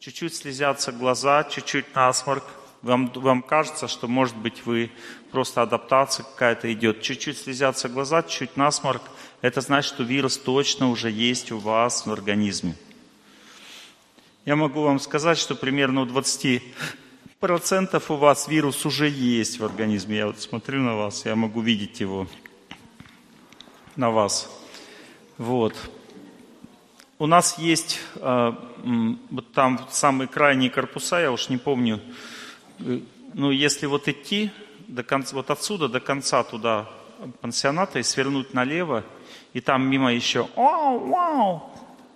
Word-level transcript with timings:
чуть-чуть 0.00 0.34
слезятся 0.34 0.92
глаза, 0.92 1.44
чуть-чуть 1.44 1.94
насморк. 1.94 2.44
Вам, 2.80 3.12
вам 3.14 3.42
кажется, 3.42 3.86
что, 3.86 4.08
может 4.08 4.34
быть, 4.34 4.64
вы 4.64 4.90
просто 5.30 5.60
адаптация 5.60 6.24
какая-то 6.24 6.72
идет. 6.72 7.02
Чуть-чуть 7.02 7.36
слезятся 7.36 7.90
глаза, 7.90 8.22
чуть-чуть 8.22 8.56
насморк. 8.56 9.02
Это 9.42 9.60
значит, 9.60 9.92
что 9.92 10.02
вирус 10.02 10.38
точно 10.38 10.88
уже 10.88 11.10
есть 11.10 11.52
у 11.52 11.58
вас 11.58 12.06
в 12.06 12.12
организме. 12.12 12.74
Я 14.46 14.56
могу 14.56 14.80
вам 14.80 14.98
сказать, 14.98 15.36
что 15.36 15.54
примерно 15.54 16.00
у 16.00 16.06
20 16.06 16.62
процентов 17.38 18.10
у 18.10 18.16
вас 18.16 18.48
вирус 18.48 18.86
уже 18.86 19.06
есть 19.06 19.60
в 19.60 19.64
организме. 19.66 20.16
Я 20.16 20.26
вот 20.28 20.40
смотрю 20.40 20.80
на 20.80 20.96
вас, 20.96 21.26
я 21.26 21.36
могу 21.36 21.60
видеть 21.60 22.00
его 22.00 22.26
на 23.96 24.10
вас. 24.10 24.48
Вот. 25.36 25.74
У 27.20 27.26
нас 27.26 27.58
есть 27.58 28.00
э, 28.14 28.52
вот 29.30 29.52
там 29.52 29.86
самые 29.90 30.26
крайние 30.26 30.70
корпуса, 30.70 31.20
я 31.20 31.30
уж 31.30 31.50
не 31.50 31.58
помню, 31.58 32.00
э, 32.78 33.00
ну 33.34 33.50
если 33.50 33.84
вот 33.84 34.08
идти 34.08 34.50
до 34.88 35.02
конца, 35.02 35.36
вот 35.36 35.50
отсюда 35.50 35.90
до 35.90 36.00
конца 36.00 36.42
туда 36.44 36.88
пансионата 37.42 37.98
и 37.98 38.02
свернуть 38.02 38.54
налево, 38.54 39.04
и 39.52 39.60
там 39.60 39.86
мимо 39.86 40.14
еще 40.14 40.48
вау, 40.56 41.10
вау, 41.10 41.70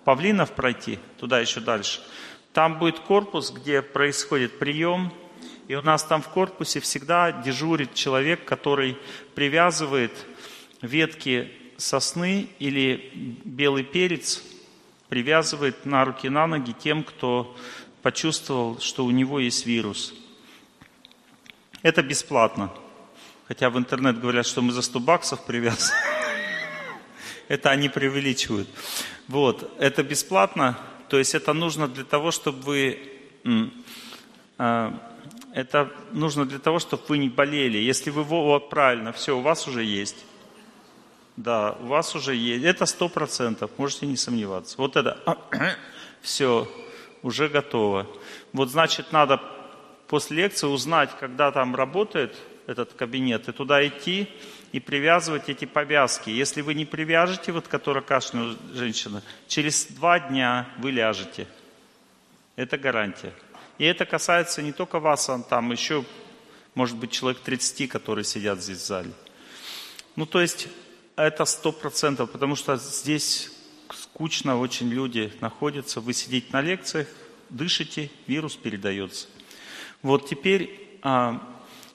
павлинов 0.05 0.53
пройти, 0.53 0.97
туда 1.19 1.39
еще 1.39 1.59
дальше. 1.59 2.01
Там 2.51 2.79
будет 2.79 2.97
корпус, 2.97 3.51
где 3.51 3.83
происходит 3.83 4.57
прием, 4.57 5.13
и 5.67 5.75
у 5.75 5.83
нас 5.83 6.03
там 6.03 6.23
в 6.23 6.29
корпусе 6.29 6.79
всегда 6.79 7.31
дежурит 7.31 7.93
человек, 7.93 8.43
который 8.43 8.97
привязывает 9.35 10.13
ветки 10.81 11.51
сосны 11.77 12.47
или 12.57 13.37
белый 13.43 13.83
перец– 13.83 14.41
привязывает 15.09 15.85
на 15.85 16.05
руки, 16.05 16.29
на 16.29 16.47
ноги 16.47 16.71
тем, 16.71 17.03
кто 17.03 17.55
почувствовал, 18.01 18.79
что 18.79 19.05
у 19.05 19.11
него 19.11 19.39
есть 19.39 19.65
вирус. 19.65 20.13
Это 21.81 22.01
бесплатно. 22.01 22.71
Хотя 23.47 23.69
в 23.69 23.77
интернет 23.77 24.19
говорят, 24.19 24.45
что 24.45 24.61
мы 24.61 24.71
за 24.71 24.81
100 24.81 24.99
баксов 24.99 25.45
привязываем. 25.45 26.01
Это 27.47 27.69
они 27.69 27.89
преувеличивают. 27.89 28.67
Вот, 29.27 29.71
это 29.79 30.03
бесплатно, 30.03 30.77
то 31.09 31.17
есть 31.17 31.33
это 31.33 31.53
нужно 31.53 31.87
для 31.87 32.03
того, 32.03 32.29
чтобы 32.29 32.61
вы... 32.61 32.99
А, 34.57 34.93
это 35.53 35.91
нужно 36.11 36.45
для 36.45 36.59
того, 36.59 36.79
чтобы 36.79 37.03
вы 37.07 37.17
не 37.17 37.29
болели. 37.29 37.77
Если 37.77 38.09
вы 38.09 38.23
вот 38.23 38.69
правильно, 38.69 39.13
все, 39.13 39.37
у 39.37 39.41
вас 39.41 39.67
уже 39.67 39.83
есть. 39.83 40.25
Да, 41.37 41.73
у 41.81 41.87
вас 41.87 42.15
уже 42.15 42.33
есть. 42.33 42.63
Это 42.63 42.85
сто 42.85 43.09
процентов, 43.09 43.71
можете 43.77 44.05
не 44.05 44.15
сомневаться. 44.15 44.75
Вот 44.77 44.95
это, 44.95 45.19
все, 46.21 46.67
уже 47.23 47.49
готово. 47.49 48.07
Вот 48.53 48.69
значит, 48.69 49.11
надо 49.11 49.41
после 50.07 50.37
лекции 50.43 50.67
узнать, 50.67 51.09
когда 51.19 51.51
там 51.51 51.75
работает 51.75 52.35
этот 52.67 52.93
кабинет, 52.93 53.49
и 53.49 53.51
туда 53.51 53.85
идти 53.85 54.29
и 54.71 54.79
привязывать 54.79 55.49
эти 55.49 55.65
повязки. 55.65 56.29
Если 56.29 56.61
вы 56.61 56.73
не 56.73 56.85
привяжете, 56.85 57.51
вот 57.51 57.67
которая 57.67 58.03
кашляет 58.03 58.57
женщина, 58.73 59.21
через 59.47 59.85
два 59.87 60.19
дня 60.19 60.67
вы 60.77 60.91
ляжете. 60.91 61.47
Это 62.55 62.77
гарантия. 62.77 63.33
И 63.77 63.83
это 63.83 64.05
касается 64.05 64.61
не 64.61 64.71
только 64.71 64.99
вас, 64.99 65.29
а 65.29 65.41
там 65.41 65.71
еще, 65.71 66.05
может 66.75 66.95
быть, 66.95 67.11
человек 67.11 67.41
30, 67.41 67.89
которые 67.89 68.23
сидят 68.23 68.61
здесь 68.61 68.77
в 68.77 68.85
зале. 68.85 69.11
Ну, 70.15 70.25
то 70.25 70.41
есть 70.41 70.69
это 71.15 71.45
сто 71.45 71.71
процентов, 71.71 72.31
потому 72.31 72.55
что 72.55 72.77
здесь 72.77 73.51
скучно 73.93 74.59
очень 74.59 74.89
люди 74.89 75.31
находятся, 75.41 76.01
вы 76.01 76.13
сидите 76.13 76.47
на 76.51 76.61
лекциях, 76.61 77.07
дышите, 77.49 78.09
вирус 78.27 78.55
передается. 78.55 79.27
Вот 80.01 80.27
теперь 80.27 80.99
а, 81.01 81.41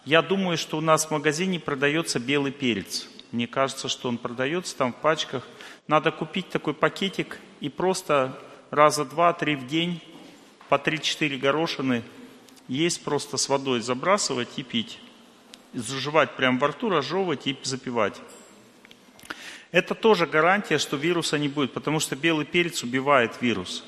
я 0.05 0.23
думаю, 0.23 0.57
что 0.57 0.79
у 0.79 0.81
нас 0.81 1.07
в 1.07 1.11
магазине 1.11 1.61
продается 1.61 2.19
белый 2.19 2.53
перец. 2.53 3.09
Мне 3.33 3.47
кажется, 3.47 3.89
что 3.89 4.09
он 4.09 4.19
продается 4.19 4.77
там 4.77 4.93
в 4.93 4.97
пачках. 4.97 5.47
Надо 5.87 6.11
купить 6.11 6.49
такой 6.49 6.75
пакетик 6.75 7.39
и 7.61 7.69
просто 7.69 8.39
раза 8.71 9.05
два-три 9.05 9.57
в 9.57 9.67
день 9.67 10.03
по 10.69 10.77
3-4 10.77 11.37
горошины 11.39 12.03
есть 12.69 13.05
просто 13.05 13.37
с 13.37 13.49
водой 13.49 13.81
забрасывать 13.81 14.49
и 14.57 14.63
пить. 14.63 15.01
Заживать 15.75 16.37
прямо 16.37 16.59
во 16.59 16.69
рту, 16.69 16.89
разжевывать 16.89 17.47
и 17.47 17.57
запивать. 17.63 18.21
Это 19.73 19.95
тоже 19.95 20.27
гарантия, 20.27 20.79
что 20.79 20.97
вируса 20.97 21.39
не 21.39 21.49
будет, 21.49 21.73
потому 21.73 22.01
что 22.01 22.17
белый 22.17 22.45
перец 22.45 22.83
убивает 22.83 23.41
вирус. 23.41 23.85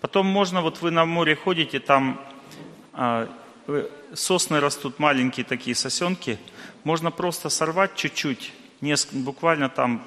Потом 0.00 0.26
можно, 0.26 0.62
вот 0.62 0.80
вы 0.82 0.92
на 0.92 1.04
море 1.04 1.34
ходите, 1.34 1.80
там 1.80 2.20
а, 2.92 3.28
сосны 4.14 4.60
растут, 4.60 4.98
маленькие 4.98 5.44
такие 5.44 5.74
сосенки, 5.74 6.38
можно 6.84 7.10
просто 7.10 7.48
сорвать 7.48 7.96
чуть-чуть, 7.96 8.52
буквально 9.12 9.68
там 9.68 10.06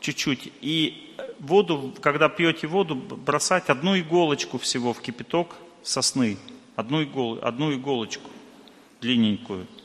чуть-чуть, 0.00 0.50
и 0.62 1.14
воду, 1.38 1.94
когда 2.00 2.30
пьете 2.30 2.66
воду, 2.66 2.94
бросать 2.94 3.68
одну 3.68 3.98
иголочку 3.98 4.58
всего 4.58 4.94
в 4.94 5.00
кипяток 5.02 5.54
сосны, 5.82 6.38
одну, 6.74 7.02
игол, 7.02 7.38
одну 7.42 7.72
иголочку 7.72 8.30
длинненькую– 9.00 9.66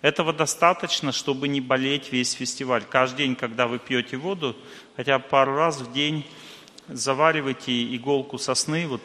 этого 0.00 0.32
достаточно, 0.32 1.12
чтобы 1.12 1.48
не 1.48 1.60
болеть 1.60 2.12
весь 2.12 2.32
фестиваль. 2.32 2.84
Каждый 2.88 3.18
день, 3.18 3.36
когда 3.36 3.66
вы 3.66 3.78
пьете 3.78 4.16
воду, 4.16 4.56
хотя 4.96 5.18
бы 5.18 5.24
пару 5.28 5.56
раз 5.56 5.80
в 5.80 5.92
день 5.92 6.24
заваривайте 6.88 7.94
иголку 7.96 8.38
сосны, 8.38 8.86
вот, 8.86 9.02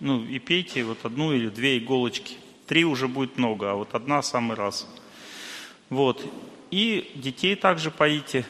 ну 0.00 0.24
и 0.24 0.38
пейте 0.38 0.82
вот 0.82 1.04
одну 1.04 1.32
или 1.32 1.48
две 1.48 1.78
иголочки. 1.78 2.36
Три 2.66 2.84
уже 2.84 3.06
будет 3.06 3.38
много, 3.38 3.70
а 3.70 3.74
вот 3.74 3.94
одна 3.94 4.22
самый 4.22 4.56
раз. 4.56 4.88
Вот. 5.90 6.24
И 6.70 7.12
детей 7.14 7.54
также 7.54 7.90
поите. 7.90 8.44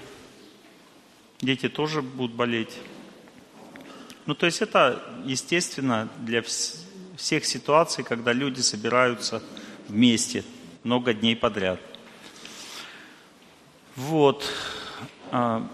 Дети 1.41 1.69
тоже 1.69 2.03
будут 2.03 2.37
болеть. 2.37 2.79
Ну, 4.27 4.35
то 4.35 4.47
есть 4.47 4.63
это 4.63 5.03
естественно 5.25 6.09
для 6.21 6.43
всех 7.17 7.45
ситуаций, 7.45 8.05
когда 8.05 8.33
люди 8.33 8.61
собираются 8.61 9.43
вместе– 9.89 10.43
много 10.85 11.15
дней 11.15 11.37
подряд. 11.37 11.81
Вот. 13.97 14.45
А, 15.31 15.69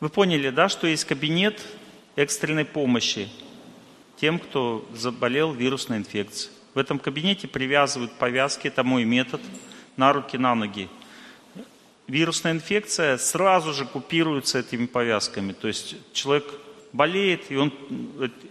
вы 0.00 0.08
поняли, 0.08 0.50
да, 0.50 0.68
что 0.68 0.86
есть 0.86 1.04
кабинет 1.04 1.62
экстренной 2.16 2.64
помощи 2.64 3.28
тем, 4.16 4.38
кто 4.38 4.88
заболел 4.94 5.52
вирусной 5.52 5.98
инфекцией. 5.98 6.52
В 6.74 6.78
этом 6.78 6.98
кабинете 6.98 7.46
привязывают 7.46 8.12
повязки, 8.14 8.66
это 8.66 8.82
мой 8.82 9.04
метод, 9.04 9.40
на 9.96 10.12
руки, 10.12 10.36
на 10.36 10.54
ноги. 10.54 10.88
Вирусная 12.08 12.52
инфекция 12.52 13.16
сразу 13.16 13.72
же 13.72 13.86
купируется 13.86 14.58
этими 14.58 14.86
повязками. 14.86 15.52
То 15.52 15.68
есть 15.68 15.96
человек 16.12 16.44
болеет, 16.92 17.50
и 17.50 17.56
он 17.56 17.72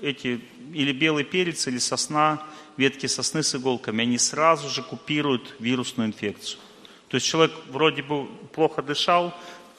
эти 0.02 0.42
или 0.74 0.92
белый 0.92 1.24
перец, 1.24 1.68
или 1.68 1.78
сосна, 1.78 2.44
ветки 2.78 3.08
сосны 3.08 3.44
с 3.44 3.56
иголками, 3.56 4.04
они 4.04 4.18
сразу 4.18 4.70
же 4.70 4.82
купируют 4.82 5.56
вирусную 5.60 6.10
инфекцию. 6.10 6.60
То 7.08 7.16
есть 7.16 7.28
человек 7.28 7.54
вроде 7.70 8.02
бы 8.02 8.26
плохо 8.54 8.82
дышал, 8.82 9.34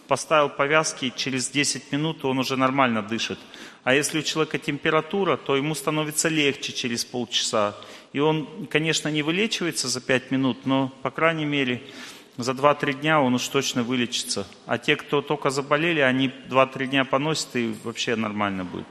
поставил 0.06 0.48
повязки, 0.48 1.12
через 1.16 1.48
10 1.48 1.90
минут 1.92 2.24
он 2.24 2.38
уже 2.38 2.56
нормально 2.56 3.02
дышит. 3.02 3.38
А 3.82 3.94
если 3.94 4.20
у 4.20 4.22
человека 4.22 4.58
температура, 4.58 5.36
то 5.36 5.56
ему 5.56 5.74
становится 5.74 6.28
легче 6.28 6.72
через 6.72 7.04
полчаса. 7.04 7.74
И 8.12 8.20
он, 8.20 8.66
конечно, 8.70 9.08
не 9.08 9.22
вылечивается 9.22 9.88
за 9.88 10.00
5 10.00 10.30
минут, 10.30 10.66
но, 10.66 10.92
по 11.02 11.10
крайней 11.10 11.44
мере, 11.44 11.82
за 12.36 12.52
2-3 12.52 13.00
дня 13.00 13.20
он 13.20 13.34
уж 13.34 13.46
точно 13.48 13.82
вылечится. 13.82 14.46
А 14.66 14.78
те, 14.78 14.96
кто 14.96 15.20
только 15.20 15.50
заболели, 15.50 16.00
они 16.00 16.30
2-3 16.48 16.86
дня 16.86 17.04
поносят 17.04 17.56
и 17.56 17.74
вообще 17.84 18.16
нормально 18.16 18.64
будет. 18.64 18.86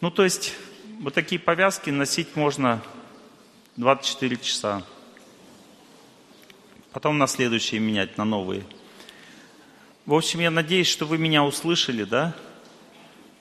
Ну, 0.00 0.10
то 0.10 0.24
есть, 0.24 0.54
вот 1.02 1.14
такие 1.14 1.40
повязки 1.40 1.90
носить 1.90 2.36
можно 2.36 2.80
24 3.76 4.36
часа. 4.36 4.86
Потом 6.92 7.18
на 7.18 7.26
следующие 7.26 7.80
менять, 7.80 8.16
на 8.18 8.24
новые. 8.24 8.62
В 10.06 10.14
общем, 10.14 10.38
я 10.38 10.52
надеюсь, 10.52 10.86
что 10.86 11.04
вы 11.04 11.18
меня 11.18 11.42
услышали, 11.42 12.04
да? 12.04 12.36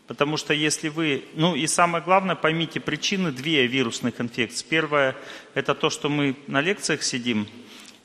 Потому 0.08 0.38
что 0.38 0.56
если 0.56 0.90
вы... 0.90 1.24
Ну 1.36 1.54
и 1.56 1.68
самое 1.68 2.04
главное, 2.04 2.36
поймите 2.36 2.80
причины 2.80 3.32
две 3.32 3.68
вирусных 3.68 4.20
инфекций. 4.20 4.66
Первая– 4.68 5.16
это 5.54 5.76
то, 5.76 5.92
что 5.92 6.10
мы 6.10 6.36
на 6.48 6.62
лекциях 6.62 7.04
сидим, 7.04 7.48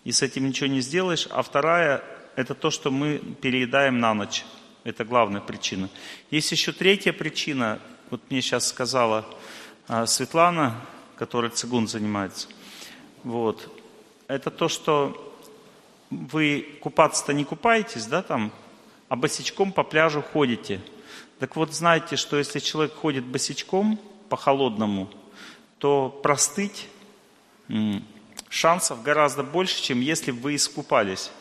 и 0.04 0.12
с 0.12 0.20
этим 0.20 0.46
ничего 0.46 0.66
не 0.66 0.82
сделаешь. 0.82 1.28
А 1.31 1.40
вторая– 1.40 2.04
это 2.36 2.54
то, 2.54 2.70
что 2.70 2.90
мы 2.90 3.22
переедаем 3.40 4.00
на 4.00 4.12
ночь. 4.12 4.44
Это 4.84 5.06
главная 5.06 5.40
причина. 5.40 5.88
Есть 6.31 6.52
еще 6.52 6.72
третья 6.72 7.14
причина. 7.14 7.81
Вот 8.11 8.20
мне 8.31 8.41
сейчас 8.41 8.69
сказала 8.69 9.26
а, 9.88 10.06
Светлана, 10.06 10.81
которой 11.17 11.50
цигун 11.50 11.88
занимается. 11.88 12.47
Вот. 13.25 13.69
Это 14.29 14.53
то, 14.53 14.69
что 14.69 15.35
вы 16.11 16.79
купаться-то 16.81 17.32
не 17.32 17.44
купаетесь, 17.44 18.06
да, 18.06 18.23
там, 18.23 18.53
а 19.08 19.17
босичком 19.17 19.73
по 19.73 19.82
пляжу 19.82 20.23
ходите. 20.23 20.81
Так 21.41 21.56
вот, 21.56 21.75
знаете, 21.75 22.14
что 22.14 22.37
если 22.37 22.61
человек 22.61 22.94
ходит 22.94 23.25
босичком 23.25 23.99
по 24.29 24.37
холодному, 24.37 25.11
то 25.79 26.08
простыть 26.08 26.88
шансов 28.49 29.03
гораздо 29.03 29.43
больше, 29.43 29.82
чем 29.82 30.00
если 30.00 30.31
бы 30.31 30.41
вы 30.41 30.55
искупались. 30.55 31.32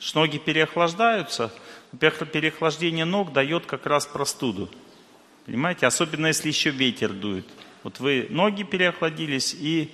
Что 0.00 0.20
ноги 0.20 0.38
переохлаждаются, 0.38 1.52
переохлаждение 1.98 3.04
ног 3.04 3.32
дает 3.32 3.66
как 3.66 3.86
раз 3.86 4.06
простуду. 4.06 4.68
Понимаете? 5.46 5.86
Особенно 5.86 6.26
если 6.26 6.48
еще 6.48 6.70
ветер 6.70 7.12
дует. 7.12 7.46
Вот 7.82 7.98
вы 8.00 8.26
ноги 8.30 8.62
переохладились 8.62 9.54
и 9.58 9.90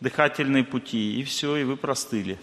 дыхательные 0.00 0.64
пути, 0.64 1.20
и 1.20 1.24
все, 1.24 1.56
и 1.56 1.64
вы 1.64 1.76
простыли. 1.76 2.38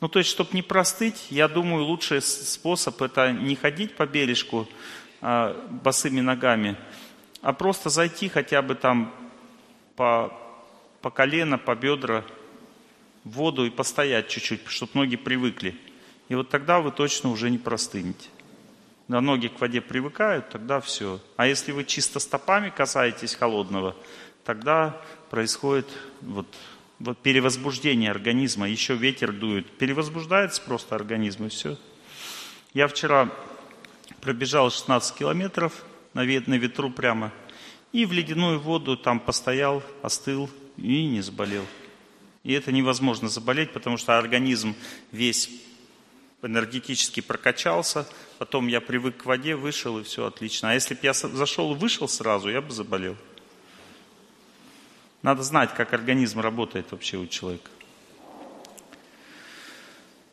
Ну, 0.00 0.08
то 0.08 0.20
есть, 0.20 0.30
чтобы 0.30 0.50
не 0.52 0.62
простыть, 0.62 1.26
я 1.30 1.48
думаю, 1.48 1.84
лучший 1.84 2.22
способ 2.22 3.02
это 3.02 3.32
не 3.32 3.56
ходить 3.56 3.94
по 3.94 4.06
бережку 4.06 4.68
а, 5.20 5.68
босыми 5.82 6.20
ногами, 6.20 6.76
а 7.42 7.52
просто 7.52 7.90
зайти 7.90 8.28
хотя 8.28 8.62
бы 8.62 8.74
там 8.74 9.12
по, 9.96 10.32
по 11.02 11.10
колено, 11.10 11.58
по 11.58 11.74
бедра 11.74 12.24
в 13.24 13.30
воду 13.30 13.66
и 13.66 13.70
постоять 13.70 14.28
чуть-чуть, 14.28 14.66
чтобы 14.68 14.92
ноги 14.94 15.16
привыкли. 15.16 15.76
И 16.28 16.34
вот 16.34 16.48
тогда 16.48 16.80
вы 16.80 16.92
точно 16.92 17.30
уже 17.30 17.50
не 17.50 17.58
простынете. 17.58 18.28
На 19.08 19.22
ноги 19.22 19.48
к 19.48 19.58
воде 19.58 19.80
привыкают, 19.80 20.50
тогда 20.50 20.80
все. 20.80 21.18
А 21.36 21.46
если 21.46 21.72
вы 21.72 21.84
чисто 21.84 22.20
стопами 22.20 22.68
касаетесь 22.68 23.34
холодного, 23.34 23.96
тогда 24.44 25.00
происходит 25.30 25.86
вот, 26.20 26.46
вот 26.98 27.16
перевозбуждение 27.22 28.10
организма, 28.10 28.68
еще 28.68 28.94
ветер 28.94 29.32
дует. 29.32 29.66
Перевозбуждается 29.78 30.60
просто 30.60 30.94
организм 30.94 31.46
и 31.46 31.48
все. 31.48 31.78
Я 32.74 32.86
вчера 32.86 33.30
пробежал 34.20 34.70
16 34.70 35.16
километров 35.16 35.72
на, 36.12 36.22
на 36.22 36.54
ветру 36.58 36.90
прямо, 36.90 37.32
и 37.92 38.04
в 38.04 38.12
ледяную 38.12 38.60
воду 38.60 38.94
там 38.94 39.20
постоял, 39.20 39.82
остыл 40.02 40.50
и 40.76 41.06
не 41.06 41.22
заболел. 41.22 41.64
И 42.44 42.52
это 42.52 42.72
невозможно 42.72 43.28
заболеть, 43.30 43.72
потому 43.72 43.96
что 43.96 44.18
организм 44.18 44.74
весь 45.12 45.50
энергетически 46.42 47.20
прокачался, 47.20 48.06
потом 48.38 48.68
я 48.68 48.80
привык 48.80 49.18
к 49.18 49.26
воде, 49.26 49.56
вышел 49.56 49.98
и 49.98 50.04
все 50.04 50.26
отлично. 50.26 50.70
А 50.70 50.74
если 50.74 50.94
бы 50.94 51.00
я 51.02 51.12
зашел 51.12 51.74
и 51.74 51.78
вышел 51.78 52.08
сразу, 52.08 52.48
я 52.48 52.60
бы 52.60 52.72
заболел. 52.72 53.16
Надо 55.22 55.42
знать, 55.42 55.74
как 55.74 55.92
организм 55.92 56.40
работает 56.40 56.92
вообще 56.92 57.16
у 57.16 57.26
человека. 57.26 57.70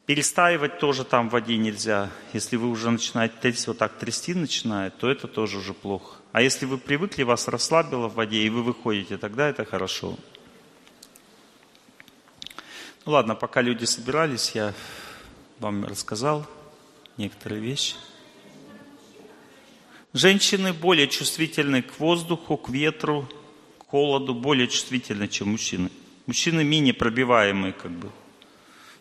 Перестаивать 0.06 0.78
тоже 0.78 1.04
там 1.04 1.30
в 1.30 1.32
воде 1.32 1.58
нельзя. 1.58 2.12
Если 2.32 2.58
вы 2.58 2.70
уже 2.70 2.92
начинаете 2.92 3.34
трясти, 3.42 3.68
вот 3.68 3.80
так 3.80 3.98
трясти 3.98 4.36
начинает, 4.36 4.96
то 4.98 5.10
это 5.10 5.28
тоже 5.28 5.58
уже 5.58 5.74
плохо. 5.74 6.18
А 6.32 6.44
если 6.44 6.68
вы 6.68 6.78
привыкли, 6.78 7.24
вас 7.24 7.48
расслабило 7.48 8.08
в 8.08 8.14
воде, 8.14 8.44
и 8.44 8.50
вы 8.50 8.62
выходите, 8.62 9.18
тогда 9.18 9.50
это 9.50 9.66
хорошо. 9.66 10.16
Ну 13.06 13.14
ладно, 13.14 13.34
пока 13.34 13.62
люди 13.62 13.86
собирались, 13.86 14.52
я 14.52 14.76
вам 15.58 15.86
рассказал 15.86 16.46
некоторые 17.18 17.62
вещи. 17.62 17.96
Женщины 20.14 20.72
более 20.72 21.08
чувствительны 21.08 21.82
к 21.82 22.00
воздуху, 22.00 22.58
к 22.58 22.70
ветру, 22.70 23.28
к 23.80 23.88
холоду, 23.88 24.34
более 24.34 24.68
чувствительны, 24.68 25.28
чем 25.28 25.50
мужчины. 25.50 25.90
Мужчины 26.26 26.64
менее 26.64 26.94
пробиваемые, 26.94 27.74
как 27.74 27.92
бы. 27.92 28.10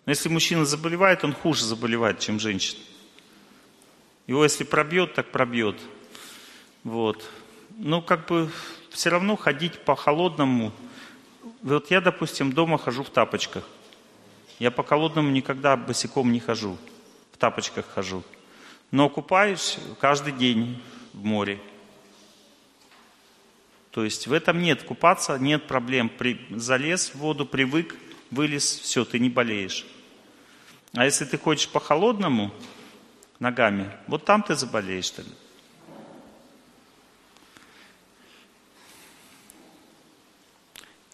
Но 0.07 0.11
если 0.11 0.29
мужчина 0.29 0.65
заболевает, 0.65 1.25
он 1.25 1.33
хуже 1.33 1.65
заболевает, 1.65 2.19
чем 2.19 2.41
женщина. 2.41 2.81
Его 4.27 4.43
если 4.43 4.65
пробьет, 4.65 5.15
так 5.15 5.31
пробьет. 5.31 5.81
Вот. 6.83 7.25
Ну, 7.79 8.03
как 8.03 8.27
бы 8.27 8.51
все 8.91 9.11
равно 9.11 9.37
ходить 9.37 9.79
по 9.85 9.97
холодному. 9.97 10.73
Вот 11.63 11.91
я, 11.91 12.01
допустим, 12.01 12.53
дома 12.53 12.77
хожу 12.77 13.03
в 13.03 13.11
тапочках. 13.11 13.69
Я 14.59 14.71
по 14.71 14.83
холодному 14.83 15.31
никогда 15.31 15.77
босиком 15.77 16.33
не 16.33 16.41
хожу. 16.41 16.77
В 17.35 17.37
тапочках 17.37 17.85
хожу. 17.93 18.23
Но 18.93 19.09
купаюсь 19.09 19.79
каждый 20.01 20.33
день 20.33 20.81
в 21.13 21.25
море. 21.25 21.61
То 23.91 24.05
есть 24.05 24.29
в 24.29 24.33
этом 24.33 24.63
нет 24.63 24.85
купаться, 24.85 25.37
нет 25.37 25.67
проблем. 25.67 26.09
При, 26.09 26.39
залез 26.51 27.09
в 27.11 27.17
воду, 27.17 27.45
привык, 27.45 27.97
вылез, 28.31 28.65
все, 28.65 29.05
ты 29.05 29.19
не 29.19 29.31
болеешь. 29.31 29.85
А 30.93 31.05
если 31.05 31.25
ты 31.25 31.37
ходишь 31.37 31.69
по 31.69 31.81
холодному 31.81 32.55
ногами, 33.41 33.91
вот 34.07 34.25
там 34.25 34.45
ты 34.45 34.55
заболеешь 34.55 35.11
тогда. 35.11 35.33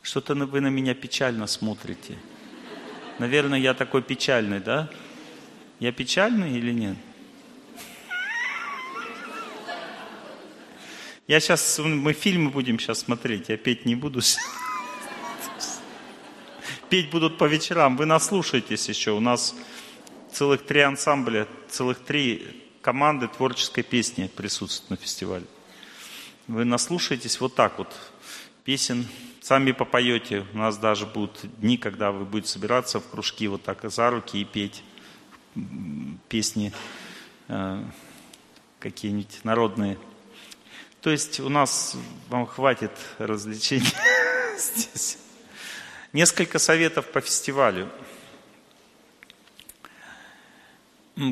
Что-то 0.03 0.35
вы 0.35 0.61
на 0.61 0.69
меня 0.69 0.93
печально 0.93 1.47
смотрите. 1.47 2.19
Наверное, 3.19 3.59
я 3.59 3.73
такой 3.73 4.03
печальный, 4.03 4.61
да? 4.61 4.91
Я 5.81 5.93
печальный 5.93 6.59
или 6.59 6.73
нет? 6.73 6.99
Я 11.27 11.41
сейчас, 11.41 11.79
мы 11.79 12.13
фильмы 12.13 12.51
будем 12.51 12.79
сейчас 12.79 12.99
смотреть, 12.99 13.49
я 13.49 13.57
петь 13.57 13.87
не 13.87 13.95
буду. 13.95 14.21
Петь 16.91 17.11
будут 17.11 17.39
по 17.39 17.45
вечерам, 17.45 17.97
вы 17.97 18.05
наслушаетесь 18.05 18.91
еще. 18.91 19.13
У 19.13 19.21
нас 19.21 19.55
целых 20.31 20.67
три 20.67 20.81
ансамбля, 20.81 21.49
целых 21.71 22.01
три 22.01 22.63
команды 22.83 23.29
творческой 23.29 23.83
песни 23.83 24.27
присутствуют 24.27 24.91
на 24.91 24.97
фестивале. 24.97 25.47
Вы 26.47 26.67
наслушаетесь 26.67 27.41
вот 27.41 27.55
так 27.55 27.79
вот 27.79 27.97
песен, 28.65 29.07
сами 29.41 29.73
попоете. 29.73 30.45
У 30.53 30.59
нас 30.59 30.77
даже 30.77 31.07
будут 31.07 31.39
дни, 31.59 31.79
когда 31.79 32.13
вы 32.13 32.27
будете 32.27 32.53
собираться 32.53 33.01
в 33.01 33.09
кружки 33.09 33.49
вот 33.49 33.63
так 33.63 33.91
за 33.91 34.11
руки 34.11 34.39
и 34.39 34.45
петь 34.45 34.83
песни 36.29 36.73
э, 37.49 37.85
какие-нибудь 38.79 39.45
народные. 39.45 39.99
То 41.01 41.11
есть 41.11 41.41
у 41.41 41.49
нас 41.49 41.97
вам 42.29 42.47
хватит 42.47 42.93
развлечений 43.19 43.93
здесь. 44.59 45.19
Несколько 46.13 46.59
советов 46.59 47.07
по 47.07 47.21
фестивалю. 47.21 47.89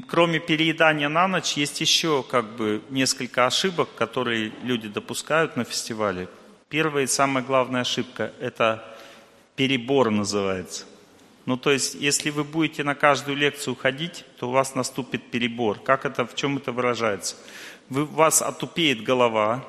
Кроме 0.06 0.38
переедания 0.38 1.08
на 1.08 1.28
ночь, 1.28 1.54
есть 1.54 1.80
еще 1.80 2.22
как 2.22 2.56
бы 2.56 2.82
несколько 2.90 3.46
ошибок, 3.46 3.88
которые 3.94 4.52
люди 4.62 4.88
допускают 4.88 5.56
на 5.56 5.64
фестивале. 5.64 6.28
Первая 6.68 7.04
и 7.04 7.06
самая 7.06 7.42
главная 7.42 7.80
ошибка– 7.80 8.32
это 8.40 8.84
перебор 9.56 10.10
называется. 10.10 10.84
Ну, 11.48 11.56
то 11.56 11.70
есть, 11.70 11.94
если 11.94 12.28
вы 12.28 12.44
будете 12.44 12.84
на 12.84 12.94
каждую 12.94 13.34
лекцию 13.34 13.74
ходить, 13.74 14.26
то 14.38 14.50
у 14.50 14.52
вас 14.52 14.74
наступит 14.74 15.30
перебор. 15.30 15.78
Как 15.78 16.04
это, 16.04 16.26
в 16.26 16.34
чем 16.34 16.58
это 16.58 16.72
выражается? 16.72 17.36
Вы, 17.88 18.02
у 18.02 18.04
вас 18.04 18.42
отупеет 18.42 19.02
голова, 19.02 19.64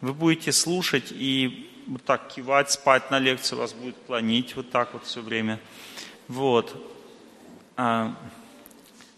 вы 0.00 0.14
будете 0.14 0.52
слушать 0.52 1.06
и 1.10 1.68
вот 1.88 2.04
так 2.04 2.28
кивать, 2.28 2.70
спать 2.70 3.10
на 3.10 3.18
лекции, 3.18 3.56
вас 3.56 3.72
будет 3.72 3.96
клонить 4.06 4.54
вот 4.54 4.70
так 4.70 4.92
вот 4.92 5.04
все 5.04 5.20
время. 5.20 5.58
Вот. 6.28 6.94
А, 7.76 8.14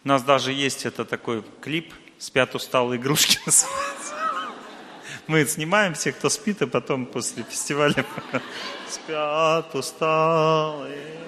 у 0.03 0.09
нас 0.09 0.23
даже 0.23 0.55
есть 0.55 0.87
это 0.87 1.05
такой 1.05 1.45
клип 1.61 1.93
«Спят 2.17 2.55
усталые 2.55 2.99
игрушки» 2.99 3.38
Мы 5.27 5.45
снимаем 5.45 5.93
всех, 5.93 6.17
кто 6.17 6.31
спит, 6.31 6.62
а 6.62 6.67
потом 6.67 7.05
после 7.05 7.43
фестиваля 7.43 8.03
«Спят 8.88 9.75
усталые». 9.75 11.19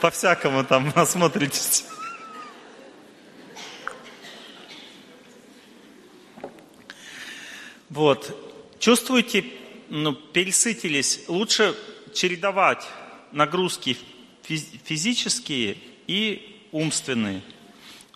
По-всякому 0.00 0.64
там 0.64 0.92
насмотритесь. 0.96 1.84
Вот. 7.88 8.36
Чувствуете, 8.78 9.44
ну, 9.88 10.12
пересытились? 10.12 11.24
Лучше 11.28 11.74
чередовать 12.12 12.86
нагрузки 13.32 13.96
физические 14.42 15.78
и 16.06 16.62
умственные. 16.72 17.42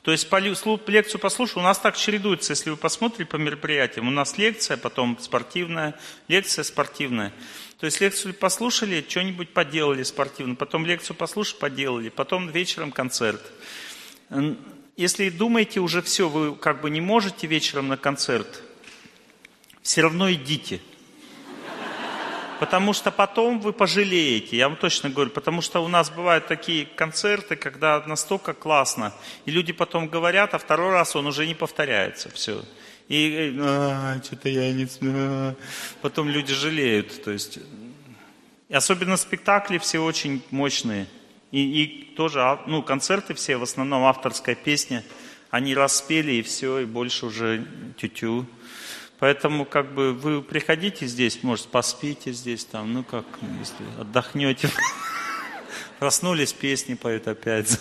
То 0.03 0.13
есть 0.13 0.29
лекцию 0.33 1.21
послушал, 1.21 1.61
у 1.61 1.65
нас 1.65 1.79
так 1.79 1.97
чередуется, 1.97 2.53
если 2.53 2.71
вы 2.71 2.77
посмотрите 2.77 3.31
по 3.31 3.37
мероприятиям, 3.37 4.09
у 4.09 4.11
нас 4.11 4.39
лекция, 4.39 4.77
потом 4.77 5.19
спортивная, 5.21 5.99
лекция 6.29 6.65
спортивная. 6.65 7.33
То 7.79 7.87
есть 7.87 8.01
лекцию 8.01 8.35
послушали, 8.35 9.05
что-нибудь 9.07 9.51
поделали 9.51 10.03
спортивно, 10.03 10.55
потом 10.55 10.87
лекцию 10.87 11.17
послушали, 11.17 11.59
поделали, 11.59 12.09
потом 12.09 12.49
вечером 12.49 12.93
концерт. 12.93 13.43
Если 14.97 15.29
думаете 15.29 15.81
уже 15.81 16.01
все, 16.03 16.29
вы 16.29 16.57
как 16.57 16.81
бы 16.81 16.91
не 16.91 17.01
можете 17.01 17.47
вечером 17.47 17.89
на 17.89 17.97
концерт, 17.97 18.63
все 19.83 20.03
равно 20.03 20.33
идите– 20.33 20.81
Потому 22.61 22.93
что 22.93 23.11
потом 23.11 23.59
вы 23.59 23.73
пожалеете, 23.73 24.57
я 24.57 24.69
вам 24.69 24.77
точно 24.77 25.09
говорю, 25.09 25.31
потому 25.31 25.63
что 25.63 25.83
у 25.83 25.89
нас 25.89 26.11
бывают 26.11 26.47
такие 26.47 26.85
концерты, 26.85 27.57
когда 27.57 28.03
настолько 28.07 28.53
классно, 28.53 29.15
и 29.47 29.51
люди 29.51 29.73
потом 29.73 30.09
говорят, 30.09 30.53
а 30.53 30.59
второй 30.59 30.93
раз 30.93 31.17
он 31.17 31.27
уже 31.27 31.47
не 31.47 31.55
повторяется, 31.55 32.29
все. 32.29 32.63
И 33.11 33.57
а, 33.59 34.21
что-то 34.23 34.49
я 34.49 34.73
не 34.73 34.85
знаю. 34.85 35.57
Потом 36.01 36.29
люди 36.29 36.55
жалеют. 36.55 37.25
То 37.25 37.33
есть, 37.33 37.59
и 38.69 38.75
особенно 38.75 39.17
спектакли 39.17 39.79
все 39.79 39.99
очень 39.99 40.41
мощные. 40.53 41.09
И, 41.51 41.83
и 41.83 42.15
тоже, 42.15 42.41
а, 42.41 42.63
ну, 42.69 42.85
концерты 42.85 43.35
все, 43.35 43.57
в 43.57 43.65
основном 43.65 44.05
авторская 44.05 44.55
песня. 44.55 45.03
Они 45.51 45.75
распели 45.75 46.35
и 46.35 46.43
все, 46.43 46.79
и 46.79 46.85
больше 46.85 47.27
уже 47.27 47.67
тю-тю. 47.97 48.47
Поэтому 49.21 49.67
как 49.67 49.93
бы 49.93 50.15
вы 50.15 50.41
приходите 50.41 51.07
здесь, 51.07 51.43
может, 51.43 51.67
поспите 51.67 52.33
здесь, 52.33 52.65
там, 52.65 52.95
ну 52.95 53.05
как, 53.05 53.27
если 53.59 53.85
отдохнете. 54.01 54.71
Проснулись, 55.99 56.55
песни 56.55 56.95
поют 56.95 57.29
опять. 57.29 57.79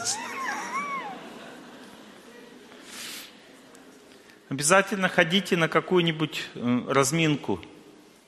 Обязательно 4.50 5.08
ходите 5.08 5.56
на 5.56 5.70
какую-нибудь 5.70 6.44
э, 6.56 6.82
разминку. 6.90 7.62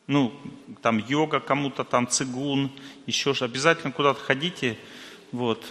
Ну, 0.08 0.34
там 0.82 0.98
йога 0.98 1.42
кому-то, 1.42 1.84
там 1.84 2.08
цигун, 2.08 2.72
еще 3.08 3.34
что. 3.34 3.44
Обязательно 3.44 3.92
куда-то 3.92 4.22
ходите. 4.22 4.78
Вот. 5.34 5.66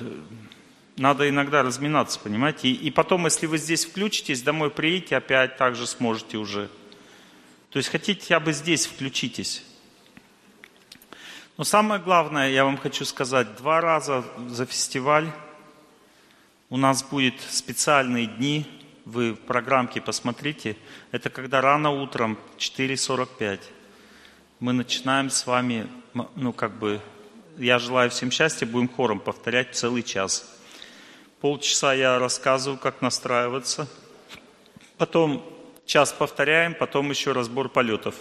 Надо 0.98 1.26
иногда 1.26 1.62
разминаться, 1.62 2.20
понимаете? 2.20 2.68
И 2.68 2.90
потом, 2.90 3.24
если 3.24 3.46
вы 3.46 3.56
здесь 3.56 3.86
включитесь, 3.86 4.42
домой 4.42 4.70
приедете, 4.70 5.16
опять 5.16 5.56
так 5.56 5.74
же 5.74 5.86
сможете 5.86 6.36
уже. 6.36 6.68
То 7.70 7.78
есть 7.78 7.88
хотите 7.88 8.20
хотя 8.20 8.40
бы 8.40 8.52
здесь 8.52 8.86
включитесь. 8.86 9.62
Но 11.56 11.64
самое 11.64 12.00
главное, 12.00 12.50
я 12.50 12.64
вам 12.64 12.76
хочу 12.76 13.04
сказать, 13.04 13.56
два 13.56 13.80
раза 13.80 14.24
за 14.48 14.66
фестиваль 14.66 15.30
у 16.68 16.76
нас 16.76 17.02
будет 17.02 17.34
специальные 17.50 18.26
дни, 18.26 18.64
вы 19.04 19.32
в 19.32 19.40
программке 19.40 20.00
посмотрите, 20.00 20.76
это 21.10 21.28
когда 21.30 21.60
рано 21.60 21.90
утром, 21.90 22.38
4.45, 22.58 23.60
мы 24.60 24.72
начинаем 24.72 25.30
с 25.30 25.46
вами, 25.46 25.88
ну 26.36 26.52
как 26.52 26.78
бы, 26.78 27.00
я 27.58 27.78
желаю 27.78 28.10
всем 28.10 28.30
счастья, 28.30 28.66
будем 28.66 28.88
хором 28.88 29.20
повторять 29.20 29.74
целый 29.74 30.02
час. 30.02 30.48
Полчаса 31.40 31.92
я 31.92 32.18
рассказываю, 32.18 32.78
как 32.78 33.02
настраиваться, 33.02 33.88
потом 34.96 35.44
час 35.90 36.12
повторяем, 36.12 36.74
потом 36.74 37.10
еще 37.10 37.32
разбор 37.32 37.68
полетов. 37.68 38.14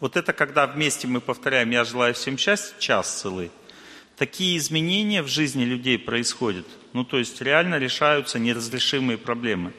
Вот 0.00 0.18
это 0.18 0.34
когда 0.34 0.66
вместе 0.66 1.06
мы 1.06 1.22
повторяем 1.22 1.70
«Я 1.70 1.84
желаю 1.84 2.12
всем 2.12 2.36
счастья» 2.36 2.78
час 2.78 3.22
целый. 3.22 3.50
Такие 4.18 4.58
изменения 4.58 5.22
в 5.22 5.28
жизни 5.28 5.64
людей 5.64 5.98
происходят. 5.98 6.66
Ну, 6.92 7.04
то 7.04 7.16
есть 7.16 7.40
реально 7.40 7.78
решаются 7.78 8.38
неразрешимые 8.38 9.16
проблемы. 9.16 9.72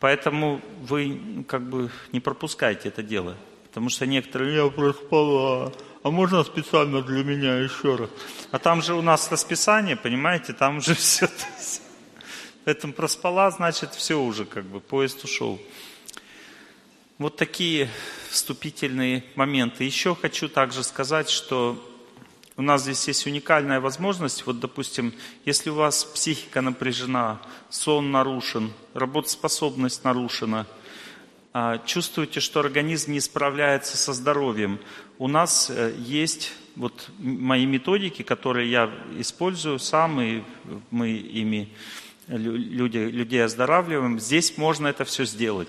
Поэтому 0.00 0.62
вы 0.80 1.20
ну, 1.22 1.44
как 1.44 1.68
бы 1.68 1.90
не 2.10 2.20
пропускайте 2.20 2.88
это 2.88 3.02
дело. 3.02 3.36
Потому 3.66 3.90
что 3.90 4.06
некоторые, 4.06 4.56
я 4.56 4.66
проспала, 4.70 5.74
а 6.02 6.10
можно 6.10 6.42
специально 6.42 7.02
для 7.02 7.22
меня 7.22 7.58
еще 7.58 7.96
раз? 7.96 8.08
А 8.50 8.58
там 8.58 8.80
же 8.80 8.94
у 8.94 9.02
нас 9.02 9.30
расписание, 9.30 9.94
понимаете, 9.94 10.54
там 10.54 10.78
уже 10.78 10.94
все. 10.94 11.28
Поэтому 12.68 12.92
проспала, 12.92 13.50
значит, 13.50 13.94
все 13.94 14.20
уже, 14.20 14.44
как 14.44 14.64
бы, 14.64 14.80
поезд 14.80 15.24
ушел. 15.24 15.58
Вот 17.16 17.34
такие 17.34 17.88
вступительные 18.28 19.24
моменты. 19.36 19.84
Еще 19.84 20.14
хочу 20.14 20.50
также 20.50 20.84
сказать, 20.84 21.30
что 21.30 21.82
у 22.58 22.60
нас 22.60 22.82
здесь 22.82 23.08
есть 23.08 23.26
уникальная 23.26 23.80
возможность. 23.80 24.44
Вот, 24.44 24.60
допустим, 24.60 25.14
если 25.46 25.70
у 25.70 25.76
вас 25.76 26.04
психика 26.04 26.60
напряжена, 26.60 27.40
сон 27.70 28.10
нарушен, 28.10 28.74
работоспособность 28.92 30.04
нарушена, 30.04 30.66
а, 31.54 31.78
чувствуете, 31.78 32.40
что 32.40 32.60
организм 32.60 33.12
не 33.12 33.20
справляется 33.20 33.96
со 33.96 34.12
здоровьем, 34.12 34.78
у 35.16 35.26
нас 35.26 35.70
э, 35.70 35.94
есть 35.96 36.52
вот 36.76 37.08
мои 37.18 37.64
методики, 37.64 38.20
которые 38.20 38.70
я 38.70 38.90
использую 39.16 39.78
сам, 39.78 40.20
и 40.20 40.42
мы 40.90 41.12
ими 41.12 41.72
люди, 42.28 42.98
людей 42.98 43.44
оздоравливаем, 43.44 44.20
здесь 44.20 44.56
можно 44.56 44.86
это 44.86 45.04
все 45.04 45.24
сделать. 45.24 45.68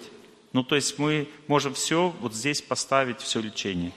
Ну, 0.51 0.63
то 0.63 0.75
есть 0.75 0.97
мы 0.99 1.29
можем 1.47 1.73
все 1.73 2.13
вот 2.19 2.33
здесь 2.33 2.61
поставить, 2.61 3.19
все 3.21 3.39
лечение. 3.39 3.91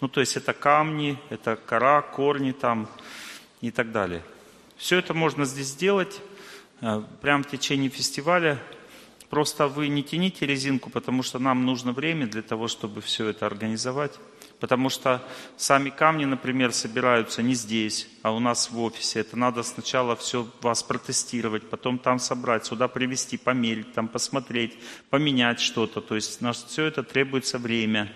Ну, 0.00 0.08
то 0.08 0.20
есть 0.20 0.36
это 0.36 0.52
камни, 0.52 1.18
это 1.28 1.56
кора, 1.56 2.02
корни 2.02 2.52
там 2.52 2.88
и 3.60 3.70
так 3.70 3.90
далее. 3.90 4.22
Все 4.76 4.98
это 4.98 5.12
можно 5.12 5.44
здесь 5.44 5.68
сделать 5.68 6.20
э, 6.80 7.02
прямо 7.20 7.42
в 7.42 7.48
течение 7.48 7.90
фестиваля. 7.90 8.62
Просто 9.28 9.66
вы 9.66 9.88
не 9.88 10.02
тяните 10.02 10.46
резинку, 10.46 10.88
потому 10.88 11.22
что 11.22 11.38
нам 11.38 11.66
нужно 11.66 11.92
время 11.92 12.26
для 12.26 12.42
того, 12.42 12.68
чтобы 12.68 13.00
все 13.00 13.28
это 13.28 13.46
организовать. 13.46 14.12
Потому 14.60 14.90
что 14.90 15.22
сами 15.56 15.90
камни, 15.90 16.24
например, 16.24 16.72
собираются 16.72 17.42
не 17.42 17.54
здесь, 17.54 18.08
а 18.22 18.32
у 18.32 18.40
нас 18.40 18.70
в 18.70 18.80
офисе. 18.80 19.20
Это 19.20 19.36
надо 19.36 19.62
сначала 19.62 20.16
все 20.16 20.48
вас 20.62 20.82
протестировать, 20.82 21.70
потом 21.70 21.98
там 21.98 22.18
собрать, 22.18 22.66
сюда 22.66 22.88
привезти, 22.88 23.36
померить, 23.36 23.92
там 23.92 24.08
посмотреть, 24.08 24.76
поменять 25.10 25.60
что-то. 25.60 26.00
То 26.00 26.16
есть 26.16 26.40
на 26.40 26.52
все 26.52 26.86
это 26.86 27.04
требуется 27.04 27.58
время. 27.58 28.12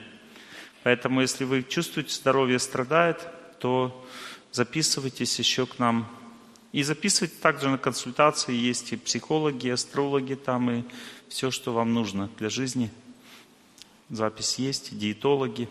Поэтому 0.83 1.21
если 1.21 1.45
вы 1.45 1.63
чувствуете, 1.63 2.13
здоровье 2.13 2.59
страдает, 2.59 3.29
то 3.61 4.05
записывайтесь 4.51 5.39
еще 5.39 5.67
к 5.67 5.79
нам. 5.79 6.09
И 6.73 6.83
записывайте 6.83 7.37
также 7.41 7.69
на 7.69 7.79
консультации. 7.79 8.53
Есть 8.53 8.93
и 8.93 8.97
психологи, 8.97 9.69
и 9.69 9.71
астрологи 9.71 10.35
там, 10.35 10.71
и 10.73 10.83
все, 11.29 11.53
что 11.53 11.73
вам 11.73 11.95
нужно 11.95 12.29
для 12.39 12.51
жизни. 12.51 12.91
Запись 14.11 14.57
есть, 14.59 14.99
диетологи 14.99 15.69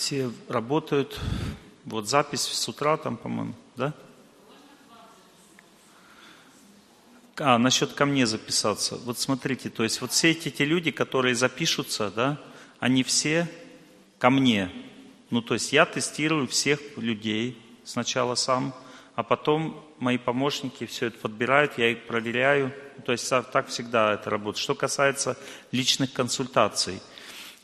все 0.00 0.32
работают. 0.48 1.20
Вот 1.84 2.08
запись 2.08 2.40
с 2.40 2.68
утра 2.68 2.96
там, 2.96 3.18
по-моему, 3.18 3.52
да? 3.76 3.92
А, 7.36 7.58
насчет 7.58 7.92
ко 7.92 8.06
мне 8.06 8.26
записаться. 8.26 8.96
Вот 8.96 9.18
смотрите, 9.18 9.68
то 9.68 9.82
есть 9.82 10.00
вот 10.00 10.12
все 10.12 10.30
эти, 10.30 10.50
те 10.50 10.64
люди, 10.64 10.90
которые 10.90 11.34
запишутся, 11.34 12.10
да, 12.10 12.40
они 12.78 13.02
все 13.02 13.46
ко 14.18 14.30
мне. 14.30 14.70
Ну, 15.28 15.42
то 15.42 15.52
есть 15.52 15.70
я 15.72 15.84
тестирую 15.84 16.48
всех 16.48 16.80
людей 16.96 17.60
сначала 17.84 18.36
сам, 18.36 18.74
а 19.16 19.22
потом 19.22 19.84
мои 19.98 20.16
помощники 20.16 20.86
все 20.86 21.06
это 21.06 21.18
подбирают, 21.18 21.76
я 21.76 21.90
их 21.90 22.06
проверяю. 22.06 22.72
То 23.04 23.12
есть 23.12 23.28
так 23.28 23.68
всегда 23.68 24.14
это 24.14 24.30
работает. 24.30 24.62
Что 24.62 24.74
касается 24.74 25.36
личных 25.72 26.14
консультаций, 26.14 27.02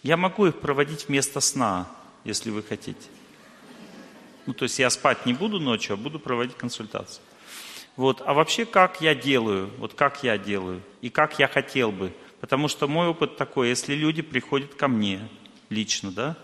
я 0.02 0.18
могу 0.18 0.46
их 0.46 0.60
проводить 0.60 1.08
вместо 1.08 1.40
сна 1.40 1.88
если 2.26 2.50
вы 2.50 2.62
хотите. 2.62 3.08
Ну, 4.46 4.52
то 4.52 4.64
есть 4.64 4.78
я 4.78 4.90
спать 4.90 5.26
не 5.26 5.32
буду 5.32 5.60
ночью, 5.60 5.94
а 5.94 5.96
буду 5.96 6.18
проводить 6.18 6.56
консультации. 6.56 7.22
Вот. 7.96 8.22
А 8.26 8.34
вообще, 8.34 8.66
как 8.66 9.00
я 9.00 9.14
делаю, 9.14 9.70
вот 9.78 9.94
как 9.94 10.22
я 10.22 10.36
делаю, 10.36 10.82
и 11.00 11.08
как 11.08 11.38
я 11.38 11.48
хотел 11.48 11.90
бы. 11.92 12.12
Потому 12.40 12.68
что 12.68 12.86
мой 12.86 13.08
опыт 13.08 13.36
такой, 13.36 13.70
если 13.70 13.94
люди 13.94 14.22
приходят 14.22 14.74
ко 14.74 14.88
мне 14.88 15.28
лично, 15.70 16.10
да, 16.10 16.36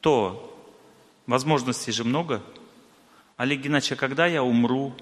то 0.00 0.54
возможностей 1.26 1.92
же 1.92 2.04
много. 2.04 2.42
Олег 3.36 3.60
Геннадьевич, 3.60 3.92
а 3.92 3.96
когда 3.96 4.26
я 4.26 4.42
умру? 4.42 4.94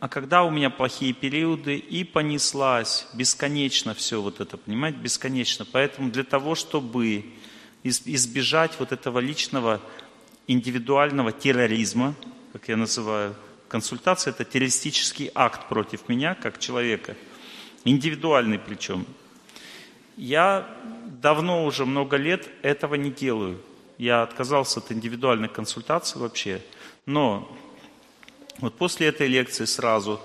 А 0.00 0.08
когда 0.08 0.44
у 0.44 0.50
меня 0.50 0.70
плохие 0.70 1.12
периоды, 1.12 1.76
и 1.76 2.04
понеслась 2.04 3.06
бесконечно 3.12 3.92
все 3.94 4.22
вот 4.22 4.40
это, 4.40 4.56
понимаете, 4.56 4.98
бесконечно. 4.98 5.66
Поэтому 5.70 6.10
для 6.10 6.24
того, 6.24 6.54
чтобы 6.54 7.26
избежать 7.84 8.72
вот 8.78 8.92
этого 8.92 9.18
личного 9.18 9.78
индивидуального 10.46 11.32
терроризма, 11.32 12.14
как 12.54 12.68
я 12.68 12.78
называю, 12.78 13.34
консультация– 13.68 14.30
это 14.32 14.46
террористический 14.46 15.30
акт 15.34 15.68
против 15.68 16.08
меня, 16.08 16.34
как 16.34 16.58
человека, 16.58 17.14
индивидуальный 17.84 18.58
причем. 18.58 19.04
Я 20.16 20.66
давно 21.20 21.66
уже, 21.66 21.84
много 21.84 22.16
лет 22.16 22.48
этого 22.62 22.94
не 22.94 23.10
делаю. 23.10 23.60
Я 23.98 24.22
отказался 24.22 24.80
от 24.80 24.90
индивидуальной 24.92 25.48
консультации 25.48 26.18
вообще. 26.18 26.62
Но 27.04 27.54
вот 28.60 28.76
после 28.76 29.08
этой 29.08 29.26
лекции 29.26 29.64
сразу 29.64 30.20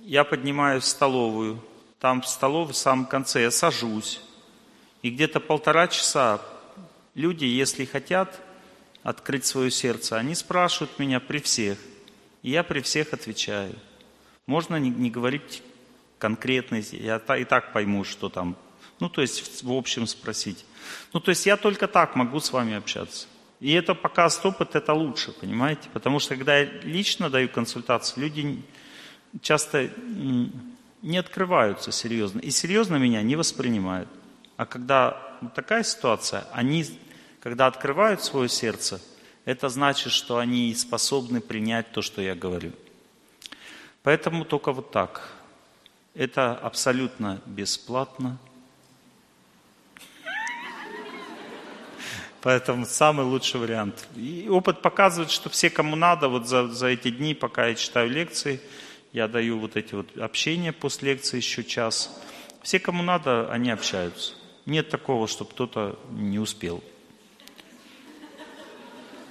я 0.00 0.24
поднимаюсь 0.24 0.84
в 0.84 0.88
столовую. 0.88 1.62
Там 2.00 2.22
в 2.22 2.28
столовой 2.28 2.72
в 2.72 2.76
самом 2.76 3.06
конце 3.06 3.42
я 3.42 3.50
сажусь. 3.50 4.20
И 5.02 5.10
где-то 5.10 5.40
полтора 5.40 5.88
часа 5.88 6.40
люди, 7.14 7.44
если 7.44 7.84
хотят 7.84 8.40
открыть 9.02 9.44
свое 9.44 9.70
сердце, 9.70 10.16
они 10.16 10.34
спрашивают 10.34 10.98
меня 10.98 11.20
при 11.20 11.38
всех. 11.38 11.78
И 12.42 12.50
я 12.50 12.62
при 12.62 12.80
всех 12.80 13.12
отвечаю. 13.12 13.74
Можно 14.46 14.76
не, 14.76 14.90
не 14.90 15.10
говорить 15.10 15.62
конкретно, 16.18 16.80
я 16.90 17.18
и 17.18 17.44
так 17.44 17.72
пойму, 17.72 18.04
что 18.04 18.28
там. 18.30 18.56
Ну, 19.00 19.08
то 19.10 19.20
есть 19.20 19.62
в 19.62 19.72
общем 19.72 20.06
спросить. 20.06 20.64
Ну, 21.12 21.20
то 21.20 21.30
есть 21.30 21.44
я 21.44 21.56
только 21.56 21.86
так 21.86 22.16
могу 22.16 22.40
с 22.40 22.52
вами 22.52 22.74
общаться. 22.74 23.26
И 23.60 23.72
это 23.72 23.94
показывает 23.94 24.54
опыт, 24.54 24.76
это 24.76 24.92
лучше, 24.92 25.32
понимаете? 25.32 25.88
Потому 25.92 26.18
что 26.18 26.36
когда 26.36 26.58
я 26.58 26.64
лично 26.82 27.30
даю 27.30 27.48
консультации, 27.48 28.20
люди 28.20 28.62
часто 29.40 29.90
не 31.02 31.16
открываются 31.16 31.92
серьезно. 31.92 32.40
И 32.40 32.50
серьезно 32.50 32.96
меня 32.96 33.22
не 33.22 33.36
воспринимают. 33.36 34.08
А 34.56 34.66
когда 34.66 35.20
вот 35.40 35.54
такая 35.54 35.82
ситуация, 35.82 36.44
они, 36.52 36.84
когда 37.40 37.66
открывают 37.66 38.22
свое 38.22 38.48
сердце, 38.48 39.00
это 39.44 39.68
значит, 39.68 40.12
что 40.12 40.38
они 40.38 40.74
способны 40.74 41.40
принять 41.40 41.92
то, 41.92 42.02
что 42.02 42.22
я 42.22 42.34
говорю. 42.34 42.72
Поэтому 44.02 44.44
только 44.44 44.72
вот 44.72 44.90
так. 44.90 45.30
Это 46.14 46.54
абсолютно 46.54 47.40
бесплатно. 47.46 48.38
Поэтому 52.44 52.84
самый 52.84 53.24
лучший 53.24 53.58
вариант. 53.58 54.06
И 54.16 54.48
опыт 54.50 54.82
показывает, 54.82 55.30
что 55.30 55.48
все, 55.48 55.70
кому 55.70 55.96
надо, 55.96 56.28
вот 56.28 56.46
за, 56.46 56.68
за 56.68 56.88
эти 56.88 57.08
дни, 57.08 57.32
пока 57.32 57.68
я 57.68 57.74
читаю 57.74 58.10
лекции, 58.10 58.60
я 59.14 59.28
даю 59.28 59.58
вот 59.58 59.76
эти 59.76 59.94
вот 59.94 60.14
общения 60.18 60.70
после 60.70 61.12
лекции 61.12 61.38
еще 61.38 61.64
час. 61.64 62.22
Все, 62.62 62.78
кому 62.78 63.02
надо, 63.02 63.50
они 63.50 63.70
общаются. 63.70 64.34
Нет 64.66 64.90
такого, 64.90 65.26
чтобы 65.26 65.52
кто-то 65.52 65.98
не 66.10 66.38
успел. 66.38 66.84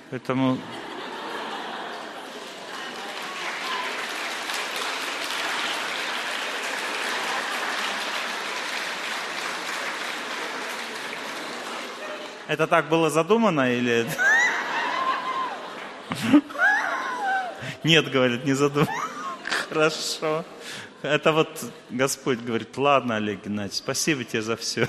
Поэтому 0.09 0.57
Это 12.53 12.67
так 12.67 12.87
было 12.87 13.09
задумано 13.09 13.73
или... 13.73 14.07
Нет, 17.83 18.11
говорит, 18.11 18.45
не 18.45 18.53
задумано. 18.53 18.93
Хорошо. 19.69 20.45
Это 21.01 21.31
вот 21.31 21.49
Господь 21.89 22.37
говорит, 22.41 22.77
ладно, 22.77 23.15
Олег 23.15 23.43
Геннадьевич, 23.43 23.79
спасибо 23.79 24.23
тебе 24.23 24.43
за 24.43 24.55
все. 24.55 24.87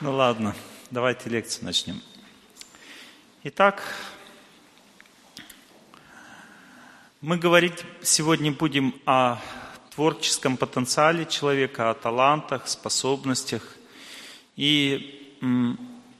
Ну 0.00 0.14
ладно, 0.14 0.56
давайте 0.90 1.28
лекцию 1.28 1.66
начнем. 1.66 2.00
Итак, 3.42 3.82
мы 7.20 7.36
говорить 7.36 7.84
сегодня 8.02 8.50
будем 8.50 8.94
о 9.04 9.36
творческом 9.94 10.56
потенциале 10.56 11.26
человека, 11.26 11.90
о 11.90 11.94
талантах, 11.94 12.66
способностях. 12.66 13.76
И 14.56 15.36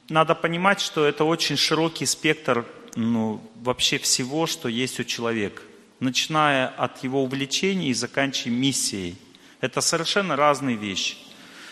надо 0.09 0.35
понимать, 0.35 0.79
что 0.79 1.03
это 1.05 1.23
очень 1.23 1.57
широкий 1.57 2.05
спектр 2.05 2.67
ну, 2.95 3.41
вообще 3.55 3.97
всего, 3.97 4.45
что 4.45 4.69
есть 4.69 4.99
у 4.99 5.03
человека. 5.03 5.63
Начиная 5.99 6.67
от 6.67 7.03
его 7.03 7.23
увлечений 7.23 7.89
и 7.89 7.95
заканчивая 7.95 8.53
миссией. 8.53 9.15
Это 9.59 9.81
совершенно 9.81 10.35
разные 10.35 10.75
вещи. 10.75 11.17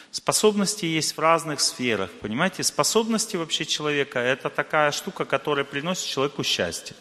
Способности 0.09 0.85
есть 0.85 1.15
в 1.15 1.19
разных 1.19 1.59
сферах. 1.59 2.09
Понимаете, 2.21 2.63
способности 2.63 3.35
вообще 3.35 3.65
человека– 3.65 4.17
это 4.19 4.49
такая 4.49 4.91
штука, 4.91 5.25
которая 5.25 5.65
приносит 5.65 6.07
человеку 6.07 6.43
счастье. 6.43 6.95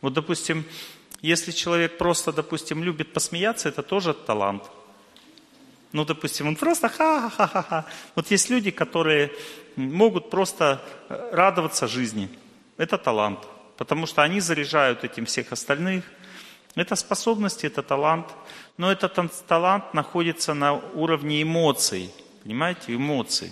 Вот, 0.00 0.12
допустим, 0.12 0.64
если 1.26 1.50
человек 1.50 1.98
просто, 1.98 2.32
допустим, 2.32 2.84
любит 2.84 3.12
посмеяться, 3.12 3.68
это 3.68 3.82
тоже 3.82 4.14
талант. 4.14 4.62
Ну, 5.92 6.04
допустим, 6.04 6.46
он 6.48 6.56
просто 6.56 6.88
ха-ха-ха-ха. 6.88 7.86
Вот 8.14 8.30
есть 8.30 8.50
люди, 8.50 8.70
которые 8.70 9.32
могут 9.76 10.30
просто 10.30 10.80
радоваться 11.32 11.88
жизни. 11.88 12.28
Это 12.76 12.98
талант. 12.98 13.40
Потому 13.76 14.06
что 14.06 14.22
они 14.22 14.40
заряжают 14.40 15.04
этим 15.04 15.26
всех 15.26 15.52
остальных. 15.52 16.04
Это 16.74 16.94
способности, 16.96 17.66
это 17.66 17.82
талант. 17.82 18.26
Но 18.76 18.92
этот 18.92 19.32
талант 19.46 19.94
находится 19.94 20.54
на 20.54 20.74
уровне 20.74 21.42
эмоций. 21.42 22.10
Понимаете, 22.42 22.94
эмоций. 22.94 23.50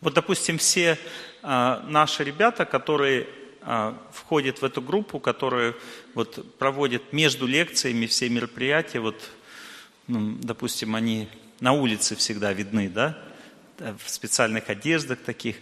Вот, 0.00 0.14
допустим, 0.14 0.58
все 0.58 0.98
э, 1.42 1.80
наши 1.86 2.24
ребята, 2.24 2.64
которые 2.64 3.26
а, 3.26 3.39
входит 4.12 4.62
в 4.62 4.64
эту 4.64 4.80
группу, 4.80 5.18
которая 5.18 5.74
вот 6.14 6.56
проводит 6.58 7.12
между 7.12 7.46
лекциями 7.46 8.06
все 8.06 8.28
мероприятия. 8.28 9.00
Вот, 9.00 9.20
ну, 10.06 10.36
допустим, 10.40 10.94
они 10.94 11.28
на 11.60 11.72
улице 11.72 12.16
всегда 12.16 12.52
видны, 12.52 12.88
да, 12.88 13.18
в 13.78 14.08
специальных 14.08 14.68
одеждах 14.70 15.18
таких. 15.20 15.56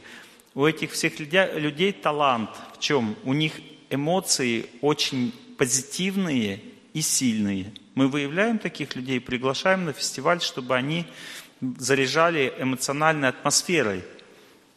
У 0.54 0.64
этих 0.64 0.92
всех 0.92 1.18
людей 1.20 1.92
талант 1.92 2.50
в 2.74 2.80
чем? 2.80 3.16
У 3.24 3.32
них 3.32 3.52
эмоции 3.90 4.66
очень 4.80 5.32
позитивные 5.56 6.60
и 6.94 7.00
сильные. 7.00 7.72
Мы 7.94 8.08
выявляем 8.08 8.58
таких 8.58 8.94
людей, 8.96 9.20
приглашаем 9.20 9.84
на 9.84 9.92
фестиваль, 9.92 10.40
чтобы 10.40 10.76
они 10.76 11.06
заряжали 11.60 12.54
эмоциональной 12.58 13.28
атмосферой 13.28 14.04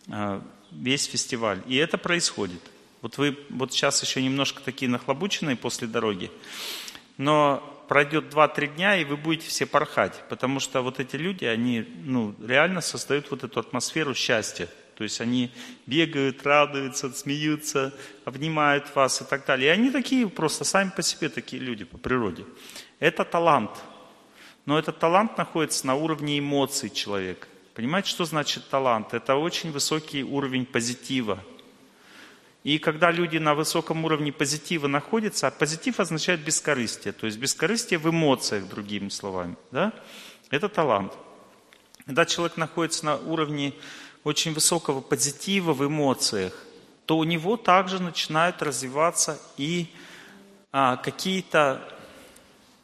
а, 0.10 0.44
весь 0.72 1.06
фестиваль. 1.06 1.62
И 1.68 1.76
это 1.76 1.98
происходит. 1.98 2.71
Вот 3.02 3.18
вы 3.18 3.38
вот 3.50 3.74
сейчас 3.74 4.02
еще 4.04 4.22
немножко 4.22 4.62
такие 4.64 4.90
нахлобученные 4.90 5.56
после 5.56 5.88
дороги, 5.88 6.32
но 7.18 7.64
пройдет 7.88 8.34
2-3 8.34 8.76
дня, 8.76 8.98
и 8.98 9.04
вы 9.04 9.18
будете 9.18 9.50
все 9.50 9.66
порхать, 9.66 10.24
потому 10.30 10.60
что 10.60 10.82
вот 10.82 11.00
эти 11.00 11.16
люди, 11.18 11.46
они 11.46 11.86
ну, 12.06 12.34
реально 12.46 12.82
создают 12.82 13.30
вот 13.32 13.44
эту 13.44 13.60
атмосферу 13.60 14.14
счастья. 14.14 14.70
То 14.96 15.04
есть 15.04 15.20
они 15.20 15.52
бегают, 15.88 16.44
радуются, 16.46 17.12
смеются, 17.12 17.94
обнимают 18.24 18.96
вас 18.96 19.22
и 19.22 19.26
так 19.26 19.46
далее. 19.46 19.68
И 19.68 19.72
они 19.72 19.90
такие 19.90 20.30
просто 20.30 20.64
сами 20.64 20.92
по 20.96 21.02
себе 21.02 21.28
такие 21.28 21.62
люди 21.62 21.86
по 21.86 21.98
природе. 21.98 22.46
Это 23.00 23.26
талант. 23.26 23.72
Но 24.66 24.78
этот 24.78 25.00
талант 25.00 25.38
находится 25.38 25.88
на 25.88 25.96
уровне 25.96 26.38
эмоций 26.38 26.90
человека. 26.90 27.48
Понимаете, 27.74 28.10
что 28.10 28.26
значит 28.26 28.70
талант? 28.70 29.14
Это 29.14 29.36
очень 29.36 29.72
высокий 29.72 30.24
уровень 30.24 30.66
позитива. 30.66 31.44
И 32.63 32.78
когда 32.78 33.10
люди 33.10 33.38
на 33.38 33.56
высоком 33.56 34.06
уровне 34.06 34.32
позитива 34.32 34.88
находятся, 34.88 35.47
а 35.47 35.52
позитив 35.52 36.00
означает 36.00 36.41
бескорыстие, 36.41 37.12
то 37.12 37.26
есть 37.26 37.39
бескорыстие 37.39 37.97
в 37.97 38.08
эмоциях, 38.10 38.67
другими 38.67 39.10
словами, 39.10 39.56
да? 39.71 39.93
это 40.52 40.69
талант. 40.69 41.13
Когда 42.06 42.26
человек 42.26 42.58
находится 42.58 43.06
на 43.06 43.15
уровне 43.15 43.74
очень 44.24 44.54
высокого 44.54 45.02
позитива 45.02 45.74
в 45.74 45.86
эмоциях, 45.86 46.54
то 47.06 47.17
у 47.17 47.24
него 47.24 47.58
также 47.58 48.02
начинают 48.02 48.62
развиваться 48.62 49.39
и 49.58 49.89
а, 50.71 50.97
какие-то 50.97 51.82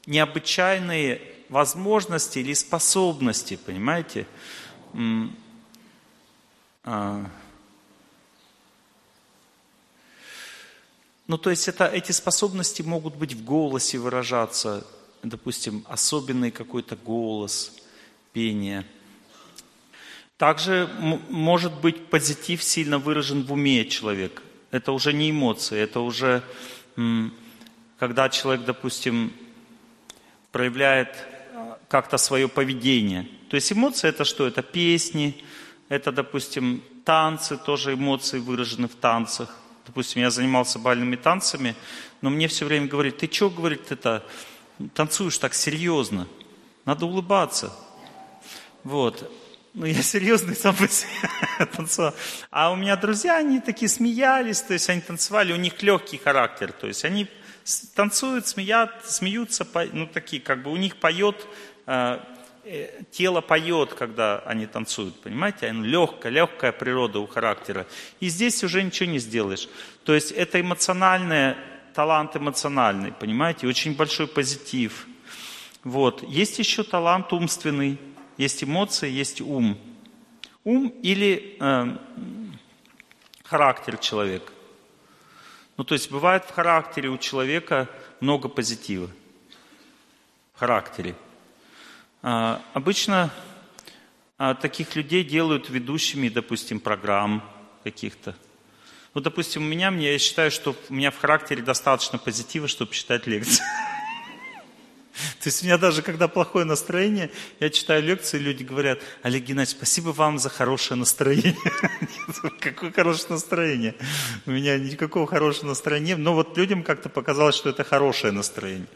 необычайные 0.07 1.21
возможности 1.49 2.39
или 2.39 2.53
способности, 2.53 3.59
понимаете? 3.63 4.25
А, 6.83 7.25
Ну, 11.27 11.37
то 11.37 11.49
есть 11.49 11.67
это, 11.67 11.85
эти 11.85 12.13
способности 12.13 12.81
могут 12.81 13.15
быть 13.15 13.33
в 13.33 13.43
голосе 13.43 13.97
выражаться, 13.97 14.87
допустим, 15.23 15.83
особенный 15.89 16.51
какой-то 16.51 16.95
голос, 16.95 17.73
пение. 18.31 18.85
Также 20.37 20.89
может 21.29 21.73
быть 21.81 22.09
позитив 22.09 22.63
сильно 22.63 22.97
выражен 22.97 23.43
в 23.43 23.51
уме 23.51 23.83
человека. 23.85 24.41
Это 24.71 24.93
уже 24.93 25.11
не 25.11 25.31
эмоции, 25.31 25.77
это 25.77 25.99
уже 25.99 26.43
когда 27.99 28.29
человек, 28.29 28.65
допустим, 28.65 29.33
проявляет 30.51 31.09
а, 31.53 31.79
как-то 31.89 32.17
свое 32.17 32.47
поведение. 32.47 33.27
То 33.49 33.55
есть 33.55 33.71
эмоции 33.71 34.07
это 34.07 34.23
что? 34.23 34.47
Это 34.47 34.61
песни, 34.61 35.43
это, 35.89 36.11
допустим, 36.11 36.83
танцы, 37.05 37.57
тоже 37.57 37.93
эмоции 37.93 38.39
выражены 38.39 38.87
в 38.87 38.95
танцах 38.95 39.55
допустим, 39.87 40.21
я 40.21 40.29
занимался 40.29 40.77
бальными 40.79 41.15
танцами, 41.15 41.75
но 42.21 42.29
мне 42.29 42.47
все 42.47 42.65
время 42.65 42.87
говорят, 42.87 43.17
ты 43.17 43.31
что, 43.31 43.49
говорит, 43.49 43.91
это, 43.91 44.23
танцуешь 44.93 45.37
так 45.37 45.53
серьезно, 45.53 46.27
надо 46.85 47.05
улыбаться. 47.05 47.73
Вот. 48.83 49.31
Ну, 49.73 49.85
я 49.85 50.01
серьезный 50.01 50.55
сам 50.55 50.75
по 50.75 50.87
себе 50.87 51.09
танцевал. 51.75 52.13
А 52.49 52.71
у 52.71 52.75
меня 52.75 52.95
друзья, 52.95 53.37
они 53.37 53.59
такие 53.59 53.89
смеялись, 53.89 54.61
то 54.61 54.73
есть 54.73 54.89
они 54.89 55.01
танцевали, 55.01 55.53
у 55.53 55.57
них 55.57 55.81
легкий 55.81 56.17
характер, 56.17 56.71
то 56.71 56.87
есть 56.87 57.05
они 57.05 57.27
танцуют, 57.95 58.47
смеят, 58.47 59.05
смеются, 59.05 59.67
ну, 59.91 60.07
такие, 60.07 60.41
как 60.41 60.63
бы 60.63 60.71
у 60.71 60.77
них 60.77 60.95
поет 60.97 61.45
Э, 61.87 62.19
тело 63.11 63.41
поет, 63.41 63.93
когда 63.93 64.39
они 64.39 64.65
танцуют, 64.65 65.19
понимаете? 65.21 65.67
Оно 65.67 65.85
легкая, 65.85 66.31
легкая 66.31 66.71
природа 66.71 67.19
у 67.19 67.27
характера. 67.27 67.85
И 68.19 68.29
здесь 68.29 68.63
уже 68.63 68.83
ничего 68.83 69.09
не 69.09 69.19
сделаешь. 69.19 69.69
То 70.03 70.13
есть 70.13 70.31
это 70.31 70.59
эмоциональный, 70.59 71.55
талант 71.93 72.35
эмоциональный, 72.35 73.11
понимаете? 73.11 73.67
Очень 73.67 73.95
большой 73.95 74.27
позитив. 74.27 75.07
Вот. 75.83 76.23
Есть 76.23 76.59
еще 76.59 76.83
талант 76.83 77.31
умственный. 77.33 77.97
Есть 78.37 78.63
эмоции, 78.63 79.09
есть 79.09 79.41
ум. 79.41 79.77
ум 80.63 80.89
или 81.01 81.57
э, 81.59 81.97
характер 83.43 83.97
человека. 83.97 84.51
Ну, 85.77 85.83
то 85.83 85.93
есть 85.93 86.11
бывает 86.11 86.43
в 86.43 86.53
характере 86.53 87.09
у 87.09 87.17
человека 87.17 87.87
много 88.19 88.49
позитива. 88.49 89.09
В 90.53 90.59
характере. 90.59 91.15
А, 92.21 92.61
обычно 92.73 93.31
а, 94.37 94.55
таких 94.55 94.95
людей 94.95 95.23
делают 95.23 95.69
ведущими, 95.69 96.29
допустим, 96.29 96.79
программ 96.79 97.43
каких-то. 97.83 98.35
Ну, 99.13 99.21
допустим, 99.21 99.63
у 99.63 99.65
меня, 99.65 99.91
мне, 99.91 100.11
я 100.11 100.19
считаю, 100.19 100.51
что 100.51 100.75
у 100.89 100.93
меня 100.93 101.11
в 101.11 101.17
характере 101.17 101.61
достаточно 101.61 102.17
позитива, 102.17 102.67
чтобы 102.67 102.93
читать 102.93 103.27
лекции. 103.27 103.63
То 105.41 105.47
есть 105.47 105.63
у 105.63 105.65
меня 105.65 105.77
даже, 105.77 106.03
когда 106.03 106.27
плохое 106.27 106.65
настроение, 106.65 107.31
я 107.59 107.69
читаю 107.69 108.03
лекции, 108.03 108.37
люди 108.37 108.63
говорят, 108.63 108.99
Олег 109.23 109.43
Геннадьевич, 109.43 109.77
спасибо 109.77 110.09
вам 110.09 110.37
за 110.37 110.49
хорошее 110.49 110.99
настроение. 110.99 111.55
Какое 112.59 112.91
хорошее 112.91 113.29
настроение? 113.29 113.95
У 114.45 114.51
меня 114.51 114.77
никакого 114.77 115.25
хорошего 115.25 115.69
настроения. 115.69 116.15
Но 116.15 116.33
вот 116.33 116.55
людям 116.57 116.83
как-то 116.83 117.09
показалось, 117.09 117.55
что 117.55 117.69
это 117.69 117.83
хорошее 117.83 118.33
настроение. 118.33 118.87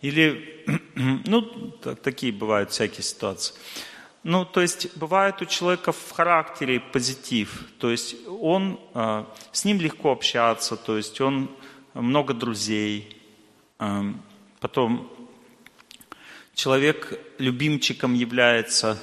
Или, 0.00 0.64
ну, 1.26 1.42
такие 2.02 2.32
бывают 2.32 2.70
всякие 2.70 3.02
ситуации. 3.02 3.54
Ну, 4.24 4.44
то 4.44 4.60
есть 4.60 4.96
бывает 4.96 5.40
у 5.42 5.44
человека 5.44 5.92
в 5.92 6.10
характере 6.10 6.80
позитив, 6.80 7.64
то 7.78 7.90
есть 7.90 8.16
он, 8.26 8.78
э, 8.94 9.24
с 9.52 9.64
ним 9.64 9.80
легко 9.80 10.10
общаться, 10.10 10.76
то 10.76 10.96
есть 10.96 11.20
он 11.20 11.48
много 11.94 12.34
друзей, 12.34 13.16
э, 13.78 14.02
потом 14.60 15.10
человек 16.54 17.18
любимчиком 17.38 18.14
является 18.14 18.98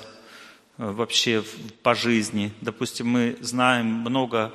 э, 0.77 0.91
вообще 0.91 1.43
по 1.81 1.95
жизни. 1.95 2.51
Допустим, 2.62 3.08
мы 3.08 3.38
знаем 3.41 3.88
много 3.88 4.53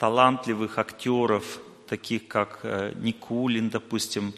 талантливых 0.00 0.78
актеров, 0.78 1.60
таких 1.86 2.26
как 2.26 2.60
э, 2.62 2.94
Никулин, 2.96 3.68
допустим, 3.68 4.32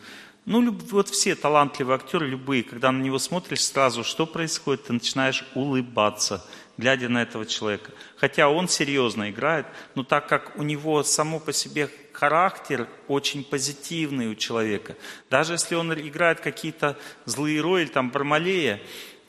ну, 0.45 0.73
вот 0.91 1.09
все 1.09 1.37
талантливые 1.37 1.97
актеры, 1.97 2.27
любые, 2.27 2.65
когда 2.65 2.91
на 2.91 3.01
него 3.01 3.19
смотришь 3.19 3.65
сразу, 3.65 4.03
что 4.03 4.27
происходит, 4.27 4.85
ты 4.85 4.93
начинаешь 4.93 5.45
улыбаться, 5.55 6.45
глядя 6.77 7.09
на 7.09 7.23
этого 7.23 7.47
человека. 7.47 7.93
Хотя 8.17 8.49
он 8.49 8.69
серьезно 8.69 9.31
играет, 9.31 9.67
но 9.95 10.03
так 10.03 10.29
как 10.29 10.57
у 10.57 10.65
него 10.65 11.05
само 11.05 11.39
по 11.39 11.53
себе 11.53 11.89
характер 12.13 12.89
очень 13.07 13.45
позитивный 13.45 14.29
у 14.29 14.35
человека, 14.35 14.97
даже 15.31 15.53
если 15.53 15.77
он 15.77 15.93
играет 15.95 16.41
какие-то 16.41 16.99
злые 17.25 17.61
роли, 17.61 17.87
там 17.87 18.11
Бармалея, 18.11 18.81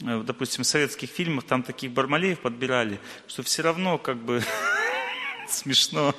э, 0.01 0.23
допустим, 0.25 0.63
советских 0.63 1.09
фильмах 1.09 1.45
там 1.45 1.61
таких 1.61 1.91
Бармалеев 1.91 2.39
подбирали, 2.39 2.99
что 3.27 3.43
все 3.43 3.61
равно 3.61 3.99
как 3.99 4.17
бы 4.17 4.41
смешно. 5.47 6.15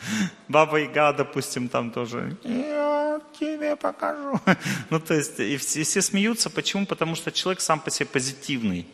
Баба 0.48 0.78
Яга, 0.78 1.12
допустим, 1.12 1.68
там 1.68 1.90
тоже. 1.90 2.36
Я 2.44 3.20
тебе 3.38 3.76
покажу. 3.76 4.40
Ну, 4.90 5.00
то 5.00 5.14
есть, 5.14 5.40
и 5.40 5.56
все, 5.56 5.82
все 5.82 6.02
смеются. 6.02 6.50
Почему? 6.50 6.86
Потому 6.86 7.14
что 7.16 7.32
человек 7.32 7.60
сам 7.60 7.80
по 7.80 7.90
себе 7.90 8.06
позитивный. 8.06 8.86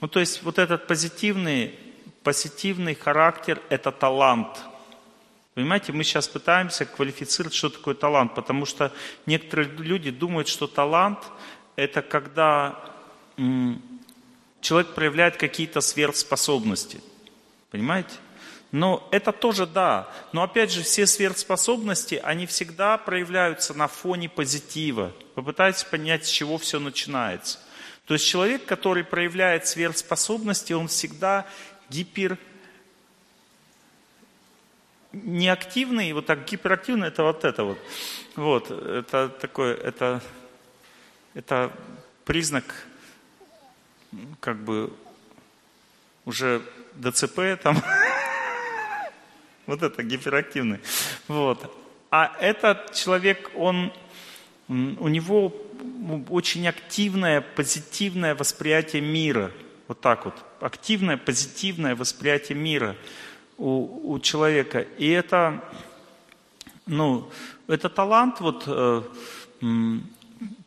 Ну, 0.00 0.08
то 0.08 0.20
есть, 0.20 0.42
вот 0.42 0.58
этот 0.58 0.86
позитивный, 0.86 1.78
позитивный 2.22 2.94
характер– 2.94 3.60
это 3.70 3.90
талант. 3.92 4.48
Понимаете, 5.54 5.92
мы 5.92 6.02
сейчас 6.02 6.26
пытаемся 6.26 6.84
квалифицировать, 6.84 7.54
что 7.54 7.70
такое 7.70 7.94
талант, 7.94 8.34
потому 8.34 8.66
что 8.66 8.92
некоторые 9.26 9.68
люди 9.68 10.10
думают, 10.10 10.48
что 10.48 10.66
талант– 10.66 11.20
это 11.76 12.02
когда 12.02 12.78
человек 14.60 14.94
проявляет 14.94 15.36
какие-то 15.36 15.80
сверхспособности. 15.80 17.00
Понимаете? 17.70 18.14
Но 18.74 19.06
это 19.12 19.30
тоже 19.30 19.68
да. 19.68 20.08
Но 20.32 20.42
опять 20.42 20.72
же, 20.72 20.82
все 20.82 21.06
сверхспособности, 21.06 22.20
они 22.24 22.44
всегда 22.44 22.98
проявляются 22.98 23.72
на 23.72 23.86
фоне 23.86 24.28
позитива. 24.28 25.12
Попытайтесь 25.36 25.84
понять, 25.84 26.26
с 26.26 26.28
чего 26.28 26.58
все 26.58 26.80
начинается. 26.80 27.60
То 28.04 28.14
есть 28.14 28.26
человек, 28.26 28.64
который 28.64 29.04
проявляет 29.04 29.68
сверхспособности, 29.68 30.72
он 30.72 30.88
всегда 30.88 31.46
гипер 31.88 32.36
неактивный, 35.12 36.12
вот 36.12 36.26
так 36.26 36.44
гиперактивный, 36.44 37.06
это 37.06 37.22
вот 37.22 37.44
это 37.44 37.62
вот. 37.62 37.78
Вот, 38.34 38.72
это 38.72 39.28
такое, 39.28 39.76
это, 39.76 40.20
это 41.34 41.70
признак, 42.24 42.64
как 44.40 44.56
бы, 44.64 44.92
уже 46.24 46.60
ДЦП 46.94 47.40
там, 47.62 47.80
Вот 49.66 49.82
это 49.82 50.02
гиперактивный. 50.02 50.80
Вот. 51.28 51.74
А 52.10 52.36
этот 52.40 52.92
человек, 52.92 53.50
он, 53.54 53.92
у 54.68 55.08
него 55.08 55.52
очень 56.28 56.66
активное, 56.68 57.40
позитивное 57.40 58.34
восприятие 58.34 59.02
мира. 59.02 59.50
Вот 59.88 60.00
так 60.00 60.24
вот. 60.24 60.34
Активное, 60.60 61.16
позитивное 61.16 61.96
восприятие 61.96 62.56
мира 62.58 62.96
у, 63.56 64.12
у 64.12 64.20
человека. 64.20 64.80
И 64.98 65.08
это, 65.08 65.62
ну, 66.86 67.30
это 67.66 67.88
талант, 67.88 68.40
вот, 68.40 68.64
э, 68.66 69.02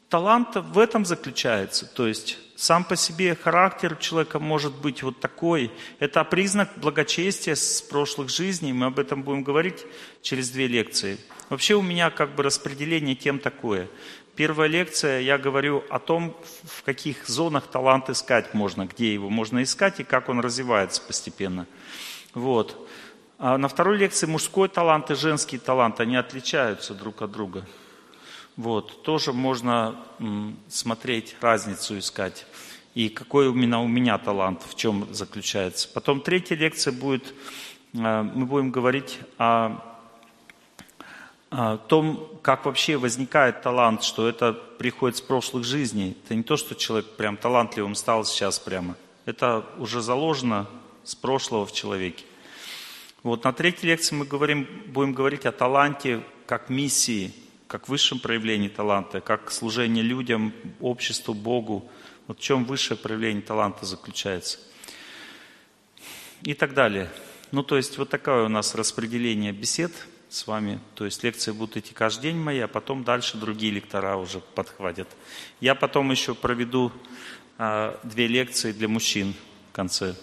талант 0.09 0.55
в 0.55 0.79
этом 0.79 1.05
заключается. 1.05 1.85
То 1.85 2.07
есть 2.07 2.39
сам 2.57 2.83
по 2.83 2.95
себе 2.95 3.35
характер 3.35 3.95
человека 3.97 4.39
может 4.39 4.73
быть 4.73 5.03
вот 5.03 5.19
такой. 5.19 5.71
Это 5.99 6.23
признак 6.23 6.71
благочестия 6.77 7.53
с 7.53 7.83
прошлых 7.83 8.29
жизней. 8.29 8.73
Мы 8.73 8.87
об 8.87 8.97
этом 8.97 9.21
будем 9.21 9.43
говорить 9.43 9.85
через 10.23 10.49
две 10.49 10.65
лекции. 10.65 11.19
Вообще 11.49 11.75
у 11.75 11.83
меня 11.83 12.09
как 12.09 12.33
бы 12.33 12.41
распределение 12.41 13.15
тем 13.15 13.37
такое. 13.37 13.87
Первая 14.35 14.67
лекция, 14.67 15.19
я 15.19 15.37
говорю 15.37 15.83
о 15.91 15.99
том, 15.99 16.35
в 16.63 16.81
каких 16.81 17.27
зонах 17.27 17.67
талант 17.67 18.09
искать 18.09 18.55
можно, 18.55 18.87
где 18.87 19.13
его 19.13 19.29
можно 19.29 19.61
искать 19.61 19.99
и 19.99 20.03
как 20.03 20.27
он 20.27 20.39
развивается 20.39 21.03
постепенно. 21.03 21.67
Вот. 22.33 22.89
А 23.37 23.59
на 23.59 23.67
второй 23.67 23.97
лекции 23.97 24.25
мужской 24.25 24.67
талант 24.67 25.11
и 25.11 25.15
женский 25.15 25.59
талант, 25.59 25.99
они 25.99 26.15
отличаются 26.15 26.95
друг 26.95 27.21
от 27.21 27.31
друга. 27.31 27.67
Вот, 28.57 29.03
тоже 29.03 29.33
можно 29.33 29.95
смотреть, 30.67 31.35
разницу 31.41 31.99
искать. 31.99 32.47
И 32.95 33.07
какой 33.07 33.49
именно 33.49 33.83
у 33.83 33.87
меня 33.87 34.17
талант, 34.17 34.63
в 34.67 34.73
чем 34.73 35.07
заключается. 35.13 35.87
Потом 35.93 36.21
третья 36.21 36.55
лекция 36.55 36.91
будет, 36.91 37.35
э, 37.93 38.23
мы 38.23 38.47
будем 38.47 38.71
говорить 38.71 39.19
о, 39.37 39.77
о 41.51 41.77
том, 41.77 42.39
как 42.41 42.65
вообще 42.65 42.97
возникает 42.97 43.61
талант, 43.61 44.01
что 44.01 44.27
это 44.27 44.53
приходит 44.53 45.17
с 45.17 45.21
прошлых 45.21 45.63
жизней. 45.63 46.17
Это 46.25 46.33
не 46.33 46.41
то, 46.41 46.57
что 46.57 46.73
человек 46.73 47.15
прям 47.15 47.37
талантливым 47.37 47.93
стал 47.93 48.25
сейчас 48.25 48.57
прямо. 48.57 48.95
Это 49.25 49.63
уже 49.77 50.01
заложено 50.01 50.67
с 51.03 51.13
прошлого 51.13 51.67
в 51.67 51.73
человеке. 51.73 52.25
Вот 53.21 53.43
на 53.43 53.53
третьей 53.53 53.89
лекции 53.89 54.15
мы 54.15 54.25
говорим, 54.25 54.67
будем 54.87 55.13
говорить 55.13 55.45
о 55.45 55.51
таланте 55.51 56.23
как 56.47 56.71
миссии– 56.71 57.35
как 57.67 57.89
высшем 57.89 58.19
проявлении 58.19 58.69
таланта, 58.69 59.21
как 59.21 59.51
служение 59.51 60.03
людям, 60.03 60.53
обществу, 60.79 61.33
Богу. 61.33 61.89
Вот 62.27 62.39
в 62.39 62.41
чем 62.41 62.65
высшее 62.65 62.97
проявление 62.97 63.41
таланта 63.41 63.85
заключается. 63.85 64.59
И 66.43 66.53
так 66.53 66.73
далее. 66.73 67.09
Ну, 67.51 67.63
то 67.63 67.77
есть 67.77 67.97
вот 67.97 68.09
такое 68.09 68.45
у 68.45 68.49
нас 68.49 68.75
распределение 68.75 69.51
бесед 69.51 69.91
с 70.29 70.47
вами. 70.47 70.79
То 70.95 71.05
есть 71.05 71.23
лекции 71.23 71.51
будут 71.51 71.77
идти 71.77 71.93
каждый 71.93 72.23
день 72.23 72.37
мои, 72.37 72.59
а 72.59 72.67
потом 72.67 73.03
дальше 73.03 73.37
другие 73.37 73.71
лектора 73.71 74.17
уже 74.17 74.39
подхватят. 74.39 75.07
Я 75.61 75.75
потом 75.75 76.11
еще 76.11 76.35
проведу 76.35 76.91
а, 77.57 77.99
две 78.03 78.27
лекции 78.27 78.71
для 78.71 78.87
мужчин 78.87 79.33
в 79.69 79.75
конце. 79.75 80.15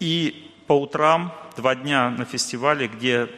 И 0.00 0.52
по 0.66 0.72
утрам 0.72 1.32
два 1.56 1.74
дня 1.74 2.10
на 2.10 2.24
фестивале, 2.24 2.88
где 2.88 3.30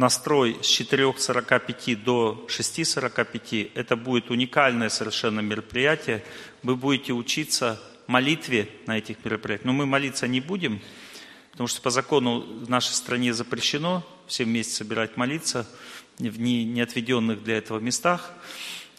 настрой 0.00 0.56
с 0.62 0.80
4.45 0.80 1.96
до 1.96 2.46
6.45. 2.48 3.72
Это 3.74 3.96
будет 3.96 4.30
уникальное 4.30 4.88
совершенно 4.88 5.40
мероприятие. 5.40 6.24
Вы 6.62 6.74
будете 6.74 7.12
учиться 7.12 7.78
молитве 8.06 8.68
на 8.86 8.96
этих 8.96 9.22
мероприятиях. 9.24 9.66
Но 9.66 9.72
мы 9.72 9.84
молиться 9.84 10.26
не 10.26 10.40
будем, 10.40 10.80
потому 11.52 11.68
что 11.68 11.82
по 11.82 11.90
закону 11.90 12.40
в 12.40 12.70
нашей 12.70 12.94
стране 12.94 13.34
запрещено 13.34 14.02
все 14.26 14.44
вместе 14.44 14.74
собирать 14.74 15.18
молиться 15.18 15.68
в 16.18 16.40
не, 16.40 16.64
не 16.64 16.80
отведенных 16.80 17.44
для 17.44 17.58
этого 17.58 17.78
местах. 17.78 18.32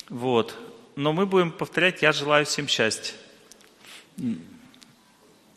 Вот. 0.08 0.56
Но 0.96 1.14
мы 1.14 1.26
будем 1.26 1.52
повторять 1.52 2.04
«Я 2.04 2.12
желаю 2.12 2.46
всем 2.46 2.68
счастья» 2.68 3.16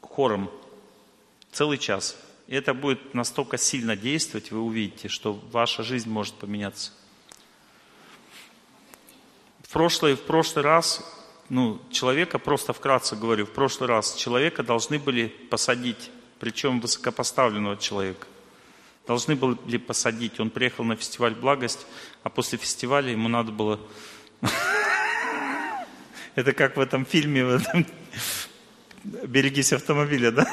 хором 0.01 0.51
целый 1.53 1.77
час. 1.77 2.17
Это 2.47 2.75
будет 2.75 3.15
настолько 3.15 3.57
сильно 3.57 3.97
действовать, 3.97 4.51
вы 4.51 4.61
увидите, 4.61 5.09
что 5.09 5.33
ваша 5.51 5.83
жизнь 5.83 6.11
может 6.11 6.35
поменяться. 6.35 6.93
В 9.63 9.73
прошлый, 9.73 10.15
в 10.15 10.23
прошлый 10.23 10.65
раз 10.65 11.03
ну, 11.49 11.81
человека, 11.91 12.39
просто 12.39 12.73
вкратце 12.73 13.17
говорю, 13.17 13.47
в 13.47 13.51
прошлый 13.51 13.89
раз, 13.89 14.15
человека 14.15 14.63
должны 14.63 14.99
были 14.99 15.29
посадить, 15.29 16.11
причем 16.39 16.81
высокопоставленного 16.81 17.77
человека. 17.77 18.27
Должны 19.07 19.37
были 19.37 19.77
посадить. 19.77 20.41
Он 20.41 20.49
приехал 20.49 20.85
на 20.85 20.97
фестиваль 20.97 21.35
«Благость», 21.35 21.87
а 22.23 22.31
после 22.31 22.59
фестиваля 22.59 23.11
ему 23.11 23.29
надо 23.29 23.53
было... 23.53 23.79
Это 26.35 26.53
как 26.53 26.77
в 26.77 26.81
этом 26.81 27.05
фильме, 27.05 27.45
в 27.45 27.51
этом... 27.51 27.87
«Берегись 29.05 29.75
автомобиля», 29.75 30.31
да? 30.31 30.47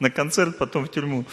На 0.00 0.10
концерт, 0.10 0.58
потом 0.58 0.86
в 0.86 0.88
тюрьму. 0.88 1.26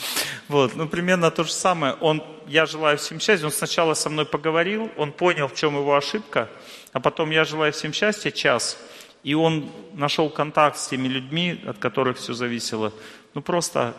Вот, 0.49 0.75
ну, 0.75 0.87
примерно 0.87 1.31
то 1.31 1.43
же 1.43 1.51
самое. 1.53 1.93
Он, 2.01 2.21
я 2.47 2.65
желаю 2.65 2.97
всем 2.97 3.19
счастья, 3.19 3.45
он 3.45 3.51
сначала 3.51 3.93
со 3.93 4.09
мной 4.09 4.25
поговорил, 4.25 4.91
он 4.97 5.13
понял, 5.13 5.47
в 5.47 5.55
чем 5.55 5.75
его 5.75 5.95
ошибка, 5.95 6.49
а 6.91 6.99
потом 6.99 7.31
я 7.31 7.45
желаю 7.45 7.71
всем 7.71 7.93
счастья 7.93 8.29
час, 8.29 8.77
и 9.23 9.33
он 9.33 9.71
нашел 9.93 10.29
контакт 10.29 10.77
с 10.77 10.89
теми 10.89 11.07
людьми, 11.07 11.61
от 11.65 11.77
которых 11.77 12.17
все 12.17 12.33
зависело. 12.33 12.93
Ну, 13.33 13.41
просто 13.41 13.95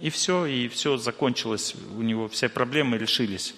и 0.00 0.10
все, 0.10 0.46
и 0.46 0.68
все 0.68 0.96
закончилось, 0.96 1.74
у 1.96 2.02
него 2.02 2.28
все 2.28 2.48
проблемы 2.48 2.98
решились. 2.98 3.54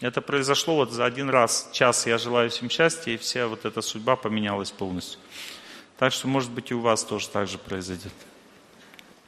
Это 0.00 0.20
произошло 0.20 0.76
вот 0.76 0.92
за 0.92 1.06
один 1.06 1.30
раз, 1.30 1.70
час 1.72 2.06
я 2.06 2.18
желаю 2.18 2.50
всем 2.50 2.68
счастья, 2.68 3.12
и 3.12 3.16
вся 3.16 3.46
вот 3.46 3.64
эта 3.64 3.80
судьба 3.80 4.16
поменялась 4.16 4.70
полностью. 4.70 5.18
Так 5.98 6.12
что, 6.12 6.28
может 6.28 6.50
быть, 6.50 6.70
и 6.70 6.74
у 6.74 6.80
вас 6.80 7.04
тоже 7.04 7.28
так 7.30 7.48
же 7.48 7.56
произойдет. 7.56 8.12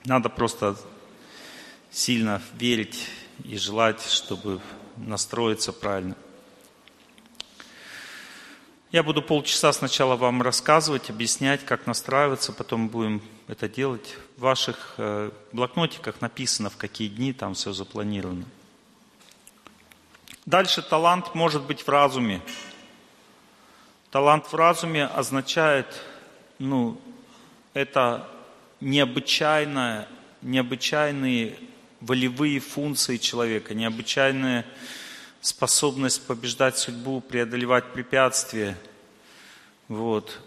Надо 0.08 0.30
просто 0.30 0.74
сильно 1.90 2.40
верить 2.54 3.10
и 3.44 3.58
желать, 3.58 4.00
чтобы 4.02 4.58
настроиться 4.96 5.70
правильно. 5.70 6.16
Я 8.90 9.02
буду 9.02 9.20
полчаса 9.20 9.70
сначала 9.70 10.16
вам 10.16 10.40
рассказывать, 10.40 11.10
объяснять, 11.10 11.62
как 11.66 11.86
настраиваться, 11.86 12.54
потом 12.54 12.88
будем 12.88 13.20
это 13.48 13.68
делать. 13.68 14.16
В 14.38 14.40
ваших 14.40 14.94
э, 14.96 15.30
блокнотиках 15.52 16.22
написано, 16.22 16.70
в 16.70 16.78
какие 16.78 17.08
дни 17.08 17.34
там 17.34 17.52
все 17.52 17.74
запланировано. 17.74 18.46
Дальше 20.46 20.80
талант 20.80 21.34
может 21.34 21.64
быть 21.64 21.82
в 21.82 21.88
разуме. 21.90 22.40
Талант 24.10 24.46
в 24.46 24.54
разуме 24.54 25.04
означает, 25.04 26.02
ну, 26.58 26.98
это 27.74 28.26
необычайное, 28.80 30.08
необычайные 30.42 31.58
волевые 32.00 32.60
функции 32.60 33.16
человека, 33.16 33.74
необычайная 33.74 34.64
способность 35.40 36.26
побеждать 36.26 36.78
судьбу, 36.78 37.20
преодолевать 37.20 37.92
препятствия. 37.92 38.76
Вот. 39.88 40.40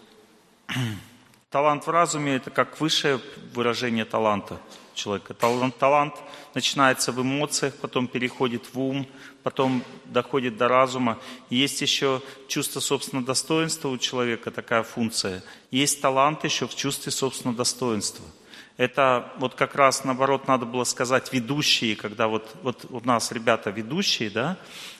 Талант 1.49 1.87
в 1.87 1.89
разуме– 1.89 2.35
это 2.37 2.49
как 2.49 2.79
высшее 2.79 3.19
выражение 3.53 4.05
таланта 4.05 4.59
человека. 5.03 5.33
Талант, 5.33 5.77
талант 5.77 6.15
начинается 6.53 7.11
в 7.11 7.21
эмоциях, 7.21 7.75
потом 7.75 8.07
переходит 8.07 8.73
в 8.73 8.79
ум, 8.79 9.07
потом 9.43 9.83
доходит 10.05 10.57
до 10.57 10.67
разума. 10.67 11.17
есть 11.49 11.81
еще 11.81 12.21
чувство 12.47 12.79
собственного 12.79 13.25
достоинства 13.25 13.89
у 13.89 13.97
человека, 13.97 14.51
такая 14.51 14.83
функция. 14.83 15.43
Есть 15.71 16.01
талант 16.01 16.43
еще 16.43 16.67
в 16.67 16.75
чувстве 16.75 17.11
собственного 17.11 17.57
достоинства– 17.57 18.25
это 18.81 19.31
вот 19.37 19.53
как 19.53 19.75
раз 19.75 20.03
наоборот 20.05 20.47
надо 20.47 20.65
было 20.65 20.85
сказать 20.85 21.31
ведущие, 21.31 21.95
когда 21.95 22.27
вот, 22.27 22.49
вот 22.63 22.85
у 22.89 22.99
нас 23.01 23.31
ребята 23.31 23.69
ведущие, 23.69 24.31
да, 24.31 24.57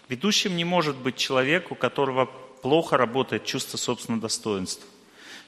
ведущим 0.07 0.55
не 0.55 0.63
может 0.63 0.97
быть 0.97 1.15
человек, 1.15 1.71
у 1.71 1.75
которого 1.75 2.25
плохо 2.61 2.95
работает 2.95 3.45
чувство 3.45 3.77
собственного 3.77 4.21
достоинства. 4.21 4.87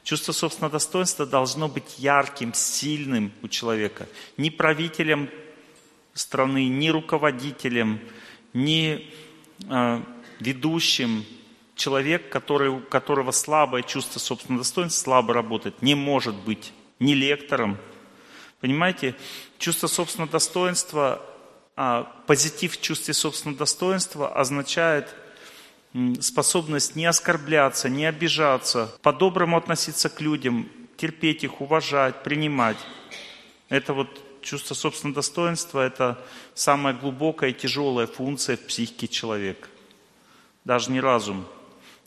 Чувство 0.04 0.32
собственного 0.34 0.74
достоинства 0.74 1.26
должно 1.26 1.68
быть 1.68 1.98
ярким, 1.98 2.54
сильным 2.54 3.32
у 3.42 3.48
человека. 3.48 4.08
Ни 4.38 4.50
правителем 4.50 5.30
страны, 6.14 6.68
ни 6.68 6.90
руководителем, 6.90 8.00
ни 8.54 9.10
э, 9.70 10.02
ведущим. 10.40 11.26
Человек, 11.76 12.30
который, 12.30 12.70
у 12.70 12.80
которого 12.80 13.32
слабое 13.32 13.82
чувство 13.82 14.20
собственного 14.20 14.64
достоинства, 14.64 15.04
слабо 15.04 15.34
работает, 15.34 15.82
не 15.82 15.96
может 15.96 16.36
быть 16.36 16.72
ни 17.00 17.14
лектором, 17.14 17.78
Понимаете, 18.64 19.14
чувство 19.58 19.88
собственного 19.88 20.32
достоинства, 20.32 21.22
а, 21.76 22.04
позитив 22.28 22.78
в 22.78 22.82
чувстве 22.82 23.14
собственного 23.14 23.60
достоинства 23.60 24.34
означает 24.34 25.14
способность 26.22 26.96
не 26.96 27.06
оскорбляться, 27.06 27.90
не 27.90 28.06
обижаться, 28.06 28.96
по-доброму 29.02 29.58
относиться 29.58 30.10
к 30.10 30.22
людям, 30.22 30.70
терпеть 30.98 31.44
их, 31.44 31.62
уважать, 31.62 32.24
принимать. 32.24 32.78
Это 33.70 33.94
вот 33.94 34.10
чувство 34.42 34.74
собственного 34.74 35.16
достоинства– 35.16 35.80
это 35.86 36.24
самая 36.54 36.94
глубокая 36.94 37.52
и 37.52 37.54
тяжелая 37.54 38.08
функция 38.08 38.58
в 38.58 38.68
психике 38.68 39.08
человека. 39.08 39.68
Даже 40.66 40.92
не 40.92 41.00
разум. 41.00 41.46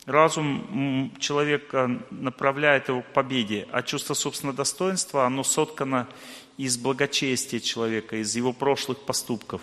Разум 0.05 1.11
человека 1.19 2.01
направляет 2.11 2.87
его 2.87 3.01
к 3.01 3.13
победе, 3.13 3.67
а 3.71 3.83
чувство 3.83 4.13
собственного 4.13 4.55
достоинства, 4.55 5.25
оно 5.25 5.43
соткано 5.43 6.07
из 6.57 6.77
благочестия 6.77 7.59
человека, 7.59 8.15
из 8.15 8.35
его 8.35 8.53
прошлых 8.53 8.99
поступков. 8.99 9.61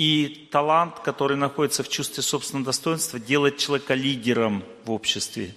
И 0.00 0.48
талант, 0.50 1.00
который 1.00 1.36
находится 1.36 1.82
в 1.82 1.90
чувстве 1.90 2.22
собственного 2.22 2.64
достоинства, 2.64 3.18
делает 3.18 3.58
человека 3.58 3.92
лидером 3.92 4.64
в 4.86 4.92
обществе. 4.92 5.54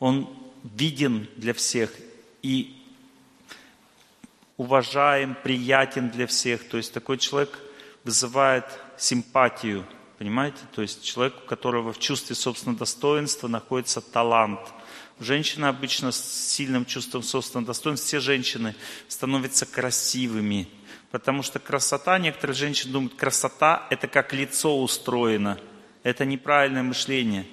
Он 0.00 0.28
виден 0.64 1.26
для 1.36 1.54
всех 1.54 1.90
и 2.42 2.76
уважаем, 4.58 5.34
приятен 5.42 6.10
для 6.10 6.26
всех. 6.26 6.68
То 6.68 6.76
есть 6.76 6.92
такой 6.92 7.16
человек 7.16 7.58
вызывает 8.04 8.66
симпатию, 8.98 9.86
понимаете? 10.18 10.58
То 10.74 10.82
есть 10.82 11.02
человек, 11.02 11.32
у 11.42 11.48
которого 11.48 11.94
в 11.94 11.98
чувстве 11.98 12.36
собственного 12.36 12.80
достоинства 12.80 13.48
находится 13.48 14.02
талант– 14.02 14.60
Женщины 15.18 15.64
обычно 15.64 16.12
с 16.12 16.50
сильным 16.50 16.84
чувством 16.84 17.22
собственного 17.22 17.68
достоинства, 17.68 18.06
все 18.06 18.20
женщины 18.20 18.74
становятся 19.08 19.64
красивыми. 19.64 20.68
Потому 21.10 21.42
что 21.42 21.58
красота, 21.58 22.18
некоторые 22.18 22.56
женщины 22.56 22.92
думают, 22.92 23.14
красота– 23.14 23.86
это 23.90 24.08
как 24.08 24.32
лицо 24.32 24.80
устроено. 24.80 25.58
Это 26.02 26.24
неправильное 26.24 26.82
мышление. 26.82 27.46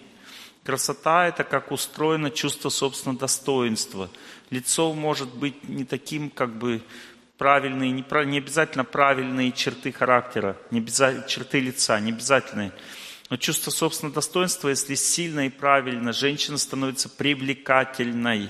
Красота– 0.63 1.27
это 1.29 1.43
как 1.43 1.71
устроено 1.71 2.31
чувство 2.31 2.69
собственного 2.69 3.19
достоинства. 3.19 4.09
Лицо 4.49 4.93
может 4.93 5.33
быть 5.35 5.67
не 5.67 5.85
таким, 5.85 6.29
как 6.29 6.55
бы, 6.57 6.81
правильные, 7.37 7.91
не, 7.91 8.05
не 8.25 8.37
обязательно 8.37 8.85
правильные 8.85 9.51
черты 9.51 9.91
характера, 9.91 10.57
не 10.71 10.79
обязательно, 10.79 11.27
черты 11.27 11.59
лица, 11.59 11.99
не 11.99 12.11
обязательные. 12.11 12.71
Но 13.29 13.37
чувство 13.37 13.71
собственного 13.71 14.15
достоинства, 14.15 14.69
если 14.69 14.95
сильно 14.95 15.47
и 15.47 15.49
правильно, 15.49 16.13
женщина 16.13 16.57
становится 16.57 17.09
привлекательной. 17.09 18.49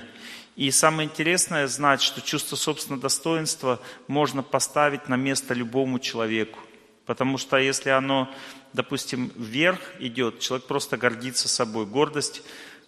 И 0.56 0.70
самое 0.70 1.08
интересное 1.08 1.66
знать, 1.66 2.00
что 2.00 2.20
чувство 2.20 2.54
собственного 2.54 3.02
достоинства 3.02 3.80
можно 4.06 4.42
поставить 4.42 5.08
на 5.08 5.16
место 5.16 5.52
любому 5.52 5.98
человеку. 5.98 6.60
Потому 7.06 7.38
что 7.38 7.56
если 7.56 7.90
оно, 7.90 8.32
допустим, 8.72 9.32
вверх 9.36 9.80
идет, 9.98 10.38
человек 10.38 10.66
просто 10.66 10.96
гордится 10.96 11.48
собой. 11.48 11.86
Гордость 11.86 12.42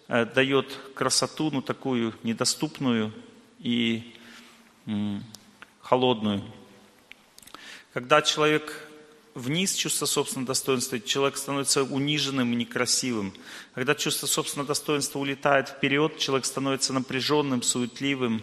э, 0.07 0.25
дает 0.25 0.71
красоту, 0.95 1.51
ну 1.51 1.61
такую 1.61 2.15
недоступную 2.23 3.13
и 3.59 4.15
м, 4.85 5.23
холодную. 5.81 6.43
Когда 7.93 8.21
человек 8.21 8.86
вниз 9.37 9.73
чувство 9.75 10.05
собственного 10.05 10.47
достоинства, 10.47 10.99
человек 10.99 11.37
становится 11.37 11.83
униженным 11.83 12.51
и 12.51 12.55
некрасивым. 12.55 13.33
Когда 13.73 13.95
чувство 13.95 14.25
собственного 14.25 14.67
достоинства 14.67 15.19
улетает 15.19 15.69
вперед, 15.69 16.17
человек 16.17 16.45
становится 16.45 16.91
напряженным, 16.91 17.61
суетливым. 17.61 18.41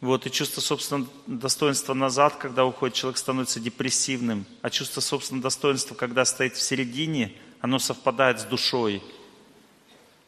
Вот, 0.00 0.26
и 0.26 0.30
чувство 0.30 0.60
собственного 0.60 1.08
достоинства 1.26 1.94
назад, 1.94 2.36
когда 2.36 2.66
уходит, 2.66 2.94
человек 2.94 3.16
становится 3.16 3.58
депрессивным. 3.60 4.44
А 4.60 4.68
чувство 4.68 5.00
собственного 5.00 5.44
достоинства, 5.44 5.94
когда 5.94 6.24
стоит 6.26 6.54
в 6.54 6.60
середине, 6.60 7.32
оно 7.60 7.78
совпадает 7.78 8.40
с 8.40 8.44
душой. 8.44 9.02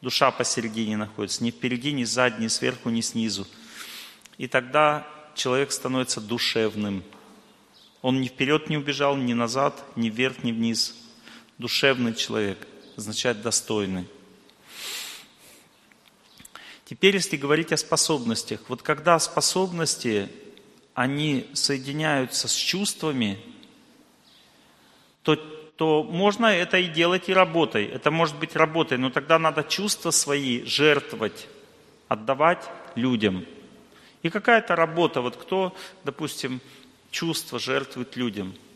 Душа 0.01 0.31
посередине 0.31 0.97
находится, 0.97 1.45
ни 1.45 1.51
впереди, 1.51 1.93
ни 1.93 2.05
сзади, 2.05 2.41
ни 2.41 2.49
сверху, 2.49 2.89
ни 2.89 3.03
снизу. 3.03 3.47
И 4.39 4.47
тогда 4.47 5.07
человек 5.35 5.71
становится 5.71 6.21
душевным– 6.21 7.05
он 8.07 8.21
ни 8.21 8.29
вперед 8.29 8.71
не 8.71 8.77
убежал, 8.77 9.17
ни 9.17 9.33
назад, 9.33 9.83
ни 9.97 10.11
вверх, 10.11 10.45
ни 10.45 10.53
вниз. 10.53 10.95
Душевный 11.59 12.15
человек 12.15 12.65
означает 12.97 13.43
достойный. 13.43 14.07
Теперь, 16.85 17.17
если 17.17 17.37
говорить 17.37 17.73
о 17.73 17.77
способностях, 17.77 18.61
вот 18.69 18.81
когда 18.83 19.19
способности, 19.19 20.29
они 20.95 21.51
соединяются 21.53 22.47
с 22.47 22.55
чувствами, 22.55 23.41
то 25.25 25.35
то 25.77 26.05
можно 26.05 26.47
это 26.47 26.79
и 26.79 26.87
делать 26.87 27.29
и 27.29 27.35
работой. 27.35 27.87
Это 27.87 28.13
может 28.13 28.39
быть 28.39 28.55
работой, 28.55 28.99
но 28.99 29.11
тогда 29.11 29.41
надо 29.41 29.65
чувства 29.65 30.13
свои 30.13 30.63
жертвовать, 30.63 31.49
отдавать 32.07 32.71
людям. 32.95 33.45
И 34.23 34.31
какая-то 34.31 34.77
работа, 34.77 35.23
вот 35.23 35.37
кто, 35.37 35.77
допустим, 36.05 36.61
чувства 37.11 37.59
жертвует 37.59 38.17
людям– 38.17 38.55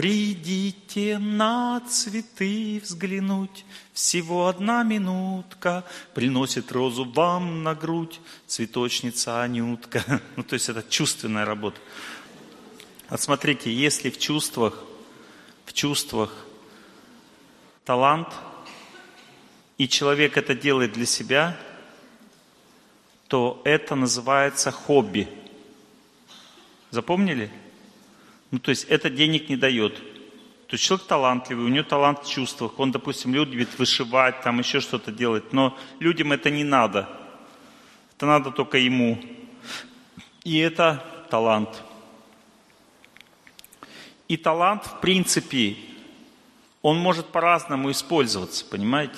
Придите 0.00 1.18
на 1.18 1.80
цветы 1.80 2.80
взглянуть, 2.82 3.66
всего 3.92 4.46
одна 4.46 4.82
минутка, 4.82 5.84
приносит 6.14 6.72
розу 6.72 7.04
вам 7.04 7.62
на 7.62 7.74
грудь 7.74 8.18
цветочница 8.46 9.42
Анютка. 9.42 10.22
Ну, 10.36 10.42
то 10.42 10.54
есть 10.54 10.70
это 10.70 10.82
чувственная 10.88 11.44
работа. 11.44 11.78
Вот 13.10 13.20
смотрите, 13.20 13.70
если 13.70 14.08
в 14.08 14.18
чувствах, 14.18 14.82
в 15.66 15.74
чувствах 15.74 16.46
талант, 17.84 18.28
и 19.76 19.86
человек 19.86 20.38
это 20.38 20.54
делает 20.54 20.92
для 20.94 21.04
себя, 21.04 21.58
то 23.28 23.60
это 23.66 23.96
называется 23.96 24.70
хобби. 24.70 25.28
Запомнили? 26.90 27.50
Ну, 28.50 28.58
то 28.58 28.70
есть 28.70 28.84
это 28.84 29.10
денег 29.10 29.48
не 29.48 29.56
дает. 29.56 29.96
То 30.66 30.74
есть 30.74 30.84
человек 30.84 31.06
талантливый, 31.06 31.64
у 31.64 31.68
него 31.68 31.84
талант 31.84 32.24
в 32.24 32.30
чувствах, 32.30 32.78
он, 32.78 32.92
допустим, 32.92 33.34
любит 33.34 33.76
вышивать, 33.78 34.40
там 34.42 34.60
еще 34.60 34.80
что-то 34.80 35.10
делать, 35.10 35.52
но 35.52 35.76
людям 35.98 36.32
это 36.32 36.50
не 36.50 36.62
надо. 36.62 37.08
Это 38.16 38.26
надо 38.26 38.50
только 38.50 38.78
ему. 38.78 39.20
И 40.44 40.58
это 40.58 41.04
талант. 41.28 41.82
И 44.28 44.36
талант, 44.36 44.86
в 44.86 45.00
принципе, 45.00 45.76
он 46.82 46.98
может 46.98 47.26
по-разному 47.26 47.90
использоваться, 47.90 48.64
понимаете? 48.64 49.16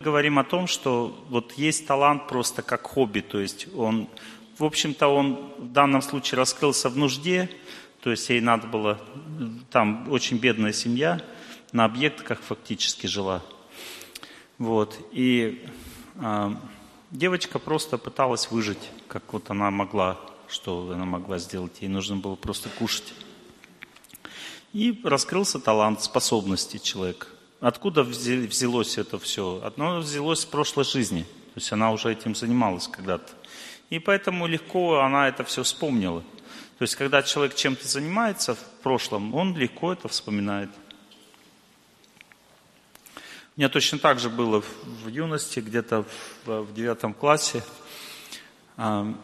Говорим 0.00 0.38
о 0.38 0.44
том, 0.44 0.66
что 0.66 1.22
вот 1.28 1.52
есть 1.58 1.86
талант 1.86 2.28
просто 2.28 2.62
как 2.62 2.82
хобби, 2.86 3.20
то 3.20 3.40
есть 3.40 3.68
он, 3.76 4.08
в 4.56 4.64
общем-то, 4.64 5.08
он 5.08 5.52
в 5.58 5.72
данном 5.72 6.00
случае 6.00 6.38
раскрылся 6.38 6.88
в 6.88 6.96
нужде, 6.96 7.50
то 8.02 8.10
есть 8.10 8.28
ей 8.28 8.40
надо 8.40 8.66
было, 8.66 9.00
там 9.70 10.10
очень 10.10 10.38
бедная 10.38 10.72
семья, 10.72 11.20
на 11.72 11.84
объектах 11.84 12.40
фактически 12.40 13.06
жила. 13.06 13.42
Вот. 14.58 14.98
И 15.12 15.64
э, 16.16 16.50
девочка 17.10 17.58
просто 17.58 17.98
пыталась 17.98 18.50
выжить, 18.50 18.90
как 19.08 19.32
вот 19.32 19.50
она 19.50 19.70
могла, 19.70 20.18
что 20.48 20.90
она 20.92 21.04
могла 21.04 21.38
сделать. 21.38 21.72
Ей 21.80 21.88
нужно 21.88 22.16
было 22.16 22.36
просто 22.36 22.68
кушать. 22.68 23.12
И 24.72 25.00
раскрылся 25.04 25.58
талант, 25.58 26.02
способности 26.02 26.78
человека. 26.78 27.26
Откуда 27.60 28.04
взялось 28.04 28.98
это 28.98 29.18
все? 29.18 29.60
Одно 29.64 29.98
взялось 29.98 30.40
с 30.40 30.44
прошлой 30.44 30.84
жизни. 30.84 31.22
То 31.22 31.60
есть 31.60 31.72
она 31.72 31.90
уже 31.90 32.12
этим 32.12 32.34
занималась 32.34 32.86
когда-то. 32.86 33.32
И 33.90 33.98
поэтому 33.98 34.46
легко 34.46 35.00
она 35.00 35.28
это 35.28 35.42
все 35.44 35.62
вспомнила. 35.62 36.22
То 36.78 36.82
есть, 36.82 36.94
когда 36.94 37.22
человек 37.24 37.56
чем-то 37.56 37.88
занимается 37.88 38.54
в 38.54 38.64
прошлом, 38.82 39.34
он 39.34 39.56
легко 39.56 39.92
это 39.92 40.06
вспоминает. 40.06 40.70
У 43.56 43.60
меня 43.60 43.68
точно 43.68 43.98
так 43.98 44.20
же 44.20 44.30
было 44.30 44.62
в 44.84 45.08
юности, 45.08 45.58
где-то 45.58 46.04
в 46.44 46.72
девятом 46.72 47.14
классе. 47.14 47.64
У 48.76 49.14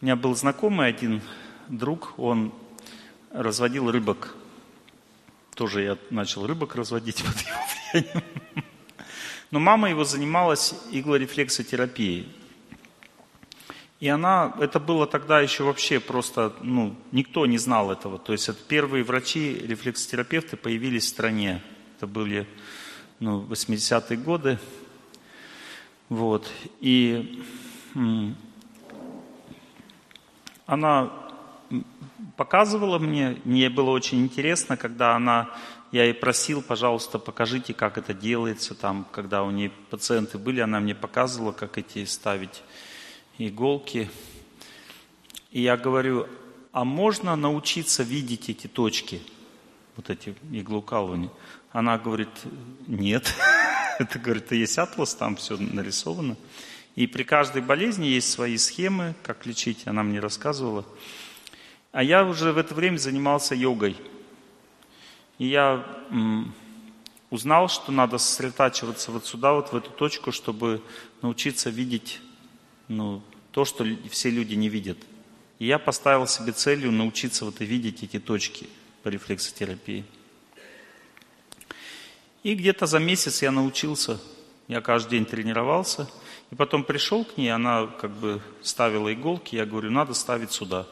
меня 0.00 0.16
был 0.16 0.34
знакомый 0.34 0.88
один 0.88 1.22
друг, 1.68 2.18
он 2.18 2.52
разводил 3.30 3.92
рыбок. 3.92 4.34
Тоже 5.54 5.82
я 5.82 5.98
начал 6.10 6.44
рыбок 6.44 6.74
разводить 6.74 7.22
под 7.24 7.40
его 7.40 7.56
влиянием. 7.92 8.24
Но 9.52 9.60
мама 9.60 9.90
его 9.90 10.02
занималась 10.02 10.74
иглорефлексотерапией. 10.90 12.28
И 14.00 14.08
она, 14.08 14.54
это 14.60 14.78
было 14.78 15.08
тогда 15.08 15.40
еще 15.40 15.64
вообще 15.64 15.98
просто, 15.98 16.52
ну, 16.62 16.94
никто 17.10 17.46
не 17.46 17.58
знал 17.58 17.90
этого. 17.90 18.18
То 18.18 18.32
есть 18.32 18.48
это 18.48 18.62
первые 18.68 19.02
врачи, 19.02 19.58
рефлексотерапевты 19.66 20.56
появились 20.56 21.04
в 21.04 21.08
стране. 21.08 21.62
Это 21.96 22.06
были, 22.06 22.46
ну, 23.18 23.42
80-е 23.42 24.16
годы. 24.18 24.58
Вот. 26.08 26.48
И 26.80 27.42
она 30.66 31.10
показывала 32.36 33.00
мне, 33.00 33.38
мне 33.44 33.68
было 33.68 33.90
очень 33.90 34.20
интересно, 34.22 34.76
когда 34.76 35.16
она, 35.16 35.50
я 35.90 36.04
ей 36.04 36.14
просил, 36.14 36.62
пожалуйста, 36.62 37.18
покажите, 37.18 37.74
как 37.74 37.98
это 37.98 38.14
делается, 38.14 38.76
там, 38.76 39.06
когда 39.10 39.42
у 39.42 39.50
нее 39.50 39.72
пациенты 39.90 40.38
были, 40.38 40.60
она 40.60 40.78
мне 40.78 40.94
показывала, 40.94 41.50
как 41.50 41.78
эти 41.78 42.04
ставить 42.04 42.62
иголки. 43.38 44.10
И 45.50 45.62
я 45.62 45.76
говорю, 45.76 46.28
а 46.72 46.84
можно 46.84 47.36
научиться 47.36 48.02
видеть 48.02 48.50
эти 48.50 48.66
точки, 48.66 49.22
вот 49.96 50.10
эти 50.10 50.34
иглоукалывания? 50.52 51.30
Она 51.70 51.98
говорит, 51.98 52.28
нет. 52.86 53.32
Это, 53.98 54.18
говорит, 54.18 54.52
есть 54.52 54.78
атлас, 54.78 55.14
там 55.14 55.36
все 55.36 55.56
нарисовано. 55.56 56.36
И 56.94 57.06
при 57.06 57.22
каждой 57.22 57.62
болезни 57.62 58.06
есть 58.06 58.30
свои 58.30 58.56
схемы, 58.56 59.14
как 59.22 59.46
лечить, 59.46 59.86
она 59.86 60.02
мне 60.02 60.20
рассказывала. 60.20 60.84
А 61.92 62.02
я 62.02 62.24
уже 62.24 62.52
в 62.52 62.58
это 62.58 62.74
время 62.74 62.98
занимался 62.98 63.54
йогой. 63.54 63.96
И 65.38 65.46
я 65.46 65.84
узнал, 67.30 67.68
что 67.68 67.92
надо 67.92 68.18
сосредотачиваться 68.18 69.12
вот 69.12 69.26
сюда, 69.26 69.52
вот 69.52 69.72
в 69.72 69.76
эту 69.76 69.90
точку, 69.90 70.32
чтобы 70.32 70.82
научиться 71.22 71.70
видеть 71.70 72.20
ну, 72.88 73.22
то, 73.52 73.64
что 73.64 73.86
все 74.10 74.30
люди 74.30 74.54
не 74.54 74.68
видят. 74.68 74.98
И 75.58 75.66
я 75.66 75.78
поставил 75.78 76.26
себе 76.26 76.52
целью 76.52 76.92
научиться 76.92 77.44
вот 77.44 77.60
и 77.60 77.64
видеть 77.64 78.02
эти 78.02 78.18
точки 78.18 78.68
по 79.02 79.08
рефлексотерапии. 79.08 80.04
И 82.42 82.54
где-то 82.54 82.86
за 82.86 82.98
месяц 82.98 83.42
я 83.42 83.50
научился, 83.50 84.20
я 84.68 84.80
каждый 84.80 85.10
день 85.10 85.26
тренировался, 85.26 86.08
и 86.50 86.54
потом 86.54 86.84
пришел 86.84 87.24
к 87.24 87.36
ней, 87.36 87.50
она 87.50 87.86
как 87.86 88.12
бы 88.12 88.40
ставила 88.62 89.12
иголки, 89.12 89.56
я 89.56 89.66
говорю, 89.66 89.90
надо 89.90 90.14
ставить 90.14 90.52
сюда. 90.52 90.86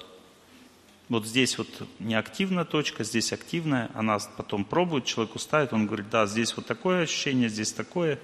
Вот 1.08 1.24
здесь 1.24 1.56
вот 1.56 1.68
неактивная 2.00 2.64
точка, 2.64 3.04
здесь 3.04 3.32
активная, 3.32 3.90
она 3.94 4.18
потом 4.36 4.64
пробует, 4.64 5.04
человеку 5.04 5.38
ставит, 5.38 5.72
он 5.72 5.86
говорит, 5.86 6.10
да, 6.10 6.26
здесь 6.26 6.56
вот 6.56 6.66
такое 6.66 7.04
ощущение, 7.04 7.48
здесь 7.48 7.72
такое. 7.72 8.18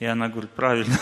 И 0.00 0.06
она 0.06 0.28
говорит, 0.28 0.50
правильно. 0.50 0.98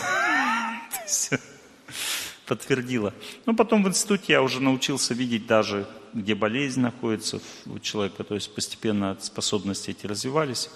подтвердила. 2.45 3.13
Но 3.45 3.53
потом 3.53 3.83
в 3.83 3.87
институте 3.87 4.33
я 4.33 4.41
уже 4.41 4.61
научился 4.61 5.13
видеть 5.13 5.47
даже, 5.47 5.87
где 6.13 6.35
болезнь 6.35 6.81
находится 6.81 7.41
у 7.65 7.79
человека, 7.79 8.23
то 8.23 8.35
есть 8.35 8.53
постепенно 8.53 9.17
способности 9.19 9.91
эти 9.91 10.05
развивались. 10.05 10.69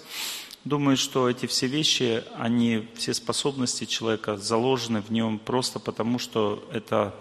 Думаю, 0.64 0.98
что 0.98 1.30
эти 1.30 1.46
все 1.46 1.66
вещи, 1.66 2.22
они, 2.36 2.86
все 2.94 3.14
способности 3.14 3.86
человека 3.86 4.36
заложены 4.36 5.00
в 5.00 5.10
нем 5.10 5.38
просто 5.38 5.78
потому, 5.78 6.18
что 6.18 6.68
это 6.70 7.14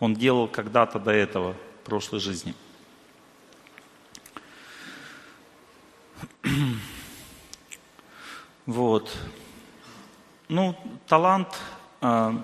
он 0.00 0.14
делал 0.14 0.48
когда-то 0.48 0.98
до 0.98 1.10
этого, 1.10 1.54
в 1.82 1.84
прошлой 1.84 2.20
жизни. 2.20 2.54
Вот. 8.66 9.16
Ну, 10.48 10.76
талант 11.06 11.56
а, 12.00 12.42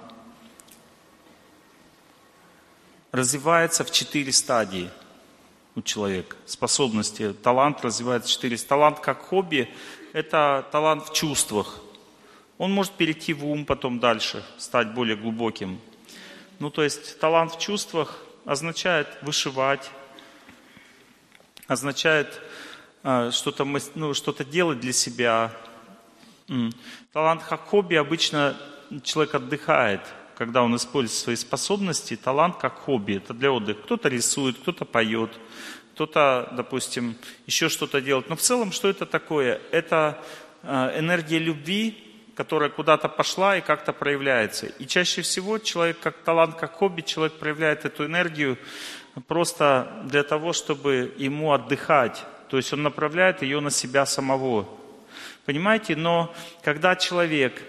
развивается 3.12 3.84
в 3.84 3.90
четыре 3.90 4.32
стадии 4.32 4.90
у 5.76 5.82
человека. 5.82 6.36
Способности, 6.46 7.32
талант 7.34 7.84
развивается 7.84 8.28
в 8.28 8.32
четыре. 8.32 8.56
Талант 8.56 9.00
как 9.00 9.20
хобби– 9.20 9.72
это 10.12 10.66
талант 10.72 11.04
в 11.08 11.12
чувствах. 11.12 11.80
Он 12.58 12.72
может 12.72 12.92
перейти 12.92 13.34
в 13.34 13.46
ум 13.46 13.64
потом 13.64 14.00
дальше, 14.00 14.44
стать 14.58 14.94
более 14.94 15.16
глубоким. 15.16 15.78
Ну, 16.58 16.70
то 16.70 16.82
есть 16.82 17.18
талант 17.18 17.54
в 17.54 17.58
чувствах 17.58 18.24
означает 18.44 19.08
вышивать, 19.22 19.90
означает 21.66 22.40
э, 23.02 23.30
что-то 23.32 23.64
ну, 23.94 24.14
что 24.14 24.32
делать 24.44 24.80
для 24.80 24.92
себя. 24.92 25.52
Талант 27.12 27.42
как 27.42 27.66
хобби 27.66 27.94
обычно 27.94 28.56
человек 29.04 29.34
отдыхает– 29.34 30.00
когда 30.36 30.62
он 30.62 30.74
использует 30.76 31.18
свои 31.18 31.36
способности, 31.36 32.16
талант 32.16 32.56
как 32.56 32.74
хобби, 32.78 33.16
это 33.16 33.34
для 33.34 33.52
отдыха. 33.52 33.82
Кто-то 33.82 34.08
рисует, 34.08 34.58
кто-то 34.58 34.84
поет, 34.84 35.30
кто-то, 35.94 36.52
допустим, 36.56 37.16
еще 37.46 37.68
что-то 37.68 38.00
делает. 38.00 38.28
Но 38.28 38.36
в 38.36 38.40
целом, 38.40 38.72
что 38.72 38.88
это 38.88 39.06
такое? 39.06 39.60
Это 39.70 40.22
э, 40.62 40.98
энергия 40.98 41.38
любви, 41.38 41.96
которая 42.34 42.70
куда-то 42.70 43.08
пошла 43.08 43.56
и 43.56 43.60
как-то 43.60 43.92
проявляется. 43.92 44.66
И 44.66 44.86
чаще 44.86 45.22
всего 45.22 45.58
человек 45.58 45.98
как 46.00 46.16
талант, 46.18 46.56
как 46.56 46.72
хобби, 46.72 47.02
человек 47.02 47.38
проявляет 47.38 47.84
эту 47.84 48.06
энергию 48.06 48.58
просто 49.26 50.02
для 50.04 50.22
того, 50.22 50.52
чтобы 50.52 51.14
ему 51.18 51.52
отдыхать. 51.52 52.24
То 52.48 52.56
есть 52.56 52.72
он 52.72 52.82
направляет 52.82 53.42
ее 53.42 53.60
на 53.60 53.70
себя 53.70 54.06
самого. 54.06 54.68
Понимаете? 55.44 55.96
Но 55.96 56.34
когда 56.62 56.96
человек 56.96 57.62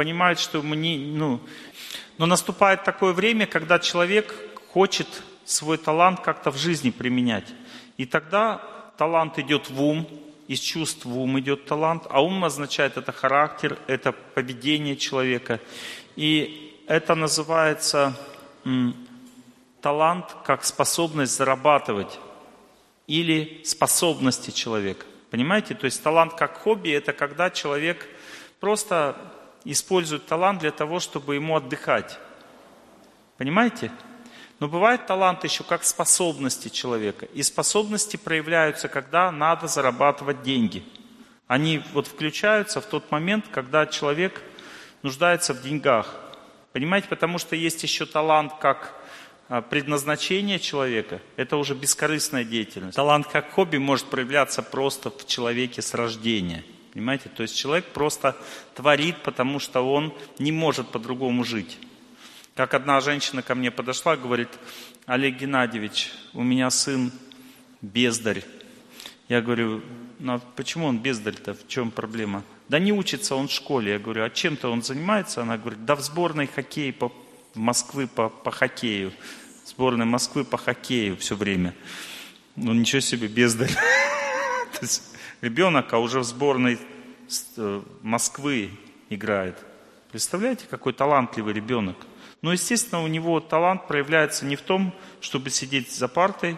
понимает, 0.00 0.38
что 0.38 0.56
ему 0.56 0.72
не... 0.72 0.96
Ну, 0.96 1.40
но 2.16 2.24
наступает 2.24 2.84
такое 2.84 3.12
время, 3.12 3.46
когда 3.46 3.78
человек 3.78 4.34
хочет 4.72 5.06
свой 5.44 5.76
талант 5.76 6.20
как-то 6.20 6.50
в 6.50 6.56
жизни 6.56 6.88
применять. 6.88 7.44
И 7.98 8.06
тогда 8.06 8.62
талант 8.96 9.38
идет 9.38 9.68
в 9.68 9.82
ум, 9.82 10.08
из 10.48 10.58
чувств 10.60 11.04
в 11.04 11.18
ум 11.18 11.38
идет 11.38 11.66
талант, 11.66 12.04
а 12.08 12.22
ум 12.22 12.42
означает 12.46 12.96
это 12.96 13.12
характер, 13.12 13.78
это 13.88 14.12
поведение 14.12 14.96
человека. 14.96 15.60
И 16.16 16.82
это 16.86 17.14
называется 17.14 18.16
талант 19.82 20.34
как 20.46 20.64
способность 20.64 21.36
зарабатывать 21.36 22.18
или 23.06 23.60
способности 23.66 24.50
человека. 24.50 25.04
Понимаете? 25.30 25.74
То 25.74 25.84
есть 25.84 26.02
талант 26.02 26.32
как 26.32 26.56
хобби– 26.56 26.88
это 26.90 27.12
когда 27.12 27.50
человек 27.50 28.08
просто 28.60 29.14
использует 29.64 30.26
талант 30.26 30.60
для 30.60 30.70
того, 30.70 31.00
чтобы 31.00 31.34
ему 31.34 31.56
отдыхать. 31.56 32.18
Понимаете? 33.36 33.90
Но 34.58 34.68
бывает 34.68 35.06
талант 35.06 35.44
еще 35.44 35.64
как 35.64 35.84
способности 35.84 36.68
человека. 36.68 37.26
И 37.26 37.42
способности 37.42 38.16
проявляются, 38.18 38.88
когда 38.88 39.32
надо 39.32 39.66
зарабатывать 39.66 40.42
деньги. 40.42 40.84
Они 41.46 41.82
вот 41.94 42.06
включаются 42.06 42.80
в 42.80 42.86
тот 42.86 43.10
момент, 43.10 43.46
когда 43.50 43.86
человек 43.86 44.42
нуждается 45.02 45.54
в 45.54 45.62
деньгах. 45.62 46.14
Понимаете, 46.72 47.08
потому 47.08 47.38
что 47.38 47.56
есть 47.56 47.82
еще 47.82 48.06
талант 48.06 48.52
как 48.60 48.94
а, 49.48 49.62
предназначение 49.62 50.60
человека. 50.60 51.20
Это 51.36 51.56
уже 51.56 51.74
бескорыстная 51.74 52.44
деятельность. 52.44 52.94
Талант 52.94 53.26
как 53.26 53.50
хобби 53.50 53.78
может 53.78 54.06
проявляться 54.06 54.62
просто 54.62 55.10
в 55.10 55.26
человеке 55.26 55.82
с 55.82 55.94
рождения. 55.94 56.62
Понимаете? 56.92 57.28
То 57.28 57.42
есть 57.42 57.56
человек 57.56 57.86
просто 57.86 58.36
творит, 58.74 59.16
потому 59.22 59.58
что 59.58 59.80
он 59.80 60.12
не 60.38 60.52
может 60.52 60.88
по-другому 60.88 61.44
жить. 61.44 61.78
Как 62.54 62.74
одна 62.74 63.00
женщина 63.00 63.42
ко 63.42 63.54
мне 63.54 63.70
подошла, 63.70 64.16
говорит, 64.16 64.48
Олег 65.06 65.36
Геннадьевич, 65.38 66.10
у 66.34 66.42
меня 66.42 66.70
сын 66.70 67.12
бездарь. 67.80 68.44
Я 69.28 69.40
говорю, 69.40 69.82
ну 70.18 70.34
а 70.34 70.40
почему 70.56 70.86
он 70.86 70.98
бездарь-то, 70.98 71.54
в 71.54 71.68
чем 71.68 71.90
проблема? 71.90 72.42
Да 72.68 72.78
не 72.78 72.92
учится 72.92 73.36
он 73.36 73.48
в 73.48 73.52
школе. 73.52 73.92
Я 73.92 73.98
говорю, 73.98 74.24
а 74.24 74.30
чем-то 74.30 74.70
он 74.70 74.82
занимается? 74.82 75.42
Она 75.42 75.56
говорит, 75.56 75.84
да 75.84 75.94
в 75.94 76.00
сборной 76.00 76.46
хоккей 76.46 76.92
по, 76.92 77.12
Москвы 77.54 78.06
по, 78.06 78.28
по 78.28 78.50
хоккею. 78.50 79.12
Сборной 79.64 80.06
Москвы 80.06 80.44
по 80.44 80.56
хоккею 80.56 81.16
все 81.16 81.36
время. 81.36 81.74
Ну 82.56 82.72
ничего 82.72 83.00
себе, 83.00 83.28
бездарь. 83.28 83.70
ребенок, 85.40 85.92
а 85.92 85.98
уже 85.98 86.20
в 86.20 86.24
сборной 86.24 86.78
э, 87.56 87.82
Москвы 88.02 88.70
играет. 89.08 89.56
Представляете, 90.10 90.66
какой 90.68 90.92
талантливый 90.92 91.54
ребенок. 91.54 91.96
Но, 92.42 92.52
естественно, 92.52 93.02
у 93.02 93.06
него 93.06 93.40
талант 93.40 93.86
проявляется 93.86 94.46
не 94.46 94.56
в 94.56 94.62
том, 94.62 94.94
чтобы 95.20 95.50
сидеть 95.50 95.92
за 95.92 96.08
партой, 96.08 96.56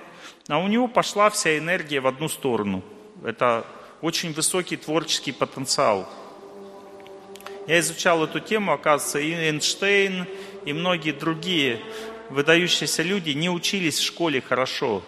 а 0.49 0.59
у 0.59 0.69
него 0.69 0.89
пошла 0.89 1.29
вся 1.31 1.59
энергия 1.59 2.01
в 2.01 2.07
одну 2.07 2.29
сторону. 2.29 2.83
Это 3.25 3.67
очень 4.01 4.33
высокий 4.33 4.77
творческий 4.77 5.33
потенциал. 5.33 6.09
Я 7.67 7.79
изучал 7.81 8.25
эту 8.25 8.41
тему, 8.41 8.73
оказывается, 8.73 9.21
и 9.21 9.33
Эйнштейн, 9.33 10.27
и 10.65 10.73
многие 10.73 11.13
другие 11.13 11.81
выдающиеся 12.31 13.03
люди 13.03 13.31
не 13.31 13.51
учились 13.51 13.99
в 13.99 14.05
школе 14.05 14.41
хорошо, 14.41 15.03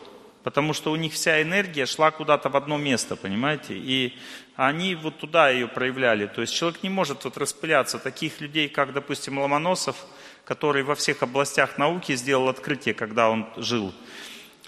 потому 0.44 0.72
что 0.72 0.92
у 0.92 0.96
них 0.96 1.14
вся 1.14 1.42
энергия 1.42 1.86
шла 1.86 2.12
куда-то 2.12 2.48
в 2.48 2.56
одно 2.56 2.78
место, 2.78 3.16
понимаете? 3.16 3.74
И 3.76 4.16
они 4.54 4.94
вот 4.94 5.18
туда 5.18 5.50
ее 5.50 5.66
проявляли. 5.66 6.26
То 6.26 6.42
есть 6.42 6.54
человек 6.54 6.84
не 6.84 6.90
может 6.90 7.24
вот 7.24 7.36
распыляться. 7.36 7.98
Таких 7.98 8.40
людей, 8.40 8.68
как, 8.68 8.92
допустим, 8.92 9.38
Ломоносов– 9.40 9.96
который 10.44 10.82
во 10.82 10.94
всех 10.94 11.22
областях 11.22 11.78
науки 11.78 12.14
сделал 12.14 12.48
открытие, 12.48 12.94
когда 12.94 13.30
он 13.30 13.46
жил. 13.56 13.92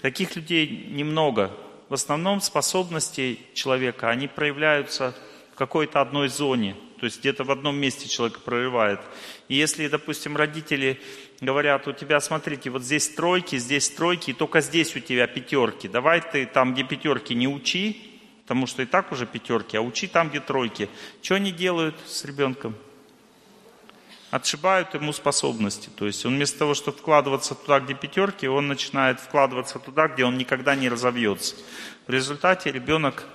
Таких 0.01 0.35
людей 0.35 0.87
немного. 0.89 1.51
В 1.89 1.93
основном 1.93 2.41
способности 2.41 3.39
человека, 3.53 4.09
они 4.09 4.27
проявляются 4.27 5.15
в 5.53 5.55
какой-то 5.55 6.01
одной 6.01 6.27
зоне, 6.27 6.75
то 6.99 7.05
есть 7.05 7.19
где-то 7.19 7.43
в 7.43 7.51
одном 7.51 7.77
месте 7.77 8.07
человек 8.09 8.39
прорывает. 8.39 8.99
И 9.47 9.55
если, 9.55 9.87
допустим, 9.87 10.35
родители 10.35 10.99
говорят, 11.41 11.87
у 11.87 11.93
тебя, 11.93 12.19
смотрите, 12.19 12.69
вот 12.69 12.83
здесь 12.83 13.09
тройки, 13.09 13.57
здесь 13.57 13.89
тройки, 13.89 14.31
и 14.31 14.33
только 14.33 14.61
здесь 14.61 14.95
у 14.95 14.99
тебя 14.99 15.27
пятерки, 15.27 15.87
давай 15.87 16.21
ты 16.21 16.45
там, 16.45 16.73
где 16.73 16.83
пятерки, 16.83 17.35
не 17.35 17.47
учи, 17.47 18.19
потому 18.43 18.67
что 18.67 18.81
и 18.81 18.85
так 18.85 19.11
уже 19.11 19.25
пятерки, 19.25 19.77
а 19.77 19.81
учи 19.81 20.07
там, 20.07 20.29
где 20.29 20.39
тройки. 20.39 20.89
Что 21.21 21.35
они 21.35 21.51
делают 21.51 21.95
с 22.07 22.25
ребенком? 22.25 22.75
отшибают 24.29 24.93
ему 24.93 25.13
способности. 25.13 25.89
То 25.95 26.05
есть 26.05 26.25
он 26.25 26.35
вместо 26.35 26.59
того, 26.59 26.73
чтобы 26.73 26.97
вкладываться 26.97 27.55
туда, 27.55 27.79
где 27.79 27.93
пятерки, 27.93 28.47
он 28.47 28.67
начинает 28.67 29.19
вкладываться 29.19 29.79
туда, 29.79 30.07
где 30.07 30.25
он 30.25 30.37
никогда 30.37 30.75
не 30.75 30.89
разовьется. 30.89 31.55
В 32.07 32.11
результате 32.11 32.71
ребенок 32.71 33.25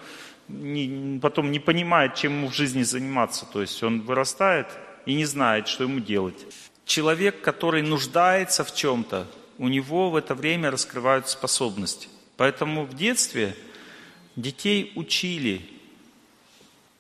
не, 0.49 1.19
потом 1.21 1.51
не 1.51 1.61
понимает, 1.61 2.15
чем 2.15 2.33
ему 2.33 2.49
в 2.49 2.55
жизни 2.55 2.83
заниматься. 2.83 3.47
То 3.47 3.61
есть 3.61 3.83
он 3.83 4.01
вырастает 4.03 4.67
и 5.07 5.15
не 5.15 5.25
знает, 5.25 5.69
что 5.69 5.85
ему 5.85 6.01
делать. 6.01 6.47
Человек, 6.85 7.41
который 7.41 7.83
нуждается 7.83 8.65
в 8.65 8.75
чем-то, 8.75 9.27
у 9.59 9.69
него 9.69 10.11
в 10.11 10.17
это 10.17 10.35
время 10.35 10.71
раскрываются 10.71 11.33
способности. 11.33 12.09
Поэтому 12.37 12.85
в 12.85 12.95
детстве 12.95 13.55
детей 14.37 14.93
учили 14.97 15.63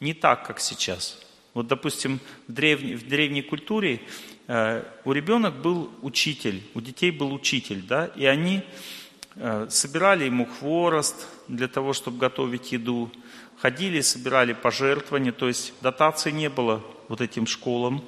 не 0.00 0.14
так, 0.14 0.46
как 0.46 0.60
сейчас– 0.60 1.18
вот, 1.54 1.66
допустим, 1.66 2.20
в 2.48 2.52
древней, 2.52 2.94
в 2.94 3.06
древней 3.06 3.42
культуре 3.42 4.00
э, 4.46 4.84
у 5.04 5.12
ребенок 5.12 5.60
был 5.60 5.90
учитель, 6.00 6.62
у 6.74 6.80
детей 6.80 7.10
был 7.10 7.32
учитель, 7.32 7.82
да, 7.82 8.06
и 8.06 8.24
они 8.24 8.62
э, 9.36 9.66
собирали 9.68 10.24
ему 10.24 10.46
хворост 10.46 11.28
для 11.48 11.68
того, 11.68 11.92
чтобы 11.92 12.16
готовить 12.16 12.72
еду, 12.72 13.10
ходили, 13.62 14.00
собирали 14.00 14.54
пожертвования, 14.54 15.30
то 15.30 15.46
есть 15.46 15.72
дотации 15.80 16.32
не 16.32 16.50
было 16.50 16.82
вот 17.06 17.20
этим 17.20 17.46
школам. 17.46 18.02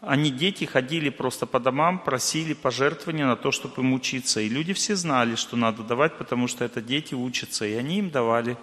Они, 0.00 0.30
дети, 0.30 0.64
ходили 0.64 1.10
просто 1.10 1.46
по 1.46 1.60
домам, 1.60 1.98
просили 1.98 2.54
пожертвования 2.54 3.26
на 3.26 3.36
то, 3.36 3.50
чтобы 3.50 3.82
им 3.82 3.92
учиться. 3.92 4.40
И 4.40 4.48
люди 4.48 4.72
все 4.72 4.96
знали, 4.96 5.34
что 5.34 5.56
надо 5.56 5.82
давать, 5.82 6.16
потому 6.16 6.48
что 6.48 6.64
это 6.64 6.80
дети 6.80 7.14
учатся, 7.14 7.66
и 7.66 7.74
они 7.74 7.98
им 7.98 8.10
давали. 8.10 8.56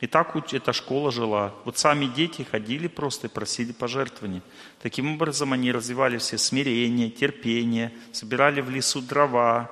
И 0.00 0.06
так 0.06 0.34
эта 0.52 0.72
школа 0.72 1.10
жила. 1.10 1.52
Вот 1.64 1.76
сами 1.76 2.06
дети 2.06 2.46
ходили 2.50 2.88
просто 2.88 3.26
и 3.26 3.30
просили 3.30 3.72
пожертвования. 3.72 4.42
Таким 4.80 5.14
образом 5.14 5.52
они 5.52 5.72
развивали 5.72 6.16
все 6.18 6.38
смирение, 6.38 7.10
терпение, 7.10 7.92
собирали 8.12 8.62
в 8.62 8.70
лесу 8.70 9.02
дрова, 9.02 9.70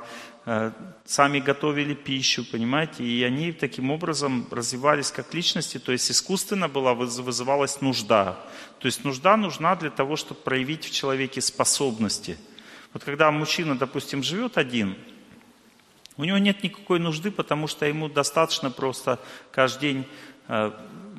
сами 1.05 1.39
готовили 1.39 1.95
пищу, 1.95 2.45
понимаете, 2.45 3.05
и 3.05 3.23
они 3.23 3.53
таким 3.53 3.91
образом 3.91 4.47
развивались 4.51 5.13
как 5.13 5.33
личности, 5.35 5.79
то 5.79 5.93
есть 5.93 6.11
искусственно 6.11 6.69
была, 6.69 6.95
вызывалась 6.95 7.81
нужда. 7.81 8.39
То 8.81 8.87
есть 8.87 9.05
нужда 9.05 9.37
нужна 9.37 9.77
для 9.77 9.91
того, 9.91 10.17
чтобы 10.17 10.41
проявить 10.41 10.85
в 10.85 10.93
человеке 10.93 11.41
способности. 11.41 12.39
Вот 12.93 13.05
когда 13.05 13.31
мужчина, 13.31 13.79
допустим, 13.79 14.23
живет 14.23 14.59
один– 14.59 14.97
у 16.17 16.25
него 16.25 16.39
нет 16.39 16.63
никакой 16.63 16.99
нужды, 16.99 17.31
потому 17.31 17.67
что 17.67 17.87
ему 17.87 18.09
достаточно 18.09 18.71
просто 18.71 19.19
каждый 19.51 19.81
день, 19.81 20.07
э, 20.49 20.71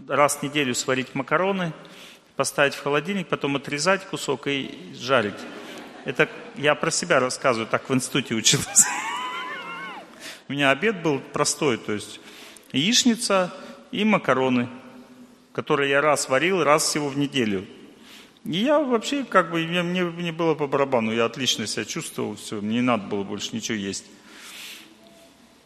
раз 0.07 0.37
в 0.37 0.43
неделю 0.43 0.75
сварить 0.75 1.15
макароны, 1.15 1.73
поставить 2.35 2.75
в 2.75 2.83
холодильник, 2.83 3.27
потом 3.27 3.55
отрезать 3.55 4.05
кусок 4.05 4.47
и 4.47 4.93
жарить. 4.99 5.39
Это 6.05 6.29
я 6.55 6.75
про 6.75 6.91
себя 6.91 7.19
рассказываю, 7.19 7.67
так 7.67 7.89
в 7.89 7.93
институте 7.93 8.35
учился. 8.35 8.87
У 10.53 10.55
меня 10.55 10.69
обед 10.69 11.01
был 11.01 11.19
простой, 11.19 11.77
то 11.77 11.93
есть 11.93 12.19
яичница 12.73 13.51
и 13.91 14.03
макароны, 14.03 14.69
которые 15.51 15.89
я 15.89 15.99
раз 15.99 16.29
варил, 16.29 16.63
раз 16.63 16.83
всего 16.83 17.09
в 17.09 17.17
неделю. 17.17 17.65
И 18.45 18.57
я 18.57 18.77
вообще, 18.77 19.23
как 19.23 19.49
бы, 19.49 19.65
мне, 19.65 19.81
мне 19.81 20.31
было 20.31 20.53
по 20.53 20.67
барабану, 20.67 21.11
я 21.11 21.25
отлично 21.25 21.65
себя 21.65 21.85
чувствовал, 21.85 22.35
все, 22.35 22.61
мне 22.61 22.75
не 22.75 22.81
надо 22.81 23.07
было 23.07 23.23
больше 23.23 23.55
ничего 23.55 23.79
есть. 23.79 24.05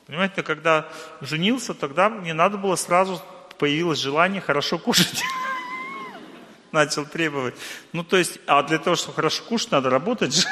Понимаете, 0.05 0.41
когда 0.41 0.87
женился, 1.19 1.73
тогда 1.73 2.07
мне 2.07 2.33
надо 2.33 2.57
было 2.57 2.77
сразу, 2.77 3.21
появилось 3.59 3.99
желание 3.99 4.39
хорошо 4.39 4.79
кушать. 4.79 5.21
Начал 6.71 7.05
требовать. 7.05 7.55
Ну, 7.91 8.05
то 8.05 8.15
есть, 8.15 8.39
а 8.47 8.63
для 8.63 8.77
того, 8.77 8.95
чтобы 8.95 9.15
хорошо 9.15 9.43
кушать, 9.43 9.71
надо 9.71 9.89
работать 9.89 10.33
же. 10.33 10.47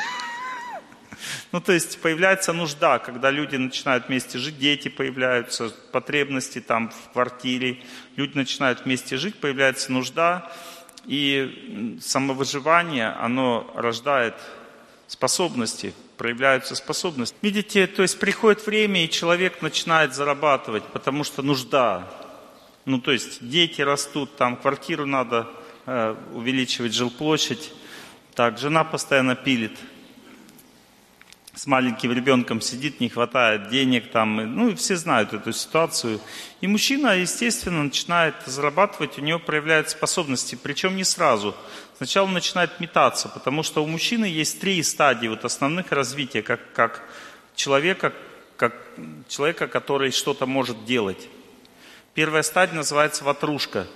Ну, 1.55 1.61
то 1.61 1.71
есть 1.71 2.01
появляется 2.01 2.51
нужда, 2.51 2.99
когда 2.99 3.31
люди 3.31 3.55
начинают 3.55 4.09
вместе 4.09 4.39
жить, 4.39 4.59
дети 4.59 4.89
появляются, 4.89 5.69
потребности 5.93 6.59
там 6.59 6.89
в 6.89 7.13
квартире, 7.13 7.77
люди 8.17 8.35
начинают 8.35 8.83
вместе 8.83 9.15
жить, 9.15 9.35
появляется 9.35 9.93
нужда, 9.93 10.51
и 11.05 11.97
самовыживание, 12.01 13.07
оно 13.07 13.71
рождает 13.73 14.35
способности 15.07 15.93
проявляются 16.17 16.75
способности. 16.75 17.37
Видите, 17.41 17.87
то 17.87 18.01
есть 18.01 18.19
приходит 18.19 18.65
время, 18.65 19.05
и 19.05 19.09
человек 19.09 19.61
начинает 19.61 20.13
зарабатывать, 20.13 20.83
потому 20.83 21.23
что 21.23 21.41
нужда. 21.41 22.05
Ну, 22.83 22.99
то 22.99 23.13
есть 23.13 23.47
дети 23.47 23.81
растут, 23.81 24.35
там 24.35 24.57
квартиру 24.57 25.05
надо 25.05 25.47
э, 25.85 26.17
увеличивать, 26.33 26.93
жилплощадь. 26.93 27.71
Так, 28.33 28.57
жена 28.57 28.83
постоянно 28.83 29.35
пилит, 29.35 29.77
с 31.55 31.67
маленьким 31.67 32.11
ребенком 32.11 32.59
сидит, 32.59 32.99
не 32.99 33.09
хватает 33.09 33.69
денег 33.69 34.11
там, 34.11 34.55
ну 34.55 34.69
и 34.69 34.75
все 34.75 34.97
знают 34.97 35.33
эту 35.33 35.53
ситуацию. 35.53 36.19
И 36.59 36.67
мужчина, 36.67 37.17
естественно, 37.17 37.83
начинает 37.83 38.35
зарабатывать, 38.45 39.17
у 39.17 39.21
него 39.21 39.39
проявляются 39.39 39.95
способности, 39.95 40.57
причем 40.61 40.97
не 40.97 41.05
сразу. 41.05 41.55
Сначала 41.97 42.27
начинает 42.27 42.79
метаться, 42.81 43.29
потому 43.29 43.63
что 43.63 43.83
у 43.83 43.87
мужчины 43.87 44.25
есть 44.25 44.59
три 44.59 44.83
стадии 44.83 45.27
вот 45.27 45.45
основных 45.45 45.91
развития, 45.91 46.41
как, 46.41 46.73
как 46.73 47.03
человека, 47.55 48.11
как 48.57 48.75
человека, 49.29 49.67
который 49.67 50.11
что-то 50.11 50.45
может 50.45 50.83
делать. 50.85 51.29
Первая 52.13 52.43
стадия 52.43 52.75
называется 52.75 53.23
ватрушка. 53.23 53.87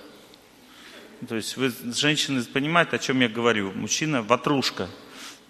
То 1.28 1.36
есть 1.36 1.58
вы, 1.58 1.70
женщины, 1.94 2.42
понимаете, 2.44 2.96
о 2.96 2.98
чем 2.98 3.20
я 3.20 3.28
говорю. 3.28 3.72
Мужчина 3.72 4.22
ватрушка. 4.22 4.88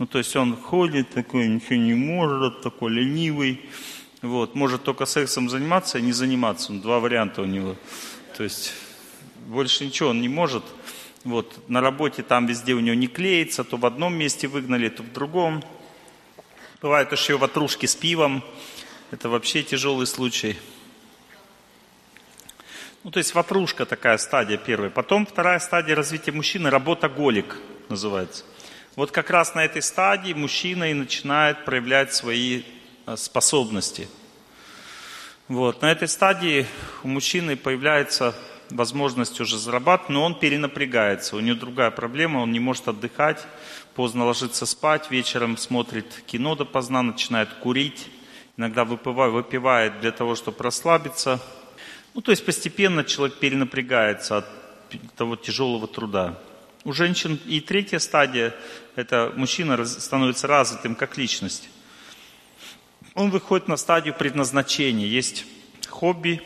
Ну, 0.01 0.07
то 0.07 0.17
есть 0.17 0.35
он 0.35 0.57
ходит 0.57 1.11
такой, 1.11 1.47
ничего 1.47 1.77
не 1.77 1.93
может, 1.93 2.63
такой 2.63 2.91
ленивый. 2.91 3.61
Вот, 4.23 4.55
может 4.55 4.83
только 4.83 5.05
сексом 5.05 5.51
заниматься 5.51 5.99
и 5.99 6.03
не 6.03 6.13
заниматься. 6.13 6.73
Ну, 6.73 6.81
два 6.81 7.01
варианта 7.01 7.43
у 7.43 7.45
него. 7.45 7.77
То 8.35 8.43
есть 8.43 8.73
больше 9.47 9.85
ничего 9.85 10.09
он 10.09 10.23
не 10.23 10.29
может. 10.31 10.65
Вот, 11.25 11.69
на 11.69 11.83
работе 11.83 12.23
там 12.23 12.47
везде 12.47 12.73
у 12.73 12.81
него 12.81 12.95
не 12.95 13.09
клеится, 13.09 13.63
то 13.63 13.77
в 13.77 13.85
одном 13.85 14.15
месте 14.15 14.49
выгнали, 14.49 14.89
то 14.89 15.03
в 15.03 15.13
другом. 15.13 15.63
Бывает 16.81 17.13
еще 17.13 17.37
ватрушки 17.37 17.85
с 17.85 17.95
пивом. 17.95 18.43
Это 19.11 19.29
вообще 19.29 19.63
тяжелый 19.63 20.07
случай. 20.07 20.57
Ну, 23.05 23.11
то 23.11 23.19
есть 23.19 23.35
ватрушка 23.35 23.85
такая 23.85 24.17
стадия 24.17 24.57
первая. 24.57 24.89
Потом 24.89 25.27
вторая 25.27 25.59
стадия 25.59 25.95
развития 25.95 26.33
мужчины– 26.33 26.71
работоголик 26.71 27.59
называется. 27.91 28.45
Вот 28.97 29.13
как 29.13 29.31
раз 29.31 29.55
на 29.55 29.65
этой 29.65 29.83
стадии 29.83 30.33
мужчина 30.33 30.91
и 30.91 30.95
начинает 30.95 31.65
проявлять 31.65 32.13
свои 32.13 32.63
э, 33.07 33.17
способности. 33.17 34.09
Вот. 35.47 35.81
На 35.81 35.93
этой 35.93 36.09
стадии 36.09 36.67
у 37.05 37.09
мужчины 37.09 37.57
появляется 37.57 38.35
возможность 38.69 39.41
уже 39.41 39.59
зарабатывать, 39.59 40.11
но 40.11 40.25
он 40.25 40.37
перенапрягается. 40.37 41.37
У 41.37 41.41
него 41.41 41.57
другая 41.57 41.93
проблема, 41.93 42.39
он 42.39 42.51
не 42.51 42.59
может 42.59 42.89
отдыхать, 42.89 43.47
поздно 43.95 44.25
ложиться 44.25 44.67
спать, 44.67 45.09
вечером 45.09 45.57
смотрит 45.57 46.25
кино 46.27 46.57
допоздна, 46.57 47.03
начинает 47.03 47.49
курить, 47.63 48.09
иногда 48.57 48.85
выпивает, 48.85 49.33
выпивает 49.33 50.01
для 50.01 50.11
того, 50.11 50.35
чтобы 50.35 50.65
расслабиться. 50.65 51.41
Ну, 52.15 52.23
то 52.23 52.33
есть 52.33 52.45
постепенно 52.45 53.05
человек 53.05 53.39
перенапрягается 53.39 54.39
от 54.39 54.47
того 55.15 55.37
тяжелого 55.37 55.87
труда. 55.87 56.41
У 56.83 56.95
женщин 56.95 57.39
и 57.47 57.61
третья 57.61 57.99
стадия, 57.99 58.55
это 58.97 59.33
мужчина 59.37 59.85
становится 59.85 60.47
развитым 60.47 60.95
как 60.95 61.19
личность. 61.19 61.69
Он 63.15 63.31
выходит 63.31 63.69
на 63.69 63.77
стадию 63.77 64.15
предназначения. 64.15 65.07
Есть 65.07 65.45
хобби, 65.89 66.41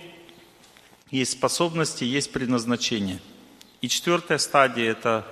есть 1.12 1.32
способности, 1.32 2.03
есть 2.03 2.32
предназначение. 2.32 3.20
И 3.80 3.89
четвертая 3.89 4.39
стадия– 4.39 4.91
это 4.93 5.24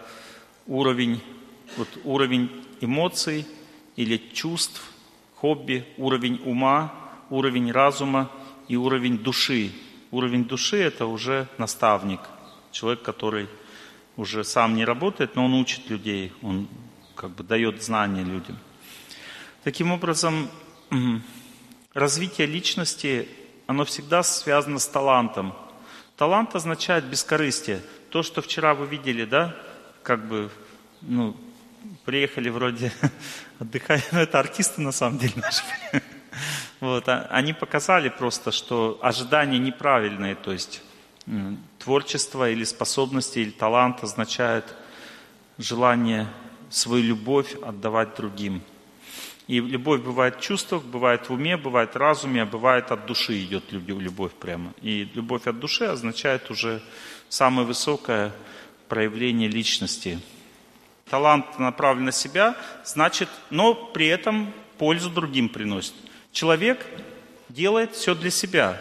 уровень, 0.68 1.20
вот 1.76 1.88
уровень 2.04 2.64
эмоций 2.80 3.44
или 3.96 4.22
чувств, 4.32 4.82
хобби, 5.34 5.84
уровень 5.96 6.40
ума, 6.44 6.94
уровень 7.28 7.72
разума 7.72 8.30
и 8.68 8.76
уровень 8.76 9.18
души. 9.18 9.72
Уровень 10.12 10.44
души– 10.44 10.76
это 10.78 11.06
уже 11.06 11.48
наставник, 11.58 12.20
человек, 12.70 13.02
который 13.02 13.48
уже 14.16 14.44
сам 14.44 14.74
не 14.74 14.84
работает, 14.84 15.36
но 15.36 15.44
он 15.44 15.54
учит 15.54 15.88
людей, 15.90 16.32
он 16.42 16.68
как 17.14 17.30
бы 17.30 17.44
дает 17.44 17.82
знания 17.82 18.24
людям. 18.24 18.58
Таким 19.64 19.92
образом, 19.92 20.50
развитие 21.94 22.46
личности, 22.46 23.28
оно 23.66 23.84
всегда 23.84 24.22
связано 24.22 24.78
с 24.78 24.86
талантом. 24.86 25.54
Талант 26.16 26.54
означает 26.54 27.04
бескорыстие. 27.04 27.80
То, 28.10 28.22
что 28.22 28.42
вчера 28.42 28.74
вы 28.74 28.86
видели, 28.86 29.24
да, 29.24 29.56
как 30.02 30.26
бы, 30.26 30.50
ну, 31.00 31.36
приехали 32.04 32.48
вроде 32.48 32.92
отдыхать, 33.58 34.12
но 34.12 34.20
это 34.20 34.38
артисты 34.38 34.80
на 34.80 34.92
самом 34.92 35.18
деле 35.18 35.34
наши. 35.36 35.62
Вот, 36.80 37.08
а 37.08 37.28
они 37.30 37.52
показали 37.52 38.08
просто, 38.08 38.50
что 38.50 38.98
ожидания 39.02 39.60
неправильные, 39.60 40.34
то 40.34 40.50
есть 40.50 40.82
Творчество 41.82 42.48
или 42.48 42.64
способности, 42.64 43.40
или 43.40 43.50
талант 43.50 44.04
означает 44.04 44.64
желание 45.58 46.28
свою 46.70 47.02
любовь 47.02 47.56
отдавать 47.60 48.14
другим. 48.14 48.62
И 49.48 49.58
любовь 49.58 50.00
бывает 50.00 50.36
в 50.36 50.40
чувствах, 50.40 50.84
бывает 50.84 51.28
в 51.28 51.32
уме, 51.32 51.56
бывает 51.56 51.94
в 51.94 51.96
разуме, 51.96 52.42
а 52.42 52.46
бывает 52.46 52.92
от 52.92 53.06
души 53.06 53.42
идет 53.42 53.64
любовь 53.72 54.32
прямо. 54.32 54.72
И 54.80 55.10
любовь 55.14 55.48
от 55.48 55.58
души 55.58 55.84
означает 55.84 56.50
уже 56.50 56.80
самое 57.28 57.66
высокое 57.66 58.32
проявление 58.88 59.48
личности. 59.48 60.20
Талант 61.10 61.58
направлен 61.58 62.04
на 62.04 62.12
себя, 62.12 62.56
значит, 62.84 63.28
но 63.50 63.74
при 63.74 64.06
этом 64.06 64.52
пользу 64.78 65.10
другим 65.10 65.48
приносит. 65.48 65.94
Человек 66.30 66.86
делает 67.48 67.94
все 67.94 68.14
для 68.14 68.30
себя, 68.30 68.80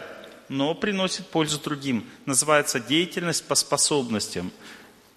но 0.52 0.74
приносит 0.74 1.26
пользу 1.28 1.58
другим. 1.58 2.06
Называется 2.26 2.78
деятельность 2.78 3.48
по 3.48 3.54
способностям. 3.54 4.52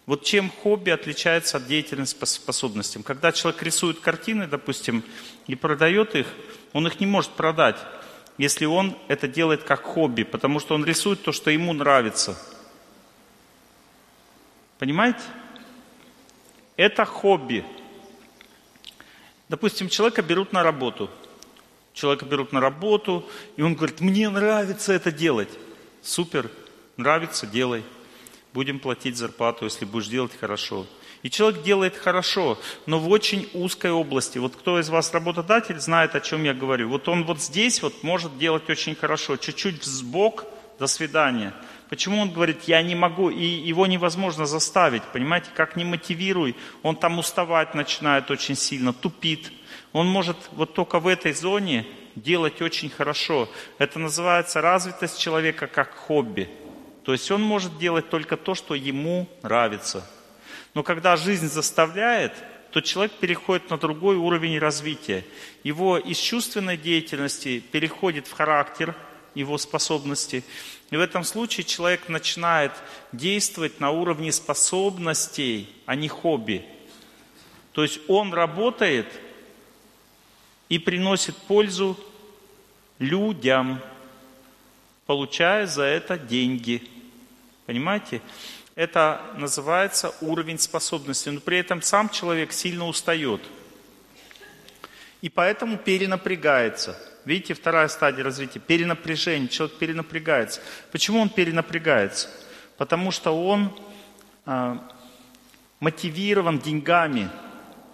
Вот 0.05 0.23
чем 0.23 0.49
хобби 0.49 0.91
отличается 0.91 1.57
от 1.57 1.67
деятельности 1.67 2.17
по 2.17 2.25
способностям? 2.25 3.03
Когда 3.03 3.33
человек 3.33 3.61
рисует 3.61 3.99
картины, 3.99 4.47
допустим, 4.47 5.03
и 5.47 5.55
продает 5.55 6.15
их, 6.15 6.27
он 6.71 6.87
их 6.87 7.01
не 7.01 7.05
может 7.05 7.31
продать, 7.31 7.75
если 8.37 8.63
он 8.63 8.97
это 9.09 9.27
делает 9.27 9.63
как 9.63 9.83
хобби, 9.83 10.23
потому 10.23 10.61
что 10.61 10.73
он 10.73 10.85
рисует 10.85 11.21
то, 11.21 11.33
что 11.33 11.51
ему 11.51 11.73
нравится. 11.73 12.41
Понимаете? 14.79 15.19
Это 16.77 17.03
хобби. 17.03 17.65
Допустим, 19.49 19.89
человека 19.89 20.21
берут 20.21 20.53
на 20.53 20.63
работу– 20.63 21.09
Человека 21.95 22.25
берут 22.25 22.51
на 22.51 22.59
работу, 22.59 23.27
и 23.55 23.61
он 23.61 23.73
говорит, 23.73 24.01
мне 24.01 24.29
нравится 24.29 24.91
это 24.91 25.11
делать. 25.13 25.49
Супер, 26.01 26.51
нравится, 26.97 27.47
делай. 27.47 27.83
Будем 28.53 28.79
платить 28.79 29.17
зарплату, 29.17 29.65
если 29.65 29.85
будешь 29.85 30.07
делать 30.07 30.37
хорошо. 30.39 30.85
И 31.23 31.29
человек 31.29 31.63
делает 31.63 31.95
хорошо, 31.95 32.59
но 32.85 32.99
в 32.99 33.09
очень 33.09 33.49
узкой 33.53 33.91
области. 33.91 34.37
Вот 34.37 34.55
кто 34.55 34.79
из 34.79 34.89
вас 34.89 35.13
работодатель, 35.13 35.79
знает, 35.79 36.15
о 36.15 36.21
чем 36.21 36.43
я 36.43 36.53
говорю. 36.53 36.89
Вот 36.89 37.07
он 37.07 37.23
вот 37.23 37.41
здесь 37.41 37.81
вот 37.81 38.03
может 38.03 38.37
делать 38.37 38.69
очень 38.69 38.95
хорошо, 38.95 39.37
чуть-чуть 39.37 39.83
сбок, 39.83 40.45
до 40.79 40.87
свидания. 40.87 41.53
Почему 41.89 42.21
он 42.21 42.31
говорит, 42.31 42.63
я 42.63 42.81
не 42.81 42.95
могу, 42.95 43.29
и 43.29 43.45
его 43.45 43.85
невозможно 43.85 44.45
заставить, 44.45 45.03
понимаете, 45.03 45.47
как 45.55 45.75
не 45.75 45.85
мотивируй, 45.85 46.55
он 46.83 46.95
там 46.95 47.19
уставать 47.19 47.75
начинает 47.75 48.31
очень 48.31 48.55
сильно, 48.55 48.91
тупит. 48.91 49.51
Он 49.95 50.07
может 50.07 50.35
вот 50.51 50.73
только 50.73 50.99
в 50.99 51.07
этой 51.07 51.31
зоне 51.31 51.87
делать 52.15 52.61
очень 52.61 52.89
хорошо. 52.89 53.47
Это 53.77 53.97
называется 53.97 54.59
развитость 54.59 55.17
человека 55.17 55.67
как 55.67 55.95
хобби. 55.95 56.49
То 57.05 57.13
есть 57.13 57.31
он 57.31 57.41
может 57.41 57.77
делать 57.77 58.09
только 58.09 58.35
то, 58.35 58.55
что 58.55 58.75
ему 58.75 59.25
нравится. 59.41 60.05
Но 60.73 60.83
когда 60.83 61.15
жизнь 61.15 61.47
заставляет, 61.47 62.33
то 62.71 62.81
человек 62.81 63.13
переходит 63.13 63.69
на 63.69 63.77
другой 63.77 64.17
уровень 64.17 64.59
развития. 64.59 65.23
Его 65.63 65.97
из 65.97 66.17
чувственной 66.17 66.75
деятельности 66.75 67.59
переходит 67.59 68.27
в 68.27 68.33
характер, 68.33 68.93
его 69.33 69.57
способности. 69.57 70.43
И 70.89 70.97
в 70.97 70.99
этом 70.99 71.23
случае 71.23 71.63
человек 71.63 72.09
начинает 72.09 72.73
действовать 73.13 73.79
на 73.79 73.91
уровне 73.91 74.33
способностей, 74.33 75.69
а 75.85 75.95
не 75.95 76.09
хобби. 76.09 76.65
То 77.71 77.81
есть 77.81 78.01
он 78.09 78.33
работает– 78.33 79.07
и 80.69 80.79
приносит 80.79 81.35
пользу 81.35 81.97
людям, 82.99 83.79
получая 85.05 85.67
за 85.67 85.83
это 85.83 86.17
деньги. 86.17 86.87
Понимаете? 87.65 88.21
Это 88.75 89.21
называется 89.37 90.13
уровень 90.21 90.59
способности, 90.59 91.29
но 91.29 91.39
при 91.39 91.59
этом 91.59 91.81
сам 91.81 92.09
человек 92.09 92.51
сильно 92.51 92.87
устает. 92.87 93.41
И 95.21 95.29
поэтому 95.29 95.77
перенапрягается. 95.77 96.99
Видите, 97.23 97.53
вторая 97.53 97.87
стадия 97.87 98.23
развития– 98.23 98.59
перенапряжение. 98.67 99.47
Человек 99.47 99.77
перенапрягается. 99.77 100.61
Почему 100.91 101.19
он 101.21 101.29
перенапрягается? 101.29 102.29
Потому 102.77 103.11
что 103.11 103.31
он 103.31 103.75
э, 104.45 104.77
мотивирован 105.79 106.59
деньгами– 106.59 107.29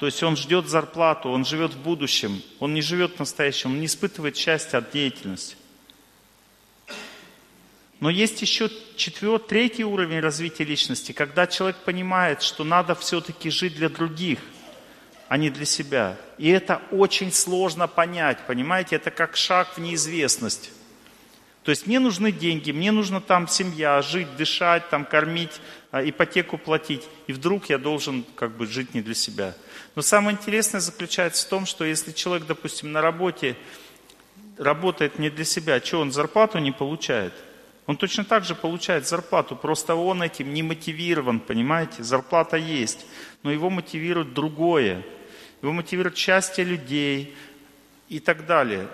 То 0.01 0.07
есть 0.07 0.23
он 0.23 0.35
ждет 0.35 0.67
зарплату, 0.67 1.29
он 1.29 1.45
живет 1.45 1.75
в 1.75 1.77
будущем, 1.77 2.41
он 2.57 2.73
не 2.73 2.81
живет 2.81 3.17
в 3.17 3.19
настоящем, 3.19 3.73
он 3.73 3.81
не 3.81 3.85
испытывает 3.85 4.35
счастья 4.35 4.79
от 4.79 4.89
деятельности. 4.89 5.55
Но 7.99 8.09
есть 8.09 8.41
еще 8.41 8.71
четвертый, 8.95 9.47
третий 9.47 9.83
уровень 9.83 10.19
развития 10.19 10.63
личности, 10.63 11.11
когда 11.11 11.45
человек 11.45 11.77
понимает, 11.85 12.41
что 12.41 12.63
надо 12.63 12.95
все-таки 12.95 13.51
жить 13.51 13.75
для 13.75 13.89
других, 13.89 14.39
а 15.27 15.37
не 15.37 15.51
для 15.51 15.65
себя. 15.65 16.17
И 16.39 16.49
это 16.49 16.81
очень 16.89 17.31
сложно 17.31 17.87
понять, 17.87 18.39
понимаете? 18.47 18.95
Это 18.95 19.11
как 19.11 19.37
шаг 19.37 19.77
в 19.77 19.77
неизвестность. 19.77 20.71
То 21.63 21.69
есть 21.71 21.85
мне 21.85 21.99
нужны 21.99 22.31
деньги, 22.31 22.71
мне 22.71 22.91
нужна 22.91 23.19
там 23.19 23.47
семья, 23.47 24.01
жить, 24.01 24.35
дышать, 24.35 24.89
там 24.89 25.05
кормить, 25.05 25.61
а, 25.91 26.07
ипотеку 26.07 26.57
платить. 26.57 27.07
И 27.27 27.33
вдруг 27.33 27.69
я 27.69 27.77
должен 27.77 28.25
как 28.35 28.57
бы 28.57 28.65
жить 28.65 28.93
не 28.93 29.01
для 29.01 29.13
себя. 29.13 29.55
Но 29.95 30.01
самое 30.01 30.35
интересное 30.35 30.81
заключается 30.81 31.45
в 31.45 31.49
том, 31.49 31.65
что 31.65 31.85
если 31.85 32.11
человек, 32.11 32.47
допустим, 32.47 32.91
на 32.91 33.01
работе 33.01 33.55
работает 34.57 35.19
не 35.19 35.29
для 35.29 35.45
себя, 35.45 35.79
что 35.79 35.99
он 35.99 36.11
зарплату 36.11 36.57
не 36.59 36.71
получает– 36.71 37.33
он 37.87 37.97
точно 37.97 38.23
так 38.23 38.45
же 38.45 38.55
получает 38.55 39.07
зарплату, 39.07 39.55
просто 39.55 39.95
он 39.95 40.21
этим 40.21 40.53
не 40.53 40.63
мотивирован, 40.63 41.39
понимаете? 41.39 42.03
Зарплата 42.03 42.55
есть, 42.55 43.05
но 43.43 43.51
его 43.51 43.69
мотивирует 43.69 44.33
другое. 44.33 45.03
Его 45.61 45.73
мотивирует 45.73 46.15
счастье 46.15 46.63
людей 46.63 47.35
и 48.07 48.19
так 48.19 48.45
далее. 48.45 48.87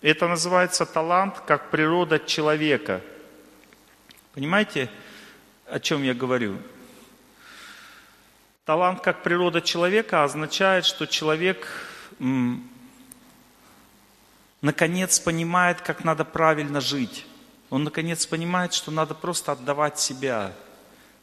Это 0.00 0.28
называется 0.28 0.86
талант 0.86 1.40
как 1.40 1.70
природа 1.70 2.20
человека. 2.20 3.00
Понимаете, 4.32 4.88
о 5.66 5.80
чем 5.80 6.04
я 6.04 6.14
говорю? 6.14 6.58
Талант 8.64 9.00
как 9.00 9.24
природа 9.24 9.60
человека 9.60 10.22
означает, 10.22 10.84
что 10.84 11.06
человек 11.06 11.66
наконец 14.60 15.18
понимает, 15.18 15.80
как 15.80 16.04
надо 16.04 16.24
правильно 16.24 16.80
жить. 16.80 17.26
Он 17.68 17.82
наконец 17.82 18.24
понимает, 18.24 18.74
что 18.74 18.92
надо 18.92 19.14
просто 19.14 19.52
отдавать 19.52 19.98
себя. 19.98 20.52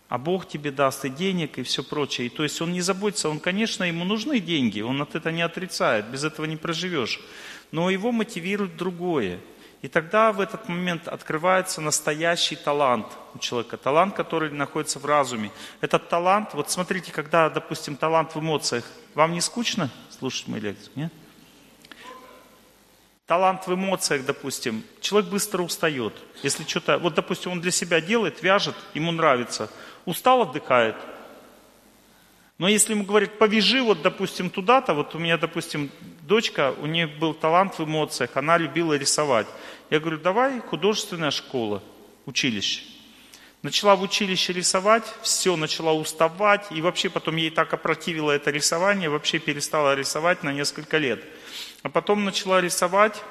А 0.10 0.18
Бог 0.18 0.48
тебе 0.48 0.72
даст 0.72 1.06
и 1.06 1.10
денег, 1.10 1.58
и 1.58 1.64
все 1.64 1.82
прочее. 1.82 2.28
И 2.28 2.30
то 2.30 2.44
есть 2.44 2.62
он 2.62 2.74
не 2.74 2.82
заботится, 2.82 3.30
он, 3.30 3.40
конечно, 3.40 3.86
ему 3.86 4.04
нужны 4.04 4.40
деньги, 4.40 4.82
он 4.82 5.02
от 5.02 5.16
этого 5.16 5.34
не 5.34 5.42
отрицает, 5.42 6.06
без 6.08 6.24
этого 6.24 6.46
не 6.46 6.58
проживешь. 6.58 7.22
Но 7.76 7.90
его 7.90 8.14
мотивирует 8.14 8.78
другое. 8.78 9.38
И 9.82 9.90
тогда 9.90 10.32
в 10.32 10.40
этот 10.40 10.70
момент 10.70 11.10
открывается 11.10 11.82
настоящий 11.82 12.56
талант 12.56 13.06
у 13.34 13.40
человека, 13.40 13.76
талант, 13.76 14.16
который 14.16 14.50
находится 14.50 14.98
в 14.98 15.04
разуме. 15.04 15.52
Этот 15.82 16.08
талант, 16.08 16.54
вот 16.54 16.72
смотрите, 16.72 17.12
когда, 17.12 17.50
допустим, 17.50 17.98
талант 17.98 18.34
в 18.34 18.40
эмоциях, 18.40 18.86
вам 19.14 19.34
не 19.34 19.42
скучно 19.42 19.90
слушать 20.18 20.48
мои 20.48 20.62
лекции? 20.62 20.90
Нет? 20.96 21.12
талант 23.28 23.68
в 23.68 23.74
эмоциях, 23.74 24.24
допустим, 24.26 24.82
человек 25.02 25.30
быстро 25.30 25.62
устает. 25.62 26.14
Если 26.44 26.64
что-то, 26.64 26.98
вот, 26.98 27.14
допустим, 27.16 27.52
он 27.52 27.60
для 27.60 27.72
себя 27.72 28.00
делает, 28.00 28.42
вяжет, 28.42 28.76
ему 28.94 29.12
нравится, 29.12 29.70
устал, 30.06 30.44
отдыхает. 30.44 30.96
Но 32.58 32.70
если 32.70 32.94
ему 32.94 33.04
говорит, 33.04 33.38
повяжи 33.38 33.82
вот, 33.82 34.02
допустим, 34.02 34.50
туда-то, 34.50 34.94
вот 34.94 35.14
у 35.14 35.20
меня, 35.20 35.38
допустим, 35.38 35.92
дочка, 36.26 36.74
у 36.80 36.86
нее 36.86 37.08
был 37.08 37.34
талант 37.34 37.78
в 37.78 37.84
эмоциях, 37.84 38.32
она 38.36 38.58
любила 38.58 38.94
рисовать. 38.94 39.48
Я 39.90 40.00
говорю, 40.00 40.18
давай 40.18 40.60
художественная 40.60 41.32
школа, 41.32 41.84
училище. 42.26 42.84
Начала 43.62 43.96
в 43.96 44.04
училище 44.04 44.54
рисовать, 44.54 45.04
все, 45.22 45.56
начала 45.56 45.94
уставать, 45.94 46.68
и 46.72 46.82
вообще 46.82 47.10
потом 47.10 47.36
ей 47.36 47.50
так 47.50 47.74
опротивило 47.74 48.32
это 48.32 48.52
рисование, 48.52 49.10
вообще 49.10 49.40
перестала 49.40 49.96
рисовать 49.96 50.44
на 50.44 50.54
несколько 50.54 50.98
лет. 51.00 51.24
А 51.82 51.90
потом 51.90 52.26
начала 52.26 52.62
рисовать, 52.62 53.24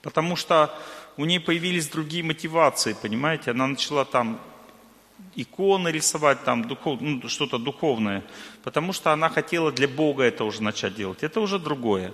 потому 0.00 0.36
что 0.36 0.74
у 1.16 1.26
нее 1.26 1.40
появились 1.40 1.88
другие 1.88 2.24
мотивации, 2.24 2.94
понимаете? 2.94 3.50
Она 3.50 3.66
начала 3.66 4.06
там 4.06 4.40
иконы 5.34 5.88
рисовать, 5.88 6.44
там 6.44 6.64
духов, 6.64 7.00
ну, 7.00 7.28
что-то 7.28 7.58
духовное, 7.58 8.22
потому 8.62 8.92
что 8.92 9.12
она 9.12 9.28
хотела 9.28 9.72
для 9.72 9.88
Бога 9.88 10.24
это 10.24 10.44
уже 10.44 10.62
начать 10.62 10.94
делать. 10.94 11.22
Это 11.22 11.40
уже 11.40 11.58
другое. 11.58 12.12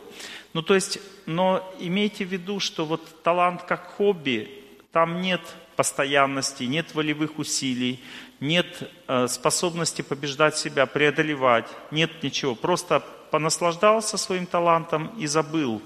Ну, 0.53 0.63
то 0.63 0.75
есть, 0.75 0.99
но 1.27 1.63
имейте 1.79 2.25
в 2.25 2.33
виду, 2.33 2.61
что 2.61 2.85
вот 2.85 3.23
талант 3.23 3.63
как 3.63 3.95
хобби, 3.97 4.49
там 4.93 5.21
нет 5.21 5.41
постоянности, 5.77 6.65
нет 6.65 6.95
волевых 6.95 7.39
усилий, 7.39 8.03
нет 8.41 8.91
э, 9.09 9.29
способности 9.29 10.03
побеждать 10.03 10.57
себя, 10.57 10.87
преодолевать, 10.87 11.67
нет 11.91 12.23
ничего. 12.23 12.55
Просто 12.55 13.03
понаслаждался 13.31 14.17
своим 14.17 14.47
талантом 14.47 15.09
и 15.19 15.27
забыл. 15.27 15.83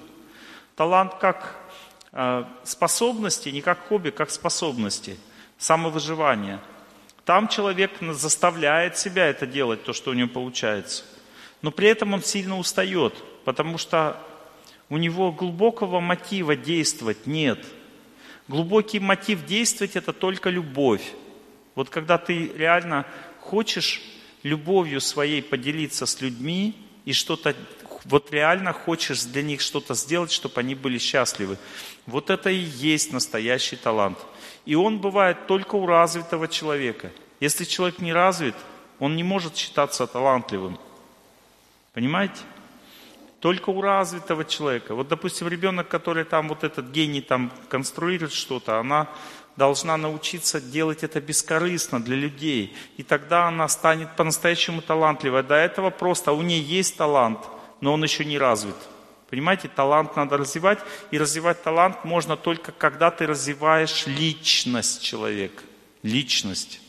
Талант 0.76 1.14
как 1.14 1.56
э, 2.12 2.44
способности, 2.64 3.48
не 3.48 3.60
как 3.60 3.88
хобби, 3.88 4.10
как 4.10 4.30
способности, 4.30 5.18
самовыживание. 5.58 6.60
Там 7.24 7.48
человек 7.48 7.92
заставляет 8.00 8.96
себя 8.98 9.26
это 9.26 9.46
делать, 9.46 9.84
то, 9.84 9.92
что 9.92 10.10
у 10.10 10.14
него 10.14 10.28
получается. 10.28 11.04
Но 11.62 11.70
при 11.70 11.88
этом 11.88 12.14
он 12.14 12.22
сильно 12.22 12.58
устает, 12.58 13.14
потому 13.44 13.78
что 13.78 14.16
у 14.88 14.96
него 14.96 15.30
глубокого 15.30 16.00
мотива 16.00 16.56
действовать 16.56 17.26
нет. 17.26 17.64
Глубокий 18.48 18.98
мотив 18.98 19.44
действовать– 19.46 19.92
это 19.96 20.12
только 20.12 20.50
любовь. 20.50 21.12
Вот 21.74 21.90
когда 21.90 22.18
ты 22.18 22.50
реально 22.56 23.06
хочешь 23.38 24.02
любовью 24.42 25.00
своей 25.00 25.42
поделиться 25.42 26.06
с 26.06 26.20
людьми, 26.20 26.74
и 27.04 27.12
что-то, 27.12 27.54
вот 28.04 28.32
реально 28.32 28.72
хочешь 28.72 29.22
для 29.22 29.42
них 29.42 29.60
что-то 29.60 29.94
сделать, 29.94 30.32
чтобы 30.32 30.60
они 30.60 30.74
были 30.74 30.98
счастливы. 30.98 31.58
Вот 32.06 32.30
это 32.30 32.50
и 32.50 32.58
есть 32.58 33.12
настоящий 33.12 33.76
талант. 33.76 34.18
И 34.66 34.74
он 34.74 34.98
бывает 34.98 35.46
только 35.46 35.76
у 35.76 35.86
развитого 35.86 36.48
человека. 36.48 37.10
Если 37.40 37.64
человек 37.64 38.00
не 38.00 38.12
развит, 38.12 38.54
он 38.98 39.16
не 39.16 39.24
может 39.24 39.56
считаться 39.56 40.06
талантливым. 40.06 40.78
Понимаете? 41.94 42.40
Только 43.40 43.70
у 43.70 43.80
развитого 43.80 44.44
человека. 44.44 44.94
Вот, 44.94 45.08
допустим, 45.08 45.48
ребенок, 45.48 45.88
который 45.88 46.24
там 46.24 46.48
вот 46.48 46.62
этот 46.62 46.90
гений 46.90 47.22
там 47.22 47.50
конструирует 47.70 48.32
что-то, 48.32 48.78
она 48.78 49.08
должна 49.56 49.96
научиться 49.96 50.60
делать 50.60 51.02
это 51.02 51.20
бескорыстно 51.20 52.02
для 52.02 52.16
людей. 52.16 52.76
И 52.98 53.02
тогда 53.02 53.48
она 53.48 53.66
станет 53.68 54.14
по-настоящему 54.16 54.82
талантливой. 54.82 55.42
До 55.42 55.54
этого 55.54 55.90
просто 55.90 56.32
у 56.32 56.42
нее 56.42 56.62
есть 56.62 56.96
талант, 56.96 57.38
но 57.80 57.94
он 57.94 58.02
еще 58.02 58.24
не 58.26 58.38
развит. 58.38 58.76
Понимаете, 59.30 59.68
талант 59.68 60.16
надо 60.16 60.36
развивать. 60.36 60.80
И 61.10 61.18
развивать 61.18 61.62
талант 61.62 62.04
можно 62.04 62.36
только, 62.36 62.72
когда 62.72 63.10
ты 63.10 63.26
развиваешь 63.26 64.06
личность 64.06 65.02
человека. 65.02 65.62
Личность. 66.02 66.80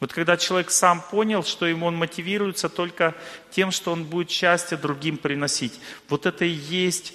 Вот 0.00 0.12
когда 0.12 0.36
человек 0.36 0.70
сам 0.70 1.00
понял, 1.00 1.42
что 1.42 1.66
ему 1.66 1.86
он 1.86 1.96
мотивируется 1.96 2.68
только 2.68 3.14
тем, 3.50 3.70
что 3.70 3.92
он 3.92 4.04
будет 4.04 4.30
счастье 4.30 4.76
другим 4.76 5.16
приносить. 5.16 5.80
Вот 6.08 6.26
это 6.26 6.44
и 6.44 6.50
есть 6.50 7.14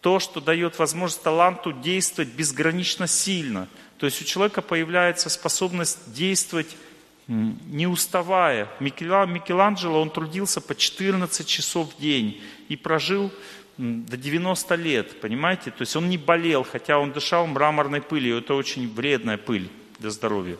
то, 0.00 0.20
что 0.20 0.40
дает 0.40 0.78
возможность 0.78 1.22
таланту 1.22 1.72
действовать 1.72 2.30
безгранично 2.30 3.08
сильно. 3.08 3.68
То 3.98 4.06
есть 4.06 4.22
у 4.22 4.24
человека 4.24 4.62
появляется 4.62 5.28
способность 5.28 6.12
действовать 6.12 6.76
не 7.26 7.86
уставая. 7.86 8.68
Микеланджело, 8.80 10.00
он 10.00 10.10
трудился 10.10 10.60
по 10.60 10.74
14 10.74 11.46
часов 11.46 11.92
в 11.92 12.00
день 12.00 12.40
и 12.68 12.76
прожил 12.76 13.30
до 13.76 14.16
90 14.16 14.74
лет, 14.74 15.20
понимаете? 15.20 15.70
То 15.70 15.82
есть 15.82 15.94
он 15.96 16.08
не 16.08 16.18
болел, 16.18 16.64
хотя 16.64 16.98
он 16.98 17.12
дышал 17.12 17.46
мраморной 17.46 18.00
пылью. 18.00 18.38
Это 18.38 18.54
очень 18.54 18.92
вредная 18.92 19.38
пыль 19.38 19.68
для 19.98 20.10
здоровья. 20.10 20.56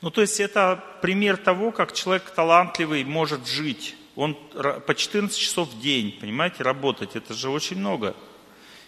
Ну, 0.00 0.10
то 0.10 0.20
есть 0.20 0.40
это 0.40 0.82
пример 1.02 1.36
того, 1.36 1.72
как 1.72 1.92
человек 1.92 2.30
талантливый 2.30 3.04
может 3.04 3.46
жить 3.46 3.96
он 4.18 4.34
по 4.34 4.94
14 4.96 5.38
часов 5.38 5.68
в 5.68 5.80
день, 5.80 6.18
понимаете, 6.20 6.64
работать, 6.64 7.14
это 7.14 7.34
же 7.34 7.50
очень 7.50 7.78
много. 7.78 8.16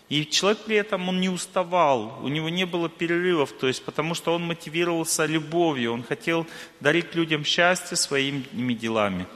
И 0.08 0.26
человек 0.26 0.64
при 0.64 0.74
этом, 0.74 1.08
он 1.08 1.20
не 1.20 1.28
уставал, 1.28 2.18
у 2.24 2.26
него 2.26 2.48
не 2.48 2.66
было 2.66 2.88
перерывов, 2.88 3.52
то 3.52 3.68
есть 3.68 3.84
потому 3.84 4.14
что 4.14 4.34
он 4.34 4.42
мотивировался 4.42 5.26
любовью, 5.26 5.92
он 5.92 6.02
хотел 6.02 6.48
дарить 6.80 7.14
людям 7.14 7.44
счастье 7.44 7.96
своими 7.96 8.72
делами. 8.72 9.28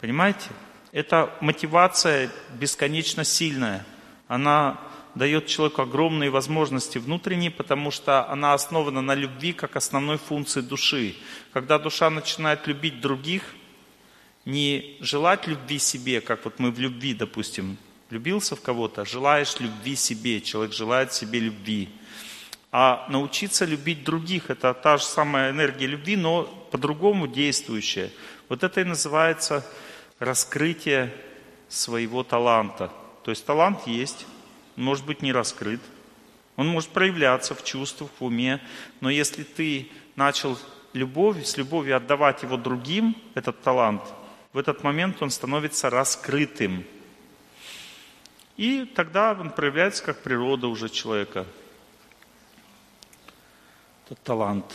Понимаете? 0.00 0.48
Эта 0.92 1.32
мотивация 1.40 2.30
бесконечно 2.52 3.24
сильная. 3.24 3.84
Она 4.28 4.78
дает 5.14 5.46
человеку 5.46 5.80
огромные 5.80 6.28
возможности 6.28 6.98
внутренние, 6.98 7.50
потому 7.50 7.90
что 7.90 8.28
она 8.28 8.52
основана 8.52 9.00
на 9.00 9.14
любви 9.14 9.54
как 9.54 9.76
основной 9.76 10.18
функции 10.18 10.60
души. 10.60 11.16
Когда 11.54 11.78
душа 11.78 12.10
начинает 12.10 12.66
любить 12.66 13.00
других– 13.00 13.42
не 14.44 14.96
желать 15.00 15.46
любви 15.46 15.78
себе, 15.78 16.20
как 16.20 16.44
вот 16.44 16.58
мы 16.58 16.72
в 16.72 16.78
любви, 16.80 17.14
допустим, 17.14 17.78
влюбился 18.10 18.56
в 18.56 18.60
кого-то, 18.60 19.04
желаешь 19.04 19.60
любви 19.60 19.94
себе, 19.94 20.40
человек 20.40 20.74
желает 20.74 21.12
себе 21.12 21.38
любви. 21.38 21.88
А 22.72 23.06
научиться 23.08 23.64
любить 23.64 24.02
других– 24.02 24.44
это 24.50 24.74
та 24.74 24.96
же 24.98 25.04
самая 25.04 25.52
энергия 25.52 25.86
любви, 25.86 26.16
но 26.16 26.42
по-другому 26.70 27.28
действующая. 27.28 28.10
Вот 28.48 28.64
это 28.64 28.80
и 28.80 28.84
называется 28.84 29.64
раскрытие 30.22 31.12
своего 31.68 32.22
таланта. 32.22 32.92
То 33.24 33.30
есть 33.30 33.44
талант 33.44 33.86
есть, 33.86 34.26
может 34.76 35.04
быть 35.04 35.20
не 35.20 35.32
раскрыт, 35.32 35.80
он 36.56 36.68
может 36.68 36.90
проявляться 36.90 37.54
в 37.54 37.64
чувствах, 37.64 38.10
в 38.20 38.24
уме, 38.24 38.60
но 39.00 39.10
если 39.10 39.42
ты 39.42 39.90
начал 40.14 40.56
любовь, 40.92 41.44
с 41.44 41.56
любовью 41.56 41.96
отдавать 41.96 42.42
его 42.42 42.56
другим, 42.56 43.16
этот 43.34 43.60
талант, 43.62 44.02
в 44.52 44.58
этот 44.58 44.84
момент 44.84 45.20
он 45.22 45.30
становится 45.30 45.90
раскрытым. 45.90 46.84
И 48.56 48.84
тогда 48.84 49.32
он 49.32 49.50
проявляется 49.50 50.04
как 50.04 50.22
природа 50.22 50.68
уже 50.68 50.88
человека. 50.88 51.46
Это 54.06 54.14
талант. 54.22 54.66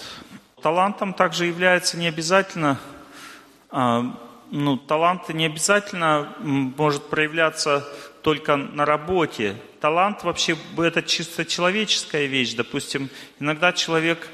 Талантом 0.61 1.13
также 1.13 1.45
является 1.45 1.95
не 1.95 2.07
обязательно, 2.07 2.79
а, 3.69 4.26
ну, 4.51 4.77
талант 4.77 5.29
не 5.29 5.45
обязательно 5.45 6.33
может 6.39 7.09
проявляться 7.09 7.87
только 8.21 8.55
на 8.55 8.85
работе. 8.85 9.55
Талант 9.79 10.23
вообще 10.23 10.57
это 10.77 11.01
чисто 11.03 11.45
человеческая 11.45 12.25
вещь. 12.25 12.53
Допустим, 12.53 13.09
иногда 13.39 13.73
человек 13.73 14.27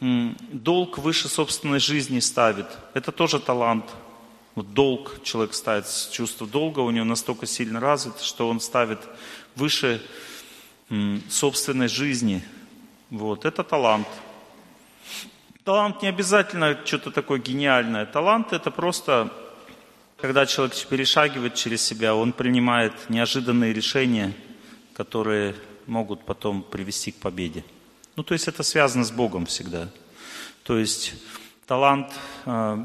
долг 0.00 0.98
выше 0.98 1.28
собственной 1.28 1.80
жизни 1.80 2.20
ставит. 2.20 2.66
Это 2.94 3.12
тоже 3.12 3.40
талант. 3.40 3.84
Вот 4.54 4.72
долг 4.72 5.22
человек 5.24 5.54
ставит, 5.54 5.86
чувство 6.12 6.46
долга 6.46 6.80
у 6.80 6.90
него 6.90 7.04
настолько 7.04 7.46
сильно 7.46 7.80
развито, 7.80 8.22
что 8.22 8.48
он 8.48 8.60
ставит 8.60 9.00
выше 9.56 10.00
собственной 11.28 11.88
жизни. 11.88 12.42
Вот, 13.10 13.44
это 13.44 13.64
талант. 13.64 14.06
Талант 15.64 16.02
не 16.02 16.08
обязательно 16.08 16.78
что-то 16.84 17.10
такое 17.10 17.38
гениальное. 17.38 18.06
Талант 18.06 18.52
это 18.52 18.70
просто, 18.70 19.32
когда 20.24 20.46
человек 20.46 20.74
перешагивает 20.86 21.54
через 21.54 21.82
себя, 21.82 22.14
он 22.14 22.32
принимает 22.32 22.94
неожиданные 23.10 23.74
решения, 23.74 24.32
которые 24.94 25.54
могут 25.86 26.24
потом 26.24 26.62
привести 26.62 27.12
к 27.12 27.16
победе. 27.16 27.62
Ну, 28.16 28.22
то 28.22 28.32
есть 28.32 28.48
это 28.48 28.62
связано 28.62 29.04
с 29.04 29.10
Богом 29.10 29.44
всегда. 29.44 29.90
То 30.62 30.78
есть 30.78 31.12
талант 31.66 32.10
э, 32.46 32.84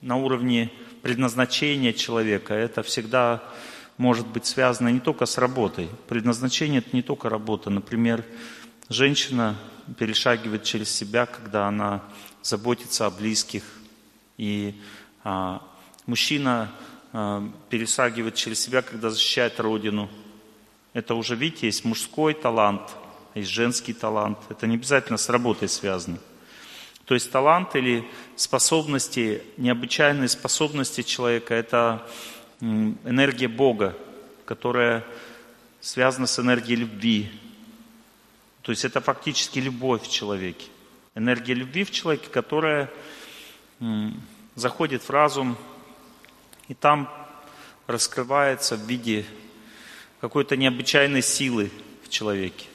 на 0.00 0.16
уровне 0.16 0.72
предназначения 1.02 1.92
человека, 1.92 2.54
это 2.54 2.82
всегда 2.82 3.42
может 3.98 4.26
быть 4.26 4.46
связано 4.46 4.88
не 4.88 5.00
только 5.00 5.26
с 5.26 5.36
работой. 5.36 5.90
Предназначение– 6.08 6.78
это 6.86 6.96
не 6.96 7.02
только 7.02 7.28
работа. 7.28 7.68
Например, 7.68 8.24
женщина 8.88 9.54
перешагивает 9.98 10.62
через 10.62 10.88
себя, 10.88 11.26
когда 11.26 11.68
она 11.68 12.02
заботится 12.42 13.04
о 13.04 13.10
близких. 13.10 13.64
И 14.38 14.80
а, 15.24 15.60
мужчина 16.06 16.70
а, 17.12 17.48
перешагивает 17.70 18.34
через 18.34 18.60
себя, 18.60 18.82
когда 18.82 19.10
защищает 19.10 19.60
Родину. 19.60 20.08
Это 20.92 21.14
уже, 21.14 21.34
видите, 21.34 21.66
есть 21.66 21.84
мужской 21.84 22.34
талант, 22.34 22.82
есть 23.34 23.50
женский 23.50 23.92
талант. 23.92 24.38
Это 24.48 24.66
не 24.66 24.74
обязательно 24.76 25.18
с 25.18 25.28
работой 25.28 25.68
связано. 25.68 26.18
То 27.04 27.14
есть 27.14 27.30
талант 27.30 27.76
или 27.76 28.04
способности, 28.36 29.42
необычайные 29.56 30.28
способности 30.28 31.02
человека– 31.02 31.54
это 31.54 32.06
энергия 32.60 33.48
Бога, 33.48 33.96
которая 34.46 35.04
связана 35.80 36.26
с 36.26 36.38
энергией 36.38 36.76
любви, 36.76 37.30
то 38.64 38.72
есть 38.72 38.86
это 38.86 39.02
фактически 39.02 39.58
любовь 39.58 40.04
в 40.04 40.10
человеке. 40.10 40.68
Энергия 41.14 41.52
любви 41.52 41.84
в 41.84 41.90
человеке, 41.90 42.28
которая 42.30 42.90
заходит 44.54 45.02
в 45.02 45.10
разум 45.10 45.58
и 46.68 46.74
там 46.74 47.10
раскрывается 47.86 48.76
в 48.76 48.80
виде 48.80 49.24
какой-то 50.20 50.56
необычайной 50.56 51.22
силы 51.22 51.70
в 52.02 52.08
человеке, 52.08 52.66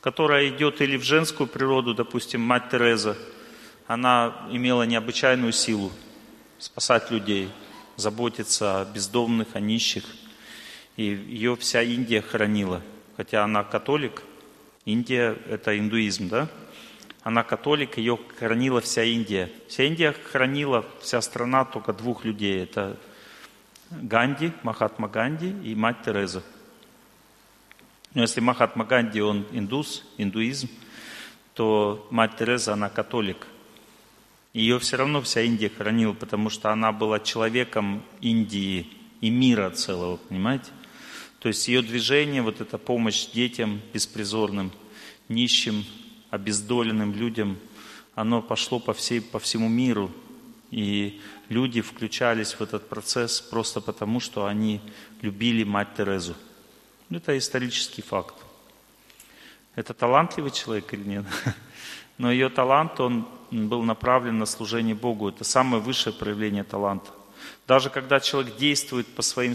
которая 0.00 0.48
идет 0.48 0.80
или 0.80 0.96
в 0.96 1.02
женскую 1.02 1.46
природу, 1.46 1.94
допустим, 1.94 2.40
мать 2.40 2.70
Тереза, 2.70 3.16
она 3.86 4.48
имела 4.50 4.84
необычайную 4.84 5.52
силу 5.52 5.92
спасать 6.58 7.10
людей, 7.10 7.50
заботиться 7.96 8.80
о 8.80 8.84
бездомных, 8.84 9.48
о 9.54 9.60
нищих. 9.60 10.04
И 10.96 11.04
ее 11.04 11.56
вся 11.56 11.82
Индия 11.82 12.20
хранила. 12.20 12.82
Хотя 13.16 13.44
она 13.44 13.64
католик, 13.64 14.22
Индия– 14.84 15.36
это 15.48 15.78
индуизм, 15.78 16.28
да? 16.28 16.48
Она 17.28 17.42
католик, 17.42 17.98
ее 17.98 18.18
хранила 18.38 18.80
вся 18.80 19.04
Индия. 19.04 19.52
Вся 19.68 19.84
Индия 19.84 20.14
хранила, 20.32 20.86
вся 21.02 21.20
страна 21.20 21.66
только 21.66 21.92
двух 21.92 22.24
людей. 22.24 22.62
Это 22.62 22.98
Ганди, 23.90 24.50
Махатма 24.62 25.08
Ганди 25.08 25.54
и 25.62 25.74
мать 25.74 25.98
Тереза. 26.02 26.42
Но 28.14 28.22
если 28.22 28.40
Махатма 28.40 28.86
Ганди, 28.86 29.20
он 29.20 29.44
индус, 29.52 30.06
индуизм, 30.16 30.70
то 31.52 32.08
мать 32.10 32.38
Тереза, 32.38 32.72
она 32.72 32.88
католик. 32.88 33.46
Ее 34.54 34.78
все 34.78 34.96
равно 34.96 35.20
вся 35.20 35.42
Индия 35.42 35.68
хранила, 35.68 36.14
потому 36.14 36.48
что 36.48 36.70
она 36.72 36.92
была 36.92 37.20
человеком 37.20 38.02
Индии 38.22 38.90
и 39.20 39.28
мира 39.28 39.68
целого, 39.68 40.16
понимаете? 40.16 40.70
То 41.40 41.48
есть 41.48 41.68
ее 41.68 41.82
движение, 41.82 42.40
вот 42.40 42.62
эта 42.62 42.78
помощь 42.78 43.26
детям 43.26 43.82
беспризорным, 43.92 44.72
нищим, 45.28 45.84
обездоленным 46.30 47.14
людям, 47.14 47.58
оно 48.14 48.42
пошло 48.42 48.78
по, 48.78 48.92
всей, 48.92 49.20
по 49.20 49.38
всему 49.38 49.68
миру. 49.68 50.10
И 50.70 51.20
люди 51.48 51.80
включались 51.80 52.52
в 52.54 52.60
этот 52.60 52.88
процесс 52.88 53.40
просто 53.40 53.80
потому, 53.80 54.20
что 54.20 54.46
они 54.46 54.80
любили 55.22 55.64
мать 55.64 55.88
Терезу. 55.96 56.34
Это 57.10 57.36
исторический 57.38 58.02
факт. 58.02 58.34
Это 59.74 59.94
талантливый 59.94 60.50
человек 60.50 60.92
или 60.92 61.04
нет? 61.04 61.24
Но 62.18 62.30
ее 62.30 62.50
талант, 62.50 63.00
он 63.00 63.26
был 63.50 63.82
направлен 63.82 64.38
на 64.38 64.46
служение 64.46 64.94
Богу. 64.94 65.28
Это 65.28 65.44
самое 65.44 65.82
высшее 65.82 66.14
проявление 66.14 66.64
таланта. 66.64 67.10
Даже 67.66 67.88
когда 67.88 68.20
человек 68.20 68.56
действует 68.56 69.06
по 69.06 69.22
своим 69.22 69.54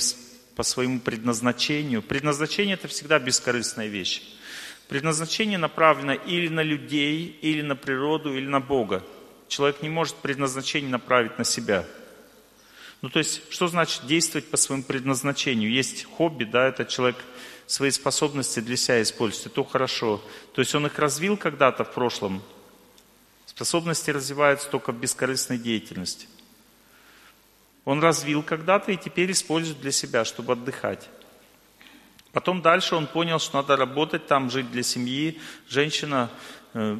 по 0.55 0.63
своему 0.63 0.99
предназначению. 0.99 2.01
Предназначение– 2.01 2.73
это 2.75 2.87
всегда 2.87 3.19
бескорыстная 3.19 3.87
вещь. 3.87 4.21
Предназначение 4.87 5.57
направлено 5.57 6.13
или 6.13 6.49
на 6.49 6.61
людей, 6.61 7.37
или 7.41 7.61
на 7.61 7.75
природу, 7.75 8.33
или 8.33 8.47
на 8.47 8.59
Бога. 8.59 9.03
Человек 9.47 9.81
не 9.81 9.89
может 9.89 10.15
предназначение 10.17 10.89
направить 10.89 11.37
на 11.37 11.43
себя. 11.43 11.85
Ну, 13.01 13.09
то 13.09 13.19
есть, 13.19 13.41
что 13.51 13.67
значит 13.67 14.05
действовать 14.05 14.49
по 14.49 14.57
своему 14.57 14.83
предназначению? 14.83 15.71
Есть 15.71 16.05
хобби, 16.05 16.45
да, 16.45 16.67
это 16.67 16.85
человек 16.85 17.17
свои 17.65 17.91
способности 17.91 18.59
для 18.59 18.77
себя 18.77 19.01
использует, 19.01 19.47
это 19.47 19.63
хорошо. 19.63 20.21
То 20.53 20.61
есть, 20.61 20.73
он 20.73 20.85
их 20.85 20.97
развил 20.99 21.37
когда-то 21.37 21.83
в 21.83 21.93
прошлом. 21.93 22.41
Способности 23.45 24.09
развиваются 24.09 24.69
только 24.69 24.91
в 24.91 24.99
бескорыстной 24.99 25.57
деятельности. 25.57 26.27
Он 27.85 28.01
развил 28.01 28.41
когда-то 28.41 28.91
и 28.91 28.97
теперь 28.97 29.31
использует 29.31 29.81
для 29.81 29.91
себя, 29.91 30.25
чтобы 30.25 30.53
отдыхать. 30.53 31.09
Потом 32.33 32.63
дальше 32.63 32.95
он 32.95 33.05
понял, 33.05 33.39
что 33.39 33.57
надо 33.57 33.77
работать 33.77 34.25
там, 34.25 34.49
жить 34.49 34.71
для 34.71 34.81
семьи. 34.81 35.39
Женщина, 35.69 36.31
э, 36.73 36.99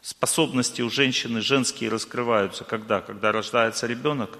способности 0.00 0.80
у 0.80 0.88
женщины 0.88 1.40
женские 1.40 1.90
раскрываются. 1.90 2.62
Когда? 2.62 3.00
Когда 3.00 3.32
рождается 3.32 3.88
ребенок. 3.88 4.38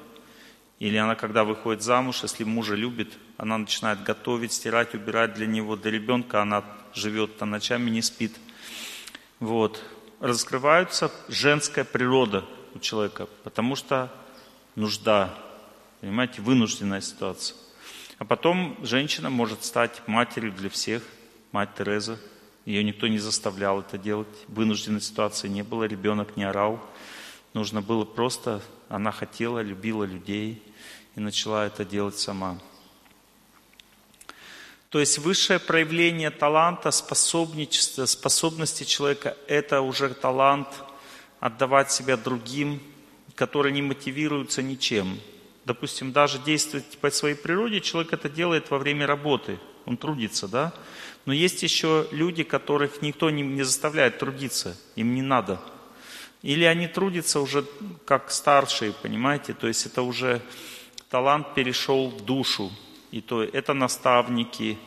Или 0.78 0.96
она, 0.96 1.16
когда 1.16 1.42
выходит 1.42 1.82
замуж, 1.82 2.20
если 2.22 2.44
мужа 2.44 2.76
любит, 2.76 3.12
она 3.38 3.58
начинает 3.58 4.04
готовить, 4.04 4.52
стирать, 4.52 4.94
убирать 4.94 5.34
для 5.34 5.46
него, 5.46 5.74
для 5.74 5.90
ребенка. 5.90 6.40
Она 6.40 6.62
живет, 6.94 7.38
то 7.38 7.44
ночами 7.44 7.90
не 7.90 8.02
спит. 8.02 8.36
Вот. 9.40 9.82
Раскрывается 10.20 11.10
женская 11.28 11.82
природа 11.82 12.44
у 12.74 12.78
человека, 12.78 13.26
потому 13.42 13.74
что 13.74 14.12
нужда, 14.76 15.34
понимаете, 16.00 16.40
вынужденная 16.40 17.00
ситуация. 17.00 17.56
А 18.18 18.24
потом 18.24 18.76
женщина 18.82 19.30
может 19.30 19.64
стать 19.64 20.06
матерью 20.06 20.52
для 20.52 20.70
всех, 20.70 21.02
мать 21.50 21.70
Тереза. 21.76 22.18
Ее 22.64 22.84
никто 22.84 23.08
не 23.08 23.18
заставлял 23.18 23.80
это 23.80 23.98
делать. 23.98 24.28
Вынужденной 24.48 25.00
ситуации 25.00 25.48
не 25.48 25.62
было, 25.62 25.84
ребенок 25.84 26.36
не 26.36 26.44
орал. 26.44 26.80
Нужно 27.54 27.82
было 27.82 28.04
просто, 28.04 28.62
она 28.88 29.10
хотела, 29.10 29.60
любила 29.60 30.04
людей 30.04 30.62
и 31.16 31.20
начала 31.20 31.66
это 31.66 31.84
делать 31.84 32.18
сама. 32.18 32.58
То 34.92 35.00
есть 35.00 35.18
высшее 35.18 35.58
проявление 35.58 36.30
таланта, 36.30 36.90
способничества, 36.90 38.04
способности 38.04 38.84
человека– 38.84 39.36
это 39.48 39.80
уже 39.80 40.10
талант 40.10 40.68
отдавать 41.40 41.90
себя 41.90 42.18
другим, 42.18 42.80
которые 43.34 43.72
не 43.72 43.80
мотивируются 43.80 44.62
ничем. 44.62 45.18
Допустим, 45.64 46.12
даже 46.12 46.38
действовать 46.38 46.98
по 46.98 47.10
своей 47.10 47.36
природе, 47.36 47.80
человек 47.80 48.12
это 48.12 48.28
делает 48.28 48.70
во 48.70 48.78
время 48.78 49.06
работы, 49.06 49.60
он 49.86 49.96
трудится, 49.96 50.48
да? 50.48 50.72
Но 51.24 51.32
есть 51.32 51.62
еще 51.62 52.08
люди, 52.10 52.42
которых 52.42 53.00
никто 53.00 53.30
не, 53.30 53.42
не 53.42 53.62
заставляет 53.62 54.18
трудиться, 54.18 54.76
им 54.96 55.14
не 55.14 55.22
надо. 55.22 55.60
Или 56.42 56.64
они 56.64 56.88
трудятся 56.88 57.40
уже 57.40 57.64
как 58.04 58.32
старшие, 58.32 58.92
понимаете? 58.92 59.52
То 59.52 59.68
есть 59.68 59.86
это 59.86 60.02
уже 60.02 60.42
талант 61.08 61.54
перешел 61.54 62.08
в 62.08 62.24
душу. 62.24 62.72
И 63.12 63.20
то 63.20 63.44
это 63.44 63.74
наставники, 63.74 64.78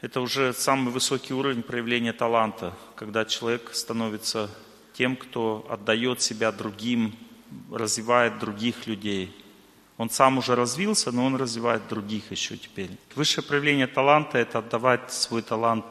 это 0.00 0.20
уже 0.20 0.52
самый 0.52 0.92
высокий 0.92 1.32
уровень 1.32 1.62
проявления 1.62 2.12
таланта, 2.12 2.76
когда 2.94 3.24
человек 3.24 3.70
становится 3.72 4.50
тем, 4.92 5.16
кто 5.16 5.66
отдает 5.70 6.20
себя 6.20 6.52
другим, 6.52 7.16
развивает 7.70 8.38
других 8.38 8.86
людей. 8.86 9.34
Он 9.96 10.10
сам 10.10 10.38
уже 10.38 10.56
развился, 10.56 11.12
но 11.12 11.24
он 11.26 11.36
развивает 11.36 11.86
других 11.88 12.30
еще 12.30 12.56
теперь. 12.56 12.90
Высшее 13.14 13.46
проявление 13.46 13.86
таланта– 13.86 14.38
это 14.38 14.58
отдавать 14.58 15.12
свой 15.12 15.42
талант 15.42 15.84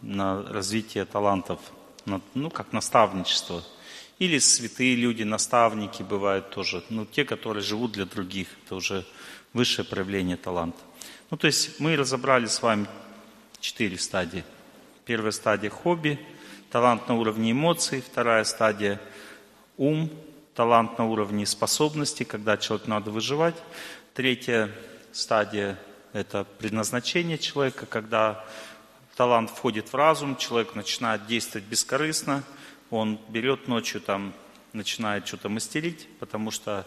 на 0.00 0.42
развитие 0.42 1.04
талантов, 1.04 1.60
ну, 2.34 2.50
как 2.50 2.72
наставничество. 2.72 3.62
Или 4.18 4.38
святые 4.38 4.96
люди, 4.96 5.22
наставники 5.22 6.02
бывают 6.02 6.50
тоже. 6.50 6.82
Ну, 6.90 7.06
те, 7.06 7.24
которые 7.24 7.62
живут 7.62 7.92
для 7.92 8.04
других. 8.04 8.48
Это 8.64 8.74
уже 8.74 9.06
высшее 9.52 9.86
проявление 9.86 10.36
таланта. 10.36 10.78
Ну, 11.30 11.36
то 11.36 11.46
есть 11.46 11.80
мы 11.80 11.96
разобрали 11.96 12.46
с 12.46 12.62
вами 12.62 12.86
четыре 13.60 13.98
стадии. 13.98 14.44
Первая 15.04 15.32
стадия– 15.32 15.70
хобби, 15.70 16.18
талант 16.70 17.08
на 17.08 17.14
уровне 17.14 17.52
эмоций. 17.52 18.02
Вторая 18.02 18.44
стадия– 18.44 19.00
ум, 19.76 20.10
талант 20.54 20.98
на 20.98 21.06
уровне 21.06 21.46
способностей, 21.46 22.24
когда 22.24 22.56
человеку 22.56 22.90
надо 22.90 23.10
выживать. 23.10 23.56
Третья 24.14 24.70
стадия– 25.12 25.78
это 26.12 26.44
предназначение 26.58 27.38
человека, 27.38 27.86
когда 27.86 28.44
талант 29.16 29.50
входит 29.50 29.92
в 29.92 29.94
разум, 29.94 30.36
человек 30.36 30.74
начинает 30.74 31.26
действовать 31.26 31.66
бескорыстно, 31.66 32.42
он 32.90 33.20
берет 33.28 33.68
ночью 33.68 34.00
там, 34.00 34.32
начинает 34.72 35.26
что-то 35.26 35.48
мастерить, 35.48 36.08
потому 36.18 36.50
что 36.50 36.86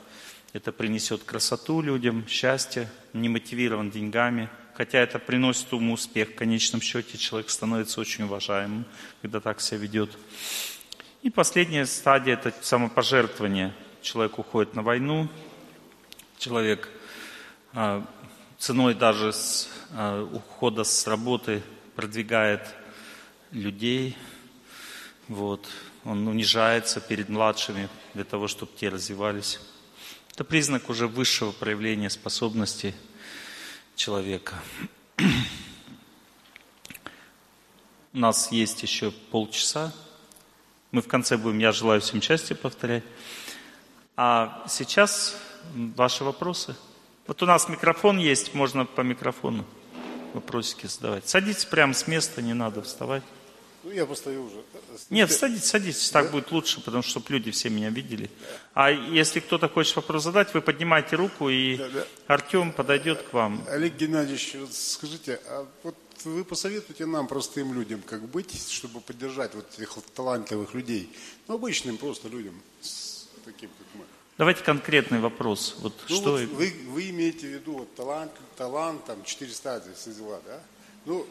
это 0.51 0.71
принесет 0.71 1.23
красоту 1.23 1.81
людям, 1.81 2.27
счастье, 2.27 2.89
не 3.13 3.29
мотивирован 3.29 3.91
деньгами– 3.91 4.49
хотя 4.73 4.99
это 4.99 5.19
приносит 5.19 5.71
ему 5.71 5.93
успех. 5.93 6.29
В 6.29 6.35
конечном 6.35 6.81
счете 6.81 7.17
человек 7.17 7.49
становится 7.49 8.01
очень 8.01 8.25
уважаемым, 8.25 8.85
когда 9.21 9.39
так 9.39 9.61
себя 9.61 9.79
ведет. 9.79 10.17
И 11.23 11.29
последняя 11.29 11.85
стадия– 11.85 12.33
это 12.35 12.53
самопожертвование. 12.61 13.73
Человек 14.01 14.39
уходит 14.39 14.75
на 14.75 14.83
войну, 14.83 15.29
человек 16.37 16.89
а, 17.71 18.05
ценой 18.59 18.93
даже 18.93 19.31
с, 19.31 19.69
а, 19.93 20.21
ухода 20.21 20.83
с 20.83 21.07
работы 21.07 21.63
продвигает 21.95 22.75
людей, 23.51 24.17
вот. 25.29 25.65
он 26.03 26.27
унижается 26.27 26.99
перед 26.99 27.29
младшими 27.29 27.87
для 28.13 28.25
того, 28.25 28.49
чтобы 28.49 28.73
те 28.77 28.89
развивались. 28.89 29.61
Это 30.33 30.43
признак 30.43 30.89
уже 30.89 31.07
высшего 31.07 31.53
проявления 31.53 32.09
способностей– 32.09 32.93
человека. 33.95 34.55
У 38.13 38.17
нас 38.17 38.51
есть 38.51 38.83
еще 38.83 39.11
полчаса. 39.11 39.93
Мы 40.93 41.01
в 41.01 41.07
конце 41.07 41.37
будем 41.37 41.57
«Я 41.57 41.71
желаю 41.71 42.01
всем 42.01 42.21
счастья» 42.21 42.53
повторять. 42.53 43.03
А 44.15 44.63
сейчас 44.69 45.35
ваши 45.73 46.23
вопросы. 46.23 46.75
Вот 47.25 47.41
у 47.41 47.47
нас 47.47 47.67
микрофон 47.67 48.19
есть, 48.19 48.53
можно 48.53 48.85
по 48.85 49.01
микрофону 49.01 49.65
вопросики 50.35 50.85
задавать. 50.85 51.27
Садитесь 51.27 51.65
прямо 51.65 51.95
с 51.95 52.05
места, 52.05 52.43
не 52.43 52.53
надо 52.53 52.83
вставать. 52.83 53.23
Ну, 53.83 53.89
я 53.89 54.05
постою 54.05 54.45
уже. 54.45 54.63
Нет, 55.09 55.31
садитесь, 55.31 55.65
садитесь, 55.65 56.11
так 56.11 56.27
да? 56.27 56.31
будет 56.33 56.51
лучше, 56.51 56.79
потому 56.79 57.01
что 57.01 57.19
чтобы 57.19 57.33
люди 57.33 57.49
все 57.49 57.69
меня 57.69 57.89
видели. 57.89 58.29
А 58.75 58.91
если 58.91 59.39
кто-то 59.39 59.67
хочет 59.69 59.95
вопрос 59.95 60.23
задать, 60.23 60.53
вы 60.53 60.61
поднимайте 60.61 61.15
руку, 61.15 61.49
и 61.49 61.77
да, 61.77 61.89
да. 61.89 62.05
Артем 62.27 62.71
подойдет 62.71 63.23
к 63.23 63.33
вам. 63.33 63.65
Олег 63.67 63.95
Геннадьевич, 63.95 64.57
скажите, 64.71 65.39
а 65.47 65.65
вот 65.81 65.95
вы 66.25 66.43
посоветуете 66.43 67.05
нам, 67.05 67.27
простым 67.27 67.73
людям, 67.73 68.01
как 68.01 68.21
быть, 68.21 68.69
чтобы 68.69 69.01
поддержать 69.01 69.55
вот 69.55 69.65
этих 69.77 69.97
талантливых 70.13 70.73
людей? 70.73 71.15
Ну, 71.47 71.55
обычным 71.55 71.97
просто 71.97 72.27
людям, 72.27 72.61
таким, 73.45 73.69
как 73.69 73.87
мы. 73.95 74.05
Давайте 74.37 74.63
конкретный 74.63 75.19
вопрос. 75.19 75.75
Вот 75.79 75.93
ну, 76.09 76.15
что... 76.15 76.31
вот 76.31 76.41
вы, 76.41 76.73
вы 76.87 77.09
имеете 77.09 77.47
в 77.47 77.51
виду 77.51 77.73
вот, 77.73 77.95
талант, 77.95 78.31
талант, 78.57 79.05
там, 79.05 79.23
четыре 79.23 79.51
стадии, 79.51 79.91
все 79.95 80.13
дела, 80.13 80.41
да? 80.45 80.59
Ну, 81.05 81.27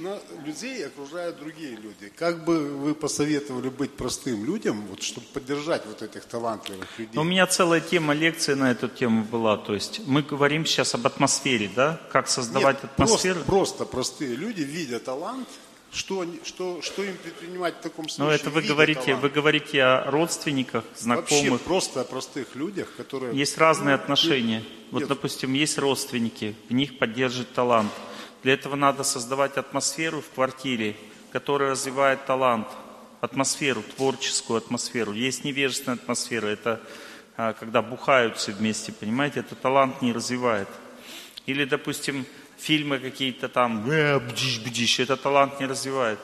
но 0.00 0.18
людей 0.44 0.86
окружают 0.86 1.38
другие 1.38 1.76
люди. 1.76 2.10
Как 2.16 2.44
бы 2.44 2.58
вы 2.58 2.94
посоветовали 2.94 3.68
быть 3.68 3.92
простым 3.92 4.44
людям, 4.44 4.86
вот, 4.86 5.02
чтобы 5.02 5.26
поддержать 5.32 5.84
вот 5.86 6.02
этих 6.02 6.24
талантливых 6.24 6.86
людей? 6.98 7.18
У 7.18 7.24
меня 7.24 7.46
целая 7.46 7.80
тема 7.80 8.14
лекции 8.14 8.54
на 8.54 8.70
эту 8.70 8.88
тему 8.88 9.24
была. 9.24 9.56
То 9.56 9.74
есть 9.74 10.00
мы 10.06 10.22
говорим 10.22 10.64
сейчас 10.64 10.94
об 10.94 11.06
атмосфере, 11.06 11.70
да? 11.74 12.00
Как 12.10 12.28
создавать 12.28 12.82
Нет, 12.82 12.92
атмосферу? 12.92 13.40
Просто, 13.40 13.84
просто 13.84 13.84
простые 13.84 14.36
люди, 14.36 14.62
видя 14.62 14.98
талант, 14.98 15.48
что, 15.92 16.24
что, 16.44 16.80
что 16.82 17.02
им 17.02 17.16
предпринимать 17.16 17.74
в 17.76 17.80
таком 17.80 18.08
случае? 18.08 18.26
Но 18.26 18.32
это 18.32 18.50
вы 18.50 18.62
говорите, 18.62 19.00
талант? 19.00 19.22
вы 19.22 19.28
говорите 19.28 19.82
о 19.82 20.10
родственниках, 20.10 20.84
знакомых. 20.96 21.50
Вообще 21.50 21.64
просто 21.64 22.00
о 22.00 22.04
простых 22.04 22.54
людях, 22.54 22.88
которые... 22.96 23.36
Есть 23.36 23.58
разные 23.58 23.96
ну, 23.96 24.02
отношения. 24.02 24.58
Нет, 24.58 24.68
вот, 24.92 25.00
нет. 25.00 25.08
допустим, 25.08 25.52
есть 25.52 25.78
родственники, 25.78 26.54
в 26.68 26.72
них 26.72 26.98
поддержит 26.98 27.52
талант. 27.52 27.90
Для 28.42 28.54
этого 28.54 28.74
надо 28.74 29.02
создавать 29.02 29.58
атмосферу 29.58 30.22
в 30.22 30.30
квартире, 30.30 30.96
которая 31.30 31.72
развивает 31.72 32.24
талант, 32.24 32.68
атмосферу, 33.20 33.82
творческую 33.82 34.56
атмосферу. 34.56 35.12
Есть 35.12 35.44
невежественная 35.44 35.98
атмосфера, 35.98 36.46
это 36.46 36.80
а, 37.36 37.52
когда 37.52 37.82
бухают 37.82 38.38
все 38.38 38.52
вместе, 38.52 38.92
понимаете, 38.92 39.40
это 39.40 39.54
талант 39.54 40.00
не 40.00 40.12
развивает. 40.12 40.68
Или, 41.44 41.66
допустим, 41.66 42.24
фильмы 42.58 42.98
какие-то 42.98 43.50
там, 43.50 43.88
«Э, 43.90 44.18
бдищ, 44.18 44.60
бдищ, 44.60 45.00
это 45.00 45.16
талант 45.16 45.60
не 45.60 45.66
развивает. 45.66 46.18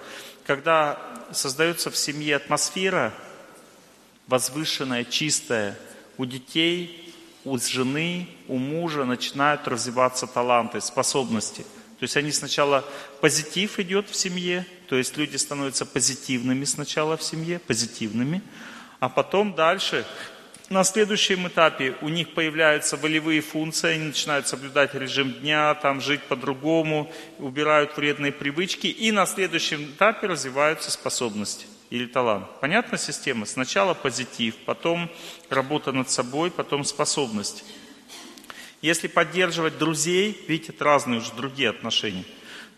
Когда 0.46 0.98
создается 1.32 1.90
в 1.90 1.96
семье 1.96 2.36
атмосфера 2.36 3.12
возвышенная, 4.26 5.04
чистая, 5.04 5.78
у 6.16 6.24
детей, 6.24 7.14
у 7.44 7.58
жены, 7.58 8.26
у 8.48 8.56
мужа 8.56 9.04
начинают 9.04 9.68
развиваться 9.68 10.26
таланты, 10.26 10.80
способности– 10.80 11.66
то 11.98 12.02
есть 12.02 12.16
они 12.16 12.32
сначала 12.32 12.84
позитив 13.20 13.78
идет 13.78 14.08
в 14.10 14.16
семье, 14.16 14.66
то 14.88 14.96
есть 14.96 15.16
люди 15.16 15.36
становятся 15.36 15.86
позитивными 15.86 16.64
сначала 16.64 17.16
в 17.16 17.22
семье, 17.22 17.58
позитивными, 17.58 18.42
а 19.00 19.08
потом 19.08 19.54
дальше 19.54 20.04
на 20.68 20.82
следующем 20.82 21.46
этапе 21.46 21.94
у 22.02 22.08
них 22.08 22.34
появляются 22.34 22.96
волевые 22.96 23.40
функции, 23.40 23.94
они 23.94 24.06
начинают 24.06 24.48
соблюдать 24.48 24.94
режим 24.94 25.32
дня, 25.32 25.74
там 25.74 26.00
жить 26.00 26.22
по-другому, 26.22 27.10
убирают 27.38 27.96
вредные 27.96 28.32
привычки, 28.32 28.88
и 28.88 29.12
на 29.12 29.26
следующем 29.26 29.84
этапе 29.84 30.26
развиваются 30.26 30.90
способности 30.90 31.66
или 31.90 32.06
талант. 32.06 32.46
Понятна 32.60 32.98
система? 32.98 33.46
Сначала 33.46 33.94
позитив, 33.94 34.56
потом 34.66 35.08
работа 35.50 35.92
над 35.92 36.10
собой, 36.10 36.50
потом 36.50 36.84
способность. 36.84 37.64
Если 38.82 39.08
поддерживать 39.08 39.78
друзей, 39.78 40.44
видите, 40.48 40.72
это 40.72 40.84
разные 40.84 41.20
уже 41.20 41.32
другие 41.34 41.70
отношения, 41.70 42.24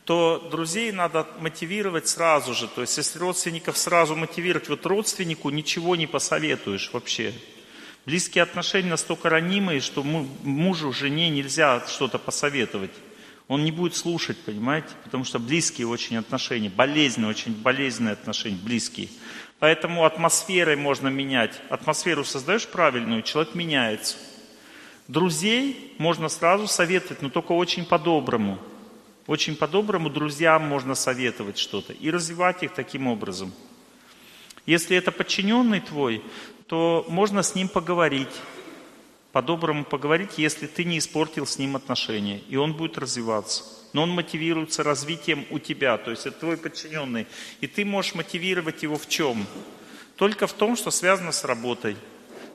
то 0.05 0.49
друзей 0.51 0.91
надо 0.91 1.27
мотивировать 1.41 2.09
сразу 2.09 2.55
же. 2.55 2.67
То 2.69 2.81
есть, 2.81 2.97
если 2.97 3.19
родственников 3.19 3.77
сразу 3.77 4.17
мотивировать, 4.17 4.69
вот 4.69 4.87
родственнику 4.87 5.51
ничего 5.51 5.97
не 5.97 6.07
посоветуешь 6.07 6.91
вообще. 6.93 7.35
Близкие 8.07 8.43
отношения 8.43 8.89
настолько 8.89 9.29
ранимые, 9.29 9.81
что 9.81 10.03
мужу, 10.03 10.93
жене 10.93 11.29
нельзя 11.29 11.85
что-то 11.87 12.19
посоветовать. 12.19 12.93
Он 13.49 13.65
не 13.65 13.71
будет 13.71 13.97
слушать, 13.97 14.39
понимаете? 14.39 14.89
Потому 15.05 15.25
что 15.25 15.39
близкие 15.39 15.87
очень 15.87 16.17
отношения, 16.17 16.71
болезненные, 16.71 17.31
очень 17.31 17.53
болезненные 17.53 18.13
отношения, 18.13 18.59
близкие. 18.63 19.09
Поэтому 19.59 20.07
атмосферой 20.07 20.77
можно 20.77 21.09
менять. 21.09 21.61
Атмосферу 21.69 22.25
создаешь 22.25 22.67
правильную, 22.67 23.23
человек 23.23 23.55
меняется. 23.55 24.17
Друзей 25.09 25.95
можно 25.97 26.29
сразу 26.29 26.67
советовать, 26.67 27.23
но 27.23 27.31
только 27.31 27.53
очень 27.53 27.87
по-доброму. 27.87 28.59
Очень 29.27 29.57
по-доброму 29.57 30.11
друзьям 30.11 30.63
можно 30.63 30.95
советовать 30.95 31.59
что-то 31.59 31.95
и 31.95 32.11
развивать 32.11 32.63
их 32.63 32.75
таким 32.75 33.07
образом. 33.07 33.53
Если 34.67 34.97
это 34.97 35.11
подчиненный 35.11 35.81
твой, 35.81 36.23
то 36.67 37.07
можно 37.09 37.43
с 37.43 37.55
ним 37.55 37.69
поговорить, 37.69 38.29
по-доброму 39.33 39.85
поговорить, 39.85 40.33
если 40.37 40.67
ты 40.67 40.85
не 40.85 40.99
испортил 40.99 41.47
с 41.47 41.59
ним 41.59 41.77
отношения, 41.77 42.41
и 42.49 42.57
он 42.57 42.75
будет 42.75 42.99
развиваться. 42.99 43.65
Но 43.95 44.03
он 44.03 44.11
мотивируется 44.11 44.83
развитием 44.83 45.47
у 45.49 45.59
тебя, 45.59 45.97
то 45.97 46.11
есть 46.11 46.27
это 46.27 46.41
твой 46.41 46.59
подчиненный. 46.59 47.27
И 47.63 47.67
ты 47.67 47.87
можешь 47.87 48.15
мотивировать 48.15 48.83
его 48.83 48.99
в 48.99 49.09
чем? 49.09 49.47
Только 50.17 50.47
в 50.47 50.53
том, 50.53 50.77
что 50.77 50.91
связано 50.91 51.33
с 51.33 51.45
работой. 51.45 51.97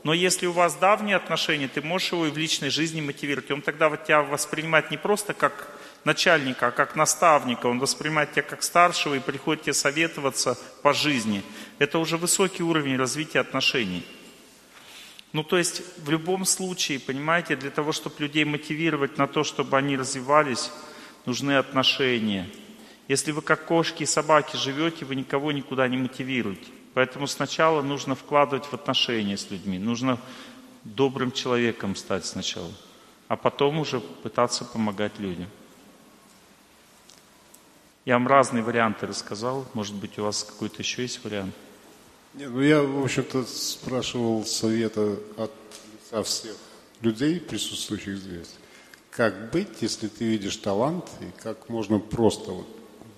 Но 0.04 0.14
если 0.14 0.47
у 0.47 0.51
вас 0.51 0.76
давние 0.76 1.16
отношения, 1.16 1.70
ты 1.70 1.82
можешь 1.82 2.12
его 2.12 2.28
и 2.28 2.32
в 2.32 2.38
личной 2.38 2.70
жизни 2.70 2.99
мотивировать. 2.99 3.51
Он 3.51 3.62
тогда 3.62 3.88
вот 3.88 4.04
тебя 4.04 4.22
воспринимает 4.22 4.91
не 4.91 4.97
просто 4.97 5.34
как 5.34 5.70
начальника, 6.04 6.68
а 6.68 6.72
как 6.72 6.97
наставника. 6.97 7.68
Он 7.68 7.80
воспринимает 7.80 8.34
тебя 8.34 8.41
как 8.41 8.64
старшего 8.64 9.16
и 9.16 9.20
приходит 9.20 9.64
тебе 9.64 9.74
советоваться 9.74 10.58
по 10.82 10.93
жизни. 10.93 11.41
Это 11.80 11.99
уже 11.99 12.18
высокий 12.18 12.64
уровень 12.64 12.97
развития 12.97 13.39
отношений. 13.39 14.06
Ну, 15.32 15.43
то 15.43 15.58
есть, 15.58 15.82
в 15.97 16.10
любом 16.10 16.45
случае, 16.45 16.99
понимаете, 16.99 17.56
для 17.56 17.72
того, 17.72 17.93
чтобы 17.93 18.16
людей 18.20 18.43
мотивировать 18.43 19.18
на 19.18 19.26
то, 19.28 19.43
чтобы 19.43 19.78
они 19.78 19.97
развивались, 19.97 20.70
нужны 21.26 21.58
отношения. 21.58 22.49
Если 23.08 23.32
вы 23.32 23.41
как 23.41 23.66
кошки 23.66 24.04
и 24.04 24.06
собаки 24.06 24.58
живете, 24.58 25.06
вы 25.06 25.16
никого 25.16 25.51
никуда 25.51 25.88
не 25.88 25.97
мотивируете. 25.97 26.68
Поэтому 26.93 27.27
сначала 27.27 27.81
нужно 27.81 28.15
вкладывать 28.15 28.65
в 28.65 28.73
отношения 28.73 29.37
с 29.37 29.49
людьми. 29.49 29.79
Нужно 29.79 30.19
добрым 30.83 31.31
человеком 31.31 31.95
стать 31.95 32.25
сначала, 32.25 32.71
а 33.27 33.35
потом 33.35 33.79
уже 33.79 33.99
пытаться 33.99 34.65
помогать 34.65 35.17
людям. 35.19 35.47
Я 38.05 38.15
вам 38.15 38.27
разные 38.27 38.63
варианты 38.63 39.07
рассказал. 39.07 39.65
Может 39.73 39.95
быть, 39.95 40.19
у 40.19 40.23
вас 40.23 40.43
какой-то 40.43 40.81
еще 40.81 41.03
есть 41.03 41.23
вариант? 41.23 41.55
Не, 42.33 42.47
ну 42.47 42.61
я, 42.61 42.81
в 42.81 43.03
общем-то, 43.03 43.45
спрашивал 43.45 44.43
совета 44.45 45.17
от 45.37 45.51
лица 45.93 46.23
всех 46.23 46.55
людей, 46.99 47.39
присутствующих 47.39 48.17
здесь. 48.17 48.55
Как 49.11 49.51
быть, 49.51 49.81
если 49.81 50.07
ты 50.07 50.25
видишь 50.25 50.57
талант, 50.57 51.05
и 51.21 51.41
как 51.41 51.69
можно 51.69 51.99
просто 51.99 52.51
вот 52.51 52.67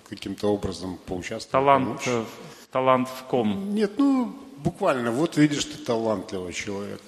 каким-то 0.10 0.54
образом 0.54 1.00
поучаствовать? 1.06 1.52
Талант, 1.52 2.04
помочь? 2.04 2.28
Талант 2.76 3.08
в 3.08 3.24
ком? 3.24 3.74
Нет, 3.74 3.94
ну, 3.98 4.36
буквально, 4.58 5.10
вот 5.10 5.38
видишь 5.38 5.64
ты 5.64 5.78
талантливого 5.78 6.52
человека. 6.52 7.06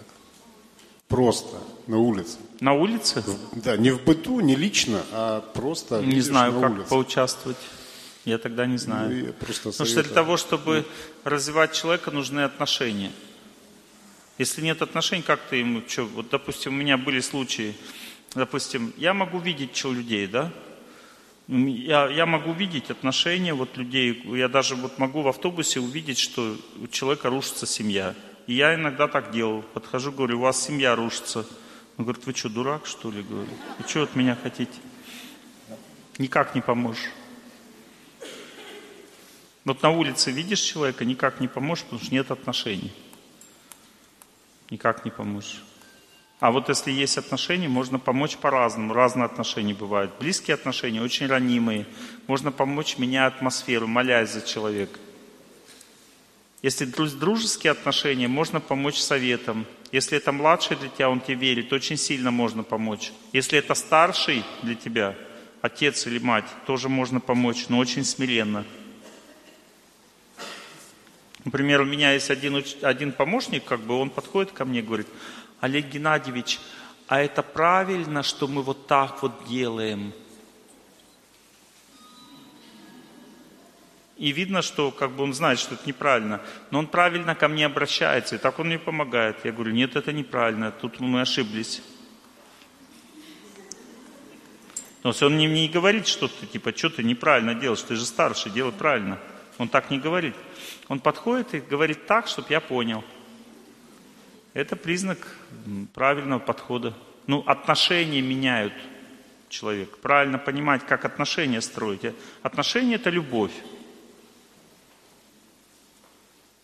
Просто 1.09 1.57
на 1.87 1.97
улице. 1.97 2.37
На 2.61 2.71
улице? 2.71 3.21
Да, 3.51 3.75
не 3.75 3.91
в 3.91 4.01
быту, 4.01 4.39
не 4.39 4.55
лично, 4.55 5.01
а 5.11 5.41
просто 5.41 6.01
Не 6.01 6.21
знаю, 6.21 6.53
на 6.53 6.61
как 6.61 6.71
улице. 6.71 6.89
поучаствовать. 6.89 7.57
Я 8.23 8.37
тогда 8.37 8.65
не 8.65 8.77
знаю. 8.77 9.09
Ну, 9.09 9.25
я 9.27 9.33
просто 9.33 9.71
Потому 9.71 9.89
что 9.89 10.03
для 10.03 10.13
того, 10.13 10.37
чтобы 10.37 10.85
ну. 11.25 11.29
развивать 11.29 11.73
человека, 11.73 12.11
нужны 12.11 12.45
отношения. 12.45 13.11
Если 14.37 14.61
нет 14.61 14.81
отношений, 14.81 15.23
как 15.23 15.41
ты 15.49 15.57
ему, 15.57 15.81
что, 15.85 16.05
вот, 16.05 16.29
допустим, 16.29 16.75
у 16.75 16.77
меня 16.77 16.97
были 16.97 17.19
случаи, 17.19 17.75
допустим, 18.35 18.93
я 18.95 19.13
могу 19.13 19.39
видеть, 19.39 19.75
что 19.75 19.91
людей, 19.91 20.27
да, 20.27 20.49
я, 21.47 22.09
я 22.09 22.25
могу 22.25 22.51
видеть 22.51 22.89
отношения 22.89 23.53
вот 23.53 23.77
людей, 23.77 24.21
я 24.25 24.49
даже 24.49 24.75
вот 24.75 24.97
могу 24.99 25.21
в 25.21 25.27
автобусе 25.27 25.79
увидеть, 25.79 26.17
что 26.17 26.57
у 26.81 26.87
человека 26.87 27.29
рушится 27.29 27.65
семья. 27.65 28.15
И 28.47 28.53
я 28.53 28.75
иногда 28.75 29.07
так 29.07 29.31
делал. 29.31 29.61
Подхожу, 29.73 30.11
говорю, 30.11 30.37
у 30.37 30.41
вас 30.41 30.61
семья 30.61 30.95
рушится. 30.95 31.45
Он 31.97 32.05
говорит, 32.05 32.25
вы 32.25 32.33
что, 32.33 32.49
дурак, 32.49 32.85
что 32.85 33.11
ли? 33.11 33.23
Говорю, 33.23 33.49
вы 33.77 33.87
что 33.87 34.03
от 34.03 34.15
меня 34.15 34.37
хотите? 34.41 34.79
Никак 36.17 36.53
не 36.55 36.61
поможешь. 36.61 37.11
Вот 39.65 39.81
на 39.83 39.89
улице 39.89 40.31
видишь 40.31 40.61
человека, 40.61 41.03
никак 41.03 41.41
не 41.41 41.47
поможешь, 41.47 41.83
потому 41.83 42.01
что 42.01 42.13
нет 42.13 42.31
отношений. 42.31 42.93
Никак 44.69 45.03
не 45.03 45.11
поможешь. 45.11 45.61
А 46.39 46.51
вот 46.51 46.69
если 46.69 46.91
есть 46.91 47.17
отношения, 47.17 47.67
можно 47.67 47.97
помочь 47.97 48.37
по-разному. 48.37 48.93
Разные 48.93 49.25
отношения 49.25 49.73
бывают. 49.73 50.11
Близкие 50.19 50.53
отношения, 50.53 51.01
очень 51.01 51.25
ранимые. 51.25 51.87
Можно 52.27 52.51
помочь, 52.51 52.97
меняя 52.99 53.27
атмосферу, 53.27 53.87
молясь 53.87 54.31
за 54.31 54.41
человека. 54.41 54.99
Если 56.61 56.85
дружеские 56.85 57.71
отношения, 57.71 58.27
можно 58.27 58.59
помочь 58.59 58.97
советом. 58.97 59.65
Если 59.91 60.17
это 60.17 60.31
младший 60.31 60.77
для 60.77 60.89
тебя, 60.89 61.09
он 61.09 61.21
тебе 61.21 61.35
верит, 61.35 61.73
очень 61.73 61.97
сильно 61.97 62.29
можно 62.29 62.63
помочь. 62.63 63.13
Если 63.31 63.57
это 63.57 63.73
старший 63.73 64.43
для 64.61 64.75
тебя, 64.75 65.15
отец 65.61 66.05
или 66.07 66.19
мать, 66.19 66.45
тоже 66.65 66.89
можно 66.89 67.19
помочь, 67.19 67.67
но 67.69 67.77
очень 67.77 68.03
смиренно. 68.03 68.65
Например, 71.45 71.81
у 71.81 71.85
меня 71.85 72.11
есть 72.11 72.29
один, 72.29 72.61
один 72.81 73.11
помощник, 73.11 73.63
как 73.63 73.79
бы 73.79 73.95
он 73.95 74.09
подходит 74.09 74.51
ко 74.51 74.65
мне 74.65 74.79
и 74.79 74.83
говорит, 74.83 75.07
Олег 75.59 75.87
Геннадьевич, 75.87 76.59
а 77.07 77.21
это 77.21 77.43
правильно, 77.43 78.23
что 78.23 78.47
мы 78.47 78.61
вот 78.61 78.87
так 78.87 79.21
вот 79.21 79.45
делаем– 79.47 80.13
И 84.17 84.31
видно, 84.31 84.63
что 84.63 84.89
как 84.89 85.11
бы 85.11 85.23
он 85.23 85.33
знает, 85.33 85.59
что 85.59 85.75
это 85.75 85.87
неправильно. 85.87 86.41
Но 86.71 86.79
он 86.79 86.87
правильно 86.87 87.35
ко 87.35 87.47
мне 87.47 87.67
обращается, 87.67 88.35
и 88.35 88.39
так 88.39 88.57
он 88.57 88.67
мне 88.67 88.79
помогает. 88.79 89.37
Я 89.43 89.51
говорю, 89.51 89.71
нет, 89.71 89.95
это 89.95 90.11
неправильно, 90.11 90.71
тут 90.71 90.99
мы 90.99 91.21
ошиблись. 91.21 91.83
Но 95.03 95.13
он 95.21 95.35
мне 95.35 95.45
не 95.45 95.69
говорит 95.69 96.07
что-то, 96.07 96.47
типа, 96.47 96.75
что 96.75 96.89
ты 96.89 97.03
неправильно 97.03 97.53
делаешь, 97.53 97.83
ты 97.83 97.95
же 97.95 98.05
старший, 98.05 98.51
делай 98.51 98.71
правильно. 98.71 99.19
Он 99.59 99.69
так 99.69 99.91
не 99.91 99.99
говорит. 99.99 100.35
Он 100.87 100.99
подходит 100.99 101.53
и 101.53 101.59
говорит 101.59 102.07
так, 102.07 102.27
чтобы 102.27 102.47
я 102.49 102.59
понял. 102.59 103.03
Это 104.57 104.75
признак 104.75 105.19
правильного 105.93 106.39
подхода. 106.39 106.95
Ну, 107.27 107.43
отношения 107.45 108.21
меняют 108.21 108.73
человека. 109.49 109.95
Правильно 110.01 110.39
понимать, 110.39 110.83
как 110.83 111.05
отношения 111.05 111.61
строить. 111.61 112.01
Отношения– 112.41 112.95
это 112.95 113.11
любовь. 113.11 113.51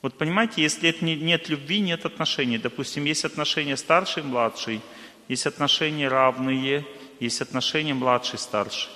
Вот 0.01 0.17
понимаете, 0.17 0.63
если 0.63 0.91
нет 1.01 1.49
любви, 1.49 1.81
нет 1.81 2.03
отношений. 2.07 2.57
Допустим, 2.57 3.03
есть 3.05 3.25
отношения 3.25 3.77
старший 3.77 4.23
младший, 4.23 4.81
есть 5.27 5.45
отношения 5.45 6.07
равные, 6.07 6.87
есть 7.19 7.41
отношения 7.41 7.93
младший-старший. 7.93 8.89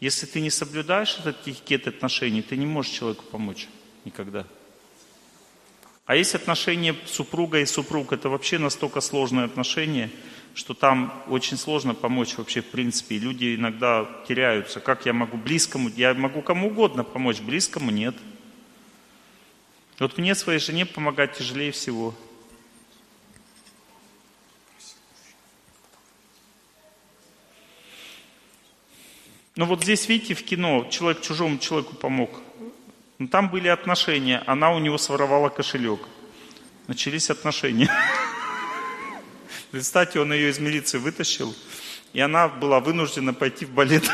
Если 0.00 0.24
ты 0.24 0.40
не 0.40 0.48
соблюдаешь 0.48 1.18
этот 1.18 1.46
этикет 1.46 1.86
отношений, 1.86 2.40
ты 2.40 2.56
не 2.56 2.64
можешь 2.64 2.92
человеку 2.92 3.22
помочь 3.30 3.68
никогда. 4.06 4.46
А 6.10 6.16
есть 6.16 6.34
отношения 6.34 6.96
супруга 7.06 7.60
и 7.60 7.66
супруг, 7.66 8.12
это 8.12 8.28
вообще 8.28 8.58
настолько 8.58 9.00
сложные 9.00 9.44
отношения, 9.44 10.10
что 10.54 10.74
там 10.74 11.22
очень 11.28 11.56
сложно 11.56 11.94
помочь 11.94 12.36
вообще 12.36 12.62
в 12.62 12.66
принципе. 12.66 13.14
И 13.14 13.20
люди 13.20 13.54
иногда 13.54 14.08
теряются. 14.26 14.80
Как 14.80 15.06
я 15.06 15.12
могу 15.12 15.36
близкому, 15.36 15.88
я 15.90 16.12
могу 16.14 16.42
кому 16.42 16.66
угодно 16.66 17.04
помочь, 17.04 17.40
близкому 17.40 17.92
нет– 17.92 18.16
вот 20.00 20.18
мне 20.18 20.34
своей 20.34 20.58
жене 20.58 20.84
помогать 20.84 21.34
тяжелее 21.34 21.70
всего. 21.70 22.12
Но 29.54 29.64
вот 29.64 29.84
здесь, 29.84 30.08
видите, 30.08 30.34
в 30.34 30.42
кино 30.42 30.88
человек 30.90 31.22
чужому 31.22 31.58
человеку 31.58 31.94
помог. 31.94 32.30
Но 33.20 33.26
там 33.26 33.50
были 33.50 33.68
отношения, 33.68 34.42
она 34.46 34.72
у 34.72 34.78
него 34.78 34.96
своровала 34.96 35.50
кошелек. 35.50 36.00
Начались 36.86 37.28
отношения. 37.28 37.90
Кстати, 39.72 40.16
он 40.16 40.32
ее 40.32 40.48
из 40.48 40.58
милиции 40.58 40.96
вытащил, 40.96 41.54
и 42.14 42.20
она 42.20 42.48
была 42.48 42.80
вынуждена 42.80 43.34
пойти 43.34 43.66
в 43.66 43.72
балет. 43.72 44.10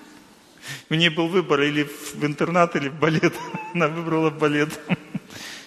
У 0.88 0.94
нее 0.94 1.10
был 1.10 1.28
выбор 1.28 1.60
или 1.60 1.82
в 1.82 2.24
интернат, 2.24 2.74
или 2.74 2.88
в 2.88 2.98
балет. 2.98 3.34
Она 3.74 3.88
выбрала 3.88 4.30
балет 4.30 4.80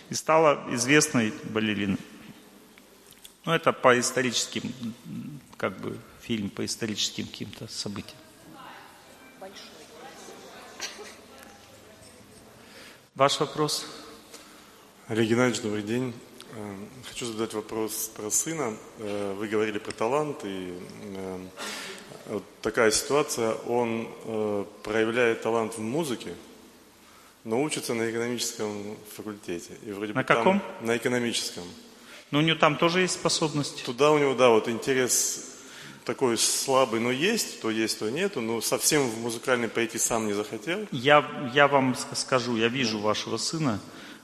и 0.10 0.16
стала 0.16 0.66
известной 0.72 1.32
балериной. 1.44 2.00
Ну, 3.46 3.52
это 3.52 3.72
по 3.74 3.98
историческим, 4.00 4.74
как 5.56 5.80
бы, 5.80 5.96
фильм 6.24 6.50
по 6.50 6.66
историческим 6.66 7.28
каким-то 7.28 7.68
событиям. 7.68 8.18
Ваш 13.20 13.38
вопрос? 13.42 13.86
Олег 15.10 15.28
Геннадьевич, 15.28 15.62
добрый 15.62 15.84
день. 15.84 16.14
Э, 16.56 16.76
хочу 17.10 17.26
задать 17.26 17.54
вопрос 17.54 18.10
про 18.16 18.32
сына. 18.32 18.78
Э, 19.00 19.34
вы 19.38 19.50
говорили 19.50 19.78
про 19.78 19.92
талант 19.92 20.46
и 20.46 20.74
э, 21.02 21.40
вот 22.28 22.44
такая 22.62 22.92
ситуация, 22.92 23.56
он 23.68 24.08
проявляет 24.84 25.42
талант 25.42 25.74
в 25.78 25.82
музыке, 25.82 26.34
но 27.44 27.62
учится 27.62 27.94
на 27.94 28.10
экономическом 28.10 28.96
факультете. 29.14 29.74
И 29.86 29.92
вроде 29.92 30.14
на 30.14 30.22
бы 30.22 30.26
каком? 30.26 30.62
Там, 30.62 30.88
на 30.88 30.96
экономическом. 30.96 31.66
Но 32.32 32.40
у 32.40 32.42
него 32.42 32.58
там 32.58 32.78
тоже 32.78 33.02
есть 33.02 33.16
способность? 33.16 33.84
Туда 33.84 34.12
у 34.12 34.18
него, 34.18 34.34
да, 34.34 34.48
вот 34.50 34.70
интерес 34.70 35.49
такой 36.10 36.40
слабый, 36.40 37.00
но 37.00 37.12
есть, 37.12 37.62
то 37.62 37.70
есть, 37.70 38.00
то 38.00 38.10
нету, 38.10 38.42
но 38.42 38.62
совсем 38.62 39.08
в 39.08 39.20
музыкальный 39.20 39.68
пойти 39.68 40.00
сам 40.00 40.26
не 40.26 40.34
захотел. 40.34 40.88
Я, 40.92 41.24
я 41.54 41.68
вам 41.68 41.96
скажу, 42.14 42.56
я 42.58 42.68
вижу 42.68 42.98
вашего 42.98 43.38
сына. 43.38 43.80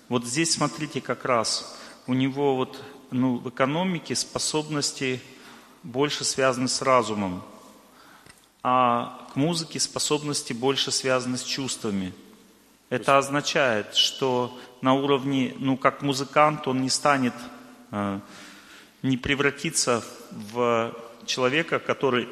Вот 0.10 0.26
здесь, 0.26 0.54
смотрите, 0.54 1.00
как 1.00 1.26
раз 1.26 1.78
у 2.08 2.16
него 2.16 2.56
вот, 2.56 2.82
ну, 3.12 3.38
в 3.38 3.50
экономике 3.50 4.16
способности 4.16 5.22
больше 5.84 6.24
связаны 6.24 6.68
с 6.68 6.82
разумом 6.82 7.44
а 8.64 9.28
к 9.32 9.36
музыке 9.36 9.80
способности 9.80 10.52
больше 10.54 10.90
связаны 10.90 11.38
с 11.38 11.44
чувствами. 11.44 12.14
Это 12.90 13.20
означает, 13.20 13.94
что 13.94 14.58
на 14.82 14.96
уровне, 14.96 15.54
ну 15.60 15.78
как 15.78 16.02
музыкант, 16.02 16.68
он 16.68 16.82
не 16.82 16.90
станет, 16.90 17.36
э, 17.92 18.20
не 19.04 19.18
превратится 19.18 20.04
в 20.32 20.96
человека, 21.26 21.80
который 21.80 22.28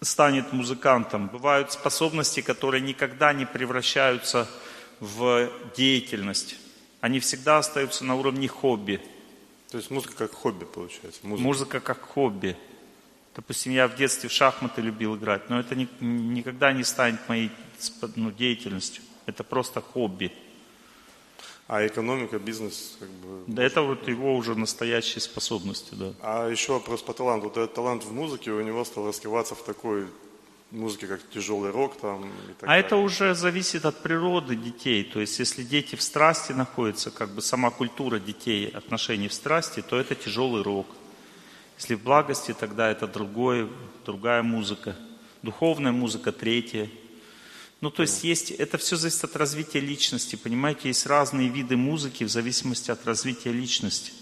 станет 0.00 0.52
музыкантом. 0.52 1.28
Бывают 1.28 1.72
способности, 1.72 2.40
которые 2.40 2.80
никогда 2.80 3.32
не 3.32 3.46
превращаются 3.46 4.48
в 5.00 5.50
деятельность. 5.76 6.56
Они 7.00 7.20
всегда 7.20 7.58
остаются 7.58 8.04
на 8.04 8.14
уровне 8.14 8.48
хобби. 8.48 9.00
То 9.70 9.78
есть 9.78 9.90
музыка 9.90 10.14
как 10.14 10.32
хобби 10.32 10.64
получается? 10.64 11.20
Музыка, 11.22 11.46
музыка 11.46 11.80
как 11.80 12.00
хобби. 12.02 12.56
Допустим, 13.34 13.72
я 13.72 13.88
в 13.88 13.96
детстве 13.96 14.28
в 14.28 14.32
шахматы 14.32 14.82
любил 14.82 15.16
играть, 15.16 15.48
но 15.48 15.58
это 15.58 15.74
ни, 15.74 15.88
никогда 16.00 16.72
не 16.72 16.84
станет 16.84 17.26
моей 17.28 17.50
ну, 18.14 18.30
деятельностью. 18.30 19.02
Это 19.24 19.42
просто 19.42 19.80
хобби. 19.80 20.32
А 21.72 21.86
экономика, 21.86 22.38
бизнес, 22.38 22.96
как 23.00 23.08
бы... 23.08 23.44
Да 23.46 23.62
это 23.62 23.80
вот 23.80 24.06
его 24.06 24.36
уже 24.36 24.54
настоящие 24.54 25.22
способности, 25.22 25.94
да. 25.94 26.12
А 26.20 26.50
еще 26.50 26.72
вопрос 26.72 27.00
по 27.00 27.14
таланту. 27.14 27.44
Вот 27.48 27.56
этот 27.56 27.72
талант 27.72 28.04
в 28.04 28.12
музыке 28.12 28.50
у 28.50 28.60
него 28.60 28.84
стал 28.84 29.06
раскрываться 29.06 29.54
в 29.54 29.62
такой 29.64 30.06
музыке, 30.70 31.06
как 31.06 31.20
тяжелый 31.30 31.70
рок 31.70 31.96
там. 31.96 32.24
И 32.24 32.52
так 32.60 32.64
а 32.64 32.66
далее. 32.66 32.84
это 32.84 32.96
уже 32.96 33.34
зависит 33.34 33.86
от 33.86 34.02
природы 34.02 34.54
детей. 34.54 35.02
То 35.02 35.20
есть, 35.20 35.38
если 35.38 35.62
дети 35.62 35.96
в 35.96 36.02
страсти 36.02 36.52
находятся, 36.52 37.10
как 37.10 37.30
бы 37.30 37.40
сама 37.40 37.70
культура 37.70 38.18
детей, 38.18 38.68
отношений 38.68 39.28
в 39.28 39.32
страсти, 39.32 39.80
то 39.80 39.98
это 39.98 40.14
тяжелый 40.14 40.62
рок. 40.62 40.86
Если 41.78 41.94
в 41.94 42.02
благости, 42.02 42.52
тогда 42.52 42.90
это 42.90 43.06
другое, 43.06 43.66
другая 44.04 44.42
музыка. 44.42 44.94
Духовная 45.42 45.92
музыка 45.92 46.32
третья. 46.32 46.90
Ну, 47.82 47.90
то 47.90 48.02
есть 48.02 48.22
есть, 48.22 48.52
это 48.52 48.78
все 48.78 48.94
зависит 48.94 49.24
от 49.24 49.34
развития 49.34 49.80
личности. 49.80 50.36
Понимаете, 50.36 50.86
есть 50.86 51.04
разные 51.04 51.48
виды 51.48 51.76
музыки 51.76 52.22
в 52.22 52.28
зависимости 52.28 52.92
от 52.92 53.04
развития 53.04 53.50
личности. 53.50 54.12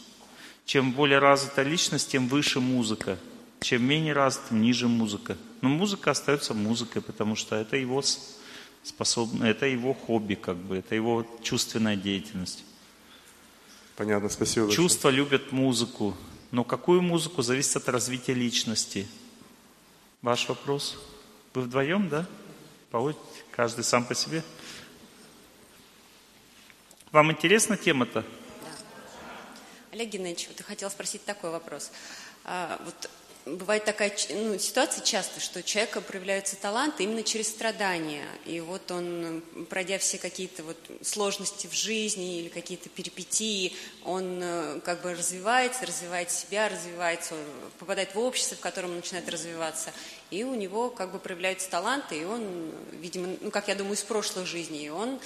Чем 0.65 0.93
более 0.93 1.19
развита 1.19 1.63
личность, 1.63 2.11
тем 2.11 2.27
выше 2.27 2.59
музыка. 2.59 3.19
Чем 3.61 3.85
менее 3.85 4.15
развита, 4.15 4.55
ниже 4.55 4.89
музыка. 4.89 5.37
Но 5.61 5.69
музыка 5.69 6.11
остается 6.11 6.55
музыкой, 6.55 7.03
потому 7.03 7.37
что 7.37 7.55
это 7.55 7.77
его 7.77 8.03
способно, 8.83 9.45
это 9.45 9.67
его 9.67 9.93
хобби, 9.93 10.37
как 10.37 10.57
бы, 10.57 10.79
это 10.79 10.95
его 10.95 11.27
чувственная 11.43 11.97
деятельность. 11.97 12.65
Понятно, 13.95 14.31
спасибо. 14.31 14.71
Чувства 14.73 15.11
любят 15.11 15.53
музыку, 15.53 16.17
но 16.51 16.65
какую 16.65 17.03
музыку 17.03 17.43
зависит 17.43 17.77
от 17.77 17.91
развития 17.91 18.33
личности. 18.33 19.07
Ваш 20.23 20.49
вопрос? 20.49 20.97
Вы 21.53 21.61
вдвоем, 21.61 22.09
да? 22.09 22.27
Поводите? 22.91 23.21
Каждый 23.61 23.85
сам 23.85 24.07
по 24.07 24.15
себе. 24.15 24.43
Вам 27.13 27.31
интересна 27.31 27.77
тема-то? 27.77 28.23
Да. 28.23 28.69
Олег 29.93 30.09
Геннадьевич, 30.09 30.49
вот 30.49 30.59
я 30.61 30.65
хотела 30.65 30.89
спросить 30.89 31.27
такой 31.27 31.51
вопрос. 31.51 31.93
А, 32.47 32.81
вот 32.83 33.11
бывает 33.47 33.85
такая 33.85 34.13
ну, 34.31 34.59
ситуация 34.59 35.05
часто, 35.05 35.41
что 35.41 35.61
у 35.61 35.63
человека 35.63 36.01
проявляются 36.01 36.57
таланты 36.57 37.05
именно 37.05 37.23
через 37.23 37.49
страдания. 37.49 38.27
И 38.45 38.61
вот 38.61 38.91
он, 38.91 39.43
пройдя 39.69 39.99
все 39.99 40.19
какие-то 40.19 40.63
вот 40.63 40.77
сложности 41.03 41.67
в 41.67 41.73
жизни 41.73 42.41
или 42.41 42.49
какие-то 42.49 42.89
перипетии, 42.89 43.75
он 44.05 44.41
э, 44.43 44.81
как 44.85 45.03
бы 45.03 45.15
развивается, 45.15 45.87
развивает 45.87 46.31
себя, 46.31 46.69
развивается, 46.69 47.35
попадает 47.79 48.15
в 48.15 48.19
общество, 48.19 48.57
в 48.57 48.61
котором 48.61 48.91
он 48.91 48.97
начинает 48.97 49.29
развиваться. 49.29 49.93
И 50.31 50.45
у 50.45 50.55
него 50.55 50.91
как 50.91 51.13
бы 51.13 51.19
проявляются 51.19 51.69
таланты, 51.71 52.21
и 52.21 52.25
он, 52.25 52.73
видимо, 52.93 53.37
ну, 53.41 53.51
как 53.51 53.69
я 53.69 53.75
думаю, 53.75 53.95
из 53.95 54.03
прошлых 54.03 54.47
жизней, 54.47 54.87
и 54.87 54.91
он 54.91 55.21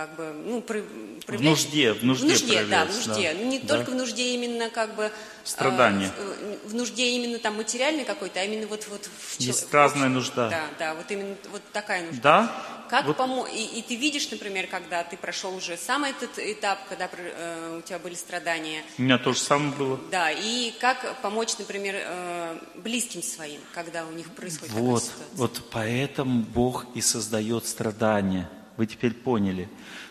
как 0.00 0.16
бы, 0.16 0.32
ну, 0.46 0.62
про, 0.62 0.80
В 1.26 1.42
нужде, 1.42 1.92
в 1.92 2.02
нужде, 2.02 2.26
в 2.26 2.28
нужде 2.28 2.64
да, 2.64 2.86
в 2.86 2.94
нужде. 2.94 3.32
Да. 3.32 3.38
Ну, 3.38 3.50
не 3.50 3.58
да. 3.58 3.76
только 3.76 3.90
в 3.90 3.94
нужде 3.94 4.34
именно 4.34 4.70
как 4.70 4.94
бы... 4.94 5.12
Страдания. 5.44 6.10
Э, 6.16 6.56
в 6.64 6.74
нужде 6.74 7.10
именно 7.10 7.38
там 7.38 7.56
материальной 7.56 8.04
какой-то, 8.04 8.40
а 8.40 8.44
именно 8.44 8.66
вот... 8.66 8.86
вот 8.88 9.04
в, 9.04 9.40
Есть 9.40 9.70
в, 9.70 10.08
нужда. 10.08 10.48
Да, 10.48 10.62
да, 10.78 10.94
вот 10.94 11.10
именно 11.10 11.36
вот 11.52 11.62
такая 11.72 12.06
нужда. 12.06 12.22
Да? 12.22 12.66
Как 12.88 13.04
вот. 13.04 13.16
помочь... 13.18 13.50
И, 13.52 13.78
и 13.78 13.82
ты 13.82 13.96
видишь, 13.96 14.30
например, 14.30 14.68
когда 14.68 15.04
ты 15.04 15.18
прошел 15.18 15.54
уже 15.54 15.76
сам 15.76 16.04
этот 16.04 16.38
этап, 16.38 16.78
когда 16.88 17.10
э, 17.12 17.78
у 17.78 17.82
тебя 17.82 17.98
были 17.98 18.14
страдания. 18.14 18.82
У 18.96 19.02
меня 19.02 19.18
тоже 19.18 19.40
самое 19.40 19.72
было. 19.72 20.00
Да, 20.10 20.30
и 20.30 20.72
как 20.80 21.20
помочь, 21.20 21.58
например, 21.58 21.96
э, 21.98 22.58
близким 22.76 23.22
своим, 23.22 23.60
когда 23.74 24.06
у 24.06 24.12
них 24.12 24.30
происходит 24.30 24.74
вот, 24.74 25.02
такая 25.02 25.14
ситуация. 25.14 25.36
Вот 25.36 25.62
поэтому 25.70 26.40
Бог 26.40 26.86
и 26.94 27.02
создает 27.02 27.66
страдания. 27.66 28.48
Вы 28.76 28.86
теперь 28.86 29.12
поняли 29.12 29.68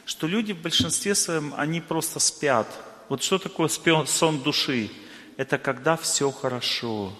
что 0.09 0.25
люди 0.25 0.53
в 0.53 0.61
большинстве 0.63 1.13
своем, 1.13 1.53
они 1.55 1.81
просто 1.81 2.17
спят. 2.19 2.65
Вот 3.09 3.21
что 3.21 3.37
такое 3.37 3.67
сон 3.67 4.41
души? 4.41 4.89
Это 5.37 5.59
когда 5.59 5.97
все 5.97 6.31
хорошо. 6.31 7.13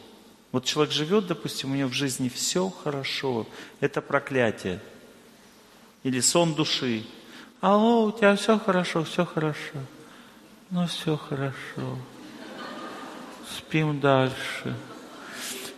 Вот 0.51 0.65
человек 0.65 0.91
живет, 0.91 1.27
допустим, 1.27 1.71
у 1.71 1.75
него 1.75 1.87
в 1.87 1.93
жизни 1.93 2.29
все 2.29 2.67
хорошо. 2.71 3.45
Это 3.79 4.01
проклятие. 4.01 4.79
Или 6.01 6.19
сон 6.19 6.55
души. 6.55 7.05
Алло, 7.61 8.05
у 8.05 8.11
тебя 8.11 8.35
все 8.35 8.57
хорошо, 8.57 9.03
все 9.03 9.23
хорошо. 9.23 9.77
Ну, 10.71 10.87
все 10.87 11.15
хорошо. 11.15 11.99
Спим 13.55 13.99
дальше. 13.99 14.75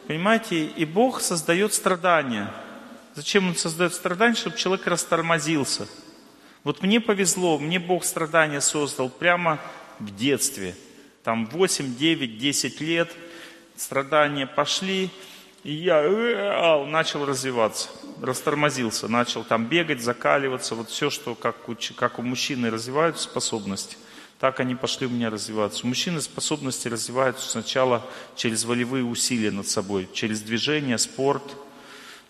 Понимаете, 0.08 0.66
и 0.66 0.86
Бог 0.86 1.20
создает 1.20 1.74
страдания. 1.74 2.54
Зачем 3.16 3.50
Он 3.50 3.56
создает 3.58 3.94
страдания? 3.94 4.36
Чтобы 4.36 4.56
человек 4.56 4.88
растормозился. 4.88 5.90
Вот 6.64 6.84
мне 6.84 7.00
повезло, 7.00 7.58
мне 7.58 7.80
Бог 7.80 8.04
страдания 8.04 8.62
создал 8.62 9.10
прямо 9.10 9.60
в 10.00 10.16
детстве. 10.16 10.76
Там 11.24 11.48
8, 11.48 11.96
9, 11.96 12.38
10 12.38 12.82
лет 12.82 13.12
страдания 13.76 14.46
пошли, 14.46 15.10
и 15.64 15.74
я 15.74 16.02
э, 16.04 16.86
начал 16.86 17.26
развиваться, 17.26 17.90
растормозился, 18.22 19.08
начал 19.08 19.44
там 19.44 19.66
бегать, 19.66 20.02
закаливаться, 20.02 20.76
вот 20.76 20.90
все, 20.90 21.10
что 21.10 21.34
как 21.36 21.68
у, 21.68 21.76
как 21.96 22.20
у 22.20 22.22
мужчины 22.22 22.70
развиваются 22.70 23.24
способности, 23.24 23.98
так 24.40 24.60
они 24.60 24.76
пошли 24.76 25.08
у 25.08 25.10
меня 25.10 25.30
развиваться. 25.30 25.84
У 25.84 25.88
мужчины 25.88 26.22
способности 26.22 26.88
развиваются 26.88 27.50
сначала 27.50 28.04
через 28.36 28.66
волевые 28.66 29.04
усилия 29.04 29.52
над 29.52 29.68
собой, 29.68 30.10
через 30.14 30.42
движение, 30.42 30.98
спорт, 30.98 31.44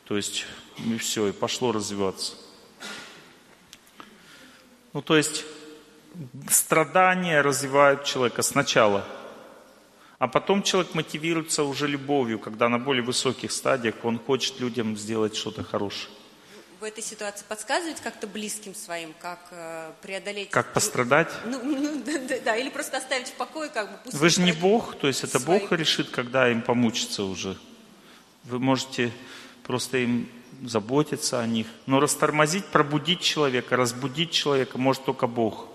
то 0.05 0.15
есть 0.15 0.45
и 0.77 0.97
все, 0.97 1.27
и 1.27 1.31
пошло 1.31 1.71
развиваться. 1.71 2.35
Ну, 4.93 5.01
то 5.01 5.15
есть 5.15 5.45
страдания 6.49 7.41
развивают 7.41 8.03
человека 8.03 8.41
сначала, 8.41 9.05
а 10.19 10.27
потом 10.27 10.63
человек 10.63 10.93
мотивируется 10.93 11.63
уже 11.63 11.87
любовью, 11.87 12.39
когда 12.39 12.69
на 12.69 12.77
более 12.77 13.03
высоких 13.03 13.51
стадиях 13.51 13.95
он 14.03 14.19
хочет 14.19 14.59
людям 14.59 14.97
сделать 14.97 15.35
что-то 15.35 15.63
хорошее. 15.63 16.13
В 16.79 16.83
этой 16.83 17.03
ситуации 17.03 17.45
подсказывать 17.47 18.01
как-то 18.01 18.25
близким 18.25 18.73
своим, 18.73 19.13
как 19.21 19.39
э, 19.51 19.91
преодолеть... 20.01 20.49
Как 20.49 20.73
пострадать? 20.73 21.31
Ну, 21.45 21.63
ну 21.63 22.03
да, 22.03 22.17
да, 22.27 22.35
да, 22.43 22.55
или 22.55 22.69
просто 22.69 22.97
оставить 22.97 23.27
в 23.27 23.33
покое, 23.33 23.69
как 23.69 23.91
бы... 23.91 23.97
Пусть 24.03 24.17
Вы 24.17 24.29
же 24.29 24.41
не 24.41 24.51
Бог, 24.51 24.95
то 24.97 25.07
есть 25.07 25.23
это 25.23 25.39
свои... 25.39 25.59
Бог 25.59 25.71
решит, 25.73 26.09
когда 26.09 26.49
им 26.49 26.63
помучиться 26.63 27.23
уже. 27.23 27.55
Вы 28.45 28.57
можете 28.57 29.11
просто 29.63 29.99
им 29.99 30.27
заботиться 30.63 31.39
о 31.39 31.47
них. 31.47 31.67
Но 31.85 31.99
растормозить, 31.99 32.65
пробудить 32.65 33.21
человека, 33.21 33.75
разбудить 33.75 34.31
человека 34.31 34.77
может 34.77 35.03
только 35.05 35.27
Бог. 35.27 35.67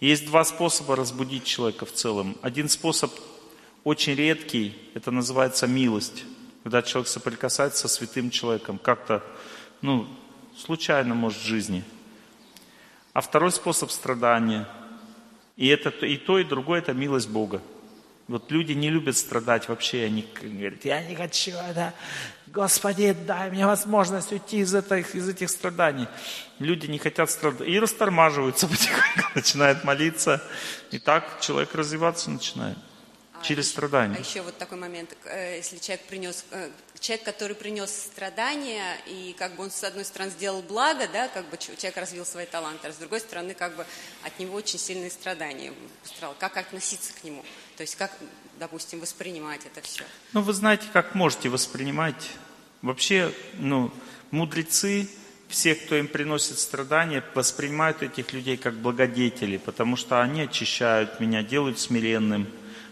Есть 0.00 0.26
два 0.26 0.44
способа 0.44 0.96
разбудить 0.96 1.44
человека 1.44 1.86
в 1.86 1.92
целом. 1.92 2.36
Один 2.42 2.68
способ 2.68 3.12
очень 3.84 4.14
редкий, 4.14 4.76
это 4.94 5.10
называется 5.10 5.66
милость. 5.66 6.24
Когда 6.62 6.82
человек 6.82 7.08
соприкасается 7.08 7.88
со 7.88 7.88
святым 7.88 8.30
человеком, 8.30 8.78
как-то, 8.78 9.24
ну, 9.80 10.06
случайно, 10.56 11.14
может, 11.14 11.40
в 11.40 11.46
жизни. 11.46 11.84
А 13.12 13.20
второй 13.20 13.50
способ 13.50 13.90
страдания. 13.90 14.68
И, 15.56 15.66
это, 15.66 15.90
и 16.06 16.16
то, 16.16 16.38
и 16.38 16.44
другое– 16.44 16.78
это 16.80 16.92
милость 16.92 17.28
Бога. 17.28 17.60
Вот 18.28 18.50
люди 18.50 18.72
не 18.72 18.90
любят 18.90 19.16
страдать 19.16 19.68
вообще, 19.68 20.04
они 20.04 20.28
говорят, 20.40 20.84
я 20.84 21.02
не 21.02 21.16
хочу 21.16 21.52
это, 21.52 21.94
Господи, 22.46 23.16
дай 23.26 23.50
мне 23.50 23.66
возможность 23.66 24.32
уйти 24.32 24.58
из 24.58 24.74
этих, 24.74 25.14
из 25.14 25.28
этих 25.28 25.50
страданий. 25.50 26.06
Люди 26.58 26.86
не 26.86 26.98
хотят 26.98 27.30
страдать 27.30 27.66
и 27.66 27.78
растормаживаются 27.78 28.66
потихоньку, 28.68 29.30
начинают 29.34 29.84
молиться, 29.84 30.42
и 30.90 30.98
так 30.98 31.40
человек 31.40 31.74
развиваться 31.74 32.30
начинает 32.30 32.76
а 33.32 33.44
через 33.44 33.68
страдания. 33.68 34.16
А 34.16 34.20
еще 34.20 34.42
вот 34.42 34.56
такой 34.58 34.78
момент, 34.78 35.16
э, 35.24 35.56
если 35.56 35.78
человек 35.78 36.04
принес, 36.06 36.44
э, 36.50 36.70
человек, 37.00 37.24
который 37.24 37.56
принес 37.56 37.90
страдания, 37.90 38.96
и 39.06 39.34
как 39.38 39.56
бы 39.56 39.64
он 39.64 39.70
с 39.70 39.82
одной 39.84 40.04
стороны 40.04 40.30
сделал 40.30 40.62
благо, 40.62 41.08
да, 41.12 41.28
как 41.28 41.48
бы 41.50 41.56
человек 41.56 41.96
развил 41.96 42.24
свои 42.24 42.46
таланты, 42.46 42.88
а 42.88 42.92
с 42.92 42.96
другой 42.96 43.20
стороны 43.20 43.54
как 43.54 43.76
бы 43.76 43.86
от 44.22 44.38
него 44.38 44.56
очень 44.56 44.78
сильные 44.78 45.10
страдания 45.10 45.72
пострадал. 46.02 46.34
Как 46.38 46.56
относиться 46.56 47.12
к 47.12 47.24
нему? 47.24 47.44
То 47.76 47.82
есть 47.82 47.96
как, 47.96 48.16
допустим, 48.58 49.00
воспринимать 49.00 49.64
это 49.66 49.80
все? 49.80 50.04
Ну, 50.32 50.42
вы 50.42 50.52
знаете, 50.52 50.86
как 50.92 51.14
можете 51.14 51.48
воспринимать. 51.48 52.30
Вообще, 52.82 53.32
ну, 53.54 53.92
мудрецы, 54.30 55.08
все, 55.48 55.74
кто 55.74 55.96
им 55.96 56.08
приносит 56.08 56.58
страдания, 56.58 57.24
воспринимают 57.34 58.02
этих 58.02 58.32
людей 58.32 58.56
как 58.56 58.74
благодетели, 58.74 59.56
потому 59.56 59.96
что 59.96 60.20
они 60.20 60.42
очищают 60.42 61.20
меня, 61.20 61.42
делают 61.42 61.78
смиренным. 61.80 62.46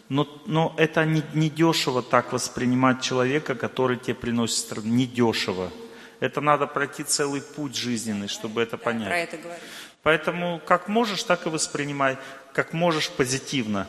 Но, 0.09 0.43
но 0.47 0.75
это 0.77 1.05
не, 1.05 1.23
не 1.35 1.51
дешево 1.51 2.03
так 2.03 2.33
воспринимать 2.33 3.03
человека, 3.03 3.55
который 3.55 3.97
тебе 3.97 4.15
приносит 4.15 4.59
страдания. 4.59 4.95
Не 4.95 5.07
дешево. 5.07 5.73
Это 6.21 6.41
надо 6.41 6.67
пройти 6.67 7.03
целый 7.03 7.43
путь 7.43 7.77
жизненный, 7.77 8.29
чтобы 8.29 8.63
это 8.63 8.79
понять. 8.79 9.09
Про 9.09 9.19
это 9.19 9.37
говорю. 9.37 9.61
Поэтому 10.03 10.61
как 10.65 10.89
можешь, 10.89 11.25
так 11.25 11.47
и 11.47 11.51
воспринимай. 11.51 12.19
Как 12.53 12.73
можешь 12.73 13.11
позитивно. 13.11 13.89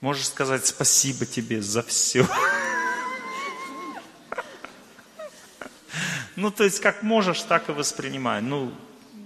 Можешь 0.00 0.28
сказать 0.28 0.66
спасибо 0.66 1.26
тебе 1.26 1.62
за 1.62 1.82
все. 1.82 2.26
Ну, 6.36 6.52
то 6.52 6.62
есть, 6.62 6.78
как 6.78 7.02
можешь, 7.02 7.42
так 7.42 7.68
и 7.68 7.72
воспринимай. 7.72 8.40
Ну, 8.40 8.72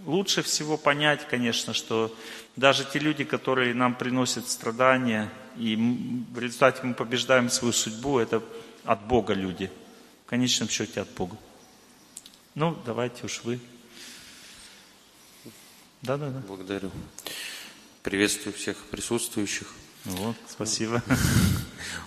лучше 0.06 0.43
всего 0.43 0.78
понять, 0.78 1.28
конечно, 1.28 1.74
что 1.74 2.10
даже 2.56 2.86
те 2.86 2.98
люди, 3.01 3.24
которые 3.24 3.74
нам 3.74 3.94
приносят 3.94 4.48
страдания, 4.48 5.30
и 5.56 5.76
в 6.32 6.38
результате 6.38 6.82
мы 6.82 6.94
побеждаем 6.94 7.50
свою 7.50 7.72
судьбу, 7.72 8.18
это 8.18 8.42
от 8.84 9.06
Бога 9.06 9.34
люди. 9.34 9.70
В 10.26 10.28
конечном 10.28 10.68
счете 10.68 11.00
от 11.00 11.08
Бога. 11.10 11.36
Ну, 12.54 12.76
давайте 12.84 13.26
уж 13.26 13.42
вы. 13.44 13.60
Да, 16.02 16.16
да, 16.16 16.30
да. 16.30 16.40
Благодарю. 16.46 16.90
Приветствую 18.02 18.52
всех 18.52 18.76
присутствующих. 18.86 19.68
Вот, 20.04 20.34
спасибо. 20.48 21.02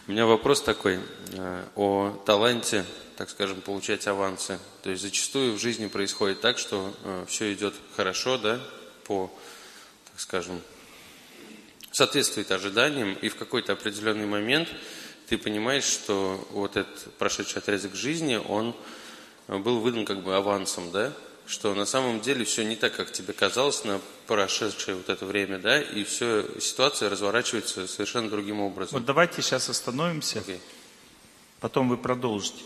У 0.08 0.12
меня 0.12 0.26
вопрос 0.26 0.62
такой 0.62 1.00
э, 1.32 1.66
о 1.76 2.22
таланте, 2.26 2.86
так 3.16 3.30
скажем, 3.30 3.62
получать 3.62 4.06
авансы. 4.08 4.60
То 4.84 4.90
есть 4.90 5.02
зачастую 5.02 5.54
в 5.54 5.62
жизни 5.62 5.88
происходит 5.88 6.42
так, 6.42 6.58
что 6.58 6.94
э, 7.04 7.26
все 7.30 7.54
идет 7.54 7.74
хорошо, 7.96 8.38
да, 8.38 8.60
по, 9.06 9.32
так 10.12 10.20
скажем, 10.20 10.62
соответствует 11.96 12.52
ожиданиям, 12.52 13.14
и 13.14 13.30
в 13.30 13.38
какой-то 13.38 13.72
определенный 13.72 14.26
момент 14.26 14.68
ты 15.28 15.38
понимаешь, 15.38 15.86
что 15.86 16.46
вот 16.52 16.76
этот 16.76 17.14
прошедший 17.18 17.62
отрезок 17.62 17.96
жизни, 17.96 18.36
он 18.36 18.76
был 19.48 19.80
выдан 19.80 20.04
как 20.06 20.22
бы 20.22 20.36
авансом, 20.36 20.92
да, 20.92 21.14
что 21.48 21.74
на 21.74 21.86
самом 21.86 22.20
деле 22.20 22.44
все 22.44 22.66
не 22.66 22.76
так, 22.76 22.94
как 22.98 23.14
тебе 23.14 23.32
казалось 23.32 23.86
на 23.86 24.02
прошедшее 24.28 24.98
вот 24.98 25.08
это 25.08 25.26
время, 25.26 25.58
да, 25.58 25.80
и 25.82 26.04
все, 26.04 26.46
ситуация 26.60 27.10
разворачивается 27.10 27.88
совершенно 27.88 28.30
другим 28.30 28.60
образом. 28.60 29.00
Вот 29.00 29.06
давайте 29.06 29.42
сейчас 29.42 29.70
остановимся, 29.70 30.40
Окей. 30.40 30.60
потом 31.62 31.88
вы 31.88 31.96
продолжите. 31.96 32.62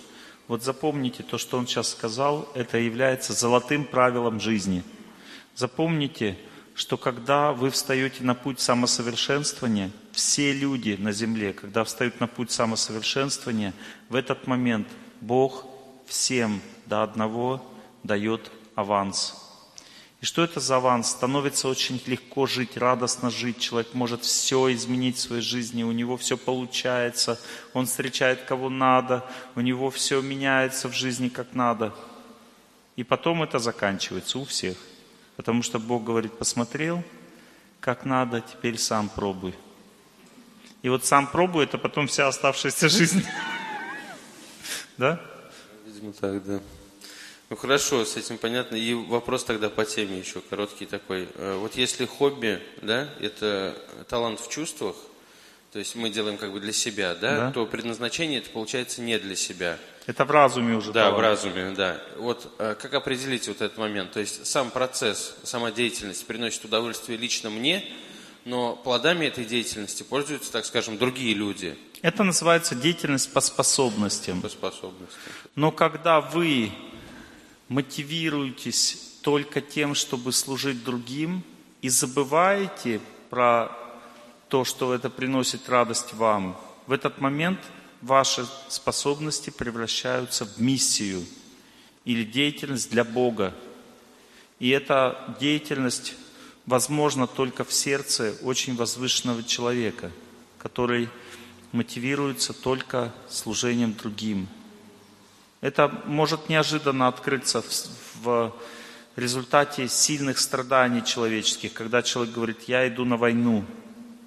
Вот 0.48 0.64
запомните 0.64 1.22
то, 1.22 1.38
что 1.38 1.60
он 1.60 1.68
сейчас 1.68 1.90
сказал, 1.90 2.50
это 2.56 2.80
является 2.80 3.34
золотым 3.34 3.86
правилом 3.86 4.40
жизни. 4.40 4.82
Запомните, 5.56 6.36
что 6.80 6.96
когда 6.96 7.52
вы 7.52 7.72
встаете 7.72 8.24
на 8.24 8.36
путь 8.36 8.62
самосовершенствования, 8.62 9.92
все 10.14 10.54
люди 10.54 10.96
на 10.98 11.12
земле, 11.12 11.52
когда 11.52 11.84
встают 11.84 12.22
на 12.22 12.28
путь 12.28 12.52
самосовершенствования, 12.52 13.74
в 14.08 14.16
этот 14.16 14.48
момент 14.48 14.88
Бог 15.20 15.66
всем 16.08 16.62
до 16.86 17.04
одного 17.04 17.62
дает 18.04 18.50
аванс. 18.76 19.36
И 20.22 20.26
что 20.26 20.42
это 20.42 20.62
за 20.62 20.78
аванс? 20.78 21.10
Становится 21.10 21.68
очень 21.68 22.02
легко 22.06 22.46
жить, 22.46 22.78
радостно 22.78 23.30
жить. 23.30 23.60
Человек 23.60 23.94
может 23.94 24.24
все 24.24 24.74
изменить 24.74 25.18
в 25.18 25.20
своей 25.20 25.42
жизни, 25.42 25.84
у 25.84 25.92
него 25.92 26.16
все 26.16 26.38
получается, 26.38 27.42
он 27.74 27.88
встречает 27.88 28.44
кого 28.44 28.70
надо, 28.70 29.26
у 29.56 29.60
него 29.60 29.90
все 29.90 30.22
меняется 30.22 30.88
в 30.88 30.94
жизни 30.94 31.28
как 31.28 31.54
надо. 31.54 31.94
И 32.96 33.04
потом 33.04 33.44
это 33.44 33.60
заканчивается 33.60 34.40
у 34.40 34.46
всех. 34.46 34.78
Потому 35.40 35.64
что 35.64 35.80
Бог 35.80 36.04
говорит, 36.04 36.38
посмотрел, 36.38 37.02
как 37.80 38.04
надо, 38.04 38.42
теперь 38.42 38.78
сам 38.78 39.08
пробуй. 39.08 39.56
И 40.82 40.90
вот 40.90 41.06
сам 41.06 41.28
пробуй, 41.28 41.64
это 41.64 41.78
потом 41.78 42.08
вся 42.08 42.28
оставшаяся 42.28 42.90
жизнь. 42.90 43.24
Да? 44.98 45.22
Видимо, 45.86 46.12
так, 46.12 46.44
да. 46.44 46.60
Ну 47.50 47.56
хорошо, 47.56 48.04
с 48.04 48.18
этим 48.18 48.38
понятно. 48.38 48.76
И 48.76 48.94
вопрос 48.94 49.46
тогда 49.46 49.70
по 49.70 49.86
теме 49.86 50.20
еще 50.20 50.42
короткий 50.42 50.86
такой. 50.86 51.30
Э, 51.36 51.58
Вот 51.58 51.76
если 51.76 52.06
хобби, 52.06 52.62
да, 52.82 53.08
это 53.22 53.82
талант 54.10 54.42
в 54.42 54.50
чувствах, 54.50 54.98
то 55.72 55.80
есть 55.80 55.96
мы 55.96 56.10
делаем 56.10 56.38
как 56.38 56.52
бы 56.52 56.60
для 56.60 56.74
себя, 56.74 57.14
да, 57.16 57.36
Да. 57.38 57.52
то 57.52 57.66
предназначение 57.66 58.40
это 58.40 58.50
получается 58.50 59.02
не 59.02 59.18
для 59.20 59.36
себя. 59.36 59.78
Это 60.08 60.26
в 60.26 60.32
разуме 60.32 60.76
уже. 60.76 60.92
Да, 60.92 61.12
в 61.12 61.20
разуме, 61.20 61.72
да. 61.76 62.02
Вот 62.18 62.52
э, 62.58 62.76
как 62.80 62.94
определить 62.96 63.48
вот 63.48 63.62
этот 63.62 63.78
момент? 63.78 64.12
То 64.12 64.20
есть 64.20 64.46
сам 64.48 64.72
процесс, 64.72 65.36
сама 65.44 65.72
деятельность 65.72 66.26
приносит 66.26 66.66
удовольствие 66.66 67.18
лично 67.18 67.50
мне, 67.52 67.86
но 68.46 68.76
плодами 68.76 69.26
этой 69.28 69.46
деятельности 69.46 70.02
пользуются, 70.02 70.52
так 70.52 70.66
скажем, 70.66 70.98
другие 70.98 71.36
люди 71.36 71.78
Это 72.02 72.24
называется 72.24 72.74
деятельность 72.74 73.32
по 73.32 73.42
способностям. 73.42 74.42
по 74.42 74.50
способности. 74.50 75.18
Но 75.56 75.72
когда 75.72 76.20
вы 76.22 76.72
мотивируетесь 77.68 79.18
только 79.22 79.62
тем, 79.62 79.94
чтобы 79.96 80.32
служить 80.34 80.84
другим, 80.84 81.44
и 81.82 81.88
забываете 81.90 83.00
про 83.30 83.70
то, 84.50 84.66
что 84.66 84.94
это 84.94 85.10
приносит 85.10 85.70
радость 85.70 86.14
вам, 86.14 86.60
в 86.88 86.92
этот 86.92 87.22
момент 87.22 87.60
ваши 88.02 88.46
способности 88.68 89.50
превращаются 89.52 90.46
в 90.46 90.60
миссию 90.60 91.24
или 92.04 92.24
деятельность 92.24 92.90
для 92.90 93.04
Бога. 93.04 93.54
И 94.60 94.70
эта 94.70 95.36
деятельность 95.40 96.16
возможна 96.66 97.28
только 97.28 97.64
в 97.64 97.72
сердце 97.72 98.36
очень 98.42 98.76
возвышенного 98.76 99.44
человека, 99.44 100.12
который 100.58 101.10
мотивируется 101.72 102.54
только 102.54 103.14
служением 103.30 103.94
другим. 103.94 104.48
Это 105.62 105.90
может 106.06 106.50
неожиданно 106.50 107.08
открыться 107.08 107.62
в, 107.62 108.24
в 108.24 108.54
результате 109.16 109.88
сильных 109.88 110.40
страданий 110.40 111.04
человеческих, 111.04 111.74
когда 111.74 112.02
человек 112.02 112.34
говорит, 112.34 112.64
я 112.68 112.88
иду 112.88 113.06
на 113.06 113.18
войну. 113.18 113.66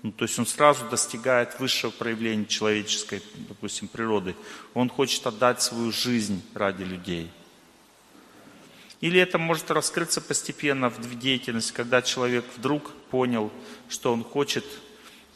Ну, 0.03 0.11
то 0.11 0.25
есть 0.25 0.39
он 0.39 0.47
сразу 0.47 0.89
достигает 0.89 1.61
высшего 1.61 1.91
проявления 1.93 2.47
человеческой, 2.47 3.23
допустим, 3.49 3.87
природы. 3.87 4.35
Он 4.75 4.89
хочет 4.89 5.25
отдать 5.27 5.63
свою 5.63 5.93
жизнь 5.93 6.43
ради 6.55 6.83
людей. 6.83 7.31
Или 9.01 9.21
это 9.21 9.39
может 9.39 9.71
раскрыться 9.71 10.21
постепенно 10.21 10.89
в 10.91 11.19
деятельность, 11.19 11.73
когда 11.73 12.03
человек 12.03 12.45
вдруг 12.57 12.93
понял, 13.11 13.53
что 13.89 14.13
он 14.13 14.25
хочет 14.25 14.65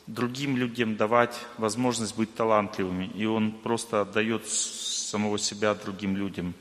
другим 0.07 0.57
людям 0.57 0.97
давать 0.97 1.37
возможность 1.59 2.17
быть 2.17 2.35
талантливыми, 2.35 3.11
и 3.15 3.25
он 3.25 3.53
просто 3.53 4.01
отдает 4.01 4.49
самого 4.49 5.39
себя 5.39 5.75
другим 5.75 6.17
людям. 6.17 6.55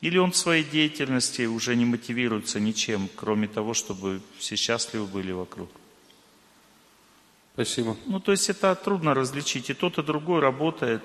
Или 0.00 0.18
он 0.18 0.32
в 0.32 0.36
своей 0.36 0.64
деятельности 0.64 1.46
уже 1.46 1.76
не 1.76 1.86
мотивируется 1.86 2.60
ничем, 2.60 3.08
кроме 3.16 3.48
того, 3.48 3.72
чтобы 3.72 4.20
все 4.38 4.56
счастливы 4.56 5.06
были 5.06 5.32
вокруг. 5.32 5.70
Спасибо. 7.54 7.96
Ну, 8.06 8.18
то 8.18 8.32
есть 8.32 8.50
это 8.50 8.74
трудно 8.74 9.14
различить. 9.14 9.70
И 9.70 9.74
тот, 9.74 9.98
и 9.98 10.02
другой 10.02 10.40
работает, 10.40 11.02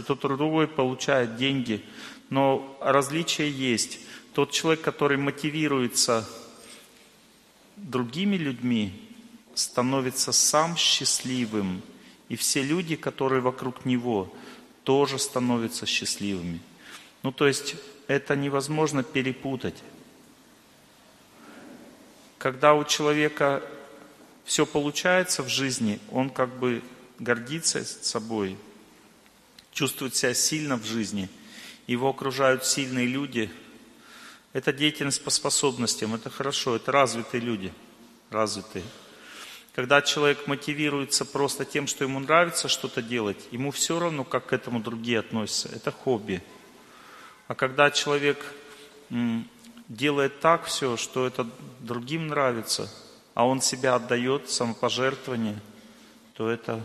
и 0.00 0.02
тот, 0.02 0.24
и 0.24 0.28
другой 0.28 0.66
получает 0.66 1.36
деньги. 1.36 1.84
Но 2.28 2.76
различие 2.80 3.50
есть. 3.50 4.00
Тот 4.34 4.50
человек, 4.50 4.82
который 4.82 5.16
мотивируется 5.16 6.28
другими 7.76 8.36
людьми, 8.36 8.92
становится 9.54 10.32
сам 10.32 10.76
счастливым. 10.76 11.82
И 12.28 12.34
все 12.34 12.62
люди, 12.62 12.96
которые 12.96 13.40
вокруг 13.40 13.84
него, 13.84 14.34
тоже 14.82 15.20
становятся 15.20 15.86
счастливыми. 15.86 16.60
Ну, 17.22 17.30
то 17.30 17.46
есть 17.46 17.76
это 18.08 18.34
невозможно 18.34 19.04
перепутать. 19.04 19.76
Когда 22.38 22.74
у 22.74 22.82
человека 22.82 23.62
все 24.44 24.66
получается 24.66 25.42
в 25.42 25.48
жизни, 25.48 26.00
он 26.10 26.30
как 26.30 26.58
бы 26.58 26.82
гордится 27.18 27.84
собой, 27.84 28.56
чувствует 29.72 30.16
себя 30.16 30.34
сильно 30.34 30.76
в 30.76 30.84
жизни, 30.84 31.28
его 31.86 32.08
окружают 32.08 32.64
сильные 32.64 33.06
люди. 33.06 33.50
Это 34.52 34.72
деятельность 34.72 35.24
по 35.24 35.30
способностям, 35.30 36.14
это 36.14 36.28
хорошо, 36.28 36.76
это 36.76 36.92
развитые 36.92 37.40
люди, 37.40 37.72
развитые. 38.30 38.84
Когда 39.74 40.02
человек 40.02 40.46
мотивируется 40.46 41.24
просто 41.24 41.64
тем, 41.64 41.86
что 41.86 42.04
ему 42.04 42.20
нравится 42.20 42.68
что-то 42.68 43.00
делать, 43.00 43.38
ему 43.50 43.70
все 43.70 43.98
равно, 43.98 44.24
как 44.24 44.46
к 44.46 44.52
этому 44.52 44.80
другие 44.80 45.20
относятся. 45.20 45.70
Это 45.70 45.90
хобби. 45.90 46.42
А 47.48 47.54
когда 47.54 47.90
человек 47.90 48.44
делает 49.88 50.40
так 50.40 50.66
все, 50.66 50.98
что 50.98 51.26
это 51.26 51.48
другим 51.80 52.26
нравится, 52.26 52.92
а 53.34 53.46
он 53.46 53.60
себя 53.60 53.94
отдает, 53.94 54.50
самопожертвование, 54.50 55.58
то 56.34 56.50
это 56.50 56.82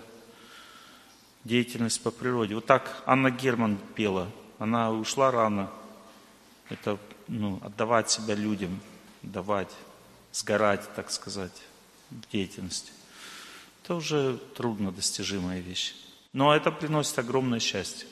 деятельность 1.43 2.01
по 2.01 2.11
природе. 2.11 2.55
Вот 2.55 2.65
так 2.65 3.03
Анна 3.05 3.31
Герман 3.31 3.77
пела. 3.95 4.29
Она 4.59 4.91
ушла 4.91 5.31
рано. 5.31 5.69
Это 6.69 6.97
ну, 7.27 7.59
отдавать 7.63 8.09
себя 8.09 8.35
людям, 8.35 8.79
давать, 9.21 9.71
сгорать, 10.31 10.81
так 10.95 11.11
сказать, 11.11 11.53
в 12.09 12.29
деятельности. 12.31 12.91
это 13.83 13.95
уже 13.95 14.37
трудно 14.55 14.91
достижимая 14.91 15.59
вещь. 15.59 15.95
Но 16.33 16.55
это 16.55 16.71
приносит 16.71 17.17
огромное 17.19 17.59
счастье. 17.59 18.07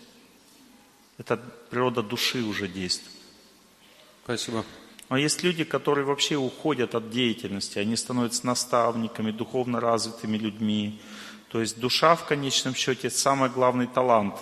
Это 1.17 1.37
природа 1.37 2.01
души 2.01 2.43
уже 2.43 2.67
действует. 2.67 3.15
Спасибо. 4.23 4.65
А 5.07 5.19
есть 5.19 5.43
люди, 5.43 5.63
которые 5.63 6.05
вообще 6.05 6.35
уходят 6.35 6.95
от 6.95 7.11
деятельности, 7.11 7.77
они 7.77 7.95
становятся 7.95 8.45
наставниками, 8.45 9.31
духовно 9.31 9.79
развитыми 9.79 10.37
людьми. 10.37 10.99
То 11.49 11.61
есть 11.61 11.79
душа 11.79 12.15
в 12.15 12.25
конечном 12.25 12.73
счете 12.73 13.09
самый 13.09 13.49
главный 13.49 13.85
талант. 13.85 14.35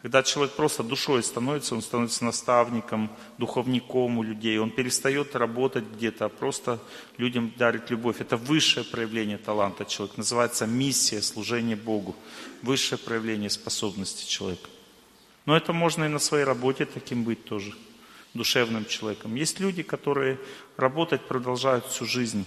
Когда 0.00 0.22
человек 0.22 0.54
просто 0.54 0.82
душой 0.82 1.22
становится, 1.22 1.74
он 1.74 1.82
становится 1.82 2.24
наставником, 2.24 3.10
духовником 3.38 4.18
у 4.18 4.22
людей, 4.24 4.58
он 4.58 4.70
перестает 4.70 5.36
работать 5.36 5.84
где-то, 5.94 6.24
а 6.24 6.28
просто 6.28 6.80
людям 7.18 7.52
дарит 7.56 7.90
любовь. 7.90 8.20
Это 8.20 8.36
высшее 8.36 8.84
проявление 8.84 9.38
таланта 9.38 9.84
человека, 9.84 10.18
называется 10.18 10.66
миссия, 10.66 11.22
служение 11.22 11.76
Богу, 11.76 12.16
высшее 12.62 12.98
проявление 12.98 13.50
способности 13.50 14.28
человека. 14.28 14.68
Но 15.46 15.56
это 15.56 15.72
можно 15.72 16.04
и 16.04 16.08
на 16.08 16.18
своей 16.18 16.44
работе 16.44 16.84
таким 16.84 17.22
быть 17.22 17.44
тоже 17.44 17.72
душевным 18.34 18.86
человеком. 18.86 19.34
Есть 19.34 19.60
люди, 19.60 19.82
которые 19.82 20.38
работать 20.76 21.22
продолжают 21.28 21.86
всю 21.86 22.06
жизнь, 22.06 22.46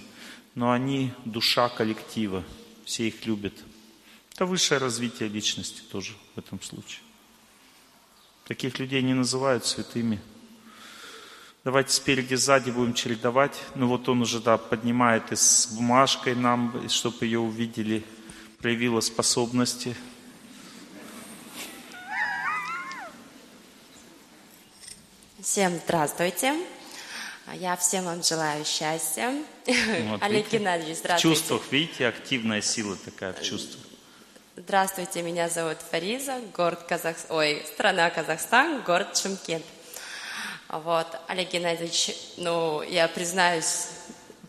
но 0.55 0.71
они 0.71 1.11
душа 1.25 1.69
коллектива, 1.69 2.43
все 2.85 3.07
их 3.07 3.25
любят. 3.25 3.53
Это 4.33 4.45
высшее 4.45 4.79
развитие 4.79 5.29
личности 5.29 5.81
тоже 5.91 6.13
в 6.35 6.39
этом 6.39 6.61
случае. 6.61 7.01
Таких 8.47 8.79
людей 8.79 9.01
не 9.01 9.13
называют 9.13 9.65
святыми. 9.65 10.21
Давайте 11.63 11.91
спереди, 11.93 12.35
сзади 12.35 12.69
будем 12.69 12.93
чередовать. 12.93 13.59
Ну 13.73 13.87
вот 13.87 14.07
он 14.07 14.21
уже, 14.21 14.39
да, 14.39 14.57
поднимает 14.57 15.31
и 15.31 15.35
с 15.35 15.67
бумажкой 15.75 16.35
нам, 16.35 16.87
чтобы 16.89 17.25
ее 17.25 17.39
увидели, 17.39 18.03
проявила 18.59 18.99
способности. 18.99 19.95
Всем 25.45 25.79
здравствуйте. 25.85 26.55
Я 27.53 27.75
всем 27.75 28.05
вам 28.05 28.23
желаю 28.23 28.65
счастья. 28.65 29.31
Вот, 29.67 30.23
Олег 30.23 30.45
видите? 30.45 30.57
Геннадьевич, 30.57 30.95
В 30.95 30.99
здравствуйте. 31.01 31.35
чувствах, 31.37 31.61
видите, 31.69 32.07
активная 32.07 32.61
сила 32.61 32.97
такая 33.05 33.31
в 33.31 33.43
чувствах. 33.43 33.85
Здравствуйте, 34.57 35.21
меня 35.21 35.47
зовут 35.47 35.77
Фариза, 35.91 36.39
город 36.51 36.79
Казах... 36.89 37.17
Ой, 37.29 37.63
страна 37.71 38.09
Казахстан, 38.09 38.81
город 38.81 39.15
Шымкент. 39.15 39.63
Вот, 40.67 41.05
Олег 41.27 41.51
Геннадьевич, 41.51 42.15
ну, 42.37 42.81
я 42.81 43.07
признаюсь, 43.07 43.89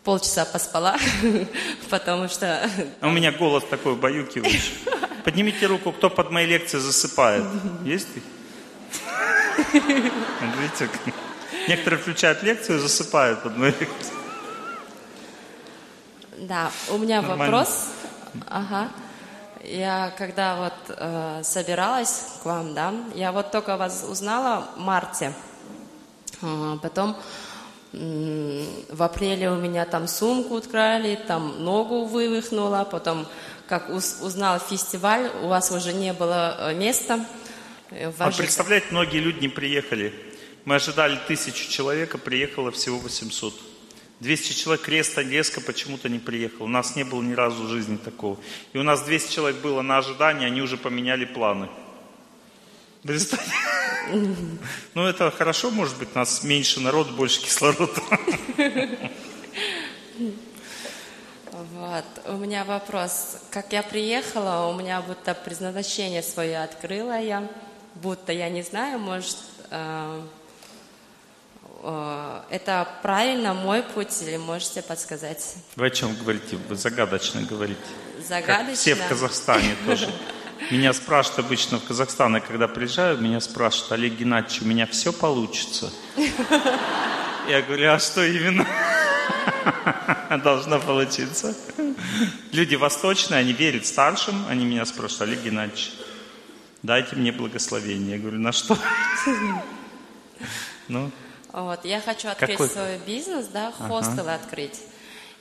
полчаса 0.03 0.45
поспала, 0.45 0.97
потому 1.91 2.27
что... 2.27 2.67
А 3.01 3.07
у 3.07 3.11
меня 3.11 3.31
голос 3.31 3.63
такой 3.69 3.93
убаюкивающий. 3.93 4.73
Поднимите 5.23 5.67
руку, 5.67 5.91
кто 5.91 6.09
под 6.09 6.31
моей 6.31 6.47
лекцией 6.47 6.81
засыпает. 6.81 7.45
Есть 7.85 8.07
Видите, 9.57 10.89
некоторые 11.67 12.01
включают 12.01 12.43
лекцию 12.43 12.77
и 12.77 12.81
засыпают 12.81 13.43
под 13.43 13.57
лекцией. 13.57 13.87
Да, 16.39 16.71
у 16.89 16.97
меня 16.97 17.21
Нормально. 17.21 17.45
вопрос. 17.45 17.87
Ага. 18.47 18.89
Я 19.63 20.13
когда 20.17 20.55
вот 20.55 20.73
э, 20.89 21.41
собиралась 21.43 22.25
к 22.41 22.45
вам, 22.45 22.73
да, 22.73 22.93
я 23.15 23.31
вот 23.31 23.51
только 23.51 23.75
вас 23.75 24.05
узнала 24.07 24.67
в 24.75 24.79
марте. 24.79 25.33
А, 26.41 26.77
потом 26.81 27.15
в 27.91 29.03
апреле 29.03 29.49
у 29.49 29.55
меня 29.55 29.85
там 29.85 30.07
сумку 30.07 30.57
украли, 30.57 31.19
там 31.27 31.63
ногу 31.63 32.05
вывихнула, 32.05 32.87
потом 32.89 33.25
как 33.67 33.89
уз- 33.89 34.21
узнал 34.21 34.59
фестиваль, 34.59 35.31
у 35.41 35.47
вас 35.47 35.71
уже 35.71 35.93
не 35.93 36.13
было 36.13 36.55
э, 36.59 36.73
места. 36.75 37.25
Э, 37.91 38.09
в 38.09 38.21
А 38.21 38.31
представляете, 38.31 38.87
многие 38.91 39.19
люди 39.19 39.39
не 39.39 39.49
приехали. 39.49 40.13
Мы 40.65 40.75
ожидали 40.75 41.17
тысячу 41.27 41.69
человек, 41.69 42.15
а 42.15 42.17
приехало 42.17 42.71
всего 42.71 42.99
800. 42.99 43.53
200 44.19 44.53
человек 44.53 44.83
креста 44.83 45.21
резко 45.21 45.61
почему-то 45.61 46.09
не 46.09 46.19
приехал. 46.19 46.65
У 46.65 46.67
нас 46.67 46.95
не 46.95 47.03
было 47.03 47.21
ни 47.21 47.33
разу 47.33 47.63
в 47.63 47.69
жизни 47.69 47.97
такого. 47.97 48.37
И 48.73 48.77
у 48.77 48.83
нас 48.83 49.03
200 49.03 49.33
человек 49.33 49.61
было 49.61 49.81
на 49.81 49.97
ожидание, 49.97 50.47
они 50.47 50.61
уже 50.61 50.77
поменяли 50.77 51.25
планы. 51.25 51.69
Представьте? 53.03 53.51
Ну, 54.93 55.05
это 55.05 55.29
хорошо, 55.31 55.69
может 55.69 55.97
быть, 55.97 56.15
нас 56.15 56.43
меньше 56.43 56.79
народ, 56.79 57.11
больше 57.11 57.41
кислорода. 57.41 58.01
Вот, 61.51 62.05
у 62.25 62.37
меня 62.37 62.63
вопрос. 62.63 63.37
Как 63.51 63.71
я 63.73 63.83
приехала, 63.83 64.67
у 64.67 64.77
меня 64.77 65.01
будто 65.01 65.33
предназначение 65.33 66.23
свое 66.23 66.63
открыла 66.63 67.19
я, 67.19 67.47
будто 68.01 68.31
я 68.31 68.49
не 68.49 68.61
знаю, 68.61 68.99
может, 68.99 69.37
э, 69.69 70.21
э, 71.83 72.41
это 72.49 72.87
правильно 73.01 73.53
мой 73.53 73.83
путь 73.83 74.21
или 74.21 74.37
можете 74.37 74.81
подсказать? 74.81 75.55
Вы 75.75 75.87
о 75.87 75.89
чем 75.89 76.15
говорите? 76.15 76.57
Вы 76.69 76.75
загадочно 76.75 77.41
говорите. 77.41 77.79
Загадочно? 78.27 78.65
Как 78.65 78.75
все 78.75 78.95
в 78.95 79.07
Казахстане 79.07 79.75
тоже. 79.85 80.09
Меня 80.71 80.91
спрашивают 80.91 81.45
обычно 81.45 81.79
в 81.79 81.85
Казахстан, 81.85 82.37
и 82.37 82.39
когда 82.39 82.67
приезжаю, 82.67 83.17
меня 83.19 83.39
спрашивают, 83.39 83.91
Олег 83.93 84.13
Геннадьевич, 84.13 84.61
у 84.61 84.65
меня 84.65 84.85
все 84.87 85.13
получится? 85.13 85.91
Я 87.47 87.61
говорю, 87.61 87.91
а 87.93 87.99
что 87.99 88.25
именно 88.25 88.67
должно 90.43 90.79
получиться? 90.79 91.55
Люди 92.51 92.75
восточные, 92.75 93.39
они 93.39 93.53
верят 93.53 93.85
старшим, 93.85 94.45
они 94.49 94.65
меня 94.65 94.85
спрашивают, 94.85 95.29
Олег 95.29 95.43
Геннадьевич, 95.43 95.93
дайте 96.87 97.15
мне 97.17 97.31
благословение. 97.31 98.15
Я 98.15 98.17
говорю, 98.17 98.39
на 98.39 98.51
что? 98.51 98.75
Ну, 100.87 101.11
Вот, 101.51 101.83
я 101.83 101.99
хочу 101.99 102.29
открыть 102.29 102.51
Какой? 102.51 102.69
свой 102.69 102.97
бизнес, 103.05 103.47
да, 103.47 103.73
хостел 103.73 104.29
открыть. 104.29 104.79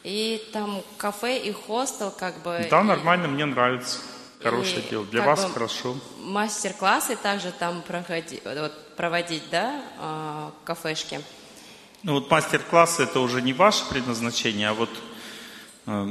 И 0.03 0.43
там 0.53 0.83
кафе 0.97 1.39
и 1.39 1.53
хостел 1.53 2.11
как 2.11 2.43
бы... 2.43 2.67
да, 2.69 2.81
и- 2.81 2.85
нормально, 2.85 3.29
мне 3.29 3.45
нравится. 3.45 4.01
Хорошее 4.43 4.81
и 4.81 4.91
дело. 4.91 5.05
Для 5.07 5.23
вас 5.25 5.45
бы 5.45 5.53
хорошо. 5.53 5.97
Мастер-классы 6.19 7.15
также 7.15 7.53
там 7.53 7.83
проходи, 7.83 8.43
вот, 8.45 8.97
проводить, 8.97 9.45
да, 9.53 9.83
а, 10.01 10.53
в 10.63 10.67
кафешке. 10.67 11.21
Ну 12.03 12.15
вот 12.15 12.29
мастер-классы 12.29 13.05
это 13.05 13.21
уже 13.21 13.41
не 13.41 13.53
ваше 13.53 13.85
предназначение, 13.89 14.71
а 14.71 14.75
вот 14.75 14.91
э, 15.87 16.09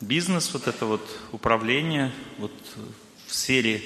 бизнес, 0.00 0.52
вот 0.52 0.66
это 0.66 0.84
вот 0.84 1.06
управление, 1.30 2.12
вот 2.38 2.52
в 3.28 3.34
сфере, 3.34 3.82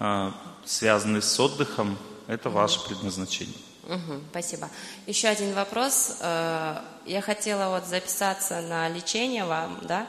э, 0.00 0.30
связанной 0.64 1.22
с 1.22 1.38
отдыхом, 1.40 1.96
это 2.26 2.50
ваше 2.50 2.80
предназначение. 2.86 3.54
Мгм, 3.84 4.24
спасибо. 4.30 4.68
Еще 5.06 5.28
один 5.28 5.54
вопрос. 5.54 6.16
Э, 6.20 6.80
Я 7.06 7.20
хотела 7.20 7.70
вот 7.78 7.86
записаться 7.86 8.60
на 8.62 8.88
лечение 8.88 9.44
вам, 9.44 9.78
да, 9.82 10.08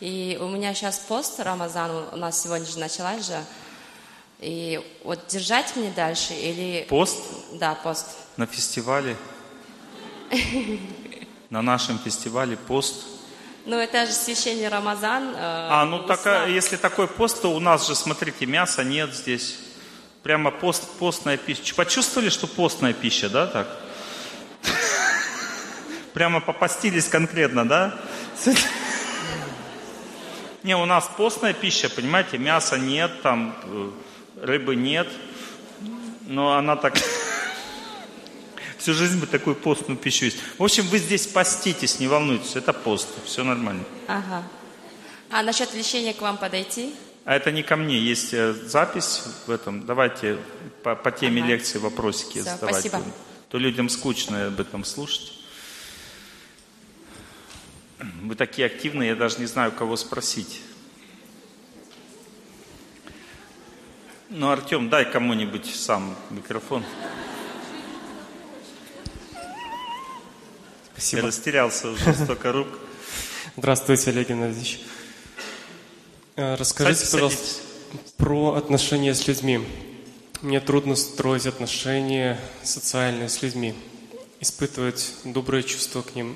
и 0.00 0.38
у 0.38 0.48
меня 0.48 0.74
сейчас 0.74 0.98
пост 0.98 1.40
Рамазан, 1.40 1.90
у 2.12 2.16
нас 2.16 2.42
сегодня 2.42 2.66
же 2.66 2.78
началась 2.78 3.26
же, 3.26 3.42
и 4.40 4.82
вот 5.02 5.26
держать 5.28 5.74
мне 5.76 5.90
дальше 5.90 6.34
или... 6.34 6.84
Пост 6.90 7.16
Да, 7.54 7.74
пост. 7.74 8.06
на 8.36 8.44
фестивале, 8.46 9.16
на 11.50 11.62
нашем 11.62 11.98
фестивале 11.98 12.56
пост. 12.58 12.94
Ну, 13.66 13.76
это 13.80 14.06
же 14.06 14.12
священный 14.12 14.68
Рамазан. 14.68 15.34
э, 15.34 15.38
А, 15.38 15.84
ну 15.84 15.96
у 15.96 16.02
так, 16.04 16.20
ислама. 16.20 16.46
если 16.46 16.76
такой 16.76 17.08
пост, 17.08 17.42
то 17.42 17.48
у 17.52 17.58
нас 17.58 17.86
же, 17.88 17.96
смотрите, 17.96 18.46
мяса 18.46 18.84
нет 18.84 19.12
здесь. 19.12 19.58
Прямо 20.22 20.50
пост, 20.52 20.88
постная 20.98 21.36
пища. 21.36 21.74
Почувствовали, 21.74 22.28
что 22.30 22.46
постная 22.46 22.92
пища, 22.92 23.28
да, 23.28 23.46
так? 23.48 23.66
Прямо 26.14 26.40
попастились 26.40 27.08
конкретно, 27.08 27.66
да? 27.68 27.94
Не, 30.62 30.76
у 30.76 30.84
нас 30.84 31.10
постная 31.16 31.52
пища, 31.52 31.88
понимаете, 31.90 32.38
мяса 32.38 32.78
нет, 32.78 33.22
там 33.22 33.56
э, 33.64 33.90
рыбы 34.42 34.74
нет, 34.76 35.08
но 36.26 36.56
она 36.56 36.74
так 36.76 36.94
всю 38.78 38.94
жизнь 38.94 39.18
бы 39.20 39.26
такую 39.26 39.56
постную 39.56 39.98
пищу 39.98 40.26
есть. 40.26 40.38
В 40.58 40.62
общем, 40.64 40.84
вы 40.86 40.98
здесь 40.98 41.26
поститесь, 41.26 41.98
не 42.00 42.08
волнуйтесь, 42.08 42.56
это 42.56 42.72
пост, 42.72 43.08
все 43.24 43.44
нормально. 43.44 43.84
Ага. 44.06 44.42
А 45.30 45.42
насчет 45.42 45.74
лечения 45.74 46.14
к 46.14 46.20
вам 46.20 46.38
подойти? 46.38 46.94
А 47.24 47.34
это 47.34 47.50
не 47.50 47.62
ко 47.64 47.76
мне, 47.76 47.98
есть 47.98 48.32
э, 48.32 48.52
запись 48.52 49.22
в 49.46 49.50
этом. 49.50 49.84
Давайте 49.84 50.38
по, 50.82 50.94
по 50.94 51.10
теме 51.10 51.42
Ага. 51.42 51.50
лекции 51.52 51.78
вопросики 51.78 52.34
Всё, 52.40 52.44
задавать. 52.44 52.76
спасибо. 52.76 53.02
То 53.48 53.58
людям 53.58 53.88
скучно 53.88 54.46
об 54.46 54.60
этом 54.60 54.84
слушать. 54.84 55.32
Вы 58.22 58.34
такие 58.36 58.66
активные, 58.66 59.10
я 59.10 59.16
даже 59.16 59.38
не 59.38 59.46
знаю, 59.46 59.72
кого 59.72 59.96
спросить. 59.96 60.60
Ну, 64.28 64.50
Артем, 64.50 64.88
дай 64.88 65.10
кому-нибудь 65.10 65.66
сам 65.74 66.14
микрофон. 66.30 66.84
Я 70.96 71.02
Спасибо. 71.02 71.26
растерялся 71.26 71.90
уже, 71.90 72.14
столько 72.14 72.52
рук. 72.52 72.68
Здравствуйте, 73.56 74.10
Олег 74.10 74.28
Геннадьевич. 74.28 74.80
Э, 76.36 76.54
Расскажите, 76.54 76.94
Садитесь, 76.94 77.12
пожалуйста, 77.12 77.38
садитесь. 77.44 78.12
про 78.16 78.54
отношения 78.54 79.14
с 79.14 79.26
людьми. 79.26 79.60
Мне 80.40 80.60
трудно 80.60 80.96
строить 80.96 81.46
отношения 81.46 82.40
социальные 82.62 83.28
с 83.28 83.42
людьми, 83.42 83.74
испытывать 84.40 85.12
добрые 85.24 85.64
чувства 85.64 86.00
к 86.00 86.14
ним. 86.14 86.34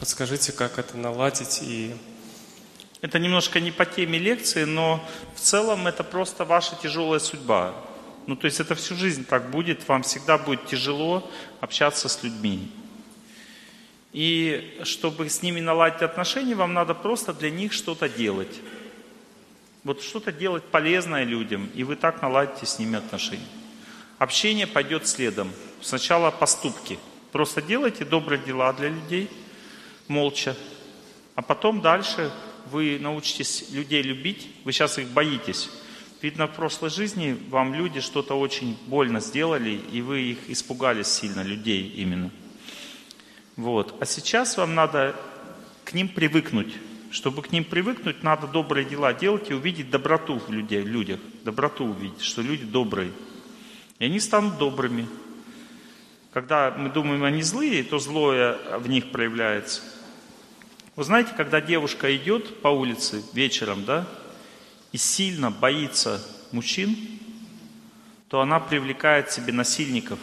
Подскажите, 0.00 0.50
как 0.52 0.78
это 0.78 0.96
наладить 0.96 1.60
и 1.62 1.94
Это 3.02 3.20
немножко 3.20 3.60
не 3.60 3.70
по 3.70 3.86
теме 3.86 4.18
лекции, 4.18 4.64
но 4.64 5.00
в 5.36 5.40
целом 5.40 5.86
это 5.86 6.02
просто 6.02 6.44
ваша 6.44 6.74
тяжелая 6.82 7.20
судьба. 7.20 7.72
Ну, 8.26 8.34
то 8.34 8.46
есть 8.46 8.58
это 8.58 8.74
всю 8.74 8.96
жизнь 8.96 9.24
так 9.24 9.50
будет, 9.52 9.86
вам 9.86 10.02
всегда 10.02 10.38
будет 10.38 10.66
тяжело 10.66 11.28
общаться 11.60 12.08
с 12.08 12.22
людьми. 12.24 12.72
И 14.12 14.80
чтобы 14.84 15.28
с 15.28 15.42
ними 15.42 15.60
наладить 15.60 16.02
отношения, 16.02 16.54
вам 16.54 16.74
надо 16.74 16.94
просто 16.94 17.32
для 17.32 17.50
них 17.50 17.72
что-то 17.72 18.08
делать. 18.08 18.60
Вот 19.84 20.02
что-то 20.02 20.32
делать 20.32 20.64
полезное 20.64 21.24
людям, 21.24 21.70
и 21.74 21.84
вы 21.84 21.96
так 21.96 22.22
наладите 22.22 22.66
с 22.66 22.78
ними 22.78 22.96
отношения. 22.98 23.46
Общение 24.18 24.66
пойдет 24.66 25.06
следом. 25.06 25.52
Сначала 25.80 26.30
поступки. 26.30 26.98
Просто 27.32 27.62
делайте 27.62 28.04
добрые 28.04 28.42
дела 28.42 28.72
для 28.72 28.88
людей, 28.88 29.30
молча. 30.08 30.56
А 31.34 31.42
потом 31.42 31.80
дальше 31.80 32.32
вы 32.70 32.98
научитесь 32.98 33.70
людей 33.70 34.02
любить. 34.02 34.50
Вы 34.64 34.72
сейчас 34.72 34.98
их 34.98 35.08
боитесь. 35.08 35.70
Видно, 36.20 36.48
в 36.48 36.54
прошлой 36.56 36.90
жизни 36.90 37.38
вам 37.48 37.74
люди 37.74 38.00
что-то 38.00 38.38
очень 38.38 38.76
больно 38.86 39.20
сделали, 39.20 39.80
и 39.92 40.02
вы 40.02 40.22
их 40.22 40.50
испугались 40.50 41.06
сильно, 41.06 41.42
людей 41.42 41.88
именно. 41.96 42.32
Вот. 43.58 43.96
А 44.00 44.06
сейчас 44.06 44.56
вам 44.56 44.76
надо 44.76 45.16
к 45.84 45.92
ним 45.92 46.08
привыкнуть. 46.08 46.74
Чтобы 47.10 47.42
к 47.42 47.50
ним 47.50 47.64
привыкнуть, 47.64 48.22
надо 48.22 48.46
добрые 48.46 48.84
дела 48.84 49.12
делать 49.12 49.50
и 49.50 49.54
увидеть 49.54 49.90
доброту 49.90 50.38
в 50.38 50.48
людей, 50.48 50.82
людях. 50.82 51.18
Доброту 51.42 51.86
увидеть, 51.86 52.22
что 52.22 52.40
люди 52.40 52.64
добрые. 52.64 53.10
И 53.98 54.04
они 54.04 54.20
станут 54.20 54.58
добрыми. 54.58 55.08
Когда 56.32 56.70
мы 56.70 56.88
думаем, 56.88 57.24
они 57.24 57.42
злые, 57.42 57.82
то 57.82 57.98
злое 57.98 58.58
в 58.78 58.88
них 58.88 59.10
проявляется. 59.10 59.82
Вы 60.94 61.02
знаете, 61.02 61.32
когда 61.36 61.60
девушка 61.60 62.14
идет 62.16 62.60
по 62.62 62.68
улице 62.68 63.24
вечером, 63.32 63.84
да, 63.84 64.06
и 64.92 64.98
сильно 64.98 65.50
боится 65.50 66.24
мужчин, 66.52 66.96
то 68.28 68.40
она 68.40 68.60
привлекает 68.60 69.32
себе 69.32 69.52
насильников. 69.52 70.20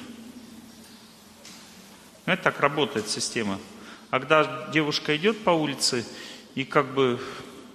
Это 2.26 2.44
так 2.44 2.60
работает 2.60 3.08
система. 3.08 3.60
А 4.10 4.20
когда 4.20 4.68
девушка 4.72 5.16
идет 5.16 5.44
по 5.44 5.52
улице 5.52 6.06
и 6.56 6.64
как 6.64 6.94
бы 6.94 7.20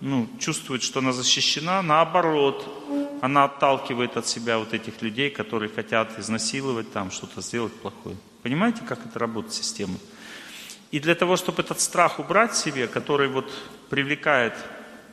ну, 0.01 0.29
чувствует, 0.39 0.83
что 0.83 1.01
она 1.01 1.13
защищена, 1.13 1.83
наоборот, 1.83 2.67
она 3.21 3.45
отталкивает 3.45 4.17
от 4.17 4.27
себя 4.27 4.59
вот 4.59 4.73
этих 4.73 5.03
людей, 5.03 5.31
которые 5.31 5.69
хотят 5.69 6.19
изнасиловать, 6.19 6.93
там 6.93 7.11
что-то 7.11 7.43
сделать 7.43 7.73
плохое. 7.75 8.17
Понимаете, 8.43 8.83
как 8.87 9.05
это 9.05 9.19
работает 9.19 9.53
система? 9.53 9.95
И 10.91 10.99
для 10.99 11.15
того, 11.15 11.37
чтобы 11.37 11.63
этот 11.63 11.81
страх 11.81 12.19
убрать 12.19 12.57
себе, 12.57 12.89
который 12.89 13.29
вот 13.29 13.51
привлекает 13.91 14.55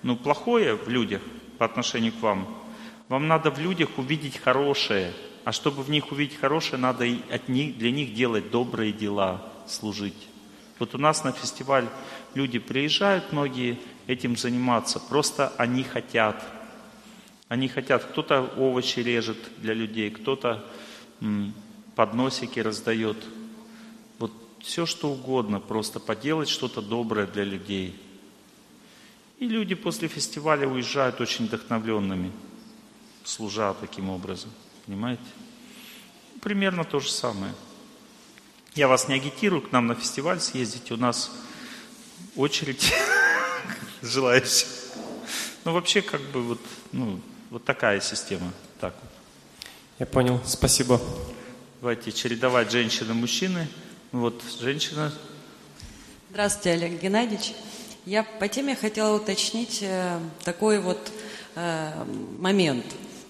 ну, 0.02 0.16
плохое 0.16 0.76
в 0.76 0.88
людях 0.88 1.22
по 1.58 1.66
отношению 1.66 2.14
к 2.14 2.22
вам, 2.22 2.48
вам 3.10 3.28
надо 3.28 3.52
в 3.52 3.60
людях 3.60 3.90
увидеть 3.98 4.40
хорошее. 4.40 5.14
А 5.48 5.54
чтобы 5.54 5.82
в 5.82 5.90
них 5.90 6.12
увидеть 6.12 6.38
хорошее, 6.38 6.78
надо 6.78 7.06
от 7.32 7.48
них, 7.48 7.78
для 7.78 7.90
них 7.90 8.14
делать 8.14 8.52
добрые 8.52 8.92
дела, 8.92 9.42
служить. 9.66 10.28
Вот 10.78 10.94
у 10.94 10.98
нас 10.98 11.24
на 11.24 11.32
фестиваль 11.32 11.88
люди 12.34 12.60
приезжают, 12.60 13.32
многие 13.32 13.80
этим 14.08 14.36
заниматься. 14.36 15.00
Просто 15.00 15.54
они 15.56 15.86
хотят. 15.86 16.44
Они 17.48 17.70
хотят. 17.70 18.04
Кто-то 18.04 18.42
овощи 18.58 19.00
режет 19.00 19.38
для 19.60 19.74
людей, 19.74 20.12
кто-то 20.12 20.66
подносики 21.96 22.60
раздает. 22.60 23.16
Вот 24.20 24.34
все 24.60 24.86
что 24.86 25.12
угодно, 25.12 25.62
просто 25.62 26.02
поделать 26.02 26.50
что-то 26.50 26.82
доброе 26.82 27.26
для 27.26 27.46
людей. 27.46 27.98
И 29.40 29.48
люди 29.48 29.76
после 29.76 30.10
фестиваля 30.10 30.68
уезжают 30.68 31.22
очень 31.22 31.46
вдохновленными, 31.46 32.34
служа 33.24 33.74
таким 33.76 34.10
образом. 34.10 34.52
Понимаете? 34.86 35.22
Примерно 36.48 36.86
то 36.86 37.02
же 37.02 37.12
самое. 37.12 37.54
Я 38.74 38.88
вас 38.88 39.10
не 39.10 39.16
агитирую 39.16 39.62
к 39.62 39.74
нам 39.74 39.88
на 39.88 39.96
фестиваль 39.96 40.40
съездить. 40.40 40.94
У 40.94 40.96
нас 40.96 41.30
очередь 42.38 42.94
желающих. 44.02 44.70
Ну, 45.66 45.74
вообще, 45.74 46.02
как 46.02 46.22
бы, 46.22 46.42
вот, 46.42 46.62
ну, 46.94 47.20
вот 47.50 47.66
такая 47.66 48.00
система. 48.00 48.54
Так 48.80 48.94
вот. 49.02 49.12
Я 50.00 50.06
понял, 50.06 50.40
спасибо. 50.46 51.02
Давайте 51.82 52.14
чередовать 52.14 52.72
женщины-мужчины. 52.72 53.68
Вот, 54.14 54.42
женщина. 54.62 55.12
Здравствуйте, 56.30 56.72
Олег 56.78 57.02
Геннадьевич. 57.02 57.56
Я 58.06 58.24
по 58.24 58.48
теме 58.48 58.78
хотела 58.78 59.18
уточнить 59.18 59.80
э, 59.82 60.18
такой 60.46 60.80
вот 60.80 61.12
э, 61.56 62.06
момент. 62.40 62.86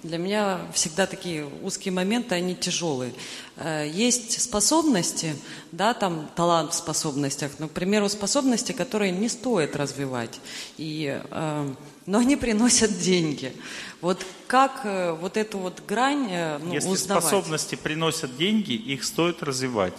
Для 0.07 0.17
меня 0.17 0.61
всегда 0.71 1.05
такие 1.05 1.45
узкие 1.61 1.91
моменты, 1.91 2.33
они 2.33 2.55
тяжелые. 2.55 3.13
Э, 3.57 3.85
есть 3.85 4.41
способности, 4.41 5.35
да, 5.73 5.93
там 5.93 6.29
талант 6.33 6.71
в 6.71 6.75
способностях, 6.75 7.51
но, 7.59 7.67
к 7.67 7.71
примеру, 7.71 8.07
способности, 8.07 8.71
которые 8.71 9.11
не 9.11 9.27
стоит 9.27 9.75
развивать, 9.75 10.39
и, 10.77 11.21
э, 11.29 11.73
но 12.05 12.19
они 12.19 12.37
приносят 12.37 12.97
деньги. 12.99 13.51
Вот 13.99 14.25
как 14.47 14.81
э, 14.85 15.11
вот 15.11 15.35
эту 15.35 15.57
вот 15.57 15.83
грань 15.85 16.29
ну, 16.63 16.73
Если 16.73 16.87
узнавать? 16.87 17.25
способности 17.25 17.75
приносят 17.75 18.37
деньги, 18.37 18.71
их 18.71 19.03
стоит 19.03 19.43
развивать. 19.43 19.95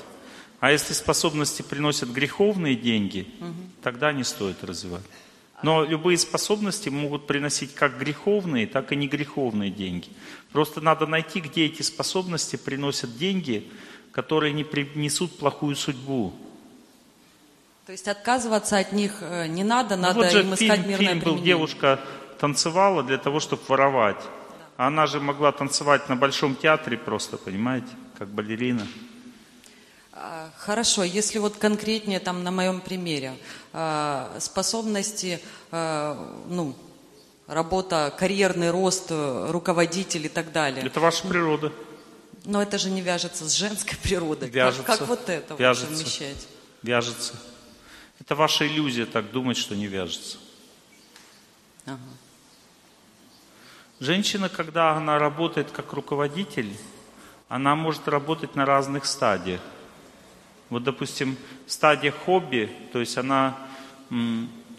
А 0.60 0.72
если 0.72 0.94
способности 0.94 1.60
приносят 1.60 2.08
греховные 2.08 2.76
деньги, 2.76 3.28
тогда 3.82 4.12
не 4.12 4.24
стоит 4.24 4.64
развивать. 4.64 5.04
Но 5.62 5.84
любые 5.84 6.18
способности 6.18 6.88
могут 6.88 7.26
приносить 7.26 7.74
как 7.74 7.98
греховные, 7.98 8.66
так 8.66 8.92
и 8.92 8.96
не 8.96 9.08
греховные 9.08 9.70
деньги. 9.70 10.08
Просто 10.52 10.80
надо 10.80 11.06
найти, 11.06 11.40
где 11.40 11.66
эти 11.66 11.82
способности 11.82 12.56
приносят 12.56 13.16
деньги, 13.16 13.68
которые 14.12 14.52
не 14.52 14.64
принесут 14.64 15.36
плохую 15.36 15.74
судьбу. 15.74 16.32
То 17.86 17.92
есть 17.92 18.06
отказываться 18.06 18.78
от 18.78 18.92
них 18.92 19.18
э, 19.22 19.46
не 19.46 19.64
надо, 19.64 19.96
Ну, 19.96 20.02
надо 20.02 20.14
вот 20.14 20.30
же 20.30 20.42
им 20.42 20.54
искать 20.54 20.80
фильм, 20.80 20.88
мирное 20.90 21.08
фильм 21.14 21.20
был, 21.20 21.38
девушка 21.42 21.98
танцевала 22.38 23.02
для 23.02 23.18
того, 23.18 23.40
чтобы 23.40 23.62
воровать. 23.66 24.22
А 24.76 24.86
она 24.86 25.06
же 25.06 25.20
могла 25.20 25.52
танцевать 25.52 26.08
на 26.08 26.14
большом 26.14 26.54
театре 26.54 26.96
просто, 26.96 27.36
понимаете, 27.36 27.88
как 28.18 28.28
балерина. 28.28 28.86
А, 30.20 30.50
Хорошо, 30.58 31.04
если 31.04 31.38
вот 31.38 31.56
конкретнее 31.56 32.18
там 32.18 32.42
на 32.42 32.50
моем 32.50 32.80
примере, 32.80 33.36
а, 33.72 34.36
способности, 34.40 35.40
а, 35.70 36.42
ну, 36.48 36.74
работа, 37.46 38.12
карьерный 38.18 38.70
рост, 38.70 39.06
э, 39.10 39.46
руководитель 39.50 40.26
и 40.26 40.28
так 40.28 40.50
далее. 40.52 40.84
Это 40.84 40.98
ваша 41.00 41.26
природа. 41.26 41.72
Но 42.44 42.60
это 42.60 42.78
же 42.78 42.90
не 42.90 43.00
вяжется 43.00 43.48
с 43.48 43.52
женской 43.52 43.96
природой. 44.02 44.48
Как- 44.48 44.56
Вяжется. 44.56 44.82
Как, 44.82 45.00
вот 45.08 45.28
это 45.28 45.54
вот 45.54 45.60
Вяжется. 45.60 45.96
совмещать? 45.96 46.48
Вяжется. 46.82 47.34
Это 48.20 48.34
ваша 48.34 48.66
иллюзия 48.66 49.06
так 49.06 49.30
думать, 49.30 49.56
что 49.56 49.76
не 49.76 49.86
вяжется. 49.86 50.38
Ага. 51.86 51.98
Женщина, 54.00 54.48
когда 54.48 54.92
она 54.92 55.18
работает 55.18 55.70
как 55.70 55.92
руководитель, 55.92 56.76
она 57.48 57.76
может 57.76 58.08
работать 58.08 58.56
на 58.56 58.66
разных 58.66 59.06
стадиях. 59.06 59.60
Вот, 60.70 60.84
допустим, 60.84 61.36
стадия 61.66 62.12
хобби, 62.12 62.70
то 62.92 63.00
есть 63.00 63.16
она 63.16 63.56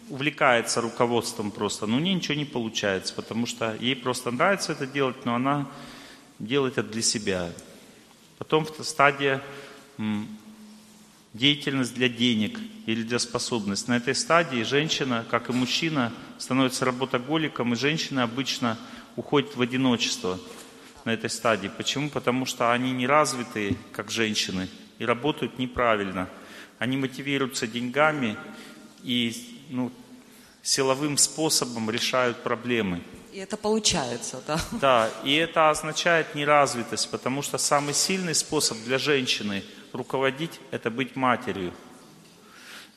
увлекается 0.10 0.82
руководством 0.82 1.52
просто, 1.52 1.86
но 1.86 1.98
у 1.98 2.00
нее 2.00 2.16
ничего 2.16 2.36
не 2.36 2.46
получается, 2.46 3.14
потому 3.14 3.46
что 3.46 3.76
ей 3.80 3.96
просто 3.96 4.32
нравится 4.32 4.72
это 4.72 4.88
делать, 4.88 5.26
но 5.26 5.36
она 5.36 5.68
делает 6.40 6.78
это 6.78 6.90
для 6.90 7.02
себя. 7.02 7.52
Потом 8.38 8.68
стадия 8.82 9.42
деятельность 11.34 11.94
для 11.94 12.10
денег 12.10 12.60
или 12.86 13.04
для 13.04 13.20
способностей. 13.20 13.92
На 13.92 13.98
этой 13.98 14.16
стадии 14.16 14.64
женщина, 14.64 15.26
как 15.30 15.50
и 15.50 15.54
мужчина, 15.54 16.12
становится 16.38 16.86
работоголиком, 16.86 17.74
и 17.74 17.76
женщина 17.76 18.24
обычно 18.24 18.78
уходит 19.16 19.56
в 19.56 19.62
одиночество 19.62 20.40
на 21.06 21.14
этой 21.14 21.30
стадии. 21.30 21.70
Почему? 21.76 22.10
Потому 22.10 22.46
что 22.46 22.72
они 22.72 22.92
не 22.92 23.06
развитые, 23.06 23.76
как 23.92 24.10
женщины, 24.10 24.70
и 25.00 25.06
работают 25.06 25.58
неправильно. 25.58 26.30
Они 26.78 26.98
мотивируются 26.98 27.66
деньгами 27.66 28.38
и 29.04 29.66
ну, 29.70 29.92
силовым 30.62 31.18
способом 31.18 31.90
решают 31.90 32.44
проблемы. 32.44 33.02
И 33.34 33.40
это 33.40 33.58
получается, 33.58 34.42
да? 34.48 34.60
Да, 34.72 35.10
и 35.24 35.36
это 35.36 35.70
означает 35.70 36.36
неразвитость, 36.36 37.10
потому 37.10 37.42
что 37.42 37.58
самый 37.58 37.94
сильный 37.94 38.36
способ 38.36 38.78
для 38.84 38.98
женщины 38.98 39.64
руководить– 39.94 40.60
это 40.72 40.90
быть 40.90 41.16
матерью. 41.16 41.74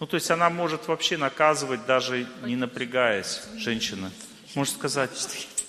Ну, 0.00 0.06
то 0.06 0.16
есть 0.16 0.30
она 0.30 0.50
может 0.50 0.88
вообще 0.88 1.16
наказывать, 1.16 1.86
даже 1.86 2.26
не 2.44 2.56
напрягаясь, 2.56 3.42
женщина. 3.56 4.10
Может 4.54 4.74
сказать, 4.74 5.10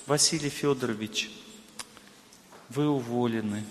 Василий 0.08 0.50
Федорович, 0.50 1.30
вы 2.70 2.88
уволены. 2.88 3.64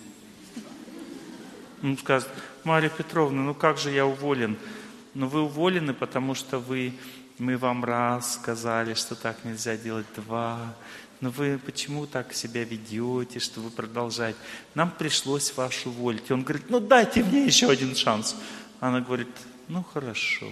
Он 1.82 1.98
скажет, 1.98 2.28
Мария 2.64 2.90
Петровна, 2.90 3.43
ну 3.43 3.55
как 3.55 3.78
же 3.78 3.90
я 3.90 4.06
уволен? 4.06 4.56
Ну 5.14 5.26
вы 5.26 5.43
уволены, 5.43 5.94
потому 5.94 6.34
что 6.34 6.59
вы, 6.59 6.93
мы 7.39 7.56
вам 7.56 7.84
раз 7.84 8.34
сказали, 8.34 8.94
что 8.94 9.14
так 9.14 9.44
нельзя 9.44 9.76
делать, 9.76 10.06
два. 10.16 10.74
Но 11.20 11.30
вы 11.30 11.59
почему 11.59 12.06
так 12.06 12.32
себя 12.34 12.64
ведете, 12.64 13.39
что 13.39 13.60
вы 13.60 13.70
продолжаете? 13.70 14.39
Нам 14.74 14.90
пришлось 14.90 15.56
вас 15.56 15.86
уволить. 15.86 16.30
Он 16.30 16.43
говорит, 16.43 16.68
ну 16.68 16.80
дайте 16.80 17.22
мне 17.22 17.44
еще 17.44 17.70
один 17.70 17.94
шанс. 17.94 18.36
Она 18.80 19.01
говорит, 19.01 19.28
ну 19.68 19.84
хорошо, 19.84 20.48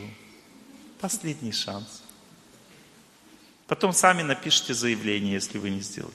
последний 1.01 1.53
шанс. 1.53 2.03
Потом 3.67 3.93
сами 3.93 4.23
напишите 4.23 4.75
заявление, 4.75 5.35
если 5.35 5.59
вы 5.59 5.71
не 5.71 5.81
сделали. 5.81 6.15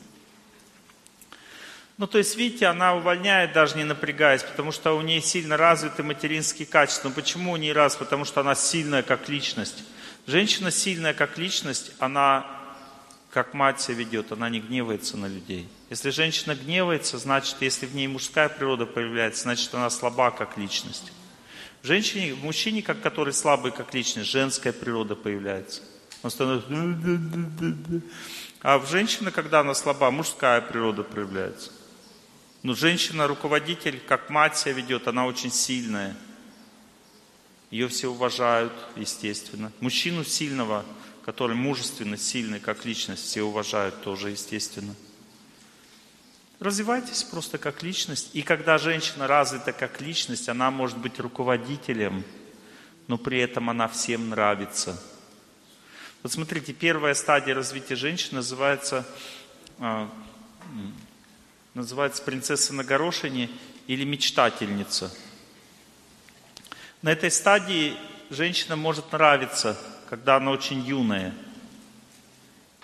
Ну, 1.98 2.08
то 2.08 2.18
есть, 2.18 2.36
видите, 2.36 2.66
она 2.66 2.94
увольняет, 2.94 3.54
даже 3.54 3.78
не 3.78 3.86
напрягаясь, 3.86 4.44
потому 4.44 4.74
что 4.74 4.98
у 4.98 5.02
нее 5.02 5.22
сильно 5.22 5.56
развиты 5.56 6.04
материнские 6.04 6.68
качества. 6.68 7.08
Но 7.08 7.16
почему 7.16 7.54
у 7.54 7.56
нее 7.56 7.72
раз? 7.72 7.96
Потому 7.96 8.26
что 8.26 8.42
она 8.42 8.54
сильная 8.54 9.02
как 9.02 9.30
личность. 9.30 9.84
Женщина 10.28 10.72
сильная 10.72 11.14
как 11.14 11.38
личность, 11.38 11.94
она 12.00 12.46
как 13.30 13.54
мать 13.54 13.82
себя 13.82 13.98
ведет, 13.98 14.32
она 14.32 14.50
не 14.50 14.60
гневается 14.62 15.18
на 15.18 15.26
людей. 15.26 15.70
Если 15.90 16.10
женщина 16.10 16.56
гневается, 16.56 17.18
значит, 17.18 17.58
если 17.60 17.86
в 17.86 17.94
ней 17.94 18.08
мужская 18.08 18.50
природа 18.50 18.86
появляется, 18.86 19.44
значит, 19.44 19.74
она 19.74 19.90
слаба 19.90 20.32
как 20.32 20.58
личность. 20.58 21.12
В 21.82 21.88
женщине, 21.88 22.34
в 22.34 22.44
мужчине, 22.44 22.82
как 22.82 23.02
который 23.02 23.34
слабый 23.34 23.72
как 23.72 23.94
личность, 23.94 24.30
женская 24.30 24.74
природа 24.74 25.16
появляется. 25.16 25.82
Он 26.24 26.32
становится... 26.32 26.68
А 28.62 28.80
в 28.80 28.90
женщине, 28.90 29.32
когда 29.32 29.60
она 29.60 29.76
слаба, 29.76 30.10
мужская 30.12 30.60
природа 30.62 31.04
проявляется. 31.04 31.72
Но 32.66 32.74
женщина-руководитель, 32.74 34.00
как 34.08 34.32
мать 34.32 34.58
себя 34.58 34.74
ведет, 34.74 35.08
она 35.08 35.28
очень 35.28 35.52
сильная. 35.52 36.18
Ее 37.70 37.88
все 37.88 38.08
уважают, 38.08 38.74
естественно. 38.96 39.72
Мужчину 39.82 40.24
сильного, 40.24 40.84
который 41.24 41.56
мужественно, 41.56 42.18
сильный, 42.18 42.60
как 42.60 42.84
личность, 42.84 43.24
все 43.24 43.44
уважают 43.44 44.02
тоже, 44.02 44.32
естественно. 44.32 44.96
Развивайтесь 46.60 47.22
просто 47.22 47.60
как 47.60 47.84
личность. 47.84 48.32
И 48.34 48.42
когда 48.42 48.80
женщина 48.80 49.28
развита 49.28 49.72
как 49.72 50.02
личность, 50.02 50.50
она 50.50 50.72
может 50.72 50.98
быть 50.98 51.20
руководителем, 51.20 52.24
но 53.06 53.20
при 53.20 53.42
этом 53.42 53.70
она 53.70 53.88
всем 53.88 54.32
нравится. 54.32 55.00
Вот 56.24 56.32
смотрите, 56.32 56.74
первая 56.74 57.14
стадия 57.14 57.54
развития 57.54 57.96
женщины 57.96 58.38
называется 58.38 59.08
а, 59.78 60.10
называется 61.76 62.24
принцесса 62.24 62.74
на 62.74 62.84
горошине 62.84 63.50
или 63.86 64.06
мечтательница. 64.06 65.14
На 67.02 67.12
этой 67.12 67.30
стадии 67.30 67.96
женщина 68.30 68.76
может 68.76 69.12
нравиться, 69.12 69.78
когда 70.10 70.38
она 70.38 70.52
очень 70.52 70.80
юная. 70.80 71.36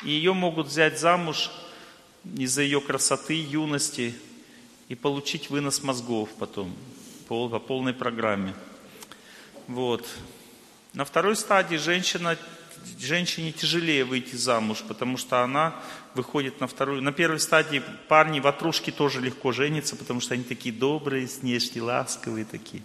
И 0.04 0.12
ее 0.12 0.34
могут 0.34 0.68
взять 0.68 1.00
замуж 1.00 1.50
из-за 2.24 2.62
ее 2.62 2.82
красоты, 2.82 3.34
юности 3.34 4.14
и 4.90 4.96
получить 4.96 5.50
вынос 5.50 5.82
мозгов 5.82 6.30
потом 6.38 6.76
по, 7.28 7.48
по 7.48 7.60
полной 7.60 7.94
программе. 7.94 8.54
Вот. 9.68 10.06
На 10.94 11.06
второй 11.06 11.38
стадии 11.38 11.78
женщина 11.78 12.38
женщине 13.00 13.52
тяжелее 13.52 14.04
выйти 14.06 14.36
замуж, 14.36 14.84
потому 14.88 15.18
что 15.18 15.44
она 15.44 15.76
выходит 16.14 16.60
на 16.60 16.68
вторую. 16.68 17.02
На 17.02 17.12
первой 17.12 17.40
стадии 17.40 17.82
парни, 18.08 18.40
ватрушки 18.40 18.92
тоже 18.92 19.22
легко 19.22 19.52
женятся, 19.52 19.96
потому 19.96 20.22
что 20.22 20.34
они 20.34 20.44
такие 20.44 20.74
добрые, 20.74 21.28
снежки, 21.28 21.80
ласковые 21.80 22.46
такие. 22.46 22.84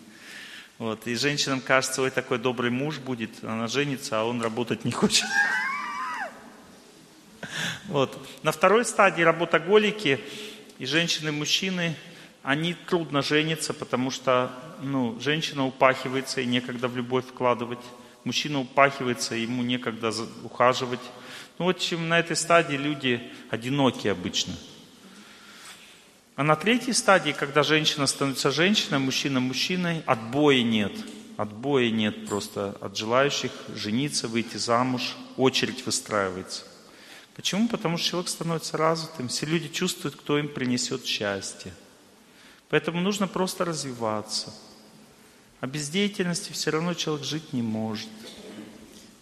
Вот. 0.78 1.06
И 1.06 1.14
женщинам 1.14 1.60
кажется, 1.60 2.02
ой, 2.02 2.10
такой 2.10 2.39
добрый 2.39 2.70
муж 2.70 2.98
будет, 2.98 3.31
она 3.43 3.66
женится, 3.66 4.20
а 4.20 4.24
он 4.24 4.43
работать 4.43 4.85
не 4.85 4.93
хочет. 4.93 5.27
Вот. 7.89 8.18
На 8.43 8.51
второй 8.51 8.85
стадии 8.85 9.23
работоголики 9.23 10.20
и 10.78 10.86
женщины, 10.86 11.28
и 11.28 11.31
мужчины, 11.32 11.94
они 12.43 12.74
трудно 12.74 13.23
женятся, 13.23 13.73
потому 13.73 14.10
что 14.10 14.51
ну, 14.82 15.18
женщина 15.20 15.66
упахивается 15.66 16.40
и 16.40 16.47
некогда 16.47 16.89
в 16.89 16.97
любовь 16.97 17.24
вкладывать 17.27 17.78
мужчина 18.27 18.61
упахивается, 18.61 19.36
ему 19.36 19.62
некогда 19.62 20.12
ухаживать. 20.43 21.01
Ну, 21.59 21.66
вот 21.66 21.78
чем 21.78 22.09
на 22.09 22.19
этой 22.19 22.36
стадии 22.36 22.74
люди 22.74 23.23
одинокие 23.51 24.12
обычно. 24.12 24.53
А 26.35 26.43
на 26.43 26.57
третьей 26.57 26.93
стадии, 26.93 27.31
когда 27.31 27.62
женщина 27.62 28.07
становится 28.07 28.51
женщиной, 28.51 28.98
мужчина 28.98 29.40
мужчиной, 29.40 30.03
отбоя 30.07 30.62
нет. 30.62 30.93
Отбоя 31.36 31.90
нет 31.90 32.27
просто 32.27 32.77
от 32.81 32.97
желающих 32.97 33.53
жениться, 33.74 34.27
выйти 34.27 34.57
замуж. 34.57 35.15
Очередь 35.36 35.86
выстраивается. 35.86 36.65
Почему? 37.36 37.69
Потому 37.69 37.97
что 37.97 38.09
человек 38.09 38.28
становится 38.28 38.77
развитым. 38.77 39.28
Все 39.28 39.47
люди 39.47 39.69
чувствуют, 39.69 40.16
кто 40.16 40.39
им 40.39 40.48
принесет 40.48 41.07
счастье. 41.07 41.73
Поэтому 42.70 43.01
нужно 43.01 43.28
просто 43.28 43.65
развиваться– 43.65 44.53
а 45.67 45.69
без 45.69 45.89
деятельности 45.89 46.53
все 46.53 46.71
равно 46.71 46.95
человек 46.95 47.27
жить 47.27 47.53
не 47.53 47.61
может. 47.61 48.09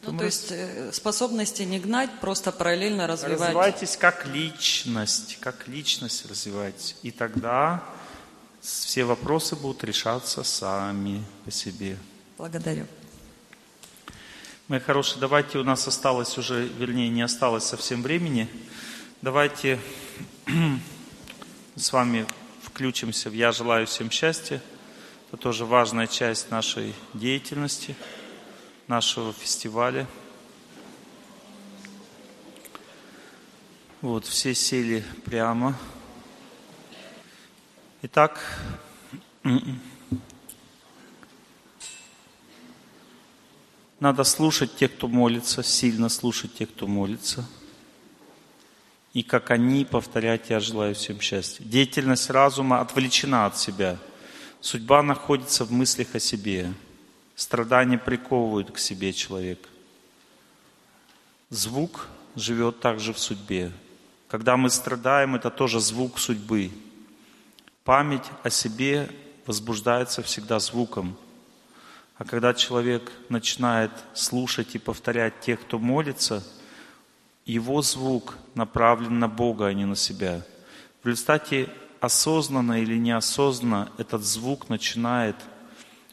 Ну, 0.02 0.18
то 0.18 0.24
есть 0.26 0.52
э, 0.52 0.92
способности 0.92 1.62
не 1.62 1.80
гнать, 1.80 2.10
просто 2.20 2.52
параллельно 2.52 3.06
развивать. 3.06 3.40
Развивайтесь 3.40 3.96
как 3.96 4.26
личность, 4.26 5.38
как 5.40 5.66
личность 5.66 6.26
развивайтесь. 6.28 6.96
И 7.02 7.10
тогда 7.10 7.82
все 8.60 9.04
вопросы 9.04 9.56
будут 9.56 9.84
решаться 9.84 10.44
сами 10.44 11.24
по 11.46 11.50
себе. 11.50 11.96
Благодарю. 12.36 12.86
Мои 14.68 14.80
хорошие, 14.80 15.18
давайте 15.18 15.56
у 15.56 15.64
нас 15.64 15.88
осталось 15.88 16.36
уже, 16.36 16.66
вернее, 16.66 17.08
не 17.08 17.22
осталось 17.22 17.64
совсем 17.64 18.02
времени. 18.02 18.50
Давайте 19.22 19.80
с 21.74 21.90
вами 21.90 22.26
включимся 22.62 23.30
в 23.30 23.32
«Я 23.32 23.50
желаю 23.50 23.86
всем 23.86 24.10
счастья». 24.10 24.60
Это 25.34 25.42
тоже 25.42 25.64
важная 25.64 26.06
часть 26.06 26.52
нашей 26.52 26.94
деятельности, 27.12 27.96
нашего 28.86 29.32
фестиваля. 29.32 30.06
Вот, 34.00 34.26
все 34.26 34.54
сели 34.54 35.04
прямо. 35.24 35.76
Итак, 38.02 38.40
надо 43.98 44.22
слушать 44.22 44.76
тех, 44.76 44.94
кто 44.94 45.08
молится, 45.08 45.64
сильно 45.64 46.08
слушать 46.10 46.54
тех, 46.54 46.70
кто 46.70 46.86
молится. 46.86 47.44
И 49.14 49.24
как 49.24 49.50
они 49.50 49.84
повторять, 49.84 50.50
я 50.50 50.60
желаю 50.60 50.94
всем 50.94 51.20
счастья. 51.20 51.64
Деятельность 51.64 52.30
разума 52.30 52.80
отвлечена 52.80 53.46
от 53.46 53.58
себя– 53.58 53.98
Судьба 54.64 55.02
находится 55.02 55.66
в 55.66 55.72
мыслях 55.72 56.14
о 56.14 56.18
себе. 56.18 56.72
Страдания 57.36 57.98
приковывают 57.98 58.70
к 58.70 58.78
себе 58.78 59.12
человека. 59.12 59.68
Звук 61.50 62.08
живет 62.34 62.80
также 62.80 63.12
в 63.12 63.18
судьбе. 63.18 63.72
Когда 64.26 64.56
мы 64.56 64.70
страдаем, 64.70 65.34
это 65.34 65.50
тоже 65.50 65.80
звук 65.80 66.18
судьбы. 66.18 66.70
Память 67.84 68.24
о 68.42 68.48
себе 68.48 69.10
возбуждается 69.44 70.22
всегда 70.22 70.58
звуком. 70.60 71.14
А 72.16 72.24
когда 72.24 72.54
человек 72.54 73.12
начинает 73.28 73.92
слушать 74.14 74.74
и 74.74 74.78
повторять 74.78 75.40
тех, 75.40 75.60
кто 75.60 75.78
молится, 75.78 76.42
его 77.44 77.82
звук 77.82 78.38
направлен 78.54 79.18
на 79.18 79.28
Бога, 79.28 79.66
а 79.66 79.74
не 79.74 79.84
на 79.84 79.94
себя. 79.94 80.40
В 81.02 81.08
результате 81.08 81.68
осознанно 82.04 82.82
или 82.82 82.96
неосознанно 82.98 83.90
этот 83.98 84.22
звук 84.24 84.68
начинает 84.68 85.36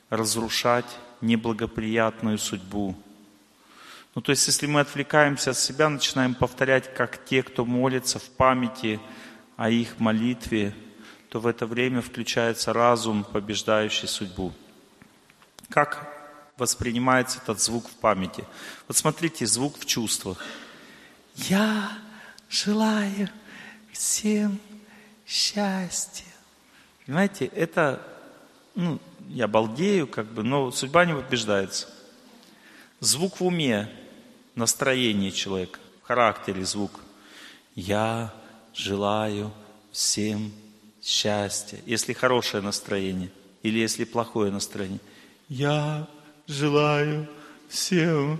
разрушать 0.10 0.86
неблагоприятную 1.22 2.38
судьбу. 2.38 2.96
Ну, 4.16 4.22
то 4.22 4.32
есть, 4.32 4.46
если 4.48 4.66
мы 4.66 4.82
отвлекаемся 4.82 5.52
от 5.52 5.58
себя, 5.58 5.88
начинаем 5.90 6.34
повторять, 6.34 6.94
как 6.94 7.24
те, 7.26 7.44
кто 7.44 7.66
молится 7.66 8.20
в 8.20 8.24
памяти 8.24 9.00
о 9.56 9.70
их 9.70 10.00
молитве, 10.00 10.76
то 11.30 11.40
в 11.40 11.48
это 11.48 11.66
время 11.66 12.02
включается 12.02 12.74
разум, 12.74 13.24
побеждающий 13.24 14.08
судьбу. 14.08 14.52
Как 15.70 16.10
воспринимается 16.58 17.40
этот 17.42 17.62
звук 17.62 17.88
в 17.88 17.94
памяти? 17.94 18.44
Вот 18.88 18.98
смотрите, 18.98 19.46
звук 19.46 19.80
в 19.80 19.86
чувствах. 19.86 20.44
Я 21.36 21.90
желаю 22.50 23.30
всем 23.94 24.60
счастье. 25.32 26.26
Понимаете, 27.06 27.46
это, 27.46 28.06
ну, 28.76 29.00
я 29.30 29.48
балдею, 29.48 30.06
как 30.06 30.26
бы, 30.28 30.44
но 30.44 30.72
судьба 30.72 31.06
не 31.06 31.14
побеждается. 31.14 31.88
Звук 33.00 33.40
в 33.40 33.46
уме, 33.46 33.90
настроение 34.56 35.32
человека, 35.32 35.80
в 36.04 36.08
характере 36.08 36.66
звук. 36.66 37.00
Я 37.76 38.34
желаю 38.74 39.54
всем 39.94 40.52
счастья. 41.02 41.80
Если 41.86 42.12
хорошее 42.12 42.62
настроение 42.62 43.32
или 43.64 43.80
если 43.80 44.04
плохое 44.04 44.52
настроение. 44.52 45.00
Я 45.48 46.08
желаю 46.46 47.28
всем 47.70 48.40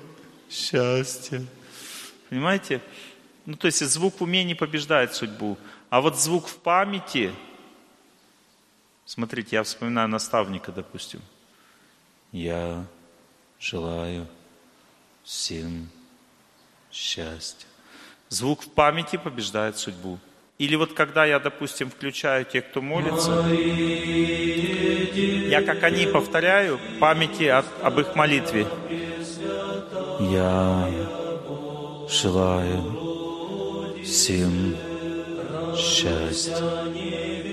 счастья. 0.50 1.44
Понимаете? 2.30 2.82
Ну, 3.46 3.56
то 3.56 3.68
есть 3.68 3.80
звук 3.80 4.20
в 4.20 4.24
уме 4.24 4.44
не 4.44 4.56
побеждает 4.56 5.16
судьбу. 5.16 5.58
А 5.92 6.00
вот 6.00 6.18
звук 6.18 6.48
в 6.48 6.56
памяти, 6.56 7.34
смотрите, 9.06 9.58
я 9.58 9.64
вспоминаю 9.64 10.08
наставника, 10.08 10.72
допустим. 10.72 11.20
Я 12.32 12.86
желаю 13.60 14.26
всем 15.26 15.90
счастья. 16.94 17.68
Звук 18.30 18.64
в 18.64 18.70
памяти 18.70 19.18
побеждает 19.18 19.78
судьбу. 19.78 20.18
Или 20.58 20.78
вот 20.78 20.94
когда 20.94 21.26
я, 21.26 21.42
допустим, 21.42 21.92
включаю 21.92 22.46
тех, 22.46 22.70
кто 22.70 22.82
молится, 22.82 23.46
я 25.50 25.62
как 25.62 25.84
они 25.84 26.06
повторяю 26.06 26.80
памяти 27.02 27.48
от, 27.48 27.66
об 27.84 28.00
их 28.00 28.16
молитве. 28.16 28.66
Я 30.22 30.90
желаю 32.08 34.06
всем 34.06 34.74
счастья. 34.74 34.91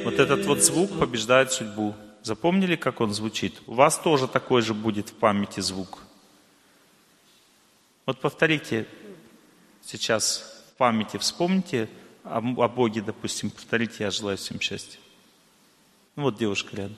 Вот 0.05 0.15
этот 0.15 0.47
вот 0.47 0.63
звук 0.63 0.99
побеждает 0.99 1.53
судьбу. 1.53 1.95
Запомнили, 2.23 2.77
как 2.77 3.01
он 3.01 3.13
звучит? 3.15 3.61
У 3.67 3.75
вас 3.75 3.99
тоже 3.99 4.29
такой 4.29 4.63
же 4.63 4.75
будет 4.75 5.11
в 5.11 5.15
памяти 5.15 5.61
звук. 5.61 5.99
Вот 8.07 8.21
повторите 8.21 8.87
сейчас 9.83 10.65
в 10.73 10.77
памяти, 10.77 11.17
вспомните 11.19 11.89
о, 12.25 12.39
о 12.39 12.69
Боге, 12.69 13.03
допустим, 13.03 13.51
повторите, 13.51 14.05
я 14.05 14.11
желаю 14.11 14.37
всем 14.37 14.61
счастья. 14.61 14.99
Ну 16.17 16.25
вот 16.25 16.37
девушка 16.37 16.77
рядом. 16.77 16.97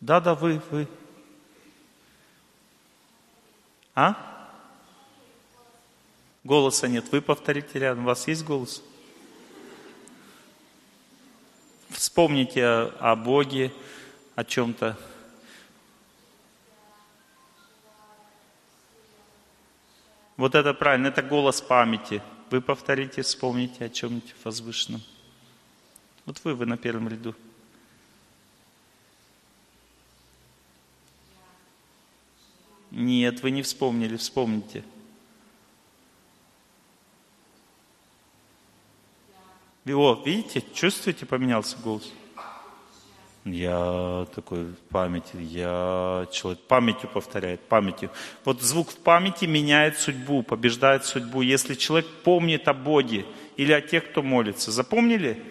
Да, 0.00 0.20
да, 0.20 0.34
вы, 0.34 0.62
вы. 0.70 0.88
А? 3.94 4.29
Голоса 6.42 6.88
нет. 6.88 7.10
Вы 7.12 7.20
повторите 7.20 7.78
рядом. 7.78 8.04
У 8.04 8.06
вас 8.06 8.26
есть 8.26 8.44
голос? 8.44 8.82
Вспомните 11.90 12.64
о, 12.64 12.96
о 12.98 13.16
Боге, 13.16 13.72
о 14.34 14.44
чем-то. 14.44 14.98
Вот 20.38 20.54
это 20.54 20.72
правильно, 20.72 21.08
это 21.08 21.22
голос 21.22 21.60
памяти. 21.60 22.22
Вы 22.50 22.62
повторите, 22.62 23.20
вспомните 23.20 23.84
о 23.84 23.90
чем-нибудь 23.90 24.34
возвышенном. 24.42 25.02
Вот 26.24 26.40
вы, 26.44 26.54
вы 26.54 26.64
на 26.64 26.78
первом 26.78 27.08
ряду. 27.08 27.34
Нет, 32.90 33.42
вы 33.42 33.50
не 33.50 33.60
вспомнили, 33.60 34.16
вспомните. 34.16 34.82
О, 39.86 40.22
видите, 40.24 40.62
чувствуете, 40.74 41.26
поменялся 41.26 41.76
голос? 41.82 42.12
Я 43.46 44.26
такой 44.34 44.64
в 44.64 44.76
памяти, 44.90 45.36
я 45.36 46.26
человек 46.30 46.60
памятью 46.68 47.08
повторяет, 47.08 47.60
памятью. 47.62 48.10
Вот 48.44 48.60
звук 48.60 48.90
в 48.90 48.96
памяти 48.98 49.46
меняет 49.46 49.98
судьбу, 49.98 50.42
побеждает 50.42 51.06
судьбу. 51.06 51.40
Если 51.40 51.74
человек 51.74 52.06
помнит 52.22 52.68
о 52.68 52.74
Боге 52.74 53.24
или 53.56 53.72
о 53.72 53.80
тех, 53.80 54.10
кто 54.10 54.22
молится, 54.22 54.70
запомнили? 54.70 55.42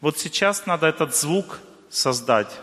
Вот 0.00 0.16
сейчас 0.18 0.66
надо 0.66 0.86
этот 0.86 1.14
звук 1.14 1.58
создать. 1.90 2.56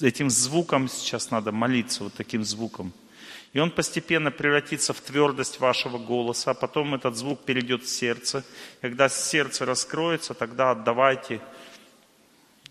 Этим 0.00 0.30
звуком 0.30 0.88
сейчас 0.88 1.30
надо 1.30 1.52
молиться, 1.52 2.04
вот 2.04 2.14
таким 2.14 2.42
звуком. 2.42 2.90
И 3.52 3.58
он 3.58 3.70
постепенно 3.70 4.30
превратится 4.30 4.92
в 4.92 5.00
твердость 5.00 5.58
вашего 5.58 5.98
голоса, 5.98 6.52
а 6.52 6.54
потом 6.54 6.94
этот 6.94 7.16
звук 7.16 7.44
перейдет 7.44 7.82
в 7.82 7.88
сердце. 7.88 8.44
Когда 8.80 9.08
сердце 9.08 9.64
раскроется, 9.64 10.34
тогда 10.34 10.70
отдавайте 10.70 11.40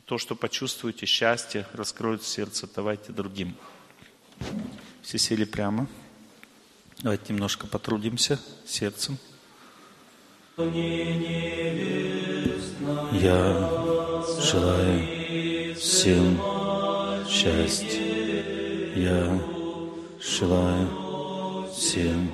то, 0.06 0.18
что 0.18 0.36
почувствуете, 0.36 1.06
счастье, 1.06 1.68
раскроет 1.74 2.24
сердце, 2.24 2.68
давайте 2.74 3.12
другим. 3.12 3.56
Все 5.02 5.18
сели 5.18 5.44
прямо. 5.44 5.88
Давайте 7.00 7.34
немножко 7.34 7.68
потрудимся 7.68 8.40
сердцем. 8.66 9.18
Я 13.14 13.70
желаю 14.42 15.76
всем 15.76 16.40
счастья. 17.28 18.02
Я 18.96 19.59
желаю 20.22 20.88
всем 21.74 22.30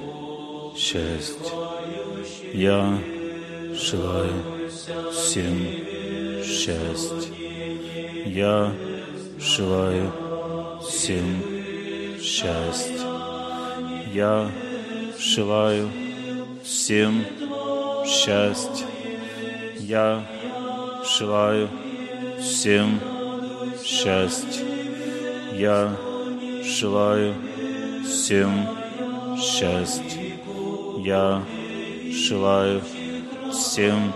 счастья. 0.75 1.53
Я 2.53 2.99
желаю 3.73 4.33
всем 5.11 5.55
счастья. 6.43 7.31
Я 8.25 8.71
желаю 9.39 10.11
всем 10.81 11.43
счастья. 12.21 12.97
Я 14.13 14.51
желаю 15.19 15.89
всем 16.63 17.23
счастья. 18.05 18.87
Я 19.79 20.25
желаю 21.17 21.69
всем 22.41 22.99
счастья. 23.83 24.65
Я 25.53 25.95
желаю 26.63 27.35
всем 28.05 28.67
счастья. 29.37 30.21
Я 30.99 31.43
желаю 32.11 32.81
всем 33.51 34.13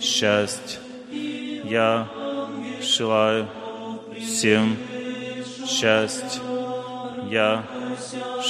счастья. 0.00 0.78
Я 1.64 2.08
желаю 2.80 3.48
всем 4.16 4.76
счастья. 5.66 6.40
Я 7.30 7.64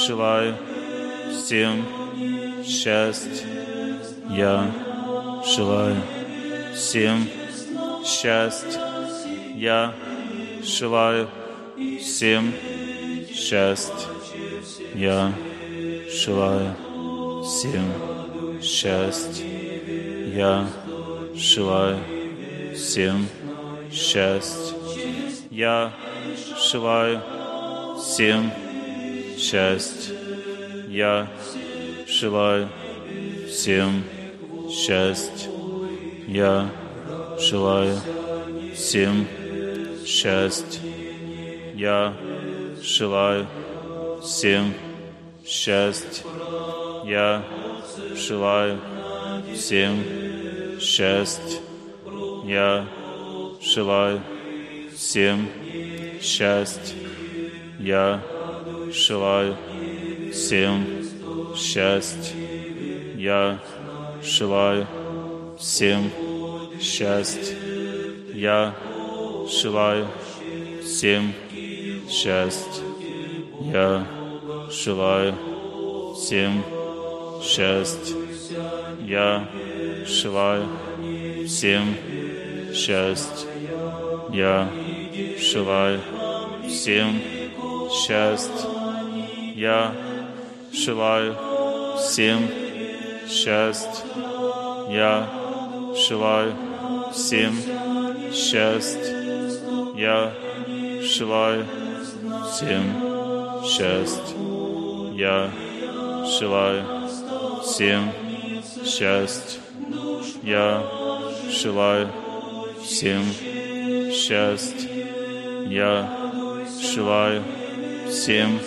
желаю 0.07 0.55
всем 1.31 1.85
счастья. 2.63 3.45
Я 4.29 4.71
желаю 5.45 5.97
всем 6.75 7.27
счастья. 8.05 8.79
Я 9.55 9.93
желаю 10.63 11.27
всем 11.99 12.53
счастья. 13.33 14.18
Я 14.95 15.33
желаю 16.11 16.75
всем 17.43 17.93
счастья. 18.61 19.45
Я 20.35 20.67
желаю 21.35 21.97
всем 22.75 23.27
счастья. 23.91 24.75
Я 25.51 25.93
желаю 26.71 27.21
всем 27.97 28.51
счастья. 29.37 30.15
Я 30.87 31.27
желаю 32.07 32.69
всем 33.47 34.03
счастья. 34.69 35.49
Я 36.27 36.69
желаю 37.39 37.97
всем 38.75 39.27
счастья. 40.05 40.81
Я 41.75 42.13
желаю 42.81 43.47
всем 44.29 44.75
счастья. 45.43 46.23
Я 47.03 47.43
желаю 48.15 48.79
всем 49.55 50.79
счастья. 50.79 51.59
Я 52.45 52.85
желаю 53.59 54.21
всем 54.95 55.49
счастья. 56.21 56.95
Я 57.79 58.21
желаю 58.93 59.57
всем 60.31 60.85
счастья. 61.55 62.35
Я 63.17 63.59
желаю 64.23 64.87
всем 65.57 66.11
счастья. 66.79 67.55
Я 68.35 68.75
желаю 69.49 70.07
всем 70.85 71.33
счастья. 72.07 72.83
Я 73.73 74.18
желаю 74.71 75.35
всем 76.15 76.63
счастья. 77.41 78.15
Я 79.01 79.47
желаю 80.05 80.67
всем 81.47 81.95
счастья. 82.73 83.47
Я 84.31 84.69
желаю 85.39 85.99
всем 86.67 87.19
счастья. 87.91 88.69
Я 89.55 89.93
желаю 90.71 91.35
всем 91.97 92.47
счастье. 93.27 94.05
Я 94.89 95.29
желаю 95.95 96.53
всем 97.13 97.55
счастье. 98.33 99.15
Я 99.95 100.31
желаю 101.01 101.65
всем 102.51 103.63
счастье. 103.65 104.58
Я 105.19 105.51
желаю 106.39 107.09
всем 107.61 108.09
счастье. 108.85 109.59
Я 110.43 110.81
желаю 111.49 112.07
всем 112.81 113.21
счастье. 114.13 114.89
Я 115.67 116.09
желаю 116.81 117.43
всем 118.07 118.61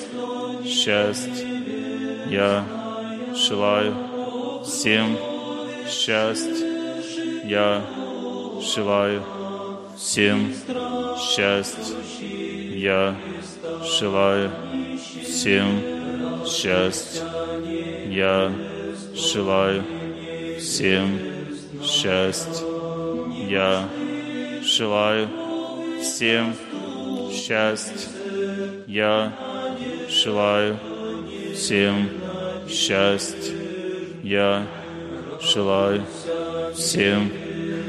счастье. 0.66 1.48
Я 2.28 2.66
желаю 3.34 3.94
всем 4.66 5.16
счастье. 5.88 6.66
Я 7.46 7.80
желаю 8.60 9.22
всем 9.96 10.52
счастье. 11.18 11.96
Я 12.78 13.16
желаю 13.98 14.50
всем 15.24 15.91
счастье. 16.46 17.22
Я 18.10 18.52
желаю 19.14 19.84
всем 20.58 21.18
счастье. 21.82 22.66
Я 23.48 23.88
желаю 24.62 25.28
всем 26.00 26.54
счастье. 27.32 28.08
Я 28.86 29.32
желаю 30.08 30.78
всем 31.54 32.08
счастье. 32.68 33.54
Я 34.22 34.66
желаю 35.40 36.04
всем 36.74 37.30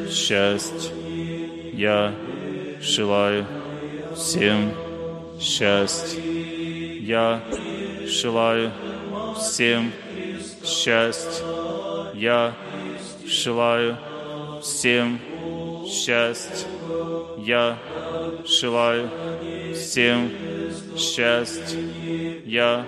счастье. 0.10 0.92
Я 1.74 2.14
желаю 2.82 3.46
всем 4.16 4.74
счастье. 5.40 6.22
Я 7.00 7.42
желаю 8.08 8.72
всем 9.40 9.92
счастье. 10.64 11.46
Я 12.14 12.54
желаю 13.26 13.98
всем 14.62 15.20
счастье. 15.88 16.68
Я 17.38 17.78
желаю 18.46 19.10
всем 19.74 20.32
счастье. 20.98 21.80
Я 22.46 22.86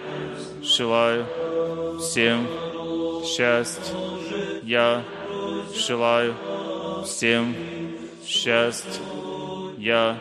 желаю 0.63 1.25
всем 1.99 2.47
счастье. 3.25 3.93
Я 4.63 5.03
желаю 5.75 6.35
всем 7.05 7.55
счастье. 8.25 9.01
Я 9.77 10.17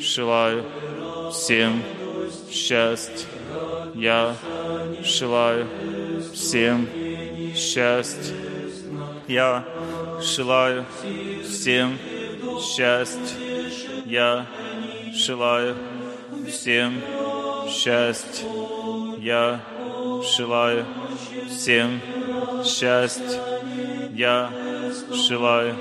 желаю 0.00 0.64
всем 1.32 1.82
счастье. 2.50 3.39
Я 3.94 4.36
желаю 5.02 5.66
всем 6.32 6.88
счастье. 7.54 8.34
Я 9.28 9.64
желаю 10.20 10.84
всем 11.44 11.98
счастье. 12.60 13.36
Я 14.06 14.46
желаю 15.12 15.76
всем 16.48 17.00
счастье. 17.68 18.46
Я 19.18 19.60
желаю 20.36 20.86
всем 21.48 22.00
счастье. 22.64 23.40
Я 24.12 24.50
желаю 25.12 25.74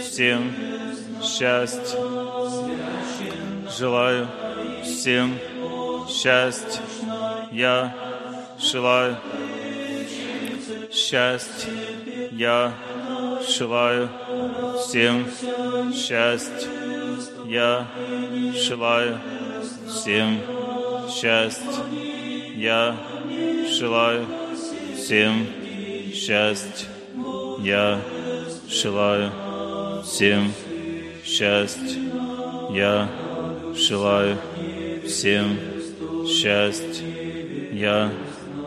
всем 0.00 0.52
счастье. 1.22 1.98
Желаю 3.78 4.28
всем 4.84 5.38
счастье. 6.08 6.85
Я 7.56 7.90
желаю 8.60 9.16
счастье. 10.92 11.72
Я 12.30 12.74
желаю 13.48 14.10
всем 14.78 15.24
счастье. 15.94 16.68
Я 17.46 17.86
желаю 18.52 19.18
всем 19.88 20.38
счастье. 21.08 21.82
Я 22.56 22.94
желаю 23.70 24.26
всем 24.94 25.46
счастье. 26.12 26.88
Я 27.60 27.98
желаю 28.68 29.32
всем 30.04 30.52
счастье. 31.24 32.02
Я 32.74 33.08
желаю 33.74 34.36
всем 35.06 35.56
счастье. 36.26 37.15
Я 37.76 38.10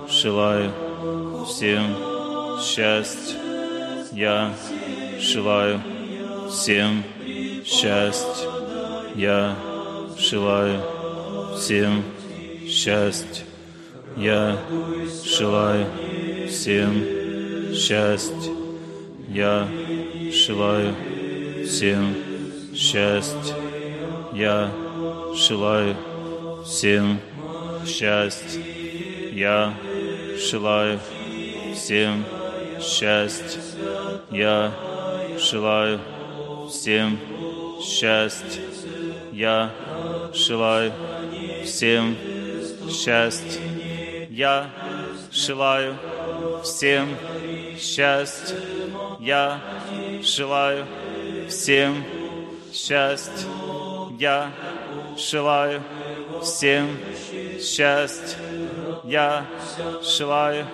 желаю 0.08 0.72
всем 1.48 1.96
счастье. 2.62 3.40
Я 4.12 4.54
желаю 5.20 5.82
всем 6.52 7.04
счастье. 7.66 8.48
Я 9.16 9.56
желаю 10.16 10.80
всем 11.58 12.04
счастье. 12.68 13.46
Я 14.16 14.60
желаю 15.26 15.88
всем 16.48 16.94
счастье. 17.74 18.54
Я 19.28 19.68
желаю 20.32 20.96
всем 21.66 22.16
счастье. 22.76 23.56
Я 24.34 24.70
желаю 25.36 25.96
всем 26.64 27.20
счастье. 27.88 28.79
Я 29.40 29.74
желаю 30.36 31.00
всем 31.74 32.26
счастье. 32.82 33.62
Я 34.30 34.74
желаю 35.40 36.02
всем 36.70 37.18
счастье. 37.82 38.62
Я 39.32 39.72
желаю 40.34 40.92
всем 41.64 42.18
счастье. 42.92 44.28
Я 44.30 44.70
желаю 45.32 45.96
всем 46.62 47.08
счастье. 47.80 48.58
Я 49.22 49.62
желаю 50.22 50.86
всем 51.48 52.04
счастье. 52.74 53.48
Я 54.20 54.52
желаю 55.18 55.82
всем 56.44 56.90
счастье. 57.62 58.49
Я 59.10 59.44
желаю 60.04 60.68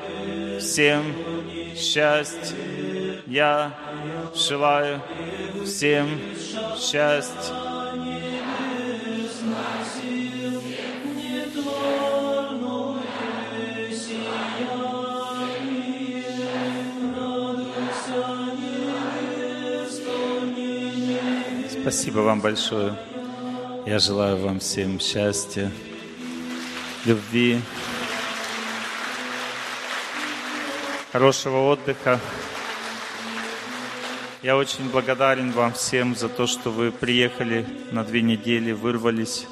всем 0.59 1.15
счастье. 1.73 2.57
Я 3.27 3.71
желаю 4.35 5.01
всем 5.65 6.19
счастье. 6.77 7.53
Спасибо 21.81 22.19
вам 22.19 22.41
большое. 22.41 22.97
Я 23.85 23.99
желаю 23.99 24.35
вам 24.37 24.59
всем 24.59 24.99
счастья, 24.99 25.71
любви, 27.05 27.61
хорошего 31.15 31.69
отдыха. 31.69 32.19
Я 34.41 34.57
очень 34.57 34.89
благодарен 34.89 35.53
вам 35.53 35.71
всем 35.71 36.13
за 36.13 36.27
то, 36.27 36.45
что 36.45 36.71
вы 36.71 36.91
приехали 36.91 37.65
на 37.91 38.03
две 38.03 38.21
недели, 38.21 38.73
вырвались, 38.73 39.47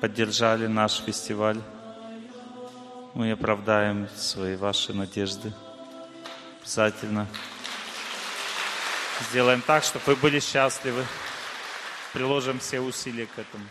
поддержали 0.00 0.68
наш 0.68 1.02
фестиваль. 1.02 1.60
Мы 3.12 3.30
оправдаем 3.30 4.08
свои 4.16 4.56
ваши 4.56 4.94
надежды. 4.94 5.52
Обязательно. 6.62 7.26
Сделаем 9.28 9.60
так, 9.60 9.84
чтобы 9.84 10.06
вы 10.06 10.16
были 10.16 10.40
счастливы. 10.40 11.04
Приложим 12.14 12.58
все 12.58 12.80
усилия 12.80 13.26
к 13.26 13.38
этому. 13.38 13.66